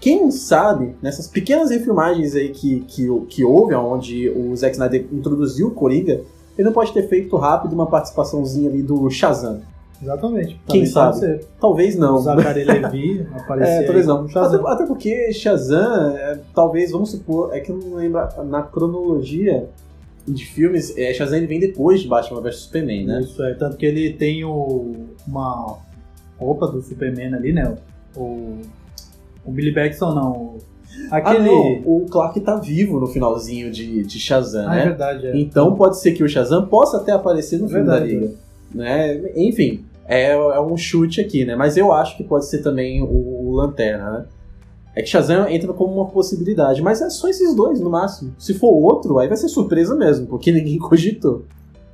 Quem 0.00 0.30
sabe, 0.30 0.96
nessas 1.02 1.28
pequenas 1.28 1.70
refilmagens 1.70 2.34
aí 2.34 2.48
que, 2.48 2.80
que, 2.88 3.06
que 3.28 3.44
houve, 3.44 3.74
onde 3.74 4.30
o 4.30 4.56
Zack 4.56 4.72
Snyder 4.72 5.06
introduziu 5.12 5.68
o 5.68 5.70
Coringa, 5.72 6.22
ele 6.56 6.64
não 6.64 6.72
pode 6.72 6.92
ter 6.92 7.06
feito 7.06 7.36
rápido 7.36 7.74
uma 7.74 7.86
participaçãozinha 7.86 8.70
ali 8.70 8.82
do 8.82 9.08
Shazam. 9.10 9.60
Exatamente. 10.02 10.58
Quem 10.66 10.80
pode 10.80 10.88
sabe? 10.90 11.18
ser. 11.18 11.46
Talvez 11.60 11.96
não. 11.96 12.16
O 12.16 12.18
Zachary 12.18 12.64
Levi 12.64 13.26
aparecer 13.34 13.82
É, 13.82 13.82
talvez 13.84 14.06
não. 14.06 14.26
Até, 14.34 14.72
até 14.72 14.86
porque 14.86 15.32
Shazam, 15.32 16.16
é, 16.16 16.40
talvez, 16.54 16.90
vamos 16.90 17.10
supor, 17.10 17.54
é 17.54 17.60
que 17.60 17.70
eu 17.70 17.76
não 17.76 17.96
lembro, 17.96 18.20
na 18.44 18.62
cronologia 18.62 19.68
de 20.26 20.44
filmes, 20.46 20.96
é, 20.96 21.12
Shazam 21.12 21.38
ele 21.38 21.46
vem 21.46 21.58
depois 21.60 22.00
de 22.00 22.08
Batman 22.08 22.40
vs 22.40 22.56
Superman, 22.60 23.06
né? 23.06 23.20
Isso 23.20 23.42
é, 23.42 23.54
tanto 23.54 23.76
que 23.76 23.84
ele 23.86 24.12
tem 24.12 24.44
o, 24.44 24.94
uma 25.26 25.78
roupa 26.38 26.66
do 26.68 26.80
Superman 26.82 27.34
ali, 27.34 27.52
né? 27.52 27.74
O, 28.16 28.58
o 29.44 29.50
Billy 29.50 29.72
Batson 29.72 30.14
não. 30.14 30.32
o- 30.32 30.58
Aquele. 31.10 31.38
Ah, 31.48 31.52
não, 31.52 31.82
o 31.86 32.06
Clark 32.10 32.38
tá 32.40 32.56
vivo 32.56 33.00
no 33.00 33.06
finalzinho 33.06 33.70
de, 33.72 34.02
de 34.04 34.18
Shazam, 34.20 34.68
Ah, 34.68 34.74
é 34.74 34.78
né? 34.78 34.84
verdade, 34.90 35.26
é. 35.26 35.36
Então 35.36 35.74
pode 35.74 35.98
ser 35.98 36.12
que 36.12 36.22
o 36.22 36.28
Shazam 36.28 36.66
possa 36.66 36.98
até 36.98 37.12
aparecer 37.12 37.58
no 37.58 37.66
filme 37.68 37.84
Verdade, 37.84 38.14
da 38.14 38.20
Liga. 38.20 38.34
Né? 38.74 39.32
Enfim, 39.36 39.84
é, 40.06 40.32
é 40.32 40.60
um 40.60 40.76
chute 40.76 41.20
aqui, 41.20 41.44
né? 41.44 41.56
Mas 41.56 41.76
eu 41.76 41.92
acho 41.92 42.16
que 42.16 42.22
pode 42.22 42.46
ser 42.46 42.58
também 42.62 43.02
o, 43.02 43.06
o 43.08 43.52
Lanterna, 43.52 44.10
né? 44.10 44.24
É 44.94 45.00
que 45.00 45.08
Shazam 45.08 45.48
entra 45.48 45.72
como 45.72 45.94
uma 45.94 46.06
possibilidade, 46.06 46.82
mas 46.82 47.00
é 47.00 47.08
só 47.08 47.28
esses 47.28 47.54
dois 47.54 47.80
no 47.80 47.90
máximo. 47.90 48.34
Se 48.38 48.54
for 48.54 48.72
outro, 48.72 49.18
aí 49.18 49.26
vai 49.26 49.36
ser 49.36 49.48
surpresa 49.48 49.94
mesmo, 49.94 50.26
porque 50.26 50.52
ninguém 50.52 50.78
cogitou. 50.78 51.44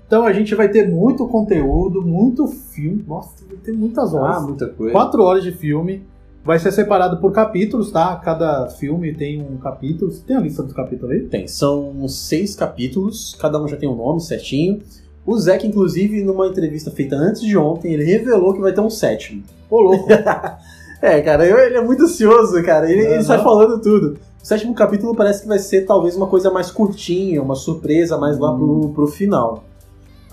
Então 0.07 0.25
a 0.25 0.33
gente 0.33 0.55
vai 0.55 0.69
ter 0.69 0.89
muito 0.89 1.27
conteúdo, 1.29 2.03
muito 2.03 2.47
filme. 2.47 3.05
Nossa, 3.07 3.45
vai 3.47 3.59
ter 3.59 3.73
muitas 3.73 4.15
horas. 4.15 4.39
Ah, 4.39 4.41
muita 4.41 4.67
coisa. 4.69 4.93
Quatro 4.93 5.23
horas 5.23 5.45
de 5.45 5.53
filme. 5.53 6.03
Vai 6.43 6.59
ser 6.59 6.73
separado 6.73 7.21
por 7.21 7.31
capítulos, 7.31 7.91
tá? 7.91 8.17
Cada 8.17 8.69
filme 8.69 9.13
tem 9.13 9.43
um 9.43 9.59
capítulo. 9.59 10.11
Você 10.11 10.23
tem 10.27 10.35
a 10.35 10.41
lista 10.41 10.63
dos 10.63 10.73
capítulos 10.73 11.15
aí? 11.15 11.21
Tem, 11.27 11.47
são 11.47 12.09
seis 12.09 12.57
capítulos, 12.57 13.37
cada 13.39 13.63
um 13.63 13.69
já 13.69 13.77
tem 13.77 13.89
um 13.89 13.95
nome 13.95 14.21
certinho. 14.21 14.81
O 15.27 15.37
Zack, 15.37 15.67
inclusive, 15.67 16.25
numa 16.25 16.47
entrevista 16.49 16.91
feita 16.91 17.15
antes 17.15 17.43
de 17.43 17.55
ontem, 17.59 17.93
ele 17.93 18.05
revelou 18.05 18.55
que 18.55 18.63
vai 18.63 18.73
ter 18.73 18.81
um 18.81 18.89
sétimo. 18.89 19.43
Ô, 19.69 19.79
louco. 19.79 20.09
É, 21.01 21.21
cara, 21.21 21.47
eu- 21.47 21.59
ele 21.59 21.77
é 21.77 21.81
muito 21.81 22.03
ansioso, 22.05 22.63
cara. 22.65 22.91
Ele, 22.91 23.03
ele 23.03 23.15
Aham. 23.15 23.23
sai 23.23 23.43
falando 23.43 23.81
tudo. 23.81 24.19
O 24.43 24.47
sétimo 24.47 24.75
capítulo 24.75 25.15
parece 25.15 25.43
que 25.43 25.49
vai 25.49 25.59
ser 25.59 25.83
talvez 25.87 26.17
uma 26.17 26.27
coisa 26.27 26.51
mais 26.51 26.71
curtinha, 26.71 27.43
uma 27.43 27.55
surpresa 27.55 28.17
mais 28.19 28.39
lá 28.39 28.55
pro, 28.55 28.91
pro 28.95 29.07
final. 29.07 29.65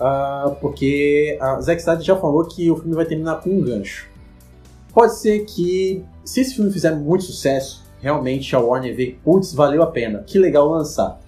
Ah, 0.00 0.54
porque 0.60 1.36
a 1.40 1.60
Zack 1.60 1.80
Snyder 1.80 2.04
já 2.04 2.16
falou 2.16 2.44
que 2.44 2.70
o 2.70 2.76
filme 2.76 2.94
vai 2.94 3.04
terminar 3.04 3.40
com 3.40 3.50
um 3.50 3.60
gancho. 3.60 4.08
Pode 4.92 5.14
ser 5.16 5.40
que, 5.44 6.04
se 6.24 6.40
esse 6.40 6.54
filme 6.54 6.70
fizer 6.70 6.92
muito 6.94 7.24
sucesso, 7.24 7.84
realmente 8.00 8.54
a 8.54 8.60
Warner 8.60 8.94
vê, 8.96 9.16
putz, 9.24 9.52
valeu 9.52 9.82
a 9.82 9.86
pena, 9.86 10.22
que 10.26 10.38
legal 10.38 10.68
lançar. 10.68 11.18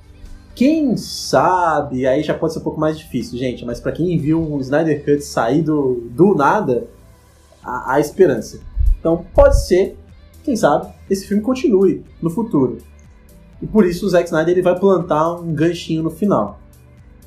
Quem 0.54 0.96
sabe, 0.96 2.06
aí 2.06 2.22
já 2.22 2.34
pode 2.34 2.52
ser 2.52 2.58
um 2.58 2.62
pouco 2.62 2.80
mais 2.80 2.98
difícil, 2.98 3.38
gente, 3.38 3.64
mas 3.64 3.78
pra 3.80 3.92
quem 3.92 4.18
viu 4.18 4.40
um 4.40 4.58
Snyder 4.60 5.04
Cut 5.04 5.20
sair 5.22 5.62
do, 5.62 6.02
do 6.10 6.34
nada, 6.34 6.84
há, 7.62 7.94
há 7.94 8.00
esperança. 8.00 8.58
Então 9.08 9.24
pode 9.34 9.64
ser, 9.64 9.96
quem 10.44 10.54
sabe, 10.54 10.92
esse 11.08 11.26
filme 11.26 11.42
continue 11.42 12.04
no 12.20 12.28
futuro. 12.28 12.76
E 13.60 13.66
por 13.66 13.86
isso 13.86 14.04
o 14.04 14.08
Zack 14.08 14.26
Snyder 14.26 14.52
ele 14.52 14.62
vai 14.62 14.78
plantar 14.78 15.32
um 15.32 15.54
ganchinho 15.54 16.02
no 16.02 16.10
final. 16.10 16.60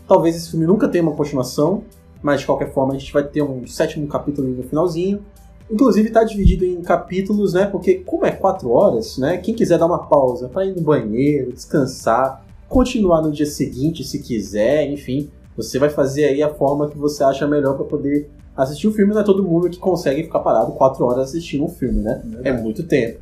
Talvez 0.08 0.36
esse 0.36 0.52
filme 0.52 0.68
nunca 0.68 0.88
tenha 0.88 1.04
uma 1.04 1.16
continuação, 1.16 1.84
mas 2.22 2.42
de 2.42 2.46
qualquer 2.46 2.72
forma 2.72 2.94
a 2.94 2.98
gente 2.98 3.12
vai 3.12 3.24
ter 3.24 3.42
um 3.42 3.66
sétimo 3.66 4.08
capítulo 4.08 4.48
no 4.48 4.62
finalzinho. 4.62 5.26
Inclusive 5.72 6.10
está 6.10 6.24
dividido 6.24 6.66
em 6.66 6.82
capítulos, 6.84 7.54
né? 7.54 7.66
Porque 7.66 7.96
como 7.96 8.26
é 8.26 8.32
quatro 8.32 8.70
horas, 8.70 9.18
né? 9.18 9.38
Quem 9.38 9.56
quiser 9.56 9.80
dar 9.80 9.88
uma 9.88 10.06
pausa 10.06 10.50
para 10.50 10.66
ir 10.66 10.76
no 10.76 10.82
banheiro, 10.82 11.52
descansar, 11.52 12.46
continuar 12.70 13.24
no 13.24 13.32
dia 13.32 13.46
seguinte 13.48 14.04
se 14.04 14.20
quiser, 14.20 14.88
enfim, 14.92 15.32
você 15.58 15.80
vai 15.80 15.90
fazer 15.90 16.26
aí 16.26 16.44
a 16.44 16.54
forma 16.54 16.90
que 16.90 16.98
você 16.98 17.24
acha 17.24 17.48
melhor 17.48 17.76
para 17.76 17.86
poder 17.86 18.30
assistir 18.56 18.88
o 18.88 18.94
filme. 18.94 19.14
Não 19.14 19.22
é 19.22 19.24
todo 19.24 19.44
mundo 19.44 19.70
que 19.70 19.80
consegue 19.80 20.24
ficar 20.24 20.40
parado 20.40 20.72
quatro 20.74 21.06
horas 21.06 21.30
assistindo 21.30 21.64
um 21.64 21.70
filme, 21.70 22.02
né? 22.02 22.22
É 22.44 22.52
muito 22.52 22.84
tempo. 22.84 23.20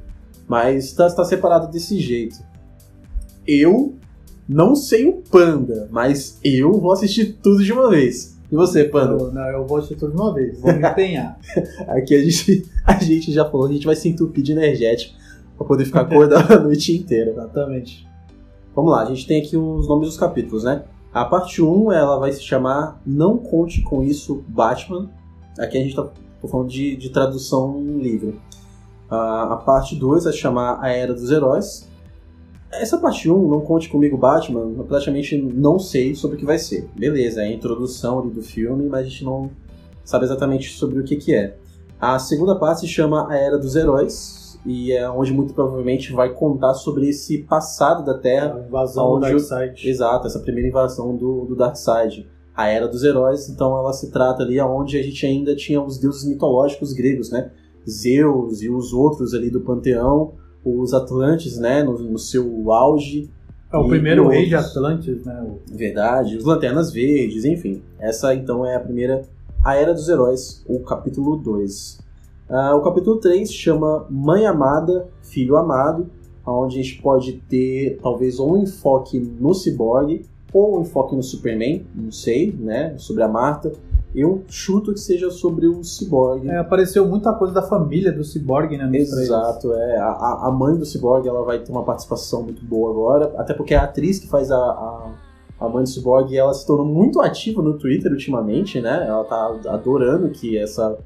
Mas 0.47 0.85
está 0.85 1.09
tá 1.09 1.23
separado 1.23 1.71
desse 1.71 1.99
jeito. 1.99 2.39
Eu 3.47 3.95
não 4.47 4.75
sei 4.75 5.07
o 5.07 5.13
Panda, 5.13 5.87
mas 5.91 6.39
eu 6.43 6.73
vou 6.73 6.91
assistir 6.91 7.37
tudo 7.41 7.63
de 7.63 7.71
uma 7.71 7.89
vez. 7.89 8.37
E 8.51 8.55
você, 8.55 8.83
Panda? 8.83 9.13
Eu, 9.13 9.31
não, 9.31 9.47
eu 9.47 9.67
vou 9.67 9.77
assistir 9.77 9.95
tudo 9.95 10.15
de 10.15 10.19
uma 10.19 10.33
vez, 10.33 10.59
vou 10.59 10.73
me 10.73 10.87
empenhar. 10.87 11.39
Aqui 11.87 12.15
a 12.15 12.23
gente, 12.23 12.65
a 12.83 12.95
gente 12.95 13.31
já 13.31 13.45
falou, 13.45 13.67
a 13.67 13.71
gente 13.71 13.85
vai 13.85 13.95
se 13.95 14.09
entupir 14.09 14.43
de 14.43 14.53
energético 14.53 15.15
pra 15.55 15.67
poder 15.67 15.85
ficar 15.85 16.01
acordado 16.01 16.51
a 16.51 16.59
noite 16.59 16.95
inteira. 16.97 17.29
Exatamente. 17.29 18.07
Vamos 18.75 18.91
lá, 18.91 19.03
a 19.03 19.05
gente 19.05 19.27
tem 19.27 19.39
aqui 19.41 19.55
os 19.55 19.87
nomes 19.87 20.07
dos 20.07 20.17
capítulos, 20.17 20.63
né? 20.63 20.83
A 21.13 21.25
parte 21.25 21.61
1, 21.61 21.91
ela 21.91 22.17
vai 22.17 22.31
se 22.31 22.41
chamar 22.41 23.01
Não 23.05 23.37
Conte 23.37 23.81
Com 23.81 24.03
Isso, 24.03 24.43
Batman. 24.47 25.09
Aqui 25.57 25.77
a 25.77 25.81
gente 25.81 25.95
tá 25.95 26.07
tô 26.41 26.47
falando 26.47 26.69
de, 26.69 26.95
de 26.95 27.09
tradução 27.09 27.81
livre. 27.97 28.39
Uh, 29.09 29.13
a 29.15 29.57
parte 29.57 29.95
2 29.95 30.23
vai 30.25 30.33
se 30.33 30.39
chamar 30.39 30.79
A 30.81 30.89
Era 30.89 31.13
dos 31.13 31.29
Heróis. 31.31 31.87
Essa 32.71 32.97
parte 32.99 33.29
1, 33.29 33.49
Não 33.49 33.61
Conte 33.61 33.89
Comigo 33.89 34.15
Batman, 34.15 34.71
eu 34.77 34.83
praticamente 34.83 35.35
não 35.35 35.79
sei 35.79 36.13
sobre 36.13 36.37
o 36.37 36.39
que 36.39 36.45
vai 36.45 36.59
ser. 36.59 36.87
Beleza, 36.95 37.41
é 37.41 37.45
a 37.45 37.51
introdução 37.51 38.27
do 38.27 38.41
filme, 38.43 38.87
mas 38.87 39.01
a 39.07 39.09
gente 39.09 39.25
não 39.25 39.49
sabe 40.05 40.25
exatamente 40.25 40.69
sobre 40.73 40.99
o 40.99 41.03
que, 41.03 41.15
que 41.15 41.33
é. 41.33 41.57
A 41.99 42.19
segunda 42.19 42.55
parte 42.55 42.81
se 42.81 42.87
chama 42.87 43.27
A 43.29 43.35
Era 43.35 43.57
dos 43.57 43.75
Heróis, 43.75 44.59
e 44.65 44.91
é 44.91 45.09
onde 45.09 45.33
muito 45.33 45.53
provavelmente 45.53 46.13
vai 46.13 46.29
contar 46.29 46.75
sobre 46.75 47.09
esse 47.09 47.39
passado 47.39 48.05
da 48.05 48.17
Terra. 48.17 48.55
A 48.55 48.67
invasão 48.67 49.05
do 49.05 49.11
onde 49.15 49.25
o- 49.35 49.49
Darkseid. 49.49 49.89
Exato, 49.89 50.27
essa 50.27 50.39
primeira 50.39 50.69
invasão 50.69 51.15
do, 51.17 51.45
do 51.45 51.55
Darkseid. 51.55 52.29
A 52.59 52.67
Era 52.67 52.87
dos 52.87 53.03
Heróis, 53.03 53.47
então 53.49 53.77
ela 53.77 53.93
se 53.93 54.11
trata 54.11 54.43
ali 54.43 54.59
onde 54.59 54.97
a 54.97 55.03
gente 55.03 55.25
ainda 55.25 55.55
tinha 55.55 55.81
os 55.81 55.97
deuses 55.97 56.25
mitológicos 56.25 56.93
gregos, 56.93 57.31
né? 57.31 57.51
Zeus 57.87 58.61
e 58.61 58.69
os 58.69 58.93
outros 58.93 59.33
ali 59.33 59.49
do 59.49 59.61
panteão, 59.61 60.33
os 60.65 60.93
Atlantes, 60.93 61.57
né? 61.57 61.83
No, 61.83 61.97
no 61.97 62.19
seu 62.19 62.71
auge. 62.71 63.29
É 63.71 63.77
o 63.77 63.85
E- 63.85 63.89
primeiro 63.89 64.31
e 64.31 64.35
rei 64.35 64.45
de 64.47 64.55
outros. 64.55 64.75
Atlantis, 64.75 65.23
né? 65.25 65.47
Verdade, 65.71 66.37
os 66.37 66.43
Lanternas 66.43 66.91
Verdes, 66.91 67.45
enfim. 67.45 67.81
Essa 67.99 68.33
então 68.33 68.65
é 68.65 68.75
a 68.75 68.79
primeira 68.79 69.23
A 69.63 69.75
Era 69.75 69.93
dos 69.93 70.09
Heróis, 70.09 70.63
o 70.67 70.79
capítulo 70.79 71.37
2. 71.37 71.99
Ah, 72.49 72.75
o 72.75 72.81
capítulo 72.81 73.17
3 73.17 73.51
chama 73.53 74.05
Mãe 74.09 74.45
Amada, 74.47 75.07
Filho 75.21 75.55
Amado, 75.55 76.07
onde 76.45 76.79
a 76.79 76.83
gente 76.83 76.99
pode 77.01 77.33
ter 77.47 77.99
talvez 78.01 78.39
um 78.39 78.57
enfoque 78.57 79.19
no 79.19 79.53
Cyborg 79.53 80.25
ou 80.53 80.77
um 80.77 80.81
enfoque 80.81 81.15
no 81.15 81.23
Superman, 81.23 81.85
não 81.95 82.11
sei, 82.11 82.51
né? 82.57 82.93
Sobre 82.97 83.23
a 83.23 83.27
Marta. 83.27 83.71
Eu 84.15 84.43
chuto 84.47 84.91
que 84.91 84.99
seja 84.99 85.29
sobre 85.29 85.67
o 85.67 85.83
Cyborg. 85.83 86.49
É, 86.49 86.57
apareceu 86.57 87.07
muita 87.07 87.31
coisa 87.33 87.53
da 87.53 87.61
família 87.61 88.11
do 88.11 88.23
Cyborg, 88.23 88.75
né? 88.75 88.87
Exato, 89.25 89.71
é. 89.73 89.97
A- 89.97 90.07
A, 90.07 90.47
a 90.47 90.51
mãe 90.51 90.75
do 90.75 90.83
Cyborg 90.85 91.27
ela 91.27 91.43
vai 91.43 91.59
ter 91.59 91.71
uma 91.71 91.83
participação 91.83 92.41
muito 92.41 92.65
boa 92.65 92.89
agora, 92.89 93.31
até 93.37 93.53
porque 93.53 93.75
a 93.75 93.83
atriz 93.83 94.17
que 94.17 94.27
faz 94.27 94.49
a, 94.49 94.57
a, 94.57 95.11
a 95.59 95.69
mãe 95.69 95.83
do 95.83 95.89
Cyborg 95.89 96.35
ela 96.35 96.51
se 96.55 96.65
tornou 96.65 96.87
muito 96.87 97.21
ativa 97.21 97.61
no 97.61 97.77
Twitter 97.77 98.11
ultimamente, 98.11 98.81
né? 98.81 99.05
Ela 99.07 99.23
tá 99.25 99.55
adorando 99.67 100.29
que 100.29 100.57
essa, 100.57 100.97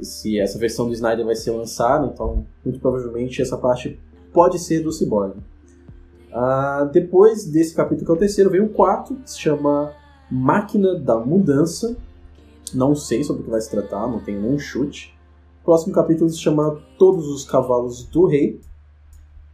se 0.00 0.38
essa 0.38 0.58
versão 0.58 0.86
do 0.86 0.94
Snyder 0.94 1.26
vai 1.26 1.34
ser 1.36 1.50
lançada, 1.50 2.06
então 2.06 2.46
muito 2.64 2.80
provavelmente 2.80 3.42
essa 3.42 3.58
parte 3.58 4.00
pode 4.32 4.58
ser 4.58 4.80
do 4.82 4.90
Cyborg. 4.90 5.34
Ah, 6.32 6.88
depois 6.92 7.44
desse 7.44 7.74
capítulo 7.74 8.06
que 8.06 8.12
é 8.12 8.14
o 8.14 8.18
terceiro, 8.18 8.50
vem 8.50 8.60
o 8.60 8.68
quarto, 8.68 9.14
que 9.16 9.30
se 9.30 9.38
chama 9.40 9.92
Máquina 10.30 10.98
da 10.98 11.16
Mudança. 11.18 11.96
Não 12.74 12.94
sei 12.94 13.24
sobre 13.24 13.42
o 13.42 13.44
que 13.46 13.50
vai 13.50 13.60
se 13.60 13.70
tratar, 13.70 14.06
não 14.06 14.20
tenho 14.20 14.40
nenhum 14.42 14.58
chute. 14.58 15.16
O 15.62 15.64
próximo 15.64 15.94
capítulo 15.94 16.28
se 16.30 16.38
chama 16.38 16.78
Todos 16.98 17.26
os 17.28 17.44
Cavalos 17.44 18.04
do 18.04 18.26
Rei. 18.26 18.60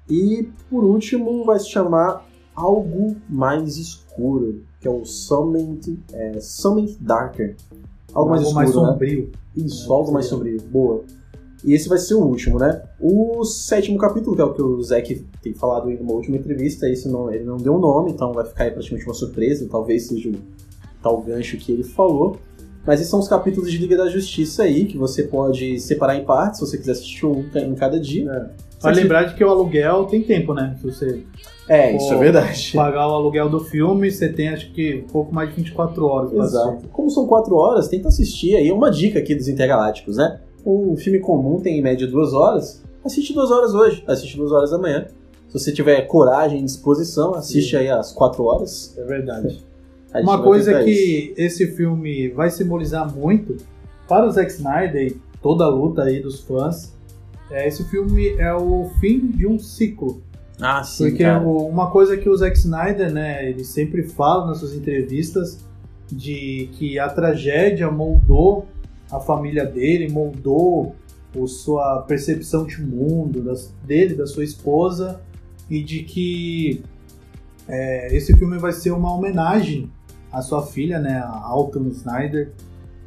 E 0.08 0.48
por 0.68 0.84
último 0.84 1.44
vai 1.44 1.58
se 1.58 1.68
chamar 1.70 2.26
Algo 2.54 3.16
Mais 3.28 3.76
Escuro, 3.78 4.62
que 4.80 4.86
é 4.86 4.90
o 4.90 5.04
Summoned, 5.04 5.98
é, 6.12 6.40
Summoned 6.40 6.96
Darker. 7.00 7.56
Algo 8.12 8.30
mais 8.30 8.44
Algo 8.44 8.48
escuro, 8.48 8.54
mais 8.54 8.68
né? 8.68 8.92
sombrio. 8.92 9.32
Isso, 9.56 9.90
É, 9.90 9.94
algo 9.96 10.12
mais 10.12 10.26
sombrio. 10.26 10.60
Boa. 10.62 11.04
E 11.64 11.72
esse 11.72 11.88
vai 11.88 11.96
ser 11.98 12.14
o 12.14 12.20
último, 12.20 12.58
né? 12.58 12.82
O 13.00 13.42
sétimo 13.44 13.96
capítulo, 13.98 14.36
que 14.36 14.42
é 14.42 14.44
o 14.44 14.52
que 14.52 14.62
o 14.62 14.82
Zack 14.82 15.24
tem 15.42 15.54
falado 15.54 15.90
em 15.90 15.96
uma 15.96 16.12
última 16.12 16.36
entrevista, 16.36 16.88
esse 16.88 17.08
não, 17.08 17.32
ele 17.32 17.44
não 17.44 17.56
deu 17.56 17.74
um 17.74 17.78
nome, 17.78 18.10
então 18.10 18.32
vai 18.32 18.44
ficar 18.44 18.64
aí 18.64 18.70
praticamente 18.70 19.06
uma 19.06 19.14
surpresa, 19.14 19.66
talvez 19.70 20.06
seja 20.06 20.28
o 20.28 20.34
tal 21.02 21.22
gancho 21.22 21.56
que 21.56 21.72
ele 21.72 21.82
falou. 21.82 22.36
Mas 22.86 23.00
esses 23.00 23.10
são 23.10 23.18
os 23.18 23.28
capítulos 23.28 23.70
de 23.72 23.78
Liga 23.78 23.96
da 23.96 24.08
Justiça 24.10 24.64
aí, 24.64 24.84
que 24.84 24.98
você 24.98 25.22
pode 25.22 25.80
separar 25.80 26.16
em 26.16 26.24
partes, 26.24 26.60
se 26.60 26.66
você 26.66 26.76
quiser 26.76 26.92
assistir 26.92 27.24
um 27.24 27.42
em 27.54 27.74
cada 27.74 27.98
dia. 27.98 28.50
Você- 28.78 28.90
lembrar 29.00 29.22
de 29.24 29.34
que 29.34 29.42
o 29.42 29.48
aluguel 29.48 30.04
tem 30.04 30.22
tempo, 30.22 30.52
né? 30.52 30.76
Se 30.78 30.84
você 30.84 31.22
É, 31.66 31.96
isso 31.96 32.12
é 32.12 32.18
verdade. 32.18 32.72
pagar 32.76 33.08
o 33.08 33.12
aluguel 33.12 33.48
do 33.48 33.58
filme, 33.60 34.10
você 34.10 34.28
tem 34.28 34.50
acho 34.50 34.70
que 34.72 35.02
um 35.08 35.10
pouco 35.10 35.34
mais 35.34 35.48
de 35.48 35.56
24 35.56 36.04
horas 36.04 36.30
pra 36.30 36.42
assistir. 36.44 36.58
Exato. 36.68 36.88
Como 36.88 37.08
são 37.10 37.26
quatro 37.26 37.56
horas, 37.56 37.88
tenta 37.88 38.08
assistir 38.08 38.54
aí. 38.54 38.70
Uma 38.70 38.90
dica 38.90 39.18
aqui 39.18 39.34
dos 39.34 39.48
Intergalácticos, 39.48 40.18
né? 40.18 40.40
Um 40.64 40.96
filme 40.96 41.18
comum 41.18 41.60
tem 41.60 41.78
em 41.78 41.82
média 41.82 42.06
duas 42.06 42.32
horas. 42.32 42.82
Assiste 43.04 43.34
duas 43.34 43.50
horas 43.50 43.74
hoje, 43.74 44.02
assiste 44.06 44.36
duas 44.36 44.50
horas 44.50 44.72
amanhã. 44.72 45.06
Se 45.48 45.58
você 45.58 45.72
tiver 45.72 46.00
coragem 46.02 46.60
e 46.60 46.64
disposição, 46.64 47.34
assiste 47.34 47.70
Sim. 47.70 47.76
aí 47.76 47.90
às 47.90 48.12
quatro 48.12 48.44
horas. 48.44 48.94
É 48.96 49.04
verdade. 49.04 49.62
Uma 50.14 50.42
coisa 50.42 50.72
isso. 50.72 50.84
que 50.84 51.34
esse 51.36 51.66
filme 51.68 52.28
vai 52.28 52.50
simbolizar 52.50 53.12
muito 53.14 53.56
para 54.08 54.26
o 54.26 54.30
Zack 54.30 54.50
Snyder 54.50 55.08
e 55.08 55.20
toda 55.42 55.64
a 55.64 55.68
luta 55.68 56.04
aí 56.04 56.20
dos 56.20 56.40
fãs, 56.40 56.94
é 57.50 57.68
esse 57.68 57.84
filme 57.90 58.30
é 58.38 58.54
o 58.54 58.90
fim 59.00 59.26
de 59.26 59.46
um 59.46 59.58
ciclo. 59.58 60.22
Ah, 60.60 60.82
sim, 60.82 61.10
Porque 61.10 61.24
cara. 61.24 61.42
uma 61.46 61.90
coisa 61.90 62.16
que 62.16 62.28
o 62.28 62.36
Zack 62.36 62.56
Snyder, 62.56 63.12
né, 63.12 63.48
ele 63.48 63.64
sempre 63.64 64.04
fala 64.04 64.46
nas 64.46 64.58
suas 64.58 64.72
entrevistas 64.72 65.58
de 66.10 66.68
que 66.72 66.98
a 66.98 67.08
tragédia 67.08 67.90
moldou 67.90 68.66
a 69.10 69.20
família 69.20 69.64
dele, 69.64 70.08
moldou 70.10 70.94
o 71.36 71.46
sua 71.46 72.02
percepção 72.02 72.64
de 72.64 72.80
mundo, 72.80 73.40
das- 73.42 73.72
dele, 73.84 74.14
da 74.14 74.26
sua 74.26 74.44
esposa, 74.44 75.20
e 75.70 75.82
de 75.82 76.02
que 76.04 76.82
é, 77.68 78.14
esse 78.14 78.36
filme 78.36 78.58
vai 78.58 78.72
ser 78.72 78.90
uma 78.90 79.12
homenagem 79.14 79.90
à 80.30 80.42
sua 80.42 80.66
filha, 80.66 80.98
né, 80.98 81.18
a 81.18 81.42
Alton 81.46 81.86
Snyder, 81.88 82.52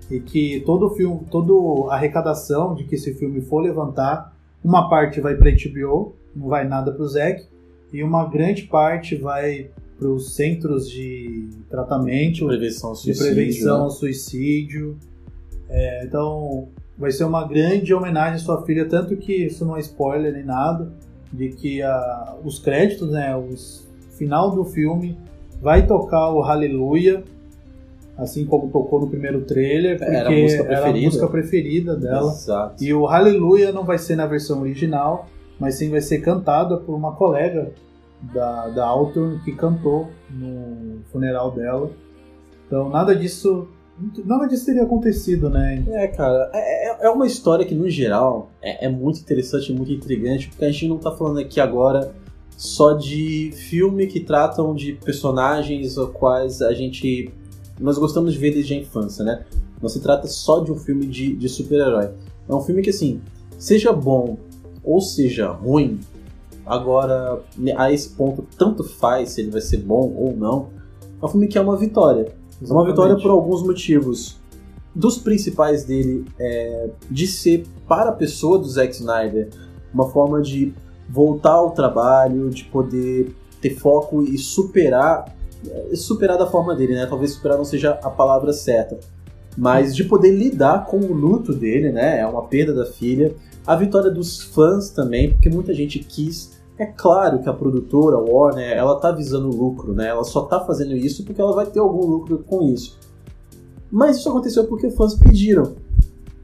e 0.09 0.19
que 0.19 0.61
todo 0.65 0.87
o 0.87 0.89
filme, 0.91 1.21
toda 1.29 1.53
a 1.91 1.95
arrecadação 1.95 2.73
de 2.73 2.83
que 2.85 2.95
esse 2.95 3.13
filme 3.13 3.41
for 3.41 3.59
levantar, 3.61 4.35
uma 4.63 4.89
parte 4.89 5.21
vai 5.21 5.35
para 5.35 5.51
HBO, 5.51 6.15
não 6.35 6.47
vai 6.47 6.67
nada 6.67 6.91
para 6.91 7.03
o 7.03 7.07
Zack, 7.07 7.45
e 7.93 8.03
uma 8.03 8.25
grande 8.29 8.63
parte 8.63 9.15
vai 9.15 9.69
para 9.97 10.07
os 10.09 10.35
centros 10.35 10.89
de 10.89 11.47
tratamento, 11.69 12.45
Prevenção 12.47 12.89
ao 12.89 12.95
de 12.95 13.01
suicídio, 13.01 13.25
prevenção 13.35 13.77
né? 13.77 13.83
ao 13.83 13.89
suicídio. 13.91 14.97
É, 15.69 16.05
então, 16.05 16.69
vai 16.97 17.11
ser 17.11 17.23
uma 17.25 17.45
grande 17.47 17.93
homenagem 17.93 18.35
à 18.35 18.39
sua 18.39 18.65
filha, 18.65 18.87
tanto 18.87 19.15
que 19.17 19.33
isso 19.45 19.65
não 19.65 19.75
é 19.77 19.79
spoiler 19.81 20.33
nem 20.33 20.43
nada, 20.45 20.91
de 21.31 21.49
que 21.49 21.81
a- 21.81 22.35
os 22.43 22.57
créditos, 22.59 23.11
né, 23.11 23.35
o 23.35 23.49
final 24.11 24.51
do 24.51 24.63
filme, 24.63 25.17
vai 25.61 25.85
tocar 25.85 26.29
o 26.31 26.41
Hallelujah, 26.41 27.23
assim 28.17 28.45
como 28.45 28.69
tocou 28.69 29.01
no 29.01 29.07
primeiro 29.09 29.41
trailer, 29.41 29.97
porque 29.97 30.11
Era 30.15 30.29
a 30.29 30.31
música 30.31 30.63
era 30.63 30.71
a 30.71 30.81
preferida. 30.81 31.05
música 31.05 31.27
preferida 31.27 31.95
dela. 31.95 32.31
Exato. 32.31 32.83
E 32.83 32.93
o 32.93 33.05
Hallelujah 33.05 33.71
não 33.71 33.83
vai 33.83 33.97
ser 33.97 34.15
na 34.15 34.25
versão 34.25 34.61
original, 34.61 35.27
mas 35.59 35.75
sim 35.75 35.89
vai 35.89 36.01
ser 36.01 36.19
cantada 36.21 36.77
por 36.77 36.95
uma 36.95 37.11
colega 37.13 37.71
da, 38.33 38.69
da 38.69 38.85
Alton 38.87 39.37
que 39.45 39.51
cantou 39.51 40.07
no 40.31 41.01
funeral 41.11 41.51
dela. 41.51 41.91
Então 42.65 42.89
nada 42.89 43.15
disso. 43.15 43.67
Nada 44.25 44.45
disso 44.47 44.65
teria 44.65 44.83
acontecido, 44.83 45.49
né? 45.49 45.83
É, 45.89 46.07
cara, 46.07 46.51
é, 46.53 46.89
é- 46.89 47.05
é 47.07 47.09
uma 47.09 47.25
história 47.25 47.65
que, 47.65 47.73
no 47.73 47.89
geral, 47.89 48.51
é, 48.61 48.85
é 48.85 48.89
muito 48.89 49.19
interessante 49.19 49.73
muito 49.73 49.91
intrigante, 49.91 50.49
porque 50.49 50.65
a 50.65 50.71
gente 50.71 50.87
não 50.87 50.97
tá 50.97 51.11
falando 51.11 51.39
aqui 51.39 51.59
agora 51.59 52.13
só 52.55 52.93
de 52.93 53.51
filme 53.53 54.07
que 54.07 54.19
tratam 54.19 54.75
de 54.75 54.93
personagens 54.93 55.97
os 55.97 56.09
quais 56.11 56.61
a 56.61 56.73
gente 56.73 57.31
nós 57.79 57.97
gostamos 57.97 58.33
de 58.33 58.39
ver 58.39 58.51
desde 58.51 58.73
a 58.73 58.77
infância, 58.77 59.23
né? 59.23 59.45
Não 59.81 59.89
se 59.89 59.99
trata 59.99 60.27
só 60.27 60.59
de 60.59 60.71
um 60.71 60.75
filme 60.75 61.05
de, 61.05 61.35
de 61.35 61.47
super-herói. 61.47 62.09
É 62.49 62.53
um 62.53 62.61
filme 62.61 62.81
que, 62.81 62.89
assim, 62.89 63.21
seja 63.59 63.93
bom 63.93 64.37
ou 64.83 65.01
seja 65.01 65.49
ruim, 65.51 65.99
agora, 66.65 67.39
a 67.75 67.91
esse 67.91 68.09
ponto, 68.09 68.47
tanto 68.57 68.83
faz 68.83 69.31
se 69.31 69.41
ele 69.41 69.51
vai 69.51 69.61
ser 69.61 69.77
bom 69.77 70.13
ou 70.15 70.35
não, 70.35 70.69
é 71.21 71.25
um 71.25 71.27
filme 71.27 71.47
que 71.47 71.57
é 71.57 71.61
uma 71.61 71.77
vitória. 71.77 72.31
É 72.61 72.71
uma 72.71 72.85
vitória 72.85 73.15
por 73.15 73.29
alguns 73.29 73.63
motivos. 73.63 74.39
Dos 74.93 75.17
principais 75.17 75.83
dele 75.83 76.25
é 76.39 76.89
de 77.09 77.27
ser 77.27 77.65
para 77.87 78.09
a 78.09 78.13
pessoa 78.13 78.57
do 78.57 78.67
Zack 78.67 78.93
Snyder 78.93 79.49
uma 79.93 80.09
forma 80.09 80.41
de 80.41 80.73
voltar 81.09 81.53
ao 81.53 81.71
trabalho, 81.71 82.49
de 82.49 82.65
poder 82.65 83.35
ter 83.61 83.71
foco 83.71 84.23
e 84.23 84.37
superar 84.37 85.37
é, 85.67 85.95
superar 85.95 86.37
da 86.37 86.45
forma 86.45 86.75
dele, 86.75 86.93
né? 86.93 87.05
Talvez 87.05 87.31
superar 87.31 87.57
não 87.57 87.65
seja 87.65 87.91
a 88.03 88.09
palavra 88.09 88.53
certa, 88.53 88.99
mas 89.57 89.95
de 89.95 90.03
poder 90.03 90.31
lidar 90.31 90.85
com 90.85 90.97
o 90.97 91.13
luto 91.13 91.53
dele, 91.53 91.91
né? 91.91 92.19
É 92.19 92.27
uma 92.27 92.43
perda 92.43 92.73
da 92.73 92.85
filha. 92.85 93.33
A 93.65 93.75
vitória 93.75 94.11
dos 94.11 94.41
fãs 94.41 94.89
também, 94.89 95.31
porque 95.31 95.49
muita 95.49 95.73
gente 95.73 95.99
quis. 95.99 96.56
É 96.77 96.85
claro 96.85 97.39
que 97.41 97.49
a 97.49 97.53
produtora, 97.53 98.17
a 98.17 98.19
Warner, 98.19 98.77
ela 98.77 98.99
tá 98.99 99.11
visando 99.11 99.49
lucro, 99.49 99.93
né? 99.93 100.09
Ela 100.09 100.23
só 100.23 100.43
tá 100.43 100.59
fazendo 100.63 100.95
isso 100.95 101.25
porque 101.25 101.41
ela 101.41 101.53
vai 101.53 101.65
ter 101.65 101.79
algum 101.79 102.05
lucro 102.05 102.43
com 102.43 102.61
isso. 102.61 102.97
Mas 103.91 104.17
isso 104.17 104.29
aconteceu 104.29 104.65
porque 104.65 104.91
fãs 104.91 105.15
pediram. 105.15 105.75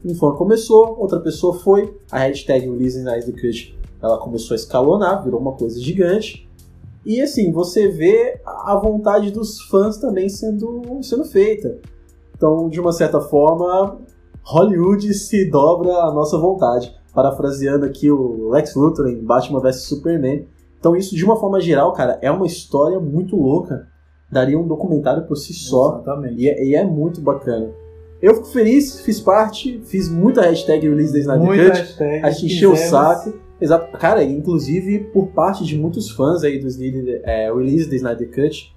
Um 0.04 0.14
fã 0.14 0.32
começou, 0.32 0.98
outra 0.98 1.20
pessoa 1.20 1.54
foi, 1.54 1.96
a 2.10 2.18
hashtag 2.18 2.68
Release 2.68 3.02
Nice 3.02 3.30
the 3.30 3.40
Cut, 3.40 3.78
ela 4.02 4.18
começou 4.18 4.54
a 4.54 4.56
escalonar, 4.56 5.22
virou 5.22 5.40
uma 5.40 5.52
coisa 5.52 5.80
gigante. 5.80 6.48
E 7.06 7.20
assim, 7.20 7.52
você 7.52 7.88
vê 7.88 8.40
a 8.44 8.76
vontade 8.76 9.30
dos 9.30 9.62
fãs 9.62 9.98
também 9.98 10.28
sendo, 10.28 10.82
sendo 11.02 11.24
feita. 11.24 11.78
Então, 12.36 12.68
de 12.68 12.80
uma 12.80 12.92
certa 12.92 13.20
forma, 13.20 13.98
Hollywood 14.42 15.14
se 15.14 15.48
dobra 15.48 15.92
à 15.92 16.12
nossa 16.12 16.36
vontade. 16.36 16.94
Parafraseando 17.14 17.84
aqui 17.84 18.10
o 18.10 18.50
Lex 18.50 18.74
Luthor 18.74 19.06
em 19.06 19.22
Batman 19.22 19.60
vs 19.60 19.82
Superman. 19.84 20.46
Então, 20.78 20.96
isso 20.96 21.14
de 21.14 21.24
uma 21.24 21.36
forma 21.36 21.60
geral, 21.60 21.92
cara, 21.92 22.18
é 22.20 22.30
uma 22.30 22.46
história 22.46 22.98
muito 23.00 23.36
louca. 23.36 23.88
Daria 24.30 24.58
um 24.58 24.66
documentário 24.66 25.24
por 25.26 25.36
si 25.36 25.52
só. 25.52 26.00
Exatamente. 26.02 26.42
E 26.42 26.48
é, 26.48 26.64
e 26.64 26.74
é 26.74 26.84
muito 26.84 27.20
bacana. 27.20 27.70
Eu 28.20 28.34
fico 28.36 28.46
feliz, 28.46 29.00
fiz 29.00 29.20
parte, 29.20 29.80
fiz 29.84 30.08
muita 30.08 30.42
hashtag 30.42 30.88
release 30.88 31.12
da 31.12 31.18
Snyder 31.18 31.46
Muita 31.46 31.64
Cut. 31.64 31.78
hashtag, 31.78 32.24
A 32.24 32.30
gente 32.30 32.54
encheu 32.54 32.72
o 32.72 32.76
saco. 32.76 33.34
Exato. 33.60 33.96
Cara, 33.98 34.24
inclusive 34.24 35.00
por 35.12 35.28
parte 35.28 35.64
de 35.64 35.76
muitos 35.76 36.10
fãs 36.10 36.42
aí 36.42 36.58
do 36.58 36.68
é, 37.22 37.52
release 37.52 37.88
da 37.88 37.96
Snyder 37.96 38.30
Cut, 38.30 38.74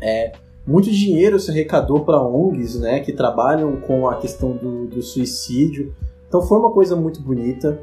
é, 0.00 0.32
muito 0.66 0.90
dinheiro 0.90 1.38
se 1.40 1.50
arrecadou 1.50 2.04
para 2.04 2.20
ONGs, 2.22 2.78
né, 2.80 3.00
que 3.00 3.12
trabalham 3.12 3.76
com 3.76 4.08
a 4.08 4.16
questão 4.16 4.52
do, 4.56 4.86
do 4.86 5.02
suicídio. 5.02 5.94
Então 6.28 6.42
foi 6.42 6.58
uma 6.58 6.70
coisa 6.70 6.94
muito 6.94 7.20
bonita, 7.22 7.80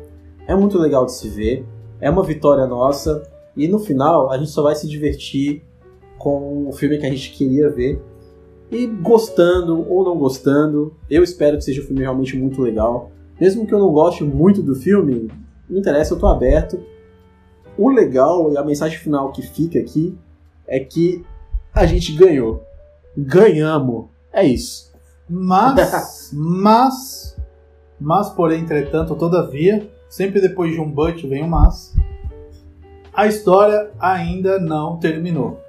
é 0.48 0.56
muito 0.56 0.78
legal 0.78 1.06
de 1.06 1.14
se 1.14 1.28
ver, 1.28 1.66
é 2.00 2.10
uma 2.10 2.24
vitória 2.24 2.66
nossa 2.68 3.24
e 3.58 3.68
no 3.68 3.80
final 3.80 4.32
a 4.32 4.38
gente 4.38 4.52
só 4.52 4.62
vai 4.62 4.76
se 4.76 4.88
divertir 4.88 5.64
com 6.18 6.68
o 6.68 6.72
filme 6.72 6.98
que 6.98 7.06
a 7.06 7.10
gente 7.10 7.32
queria 7.32 7.70
ver. 7.70 8.02
E 8.72 8.88
gostando 8.88 9.86
ou 9.90 10.04
não 10.04 10.18
gostando, 10.18 10.94
eu 11.10 11.24
espero 11.24 11.58
que 11.58 11.64
seja 11.64 11.82
um 11.82 11.86
filme 11.86 12.02
realmente 12.02 12.36
muito 12.36 12.62
legal. 12.62 13.12
Mesmo 13.40 13.66
que 13.66 13.74
eu 13.74 13.80
não 13.80 13.92
goste 13.92 14.24
muito 14.24 14.62
do 14.62 14.76
filme, 14.76 15.30
não 15.70 15.80
interessa, 15.80 16.14
eu 16.14 16.20
tô 16.20 16.28
aberto. 16.28 16.80
O 17.78 17.90
legal 17.90 18.52
e 18.52 18.58
a 18.58 18.64
mensagem 18.64 18.98
final 18.98 19.32
que 19.32 19.42
fica 19.42 19.78
aqui 19.78 20.18
é 20.68 20.80
que 20.80 21.24
a 21.74 21.86
gente 21.86 22.14
ganhou. 22.14 22.64
Ganhamos. 23.16 24.06
É 24.32 24.44
isso. 24.44 24.92
Mas, 25.30 26.32
mas, 26.34 27.25
mas, 28.00 28.30
porém, 28.30 28.62
entretanto, 28.62 29.16
todavia, 29.16 29.88
sempre 30.10 30.42
depois 30.42 30.74
de 30.74 30.80
um 30.80 30.90
but 30.90 31.22
vem 31.24 31.44
um 31.44 31.48
mas, 31.48 31.94
a 33.14 33.28
história 33.28 33.90
ainda 34.00 34.60
não 34.60 34.98
terminou. 34.98 35.60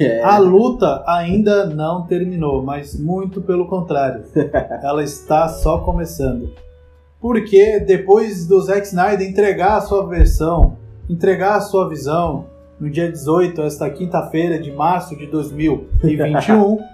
É. 0.00 0.22
A 0.22 0.38
luta 0.38 1.02
ainda 1.06 1.66
não 1.66 2.06
terminou, 2.06 2.62
mas 2.62 2.98
muito 2.98 3.42
pelo 3.42 3.66
contrário. 3.66 4.24
Ela 4.82 5.02
está 5.02 5.48
só 5.48 5.78
começando. 5.78 6.52
Porque 7.20 7.80
depois 7.80 8.46
do 8.46 8.60
Zack 8.60 8.86
Snyder 8.86 9.28
entregar 9.28 9.78
a 9.78 9.80
sua 9.80 10.06
versão, 10.06 10.76
entregar 11.08 11.56
a 11.56 11.60
sua 11.60 11.88
visão, 11.88 12.46
no 12.78 12.90
dia 12.90 13.10
18, 13.10 13.62
esta 13.62 13.88
quinta-feira 13.90 14.58
de 14.58 14.70
março 14.70 15.16
de 15.16 15.26
2021, 15.26 16.78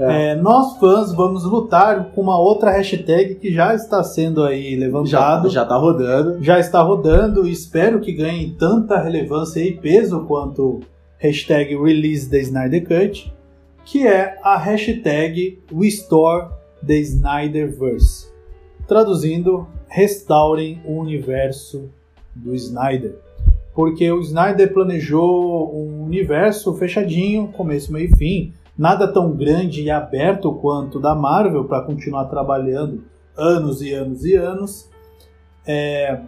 é, 0.00 0.34
nós 0.34 0.78
fãs 0.78 1.12
vamos 1.12 1.44
lutar 1.44 2.10
com 2.12 2.20
uma 2.20 2.38
outra 2.38 2.70
hashtag 2.70 3.34
que 3.36 3.52
já 3.52 3.74
está 3.74 4.02
sendo 4.02 4.42
aí 4.42 4.74
Já, 4.74 4.78
levantado 4.78 5.48
já 5.48 5.64
tá 5.64 5.76
rodando. 5.76 6.42
já 6.42 6.58
está 6.58 6.80
rodando 6.82 7.46
e 7.46 7.52
espero 7.52 8.00
que 8.00 8.12
ganhe 8.12 8.50
tanta 8.58 8.98
relevância 9.00 9.60
e 9.60 9.76
peso 9.76 10.24
quanto 10.26 10.80
hashtag 11.18 11.76
release 11.76 12.30
the 12.30 12.38
Snyder 12.38 12.86
Cut, 12.86 13.32
que 13.84 14.06
é 14.06 14.38
a 14.42 14.56
hashtag 14.56 15.58
Restore 15.74 16.48
the 16.86 16.94
Snyderverse. 16.96 18.28
Traduzindo, 18.88 19.66
restaurem 19.88 20.80
o 20.84 20.98
universo 20.98 21.90
do 22.34 22.54
Snyder. 22.54 23.16
Porque 23.74 24.10
o 24.10 24.20
Snyder 24.20 24.72
planejou 24.72 25.72
um 25.74 26.04
universo 26.04 26.74
fechadinho, 26.74 27.48
começo, 27.48 27.92
meio 27.92 28.08
e 28.12 28.16
fim, 28.16 28.52
nada 28.80 29.06
tão 29.06 29.36
grande 29.36 29.82
e 29.82 29.90
aberto 29.90 30.54
quanto 30.54 30.98
da 30.98 31.14
Marvel 31.14 31.66
para 31.66 31.82
continuar 31.82 32.24
trabalhando 32.24 33.04
anos 33.36 33.82
e 33.82 33.92
anos 33.92 34.24
e 34.24 34.34
anos. 34.34 34.88
É, 35.66 36.18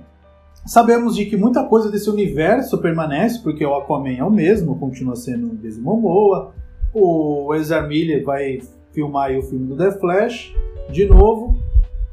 Sabemos 0.67 1.17
de 1.17 1.25
que 1.25 1.35
muita 1.35 1.65
coisa 1.65 1.91
desse 1.91 2.11
universo 2.11 2.79
permanece, 2.79 3.43
porque 3.43 3.65
o 3.65 3.75
Aquaman 3.75 4.19
é 4.19 4.23
o 4.23 4.31
mesmo, 4.31 4.79
continua 4.79 5.17
sendo 5.17 5.49
o 5.49 5.57
Jason 5.57 5.81
Momoa. 5.81 6.53
O 6.95 7.55
Ezra 7.55 7.83
Miller 7.83 8.23
vai 8.23 8.61
filmar 8.93 9.33
o 9.33 9.43
filme 9.43 9.67
do 9.67 9.77
The 9.77 9.93
Flash 9.93 10.55
de 10.91 11.07
novo. 11.07 11.57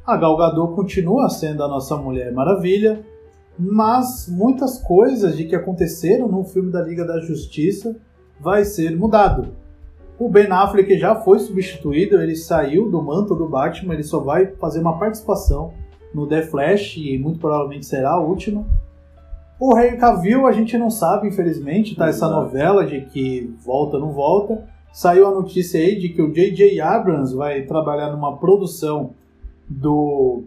A 0.08 0.16
Gal 0.16 0.38
Gadot 0.38 0.74
continua 0.74 1.30
sendo 1.30 1.64
a 1.64 1.68
nossa 1.68 1.98
Mulher 1.98 2.32
Maravilha, 2.32 3.06
mas 3.58 4.28
muitas 4.28 4.82
coisas 4.82 5.36
de 5.36 5.44
que 5.44 5.56
aconteceram 5.56 6.30
no 6.30 6.46
filme 6.46 6.72
da 6.72 6.82
Liga 6.82 7.06
da 7.06 7.20
Justiça 7.20 7.94
vai 8.40 8.64
ser 8.64 8.98
mudado. 8.98 9.59
O 10.20 10.28
Ben 10.28 10.48
Affleck 10.52 10.98
já 11.00 11.16
foi 11.16 11.40
substituído, 11.40 12.22
ele 12.22 12.36
saiu 12.36 12.92
do 12.92 13.02
manto 13.02 13.34
do 13.34 13.48
Batman, 13.48 13.94
ele 13.94 14.04
só 14.04 14.20
vai 14.20 14.48
fazer 14.48 14.82
uma 14.82 15.00
participação 15.00 15.72
no 16.14 16.28
The 16.28 16.42
Flash 16.42 16.98
e 16.98 17.18
muito 17.18 17.40
provavelmente 17.40 17.86
será 17.86 18.12
a 18.12 18.20
última. 18.20 18.66
O 19.58 19.78
Henry 19.78 19.98
Cavill 19.98 20.46
a 20.46 20.52
gente 20.52 20.78
não 20.78 20.90
sabe, 20.90 21.30
infelizmente, 21.30 21.96
tá 21.96 22.10
essa 22.10 22.28
novela 22.28 22.86
de 22.86 23.02
que 23.02 23.54
volta 23.64 23.96
ou 23.96 24.02
não 24.02 24.12
volta. 24.12 24.68
Saiu 24.92 25.26
a 25.26 25.32
notícia 25.32 25.80
aí 25.80 25.98
de 25.98 26.10
que 26.10 26.22
o 26.22 26.34
J.J. 26.34 26.82
Abrams 26.82 27.34
vai 27.34 27.62
trabalhar 27.62 28.12
numa 28.12 28.36
produção 28.38 29.12
do 29.70 30.44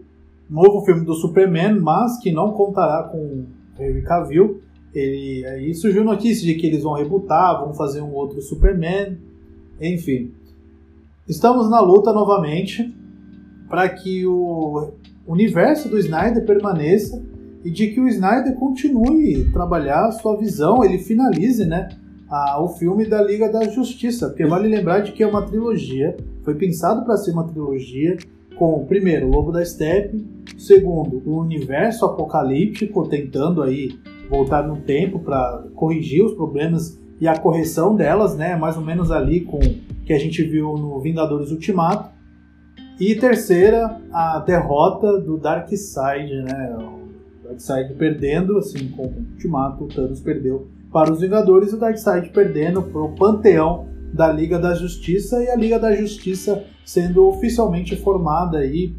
novo 0.47 0.81
filme 0.81 1.03
do 1.03 1.15
Superman, 1.15 1.79
mas 1.79 2.19
que 2.19 2.31
não 2.31 2.51
contará 2.51 3.03
com 3.03 3.17
o 3.17 3.47
Henry 3.79 4.03
Cavill. 4.03 4.61
Ele, 4.93 5.45
aí 5.47 5.73
surgiu 5.73 6.03
notícia 6.03 6.45
de 6.45 6.53
que 6.55 6.67
eles 6.67 6.83
vão 6.83 6.93
rebutar, 6.93 7.59
vão 7.59 7.73
fazer 7.73 8.01
um 8.01 8.13
outro 8.13 8.39
Superman, 8.41 9.17
enfim. 9.91 10.31
Estamos 11.27 11.69
na 11.69 11.79
luta 11.79 12.11
novamente 12.13 12.95
para 13.69 13.87
que 13.89 14.25
o 14.25 14.91
universo 15.25 15.89
do 15.89 15.97
Snyder 15.97 16.45
permaneça 16.45 17.23
e 17.63 17.71
de 17.71 17.87
que 17.87 17.99
o 17.99 18.07
Snyder 18.07 18.55
continue 18.55 19.45
trabalhar 19.51 20.05
a 20.05 20.11
sua 20.11 20.37
visão, 20.37 20.83
ele 20.83 20.97
finalize, 20.97 21.65
né, 21.65 21.89
o 22.59 22.67
filme 22.67 23.05
da 23.05 23.21
Liga 23.21 23.49
da 23.49 23.67
Justiça, 23.69 24.27
porque 24.27 24.45
vale 24.45 24.67
lembrar 24.67 24.99
de 24.99 25.11
que 25.11 25.23
é 25.23 25.27
uma 25.27 25.43
trilogia, 25.43 26.17
foi 26.43 26.55
pensado 26.55 27.05
para 27.05 27.15
ser 27.15 27.31
uma 27.31 27.47
trilogia 27.47 28.17
com, 28.57 28.85
primeiro, 28.85 29.27
o 29.27 29.29
Lobo 29.29 29.51
da 29.51 29.63
Steppe, 29.63 30.25
segundo, 30.57 31.21
o 31.25 31.39
universo 31.39 32.05
apocalíptico 32.05 33.07
tentando 33.07 33.61
aí 33.61 33.97
voltar 34.29 34.67
no 34.67 34.77
tempo 34.77 35.19
para 35.19 35.63
corrigir 35.75 36.23
os 36.23 36.33
problemas 36.33 36.99
e 37.23 37.27
a 37.29 37.39
correção 37.39 37.95
delas, 37.95 38.35
né, 38.35 38.53
mais 38.57 38.75
ou 38.75 38.83
menos 38.83 39.09
ali 39.09 39.39
com 39.45 39.57
que 40.05 40.11
a 40.11 40.19
gente 40.19 40.43
viu 40.43 40.73
no 40.73 40.99
Vingadores 40.99 41.51
Ultimato. 41.51 42.09
E 42.99 43.15
terceira, 43.15 43.97
a 44.11 44.39
derrota 44.39 45.21
do 45.21 45.37
Darkseid, 45.37 46.33
né? 46.43 46.75
O 46.77 47.47
Darkseid 47.47 47.93
perdendo, 47.93 48.57
assim 48.57 48.89
como 48.89 49.07
o 49.07 49.19
Ultimato, 49.31 49.85
o 49.85 49.87
Thanos 49.87 50.19
perdeu 50.19 50.67
para 50.91 51.13
os 51.13 51.21
Vingadores 51.21 51.71
e 51.71 51.75
o 51.75 51.79
Darkseid 51.79 52.27
perdendo 52.31 52.81
para 52.83 53.01
o 53.01 53.15
panteão 53.15 53.87
da 54.13 54.29
Liga 54.29 54.59
da 54.59 54.75
Justiça 54.75 55.41
e 55.41 55.49
a 55.49 55.55
Liga 55.55 55.79
da 55.79 55.95
Justiça 55.95 56.65
sendo 56.83 57.25
oficialmente 57.25 57.95
formada 57.95 58.57
aí 58.57 58.93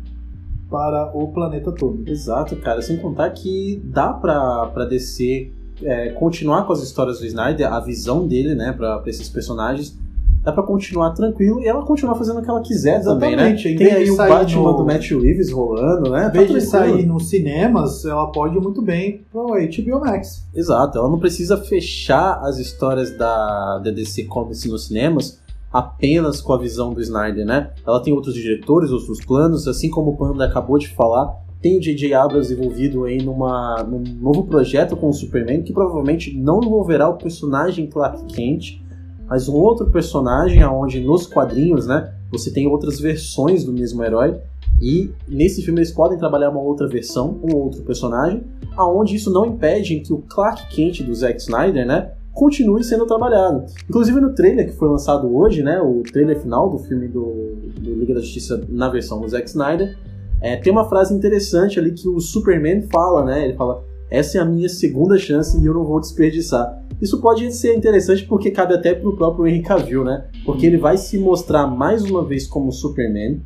para 0.70 1.14
o 1.14 1.28
planeta 1.28 1.70
todo. 1.72 2.08
Exato, 2.08 2.56
cara. 2.56 2.80
Sem 2.80 2.96
contar 2.96 3.28
que 3.32 3.82
dá 3.84 4.14
pra 4.14 4.86
DC 4.88 5.52
é, 5.82 6.10
continuar 6.10 6.66
com 6.66 6.72
as 6.72 6.82
histórias 6.82 7.18
do 7.20 7.26
Snyder, 7.26 7.72
a 7.72 7.80
visão 7.80 8.26
dele, 8.26 8.54
né, 8.54 8.72
pra, 8.72 8.98
pra 8.98 9.10
esses 9.10 9.28
personagens, 9.28 9.96
dá 10.42 10.52
pra 10.52 10.62
continuar 10.62 11.10
tranquilo 11.12 11.58
e 11.60 11.66
ela 11.66 11.82
continuar 11.82 12.14
fazendo 12.16 12.38
o 12.40 12.42
que 12.42 12.50
ela 12.50 12.60
quiser 12.60 13.02
também, 13.02 13.34
né? 13.34 13.50
Exatamente, 13.50 13.68
em 13.68 13.76
Tem 13.76 13.88
de 13.88 13.94
aí 13.94 14.10
o 14.10 14.16
Batman 14.16 14.62
no- 14.72 14.76
do 14.76 14.84
Matt 14.84 15.10
Reeves 15.10 15.50
rolando, 15.50 16.10
né? 16.10 16.20
Em 16.20 16.22
Tá 16.24 16.28
vez 16.28 16.48
de 16.48 16.68
tranquilo. 16.68 16.94
sair 16.96 17.06
nos 17.06 17.28
cinemas, 17.30 18.04
ela 18.04 18.26
pode 18.30 18.58
muito 18.60 18.82
bem 18.82 19.22
pro 19.32 19.46
HBO 19.54 20.00
Max. 20.00 20.46
Exato, 20.54 20.98
ela 20.98 21.08
não 21.08 21.18
precisa 21.18 21.56
fechar 21.56 22.40
as 22.42 22.58
histórias 22.58 23.16
da, 23.16 23.78
da 23.78 23.90
DC 23.90 24.24
Comics 24.24 24.64
nos 24.66 24.86
cinemas 24.88 25.40
apenas 25.72 26.40
com 26.40 26.52
a 26.52 26.58
visão 26.58 26.92
do 26.92 27.00
Snyder, 27.00 27.44
né? 27.44 27.70
Ela 27.86 28.00
tem 28.00 28.12
outros 28.12 28.34
diretores, 28.34 28.90
outros 28.90 29.24
planos, 29.24 29.66
assim 29.66 29.90
como 29.90 30.12
o 30.12 30.16
Panda 30.16 30.44
acabou 30.44 30.78
de 30.78 30.88
falar, 30.88 31.34
tem 31.64 31.78
o 31.78 31.80
J.J. 31.80 32.12
Abrams 32.12 32.52
envolvido 32.52 33.04
aí 33.04 33.22
numa, 33.22 33.82
num 33.84 34.04
novo 34.20 34.44
projeto 34.44 34.94
com 34.94 35.08
o 35.08 35.12
Superman, 35.14 35.62
que 35.62 35.72
provavelmente 35.72 36.36
não 36.36 36.62
envolverá 36.62 37.08
o 37.08 37.16
personagem 37.16 37.86
Clark 37.86 38.22
Kent, 38.26 38.82
mas 39.26 39.48
um 39.48 39.54
outro 39.54 39.86
personagem 39.86 40.62
aonde 40.62 41.00
nos 41.00 41.26
quadrinhos, 41.26 41.86
né, 41.86 42.12
você 42.30 42.52
tem 42.52 42.66
outras 42.66 43.00
versões 43.00 43.64
do 43.64 43.72
mesmo 43.72 44.04
herói, 44.04 44.38
e 44.78 45.10
nesse 45.26 45.62
filme 45.62 45.80
eles 45.80 45.90
podem 45.90 46.18
trabalhar 46.18 46.50
uma 46.50 46.60
outra 46.60 46.86
versão, 46.86 47.40
um 47.42 47.56
outro 47.56 47.82
personagem, 47.82 48.42
aonde 48.76 49.16
isso 49.16 49.32
não 49.32 49.46
impede 49.46 50.00
que 50.00 50.12
o 50.12 50.18
Clark 50.18 50.68
Kent 50.68 51.00
do 51.00 51.14
Zack 51.14 51.40
Snyder, 51.40 51.86
né, 51.86 52.10
continue 52.34 52.84
sendo 52.84 53.06
trabalhado. 53.06 53.64
Inclusive 53.88 54.20
no 54.20 54.34
trailer 54.34 54.66
que 54.66 54.76
foi 54.76 54.90
lançado 54.90 55.34
hoje, 55.34 55.62
né, 55.62 55.80
o 55.80 56.02
trailer 56.02 56.38
final 56.38 56.68
do 56.68 56.76
filme 56.76 57.08
do, 57.08 57.54
do 57.80 57.94
Liga 57.94 58.12
da 58.12 58.20
Justiça 58.20 58.62
na 58.68 58.90
versão 58.90 59.18
do 59.18 59.26
Zack 59.26 59.48
Snyder, 59.48 59.96
é, 60.44 60.56
tem 60.56 60.70
uma 60.70 60.86
frase 60.86 61.14
interessante 61.14 61.78
ali 61.78 61.92
que 61.92 62.06
o 62.06 62.20
Superman 62.20 62.82
fala, 62.82 63.24
né, 63.24 63.46
ele 63.46 63.54
fala, 63.54 63.82
essa 64.10 64.36
é 64.36 64.40
a 64.42 64.44
minha 64.44 64.68
segunda 64.68 65.16
chance 65.16 65.58
e 65.58 65.64
eu 65.64 65.72
não 65.72 65.84
vou 65.84 65.98
desperdiçar. 65.98 66.84
Isso 67.00 67.18
pode 67.18 67.50
ser 67.50 67.74
interessante 67.74 68.26
porque 68.26 68.50
cabe 68.50 68.74
até 68.74 68.94
pro 68.94 69.16
próprio 69.16 69.46
Henry 69.46 69.62
Cavill, 69.62 70.04
né, 70.04 70.26
porque 70.44 70.66
ele 70.66 70.76
vai 70.76 70.98
se 70.98 71.16
mostrar 71.16 71.66
mais 71.66 72.04
uma 72.04 72.22
vez 72.22 72.46
como 72.46 72.70
Superman, 72.70 73.40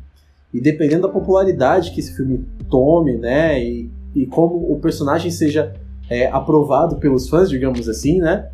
e 0.53 0.59
dependendo 0.59 1.03
da 1.03 1.07
popularidade 1.07 1.91
que 1.91 2.01
esse 2.01 2.13
filme 2.13 2.45
tome, 2.69 3.15
né, 3.15 3.63
e, 3.63 3.89
e 4.13 4.25
como 4.25 4.69
o 4.69 4.77
personagem 4.81 5.31
seja 5.31 5.73
é, 6.09 6.27
aprovado 6.27 6.97
pelos 6.97 7.29
fãs, 7.29 7.49
digamos 7.49 7.87
assim, 7.87 8.19
né, 8.19 8.49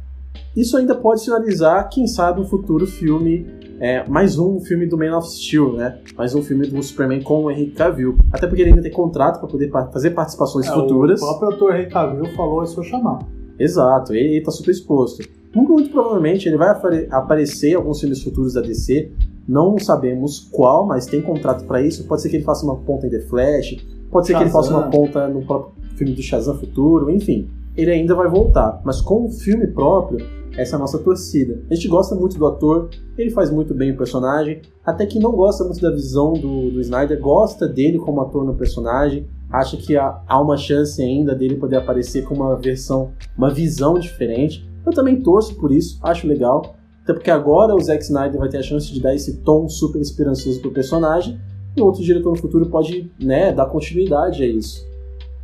isso 0.56 0.78
ainda 0.78 0.94
pode 0.94 1.22
sinalizar, 1.22 1.90
quem 1.90 2.06
sabe, 2.06 2.42
um 2.42 2.46
futuro 2.46 2.86
filme, 2.86 3.48
é, 3.80 4.08
mais 4.08 4.38
um 4.40 4.60
filme 4.60 4.86
do 4.86 4.98
Man 4.98 5.18
of 5.18 5.28
Steel, 5.30 5.74
né, 5.74 5.98
mais 6.18 6.34
um 6.34 6.42
filme 6.42 6.68
do 6.68 6.82
Superman 6.82 7.22
com 7.22 7.44
o 7.46 7.52
Henry 7.52 7.72
Cavill. 7.72 8.18
Até 8.32 8.48
porque 8.48 8.62
ele 8.62 8.72
ainda 8.72 8.82
tem 8.82 8.92
contrato 8.92 9.40
para 9.40 9.48
poder 9.50 9.70
pa- 9.70 9.88
fazer 9.88 10.12
participações 10.12 10.68
É, 10.68 10.74
futuras. 10.74 11.22
O 11.22 11.26
próprio 11.26 11.50
ator 11.50 11.76
Henry 11.76 11.90
Cavill 11.90 12.26
falou 12.36 12.64
é 12.64 12.66
só 12.66 12.82
chamar. 12.84 13.20
Exato, 13.60 14.14
ele 14.14 14.38
está 14.38 14.52
super 14.52 14.72
exposto. 14.72 15.24
Muito, 15.54 15.72
muito 15.72 15.90
provavelmente 15.90 16.48
ele 16.50 16.58
vai 16.58 16.70
apare- 16.70 17.08
aparecer 17.12 17.72
em 17.72 17.76
alguns 17.76 18.00
filmes 18.00 18.22
futuros 18.22 18.54
da 18.54 18.62
DC. 18.62 19.12
Não 19.48 19.78
sabemos 19.78 20.50
qual, 20.52 20.86
mas 20.86 21.06
tem 21.06 21.22
contrato 21.22 21.66
para 21.66 21.82
isso. 21.82 22.06
Pode 22.06 22.22
ser 22.22 22.30
que 22.30 22.38
ele 22.38 22.44
faça 22.44 22.66
uma 22.66 22.76
ponta 22.78 23.06
em 23.08 23.10
The 23.10 23.22
Flash, 23.22 23.78
pode 24.12 24.28
ser 24.28 24.36
que 24.36 24.44
ele 24.44 24.50
faça 24.50 24.70
Shazam. 24.70 24.82
uma 24.84 24.90
ponta 24.92 25.28
no 25.28 25.46
próprio 25.46 25.74
filme 25.96 26.14
do 26.14 26.22
Shazam 26.22 26.58
futuro, 26.58 27.10
enfim. 27.10 27.48
Ele 27.76 27.92
ainda 27.92 28.16
vai 28.16 28.30
voltar, 28.30 28.82
mas 28.86 29.02
com 29.02 29.26
o 29.26 29.30
filme 29.30 29.68
próprio, 29.68 30.26
essa 30.58 30.76
é 30.76 30.78
a 30.78 30.80
nossa 30.80 30.98
torcida. 30.98 31.62
A 31.70 31.76
gente 31.76 31.88
gosta 31.88 32.16
muito 32.16 32.38
do 32.38 32.46
ator, 32.46 32.90
ele 33.18 33.30
faz 33.30 33.52
muito 33.52 33.74
bem 33.74 33.92
o 33.92 33.98
personagem, 33.98 34.62
até 34.86 35.06
que 35.06 35.20
não 35.20 35.32
gosta 35.34 35.64
muito 35.64 35.82
da 35.82 35.92
visão 35.92 36.34
do, 36.34 36.72
do 36.72 36.80
Snyder, 36.82 37.20
gosta 37.20 37.68
dele 37.68 37.98
como 37.98 38.22
ator 38.22 38.46
no 38.46 38.56
personagem, 38.56 39.28
acha 39.52 39.76
que 39.76 39.98
há, 39.98 40.22
há 40.26 40.42
uma 40.42 40.56
chance 40.56 41.02
ainda 41.02 41.36
dele 41.36 41.56
poder 41.56 41.78
aparecer 41.78 42.24
com 42.24 42.34
uma 42.34 42.56
versão, 42.56 43.12
uma 43.38 43.54
visão 43.54 43.96
diferente. 43.96 44.68
Eu 44.86 44.94
também 44.94 45.22
torço 45.22 45.56
por 45.56 45.72
isso, 45.72 46.00
acho 46.02 46.28
legal, 46.28 46.76
até 47.04 47.14
porque 47.14 47.32
agora 47.32 47.76
o 47.76 47.82
Zack 47.82 48.04
Snyder 48.04 48.40
vai 48.40 48.50
ter 48.50 48.58
a 48.58 48.64
chance 48.64 48.92
de 48.92 49.02
dar 49.02 49.14
esse 49.14 49.38
tom 49.42 49.68
super 49.68 50.00
esperançoso 50.00 50.62
pro 50.62 50.72
personagem, 50.72 51.40
e 51.76 51.82
outro 51.82 52.02
diretor 52.02 52.32
no 52.32 52.38
futuro 52.38 52.70
pode 52.70 53.12
né, 53.22 53.52
dar 53.52 53.66
continuidade 53.66 54.42
a 54.42 54.48
isso. 54.48 54.86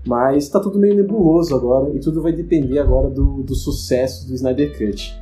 Mas 0.05 0.49
tá 0.49 0.59
tudo 0.59 0.79
meio 0.79 0.95
nebuloso 0.95 1.55
agora, 1.55 1.93
e 1.95 1.99
tudo 1.99 2.21
vai 2.21 2.33
depender 2.33 2.79
agora 2.79 3.09
do, 3.09 3.43
do 3.43 3.55
sucesso 3.55 4.27
do 4.27 4.33
Snyder 4.33 4.77
Cut. 4.77 5.15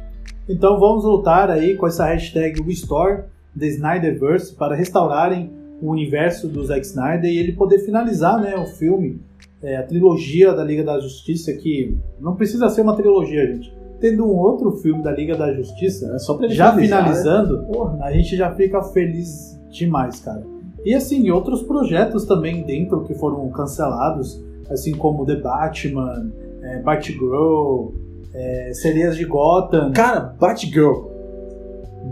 Então 0.47 0.79
vamos 0.79 1.03
lutar 1.03 1.51
aí 1.51 1.75
com 1.75 1.85
essa 1.85 2.05
hashtag 2.05 2.61
Restore 2.63 3.23
the 3.57 3.67
Snyderverse 3.67 4.55
para 4.55 4.75
restaurarem 4.75 5.51
o 5.81 5.91
universo 5.91 6.47
do 6.47 6.65
Zack 6.65 6.85
Snyder 6.85 7.29
e 7.29 7.37
ele 7.37 7.53
poder 7.53 7.79
finalizar 7.79 8.39
né, 8.39 8.55
o 8.55 8.65
filme, 8.65 9.21
é, 9.61 9.77
a 9.77 9.83
trilogia 9.83 10.53
da 10.53 10.63
Liga 10.63 10.83
da 10.83 10.99
Justiça, 10.99 11.53
que 11.53 11.97
não 12.19 12.35
precisa 12.35 12.69
ser 12.69 12.81
uma 12.81 12.95
trilogia, 12.95 13.45
gente. 13.47 13.73
Tendo 13.99 14.25
um 14.25 14.37
outro 14.37 14.71
filme 14.77 15.03
da 15.03 15.11
Liga 15.11 15.35
da 15.35 15.53
Justiça, 15.53 16.13
É 16.15 16.19
só 16.19 16.35
pra 16.35 16.45
ele 16.45 16.55
já 16.55 16.73
finalizar, 16.73 17.43
né? 17.43 17.47
finalizando, 17.47 18.01
a 18.01 18.11
gente 18.11 18.35
já 18.35 18.53
fica 18.55 18.81
feliz 18.81 19.59
demais, 19.69 20.19
cara. 20.21 20.43
E 20.85 20.93
assim, 20.95 21.29
outros 21.29 21.61
projetos 21.61 22.25
também 22.25 22.63
dentro 22.63 23.03
que 23.03 23.13
foram 23.13 23.47
cancelados, 23.49 24.41
assim 24.69 24.91
como 24.93 25.25
The 25.25 25.35
Batman, 25.35 26.31
é, 26.63 26.79
Batgirl, 26.79 27.89
é, 28.33 28.71
Sereias 28.73 29.15
de 29.15 29.25
Gotham. 29.25 29.91
Cara, 29.93 30.35
Batgirl. 30.39 31.07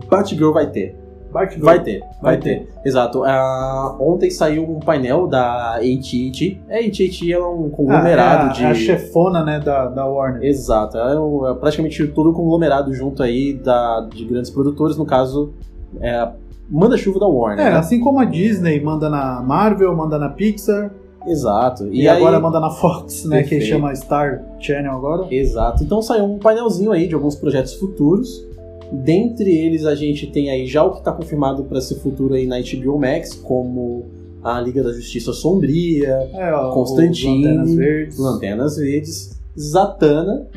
Batgirl 0.09 0.51
vai 0.53 0.69
ter. 0.69 0.95
Batgirl. 1.31 1.65
Vai 1.65 1.83
ter, 1.83 1.99
vai, 1.99 2.09
Vai 2.21 2.37
ter. 2.37 2.67
Exato. 2.85 3.23
Ah, 3.25 3.95
ontem 3.99 4.29
saiu 4.29 4.63
um 4.63 4.79
painel 4.79 5.27
da 5.27 5.75
AT&T. 5.75 6.61
A 6.69 6.75
AT&T 6.79 7.31
é 7.33 7.39
um 7.39 7.67
Ah, 7.67 7.75
conglomerado 7.75 8.45
é 8.47 8.49
a, 8.49 8.53
de... 8.53 8.63
é 8.63 8.67
a 8.67 8.73
chefona, 8.73 9.43
né, 9.43 9.59
da, 9.59 9.87
da 9.87 10.05
Warner. 10.05 10.41
Exato, 10.43 10.97
é, 10.97 11.19
um- 11.19 11.47
é 11.47 11.53
praticamente 11.53 12.07
todo 12.07 12.29
um 12.29 12.33
conglomerado 12.33 12.93
junto 12.93 13.21
aí 13.21 13.53
da, 13.53 14.07
de 14.09 14.23
grandes 14.25 14.49
produtores, 14.49 14.95
no 14.97 15.05
caso, 15.05 15.53
é 15.99 16.11
a 16.15 16.33
manda-chuva 16.69 17.19
da 17.19 17.27
Warner. 17.27 17.65
É, 17.67 17.69
né? 17.71 17.77
assim 17.77 17.99
como 17.99 18.19
a 18.19 18.25
Disney 18.25 18.81
manda 18.81 19.09
na 19.09 19.41
Marvel, 19.41 19.95
manda 19.95 20.17
na 20.17 20.29
Pixar, 20.29 20.91
Exato. 21.25 21.87
e, 21.91 22.01
aí- 22.01 22.07
agora 22.07 22.39
manda 22.39 22.59
na 22.59 22.69
Fox, 22.69 23.25
né, 23.25 23.43
que 23.43 23.49
Perfeito. 23.49 23.65
chama 23.71 23.95
Star 23.95 24.43
Channel 24.59 24.91
agora. 24.91 25.27
Exato. 25.33 25.83
Então 25.83 26.01
saiu 26.01 26.25
um 26.25 26.37
painelzinho 26.37 26.91
aí 26.91 27.07
de 27.07 27.15
alguns 27.15 27.35
projetos 27.35 27.73
futuros. 27.73 28.45
Dentre 28.91 29.49
eles 29.53 29.85
a 29.85 29.95
gente 29.95 30.27
tem 30.27 30.49
aí 30.49 30.65
já 30.65 30.83
o 30.83 30.91
que 30.91 30.99
está 30.99 31.11
confirmado 31.11 31.63
para 31.65 31.81
ser 31.81 31.95
futuro 31.95 32.33
aí 32.33 32.45
na 32.47 32.57
HBO 32.59 32.97
Max, 32.97 33.33
como 33.33 34.05
a 34.43 34.61
Liga 34.61 34.81
da 34.81 34.93
Justiça 34.93 35.33
Sombria, 35.33 36.29
É, 36.33 36.53
ó, 36.53 36.71
Constantine, 36.73 37.43
Lanternas 37.45 37.75
Verdes. 37.75 38.17
Lanternas 38.19 38.77
Verdes, 38.77 39.37
Zatanna, 39.59 40.47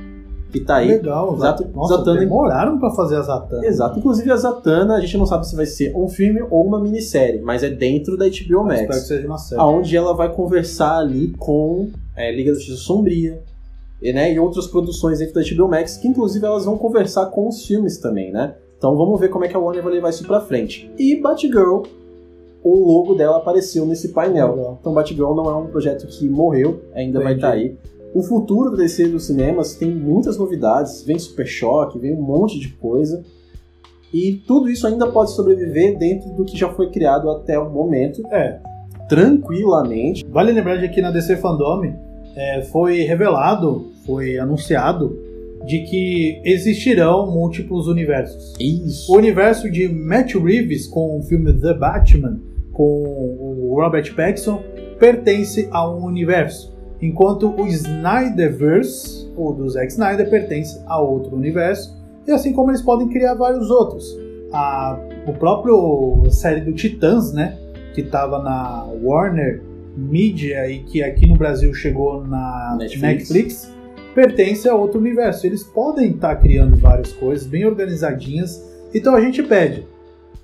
que 0.50 0.60
tá 0.60 0.76
aí. 0.76 0.88
Legal, 0.88 1.34
Exato. 1.36 1.66
Nossa, 1.74 1.96
Zatanna- 1.98 2.20
demoraram 2.20 2.78
pra 2.78 2.90
fazer 2.90 3.16
a 3.16 3.22
Zatanna. 3.22 3.66
Exato. 3.66 3.98
Inclusive 3.98 4.30
a 4.30 4.36
Zatanna, 4.36 4.94
a 4.96 5.00
gente 5.00 5.16
não 5.16 5.26
sabe 5.26 5.46
se 5.46 5.54
vai 5.56 5.66
ser 5.66 5.94
um 5.96 6.08
filme 6.08 6.42
ou 6.50 6.64
uma 6.66 6.80
minissérie, 6.80 7.40
mas 7.40 7.62
é 7.62 7.70
dentro 7.70 8.16
da 8.16 8.26
HBO 8.26 8.30
Espero 8.32 8.68
que 8.68 8.86
Max. 8.88 9.06
seja 9.06 9.26
uma 9.26 9.38
série. 9.38 9.60
Aonde 9.60 9.96
ela 9.96 10.12
vai 10.14 10.32
conversar 10.32 10.98
ali 10.98 11.28
com 11.38 11.88
é, 12.16 12.30
Liga 12.34 12.50
da 12.52 12.58
Justiça 12.58 12.82
Sombria, 12.82 13.40
e, 14.02 14.12
né, 14.14 14.32
e 14.32 14.38
outras 14.38 14.66
produções 14.66 15.18
dentro 15.18 15.34
da 15.34 15.42
HBO 15.42 15.68
Max, 15.68 15.96
que 15.98 16.08
inclusive 16.08 16.44
elas 16.44 16.64
vão 16.64 16.76
conversar 16.78 17.26
com 17.26 17.46
os 17.48 17.66
filmes 17.66 17.98
também, 17.98 18.32
né? 18.32 18.54
Então 18.78 18.96
vamos 18.96 19.20
ver 19.20 19.28
como 19.28 19.44
é 19.44 19.48
que 19.48 19.54
a 19.54 19.58
Warner 19.58 19.82
vai 19.82 19.92
levar 19.92 20.08
isso 20.08 20.26
pra 20.26 20.40
frente. 20.40 20.90
E 20.98 21.20
Batgirl, 21.20 21.82
o 22.64 22.74
logo 22.92 23.14
dela 23.14 23.36
apareceu 23.36 23.84
nesse 23.84 24.08
painel. 24.08 24.54
Legal. 24.56 24.78
Então 24.80 24.94
Batgirl 24.94 25.34
não 25.34 25.50
é 25.50 25.54
um 25.54 25.66
projeto 25.66 26.06
que 26.06 26.26
morreu, 26.28 26.80
ainda 26.94 27.20
vai 27.20 27.34
Entendi. 27.34 27.46
estar 27.46 27.52
aí. 27.52 27.76
O 28.14 28.22
futuro 28.22 28.70
da 28.70 28.78
DC 28.78 29.08
dos 29.08 29.26
cinemas 29.26 29.74
tem 29.74 29.90
muitas 29.94 30.36
novidades, 30.36 31.02
vem 31.04 31.18
Super 31.18 31.46
Choque, 31.46 31.98
vem 31.98 32.12
um 32.14 32.22
monte 32.22 32.58
de 32.58 32.68
coisa. 32.68 33.22
E 34.12 34.42
tudo 34.46 34.68
isso 34.68 34.86
ainda 34.86 35.06
pode 35.06 35.30
sobreviver 35.32 35.96
dentro 35.96 36.30
do 36.30 36.44
que 36.44 36.56
já 36.58 36.68
foi 36.70 36.90
criado 36.90 37.30
até 37.30 37.58
o 37.58 37.70
momento, 37.70 38.22
É, 38.32 38.58
tranquilamente. 39.08 40.24
vale 40.28 40.52
lembrar 40.52 40.76
de 40.76 40.88
que 40.88 41.00
na 41.00 41.10
DC 41.10 41.36
Fandom 41.36 41.82
é, 42.34 42.62
foi 42.62 43.02
revelado, 43.02 43.92
foi 44.04 44.38
anunciado, 44.38 45.16
de 45.66 45.80
que 45.80 46.40
existirão 46.44 47.30
múltiplos 47.30 47.86
universos. 47.86 48.54
Isso. 48.58 49.12
O 49.12 49.16
universo 49.16 49.70
de 49.70 49.88
Matt 49.88 50.34
Reeves 50.34 50.86
com 50.86 51.18
o 51.18 51.22
filme 51.22 51.52
The 51.52 51.74
Batman, 51.74 52.40
com 52.72 52.82
o 52.82 53.74
Robert 53.80 54.12
Pattinson, 54.16 54.62
pertence 54.98 55.68
a 55.70 55.88
um 55.88 56.04
universo, 56.04 56.72
enquanto 57.00 57.50
o 57.50 57.66
Snyderverse, 57.66 59.30
ou 59.36 59.54
do 59.54 59.68
Zack 59.68 59.88
Snyder, 59.88 60.28
pertence 60.28 60.80
a 60.86 61.00
outro 61.00 61.34
universo, 61.34 61.98
e 62.26 62.32
assim 62.32 62.52
como 62.52 62.70
eles 62.70 62.82
podem 62.82 63.08
criar 63.08 63.34
vários 63.34 63.70
outros. 63.70 64.04
A, 64.52 64.98
o 65.26 65.32
próprio 65.32 66.22
série 66.30 66.60
do 66.60 66.72
Titãs, 66.72 67.32
né, 67.32 67.56
que 67.94 68.00
estava 68.02 68.42
na 68.42 68.86
Warner 69.02 69.62
Media 69.96 70.70
e 70.70 70.80
que 70.84 71.02
aqui 71.02 71.26
no 71.26 71.36
Brasil 71.36 71.72
chegou 71.74 72.24
na 72.24 72.76
Netflix. 72.78 73.30
Netflix 73.30 73.74
pertence 74.14 74.68
a 74.68 74.74
outro 74.74 74.98
universo. 75.00 75.46
Eles 75.46 75.62
podem 75.62 76.10
estar 76.10 76.36
criando 76.36 76.76
várias 76.76 77.12
coisas 77.12 77.46
bem 77.46 77.66
organizadinhas. 77.66 78.62
Então 78.94 79.14
a 79.14 79.20
gente 79.20 79.42
pede, 79.42 79.86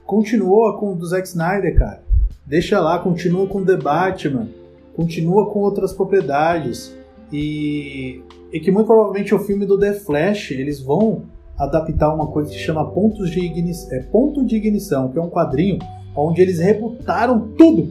continua 0.05 0.79
com 0.79 0.93
o 0.93 0.97
do 0.97 1.07
Zack 1.07 1.27
Snyder, 1.27 1.77
cara. 1.77 2.03
Deixa 2.45 2.81
lá, 2.81 2.99
continua 2.99 3.47
com 3.47 3.65
The 3.65 3.77
Batman, 3.77 4.49
continua 4.97 5.51
com 5.51 5.61
outras 5.61 5.93
propriedades. 5.93 6.97
E, 7.33 8.23
e 8.53 8.61
que 8.61 8.71
muito 8.71 8.87
provavelmente 8.87 9.35
o 9.35 9.39
filme 9.39 9.67
do 9.67 9.79
The 9.79 9.95
Flash 9.95 10.53
eles 10.53 10.81
vão 10.81 11.25
adaptar 11.59 12.15
uma 12.15 12.29
coisa 12.29 12.51
que 12.51 12.59
chama 12.59 12.89
pontos 12.91 13.31
de 13.31 13.41
ignição, 13.41 13.97
é 13.97 14.03
ponto 14.03 14.45
de 14.45 14.57
ignição, 14.57 15.09
que 15.11 15.19
é 15.19 15.23
um 15.23 15.31
quadrinho 15.31 15.79
onde 16.15 16.41
eles 16.41 16.59
rebutaram 16.59 17.49
tudo 17.59 17.91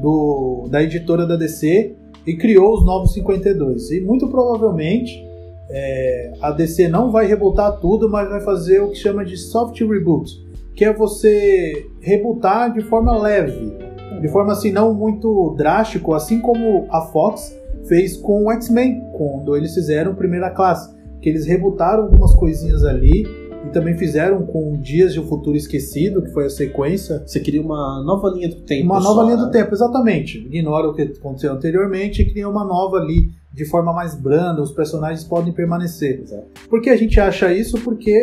do, 0.00 0.66
da 0.70 0.82
editora 0.82 1.26
da 1.26 1.36
DC 1.36 1.94
e 2.26 2.36
criou 2.36 2.74
os 2.74 2.84
novos 2.84 3.12
52. 3.12 3.90
E 3.90 4.00
muito 4.00 4.28
provavelmente 4.28 5.24
é, 5.68 6.32
a 6.40 6.50
DC 6.50 6.88
não 6.88 7.10
vai 7.10 7.26
rebutar 7.26 7.78
tudo, 7.78 8.08
mas 8.08 8.28
vai 8.28 8.40
fazer 8.40 8.80
o 8.80 8.90
que 8.90 8.96
chama 8.96 9.24
de 9.24 9.36
soft 9.36 9.80
reboot, 9.80 10.30
que 10.74 10.84
é 10.84 10.92
você 10.92 11.86
rebutar 12.00 12.72
de 12.72 12.80
forma 12.82 13.16
leve, 13.18 13.72
de 14.20 14.28
forma 14.28 14.52
assim 14.52 14.70
não 14.70 14.94
muito 14.94 15.54
drástico, 15.56 16.14
assim 16.14 16.40
como 16.40 16.86
a 16.90 17.00
Fox 17.02 17.56
fez 17.86 18.16
com 18.16 18.44
o 18.44 18.52
X-Men, 18.52 19.02
quando 19.12 19.56
eles 19.56 19.74
fizeram 19.74 20.14
primeira 20.14 20.50
classe, 20.50 20.94
que 21.20 21.28
eles 21.28 21.46
rebutaram 21.46 22.04
algumas 22.04 22.32
coisinhas 22.34 22.84
ali 22.84 23.26
e 23.66 23.70
também 23.70 23.96
fizeram 23.96 24.46
com 24.46 24.78
Dias 24.78 25.12
de 25.12 25.20
um 25.20 25.26
Futuro 25.26 25.56
Esquecido, 25.56 26.22
que 26.22 26.30
foi 26.30 26.46
a 26.46 26.50
sequência. 26.50 27.22
Você 27.26 27.40
queria 27.40 27.60
uma 27.60 28.02
nova 28.02 28.30
linha 28.30 28.48
do 28.48 28.56
tempo. 28.56 28.84
Uma 28.84 29.00
só, 29.00 29.08
nova 29.08 29.22
linha 29.24 29.36
né? 29.36 29.44
do 29.44 29.50
tempo, 29.50 29.74
exatamente. 29.74 30.38
Ignora 30.38 30.88
o 30.88 30.94
que 30.94 31.02
aconteceu 31.02 31.52
anteriormente 31.52 32.22
e 32.22 32.30
cria 32.30 32.48
uma 32.48 32.64
nova 32.64 32.96
ali 32.96 33.30
de 33.62 33.68
forma 33.68 33.92
mais 33.92 34.14
branda, 34.14 34.62
os 34.62 34.72
personagens 34.72 35.22
podem 35.22 35.52
permanecer. 35.52 36.20
Exato. 36.22 36.44
Por 36.68 36.80
que 36.80 36.88
a 36.88 36.96
gente 36.96 37.20
acha 37.20 37.52
isso? 37.52 37.78
Porque 37.82 38.14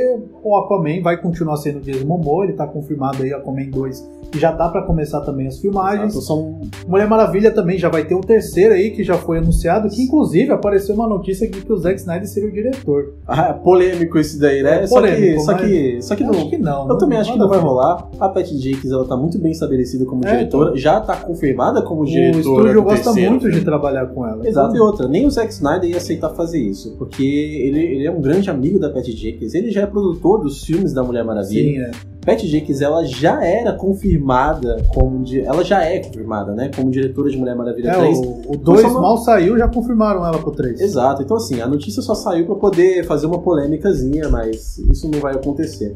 o 0.43 0.57
Aquaman 0.57 0.99
vai 1.03 1.15
continuar 1.21 1.57
sendo 1.57 1.77
o 1.77 1.81
Jason 1.81 2.05
Momoa, 2.05 2.45
ele 2.45 2.53
tá 2.53 2.65
confirmado 2.65 3.21
aí 3.21 3.31
Aquaman 3.31 3.69
2 3.69 4.17
e 4.35 4.39
já 4.39 4.51
tá 4.51 4.67
para 4.67 4.81
começar 4.81 5.21
também 5.21 5.45
as 5.47 5.59
filmagens. 5.59 6.13
Exato, 6.13 6.25
São 6.25 6.59
Mulher 6.87 7.07
Maravilha 7.07 7.51
também 7.51 7.77
já 7.77 7.87
vai 7.87 8.03
ter 8.05 8.15
o 8.15 8.21
terceiro 8.21 8.73
aí 8.73 8.89
que 8.91 9.03
já 9.03 9.13
foi 9.15 9.37
anunciado, 9.37 9.87
que 9.89 10.01
inclusive 10.01 10.51
apareceu 10.51 10.95
uma 10.95 11.07
notícia 11.07 11.47
de 11.49 11.61
que 11.61 11.71
o 11.71 11.77
Zack 11.77 11.99
Snyder 11.99 12.27
seria 12.27 12.49
o 12.49 12.51
diretor. 12.51 13.13
Ah, 13.27 13.53
polêmico 13.53 14.17
isso 14.17 14.39
daí, 14.39 14.63
né? 14.63 14.83
É 14.83 14.87
só 14.87 14.95
polêmico, 14.95 15.21
que, 15.21 15.39
só 15.41 15.51
mas- 15.53 15.61
que, 15.61 16.01
só 16.01 16.15
que 16.15 16.23
não. 16.23 16.31
acho 16.31 16.49
que 16.49 16.57
não. 16.57 16.89
Eu 16.89 16.97
também 16.97 17.17
acho 17.19 17.31
que 17.31 17.37
não 17.39 17.47
vai 17.47 17.59
rolar. 17.59 18.09
A 18.19 18.27
Patty 18.27 18.57
Jenkins, 18.57 18.91
ela 18.91 19.05
tá 19.05 19.15
muito 19.15 19.37
bem 19.37 19.51
estabelecida 19.51 20.03
como 20.05 20.25
É, 20.27 20.31
diretora, 20.31 20.75
já 20.75 20.99
tá 20.99 21.15
confirmada 21.15 21.81
como 21.83 22.01
O 22.01 22.05
diretora 22.05 22.39
estúdio 22.39 22.73
do 22.73 22.83
gosta 22.83 23.03
terceiro 23.05 23.31
muito 23.31 23.43
de 23.45 23.51
filme. 23.51 23.65
trabalhar 23.65 24.07
com 24.07 24.25
ela. 24.27 24.47
Exato, 24.47 24.75
e 24.75 24.79
outra, 24.79 25.07
nem 25.07 25.26
o 25.27 25.31
Zack 25.31 25.51
Snyder 25.53 25.89
ia 25.89 25.97
aceitar 25.97 26.29
fazer 26.31 26.59
isso, 26.59 26.95
porque 26.97 27.23
ele, 27.23 27.79
ele 27.79 28.05
é 28.07 28.11
um 28.11 28.21
grande 28.21 28.49
amigo 28.49 28.79
da 28.79 28.89
Patty 28.89 29.11
Jenkins, 29.11 29.53
ele 29.53 29.69
já 29.71 29.81
é 29.81 29.85
produtor 29.85 30.41
dos 30.41 30.63
filmes 30.63 30.93
da 30.93 31.03
Mulher 31.03 31.23
Maravilha. 31.23 31.91
Sim, 31.91 31.97
é. 31.97 32.17
Patty 32.25 32.47
Jenkins, 32.47 32.81
ela 32.81 33.05
já 33.05 33.41
era 33.45 33.71
confirmada 33.73 34.83
como... 34.93 35.23
Ela 35.45 35.63
já 35.63 35.83
é 35.83 35.99
confirmada, 35.99 36.53
né? 36.53 36.69
Como 36.75 36.91
diretora 36.91 37.29
de 37.29 37.37
Mulher 37.37 37.55
Maravilha 37.55 37.91
É, 37.91 37.97
3. 37.99 38.17
o 38.47 38.57
2 38.57 38.81
só 38.81 38.87
uma- 38.89 39.01
mal 39.01 39.17
saiu, 39.19 39.57
já 39.57 39.67
confirmaram 39.67 40.25
ela 40.25 40.37
pro 40.37 40.51
3. 40.51 40.81
Exato, 40.81 41.21
então 41.23 41.37
assim, 41.37 41.61
a 41.61 41.67
notícia 41.67 42.01
só 42.01 42.13
saiu 42.15 42.45
pra 42.45 42.55
poder 42.55 43.05
fazer 43.05 43.27
uma 43.27 43.39
polêmicazinha, 43.39 44.27
mas 44.29 44.77
isso 44.91 45.09
não 45.09 45.19
vai 45.19 45.35
acontecer. 45.35 45.95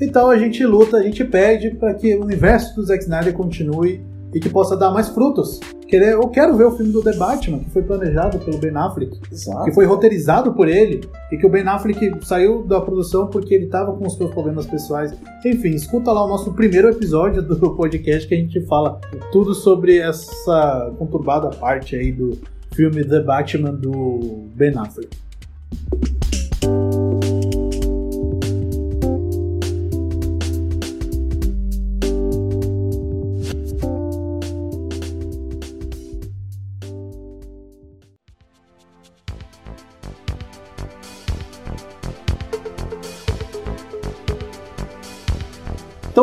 Então 0.00 0.28
a 0.28 0.36
gente 0.36 0.62
luta, 0.66 0.98
a 0.98 1.02
gente 1.02 1.24
pede 1.24 1.70
para 1.70 1.94
que 1.94 2.14
o 2.14 2.22
universo 2.22 2.76
do 2.76 2.84
Zack 2.84 3.02
Snyder 3.04 3.32
continue 3.32 4.02
e 4.36 4.40
que 4.40 4.48
possa 4.50 4.76
dar 4.76 4.90
mais 4.90 5.08
frutos. 5.08 5.58
Querer- 5.88 6.14
Eu 6.14 6.28
quero 6.28 6.56
ver 6.56 6.64
o 6.64 6.72
filme 6.72 6.92
do 6.92 7.00
The 7.02 7.14
Batman, 7.16 7.60
que 7.60 7.70
foi 7.70 7.82
planejado 7.82 8.38
pelo 8.40 8.58
Ben 8.58 8.76
Affleck, 8.76 9.18
Exato. 9.32 9.64
que 9.64 9.72
foi 9.72 9.86
roteirizado 9.86 10.52
por 10.52 10.68
ele, 10.68 11.00
e 11.32 11.36
que 11.36 11.46
o 11.46 11.48
Ben 11.48 11.62
Affleck 11.66 12.12
saiu 12.26 12.62
da 12.64 12.80
produção 12.80 13.28
porque 13.28 13.54
ele 13.54 13.66
estava 13.66 13.92
com 13.92 14.06
os 14.06 14.14
seus 14.16 14.30
problemas 14.32 14.66
pessoais. 14.66 15.14
Enfim, 15.44 15.70
escuta 15.70 16.10
lá 16.12 16.24
o 16.24 16.28
nosso 16.28 16.52
primeiro 16.52 16.88
episódio 16.88 17.40
do 17.40 17.70
podcast 17.76 18.28
que 18.28 18.34
a 18.34 18.38
gente 18.38 18.60
fala 18.66 19.00
tudo 19.32 19.54
sobre 19.54 19.98
essa 19.98 20.92
conturbada 20.98 21.48
parte 21.50 21.94
aí 21.96 22.10
do 22.12 22.36
filme 22.74 23.04
The 23.04 23.20
Batman 23.20 23.72
do 23.72 24.48
Ben 24.54 24.76
Affleck. 24.76 25.16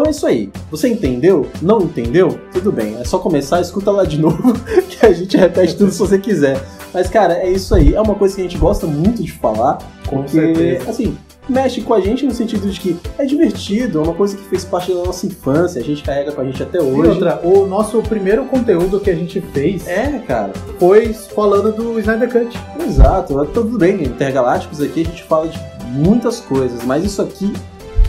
Então 0.04 0.08
é 0.08 0.12
isso 0.12 0.28
aí. 0.28 0.50
Você 0.70 0.90
entendeu? 0.90 1.48
Não 1.62 1.80
entendeu? 1.82 2.38
Tudo 2.52 2.74
bem. 2.74 2.98
É 3.00 3.06
só 3.06 3.20
começar, 3.20 3.62
escuta 3.62 3.90
lá 3.90 4.04
de 4.04 4.20
novo, 4.20 4.54
que 4.90 5.06
a 5.06 5.14
gente 5.14 5.38
repete 5.38 5.78
tudo 5.78 5.92
se 5.92 6.00
você 6.00 6.20
quiser. 6.20 6.62
Mas, 6.94 7.08
cara, 7.10 7.36
é 7.36 7.50
isso 7.50 7.74
aí. 7.74 7.96
É 7.96 8.02
uma 8.02 8.14
coisa 8.16 8.36
que 8.36 8.42
a 8.42 8.44
gente 8.44 8.58
gosta 8.58 8.86
muito 8.86 9.24
de 9.24 9.32
falar. 9.32 9.78
Com 10.08 10.18
porque, 10.18 10.32
certeza. 10.32 10.90
assim, 10.92 11.18
mexe 11.48 11.80
com 11.82 11.94
a 11.94 12.02
gente 12.02 12.26
no 12.26 12.34
sentido 12.34 12.70
de 12.70 12.78
que 12.78 12.98
é 13.18 13.24
divertido, 13.26 14.00
é 14.00 14.04
uma 14.04 14.14
coisa 14.14 14.36
que 14.36 14.44
fez 14.44 14.66
parte 14.66 14.94
da 14.94 15.04
nossa 15.06 15.26
infância, 15.26 15.82
a 15.82 15.84
gente 15.84 16.04
carrega 16.04 16.34
com 16.34 16.42
a 16.42 16.44
gente 16.46 16.62
até 16.62 16.80
E 16.80 16.82
hoje. 16.82 17.10
outra, 17.12 17.40
o 17.42 17.66
nosso 17.66 18.02
primeiro 18.02 18.44
conteúdo 18.46 19.00
que 19.00 19.10
a 19.10 19.16
gente 19.16 19.40
fez 19.54 19.88
É, 19.88 20.20
cara. 20.28 20.52
foi 20.78 21.14
falando 21.14 21.72
do 21.72 21.98
Snyder 22.00 22.30
Cut. 22.30 22.60
Exato, 22.86 23.42
é 23.42 23.46
tudo 23.46 23.78
bem, 23.78 24.04
Intergalácticos 24.04 24.82
aqui 24.82 25.02
a 25.02 25.06
gente 25.06 25.24
fala 25.24 25.48
de 25.48 25.58
muitas 25.88 26.42
coisas, 26.42 26.84
mas 26.84 27.04
isso 27.06 27.22
aqui 27.22 27.52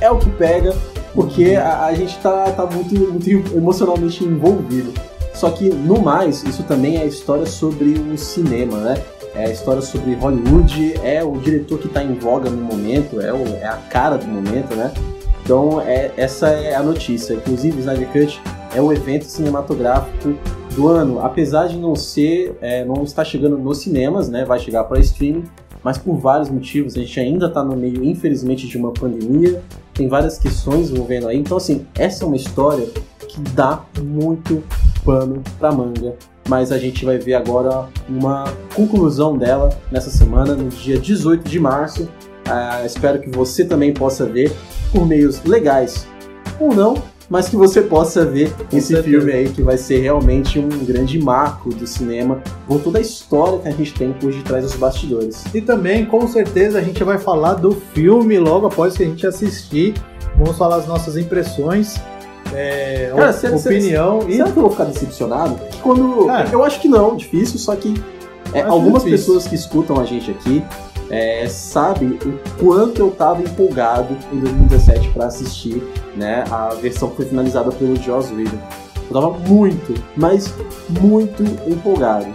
é 0.01 0.11
o 0.11 0.19
que 0.19 0.29
pega, 0.31 0.75
porque 1.15 1.55
a, 1.57 1.85
a 1.87 1.95
gente 1.95 2.19
tá, 2.19 2.51
tá 2.51 2.67
muito, 2.67 2.95
muito 2.95 3.31
emocionalmente 3.57 4.25
envolvido. 4.25 4.93
Só 5.33 5.51
que, 5.51 5.69
no 5.69 6.01
mais, 6.01 6.43
isso 6.45 6.63
também 6.63 6.99
é 6.99 7.07
história 7.07 7.47
sobre 7.47 7.91
o 7.91 8.17
cinema, 8.17 8.79
né? 8.79 8.95
É 9.35 9.47
a 9.47 9.51
história 9.51 9.83
sobre 9.83 10.15
Hollywood, 10.15 10.95
é 11.03 11.25
o 11.25 11.33
diretor 11.39 11.79
que 11.79 11.89
tá 11.89 12.03
em 12.05 12.15
voga 12.15 12.49
no 12.49 12.63
momento, 12.63 13.21
é, 13.21 13.33
o- 13.33 13.47
é 13.61 13.67
a 13.67 13.77
cara 13.91 14.17
do 14.17 14.27
momento, 14.27 14.75
né? 14.77 14.93
Então, 15.45 15.81
é, 15.81 16.13
essa 16.17 16.49
é 16.49 16.75
a 16.75 16.83
notícia. 16.83 17.35
Inclusive, 17.35 17.81
Snyder 17.81 18.09
Cut 18.13 18.41
é 18.75 18.81
o 18.81 18.93
evento 18.93 19.25
cinematográfico 19.25 20.35
do 20.75 20.89
ano, 20.89 21.21
apesar 21.21 21.67
de 21.69 21.77
não 21.77 21.95
ser, 21.97 22.57
é, 22.61 22.85
não 22.85 23.03
estar 23.03 23.25
chegando 23.25 23.59
nos 23.59 23.79
cinemas, 23.79 24.29
né? 24.29 24.45
Vai 24.45 24.59
chegar 24.61 24.85
para 24.85 25.01
streaming, 25.01 25.45
mas 25.85 25.99
por 25.99 26.17
vários 26.17 26.49
motivos. 26.49 26.97
A 26.97 27.01
gente 27.01 27.21
ainda 27.21 27.47
está 27.47 27.63
no 27.63 27.77
meio, 27.77 28.03
infelizmente, 28.03 28.67
de 28.67 28.79
uma 28.79 28.91
pandemia. 28.91 29.63
Tem 29.93 30.09
várias 30.09 30.39
questões 30.39 30.91
envolvendo 30.91 31.29
aí. 31.29 31.39
Então, 31.39 31.59
assim, 31.59 31.87
essa 31.95 32.25
é 32.25 32.27
uma 32.27 32.37
história 32.37 32.89
que 33.29 33.41
dá 33.53 33.85
muito 34.01 34.65
pano 35.05 35.43
pra 35.59 35.71
manga. 35.71 36.17
Mas 36.49 36.73
a 36.73 36.79
gente 36.79 37.05
vai 37.05 37.19
ver 37.19 37.35
agora 37.35 37.87
uma 38.09 38.45
conclusão 38.75 39.37
dela 39.37 39.71
nessa 39.93 40.11
semana, 40.11 40.55
no 40.55 40.69
dia 40.69 40.99
18 40.99 41.49
de 41.49 41.61
março. 41.61 42.09
Ah, 42.47 42.83
espero 42.85 43.21
que 43.21 43.31
você 43.31 43.65
também 43.65 43.93
possa 43.93 44.27
ver 44.27 44.55
por 44.93 45.07
meios 45.07 45.43
legais 45.45 46.07
ou 46.61 46.75
não, 46.75 46.95
mas 47.31 47.49
que 47.49 47.57
você 47.57 47.81
possa 47.81 48.25
ver 48.25 48.53
esse 48.73 48.89
certeza. 48.89 49.03
filme 49.03 49.33
aí 49.33 49.49
que 49.49 49.63
vai 49.63 49.77
ser 49.79 49.99
realmente 50.01 50.59
um 50.59 50.69
grande 50.85 51.19
marco 51.19 51.71
do 51.71 51.87
cinema 51.87 52.43
por 52.67 52.81
toda 52.81 52.99
a 52.99 53.01
história 53.01 53.59
que 53.61 53.69
a 53.69 53.73
gente 53.73 53.95
tem 53.95 54.13
por 54.13 54.31
detrás 54.33 54.65
dos 54.65 54.75
bastidores. 54.75 55.43
E 55.55 55.61
também, 55.61 56.05
com 56.05 56.27
certeza, 56.29 56.79
a 56.79 56.83
gente 56.83 57.03
vai 57.03 57.19
falar 57.19 57.55
do 57.55 57.73
filme 57.95 58.39
logo 58.39 58.67
após 58.67 58.97
que 58.97 59.03
a 59.03 59.07
gente 59.07 59.27
assistir. 59.27 59.95
Vamos 60.37 60.59
falar 60.59 60.77
as 60.77 60.87
nossas 60.87 61.17
impressões, 61.17 61.95
é, 62.53 63.13
Cara, 63.17 63.33
cê- 63.33 63.49
opinião 63.49 64.21
e 64.29 64.37
Será 64.37 64.51
que 64.51 64.57
eu 64.57 64.63
vou 64.63 64.71
ficar 64.71 64.85
decepcionado? 64.85 65.59
Quando. 65.83 66.27
Cara. 66.27 66.49
eu 66.53 66.63
acho 66.65 66.81
que 66.81 66.89
não, 66.89 67.17
difícil, 67.17 67.59
só 67.59 67.75
que 67.77 67.95
é, 68.53 68.63
algumas 68.63 69.03
difícil. 69.05 69.11
pessoas 69.35 69.47
que 69.49 69.55
escutam 69.55 69.99
a 70.01 70.05
gente 70.05 70.31
aqui 70.31 70.63
é, 71.15 71.47
sabem 71.49 72.19
o 72.25 72.41
quanto 72.59 72.99
eu 72.99 73.11
tava 73.13 73.41
empolgado 73.41 74.17
em 74.33 74.41
2017 74.41 75.11
para 75.11 75.27
assistir 75.27 75.81
né, 76.17 76.43
a 76.51 76.71
versão 76.71 77.09
que 77.09 77.17
foi 77.17 77.27
finalizada 77.27 77.71
pelo 77.71 77.95
Joss 77.95 78.35
Whedon. 78.35 78.59
Eu 79.07 79.13
tava 79.13 79.31
muito, 79.31 79.95
mas 80.17 80.53
muito 81.01 81.45
empolgado. 81.71 82.27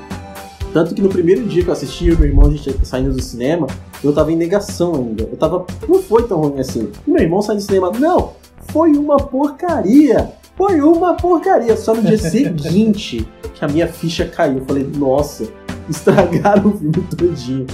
Tanto 0.71 0.95
que 0.95 1.01
no 1.01 1.09
primeiro 1.09 1.45
dia 1.45 1.61
que 1.61 1.67
eu 1.67 1.73
assisti, 1.73 2.07
eu 2.07 2.13
e 2.13 2.17
meu 2.19 2.29
irmão, 2.29 2.47
a 2.47 2.51
gente 2.51 2.85
saindo 2.85 3.11
do 3.11 3.21
cinema, 3.21 3.67
eu 4.01 4.13
tava 4.13 4.31
em 4.31 4.37
negação 4.37 4.95
ainda. 4.95 5.23
Eu 5.23 5.35
tava. 5.35 5.65
Não 5.85 6.01
foi 6.01 6.23
tão 6.23 6.39
ruim 6.39 6.59
assim. 6.61 6.89
E 7.05 7.11
meu 7.11 7.21
irmão 7.21 7.41
saiu 7.41 7.57
do 7.57 7.63
cinema, 7.63 7.91
não, 7.91 8.33
foi 8.69 8.91
uma 8.91 9.17
porcaria. 9.17 10.31
Foi 10.55 10.79
uma 10.79 11.15
porcaria. 11.15 11.75
Só 11.75 11.93
no 11.93 12.01
dia 12.01 12.15
seguinte 12.19 13.27
que 13.55 13.65
a 13.65 13.67
minha 13.67 13.87
ficha 13.87 14.25
caiu. 14.25 14.59
Eu 14.59 14.65
falei, 14.65 14.87
nossa, 14.95 15.49
estragaram 15.89 16.69
o 16.69 16.77
filme 16.77 17.03
todinho. 17.17 17.65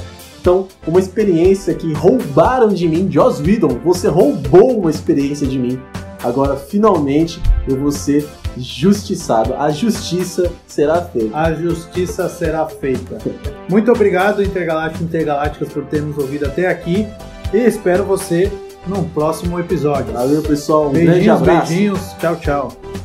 Então, 0.46 0.68
uma 0.86 1.00
experiência 1.00 1.74
que 1.74 1.92
roubaram 1.92 2.68
de 2.68 2.88
mim, 2.88 3.10
Joss 3.12 3.42
Whedon, 3.42 3.80
você 3.84 4.08
roubou 4.08 4.80
uma 4.80 4.92
experiência 4.92 5.48
de 5.48 5.58
mim. 5.58 5.82
Agora, 6.24 6.56
finalmente, 6.56 7.42
eu 7.68 7.76
vou 7.76 7.92
ser 7.92 8.28
justiçado. 8.56 9.56
A 9.56 9.72
justiça 9.72 10.52
será 10.68 11.02
feita. 11.02 11.36
a 11.36 11.52
justiça 11.52 12.30
será 12.30 12.68
feita. 12.68 13.18
Muito 13.68 13.92
obrigado, 13.92 14.44
Intergaláctico 14.44 15.04
e 15.04 15.08
Intergalácticas, 15.08 15.70
por 15.70 15.84
ter 15.86 16.04
nos 16.04 16.16
ouvido 16.16 16.46
até 16.46 16.68
aqui. 16.68 17.08
E 17.52 17.58
espero 17.58 18.04
você 18.04 18.52
num 18.86 19.04
próximo 19.04 19.60
episódio. 19.60 20.14
Valeu, 20.14 20.44
pessoal. 20.44 20.90
Um 20.90 20.94
grande 20.94 21.10
Beijinhos, 21.10 21.42
abraço. 21.42 21.68
beijinhos. 21.70 22.14
Tchau, 22.20 22.36
tchau. 22.36 23.05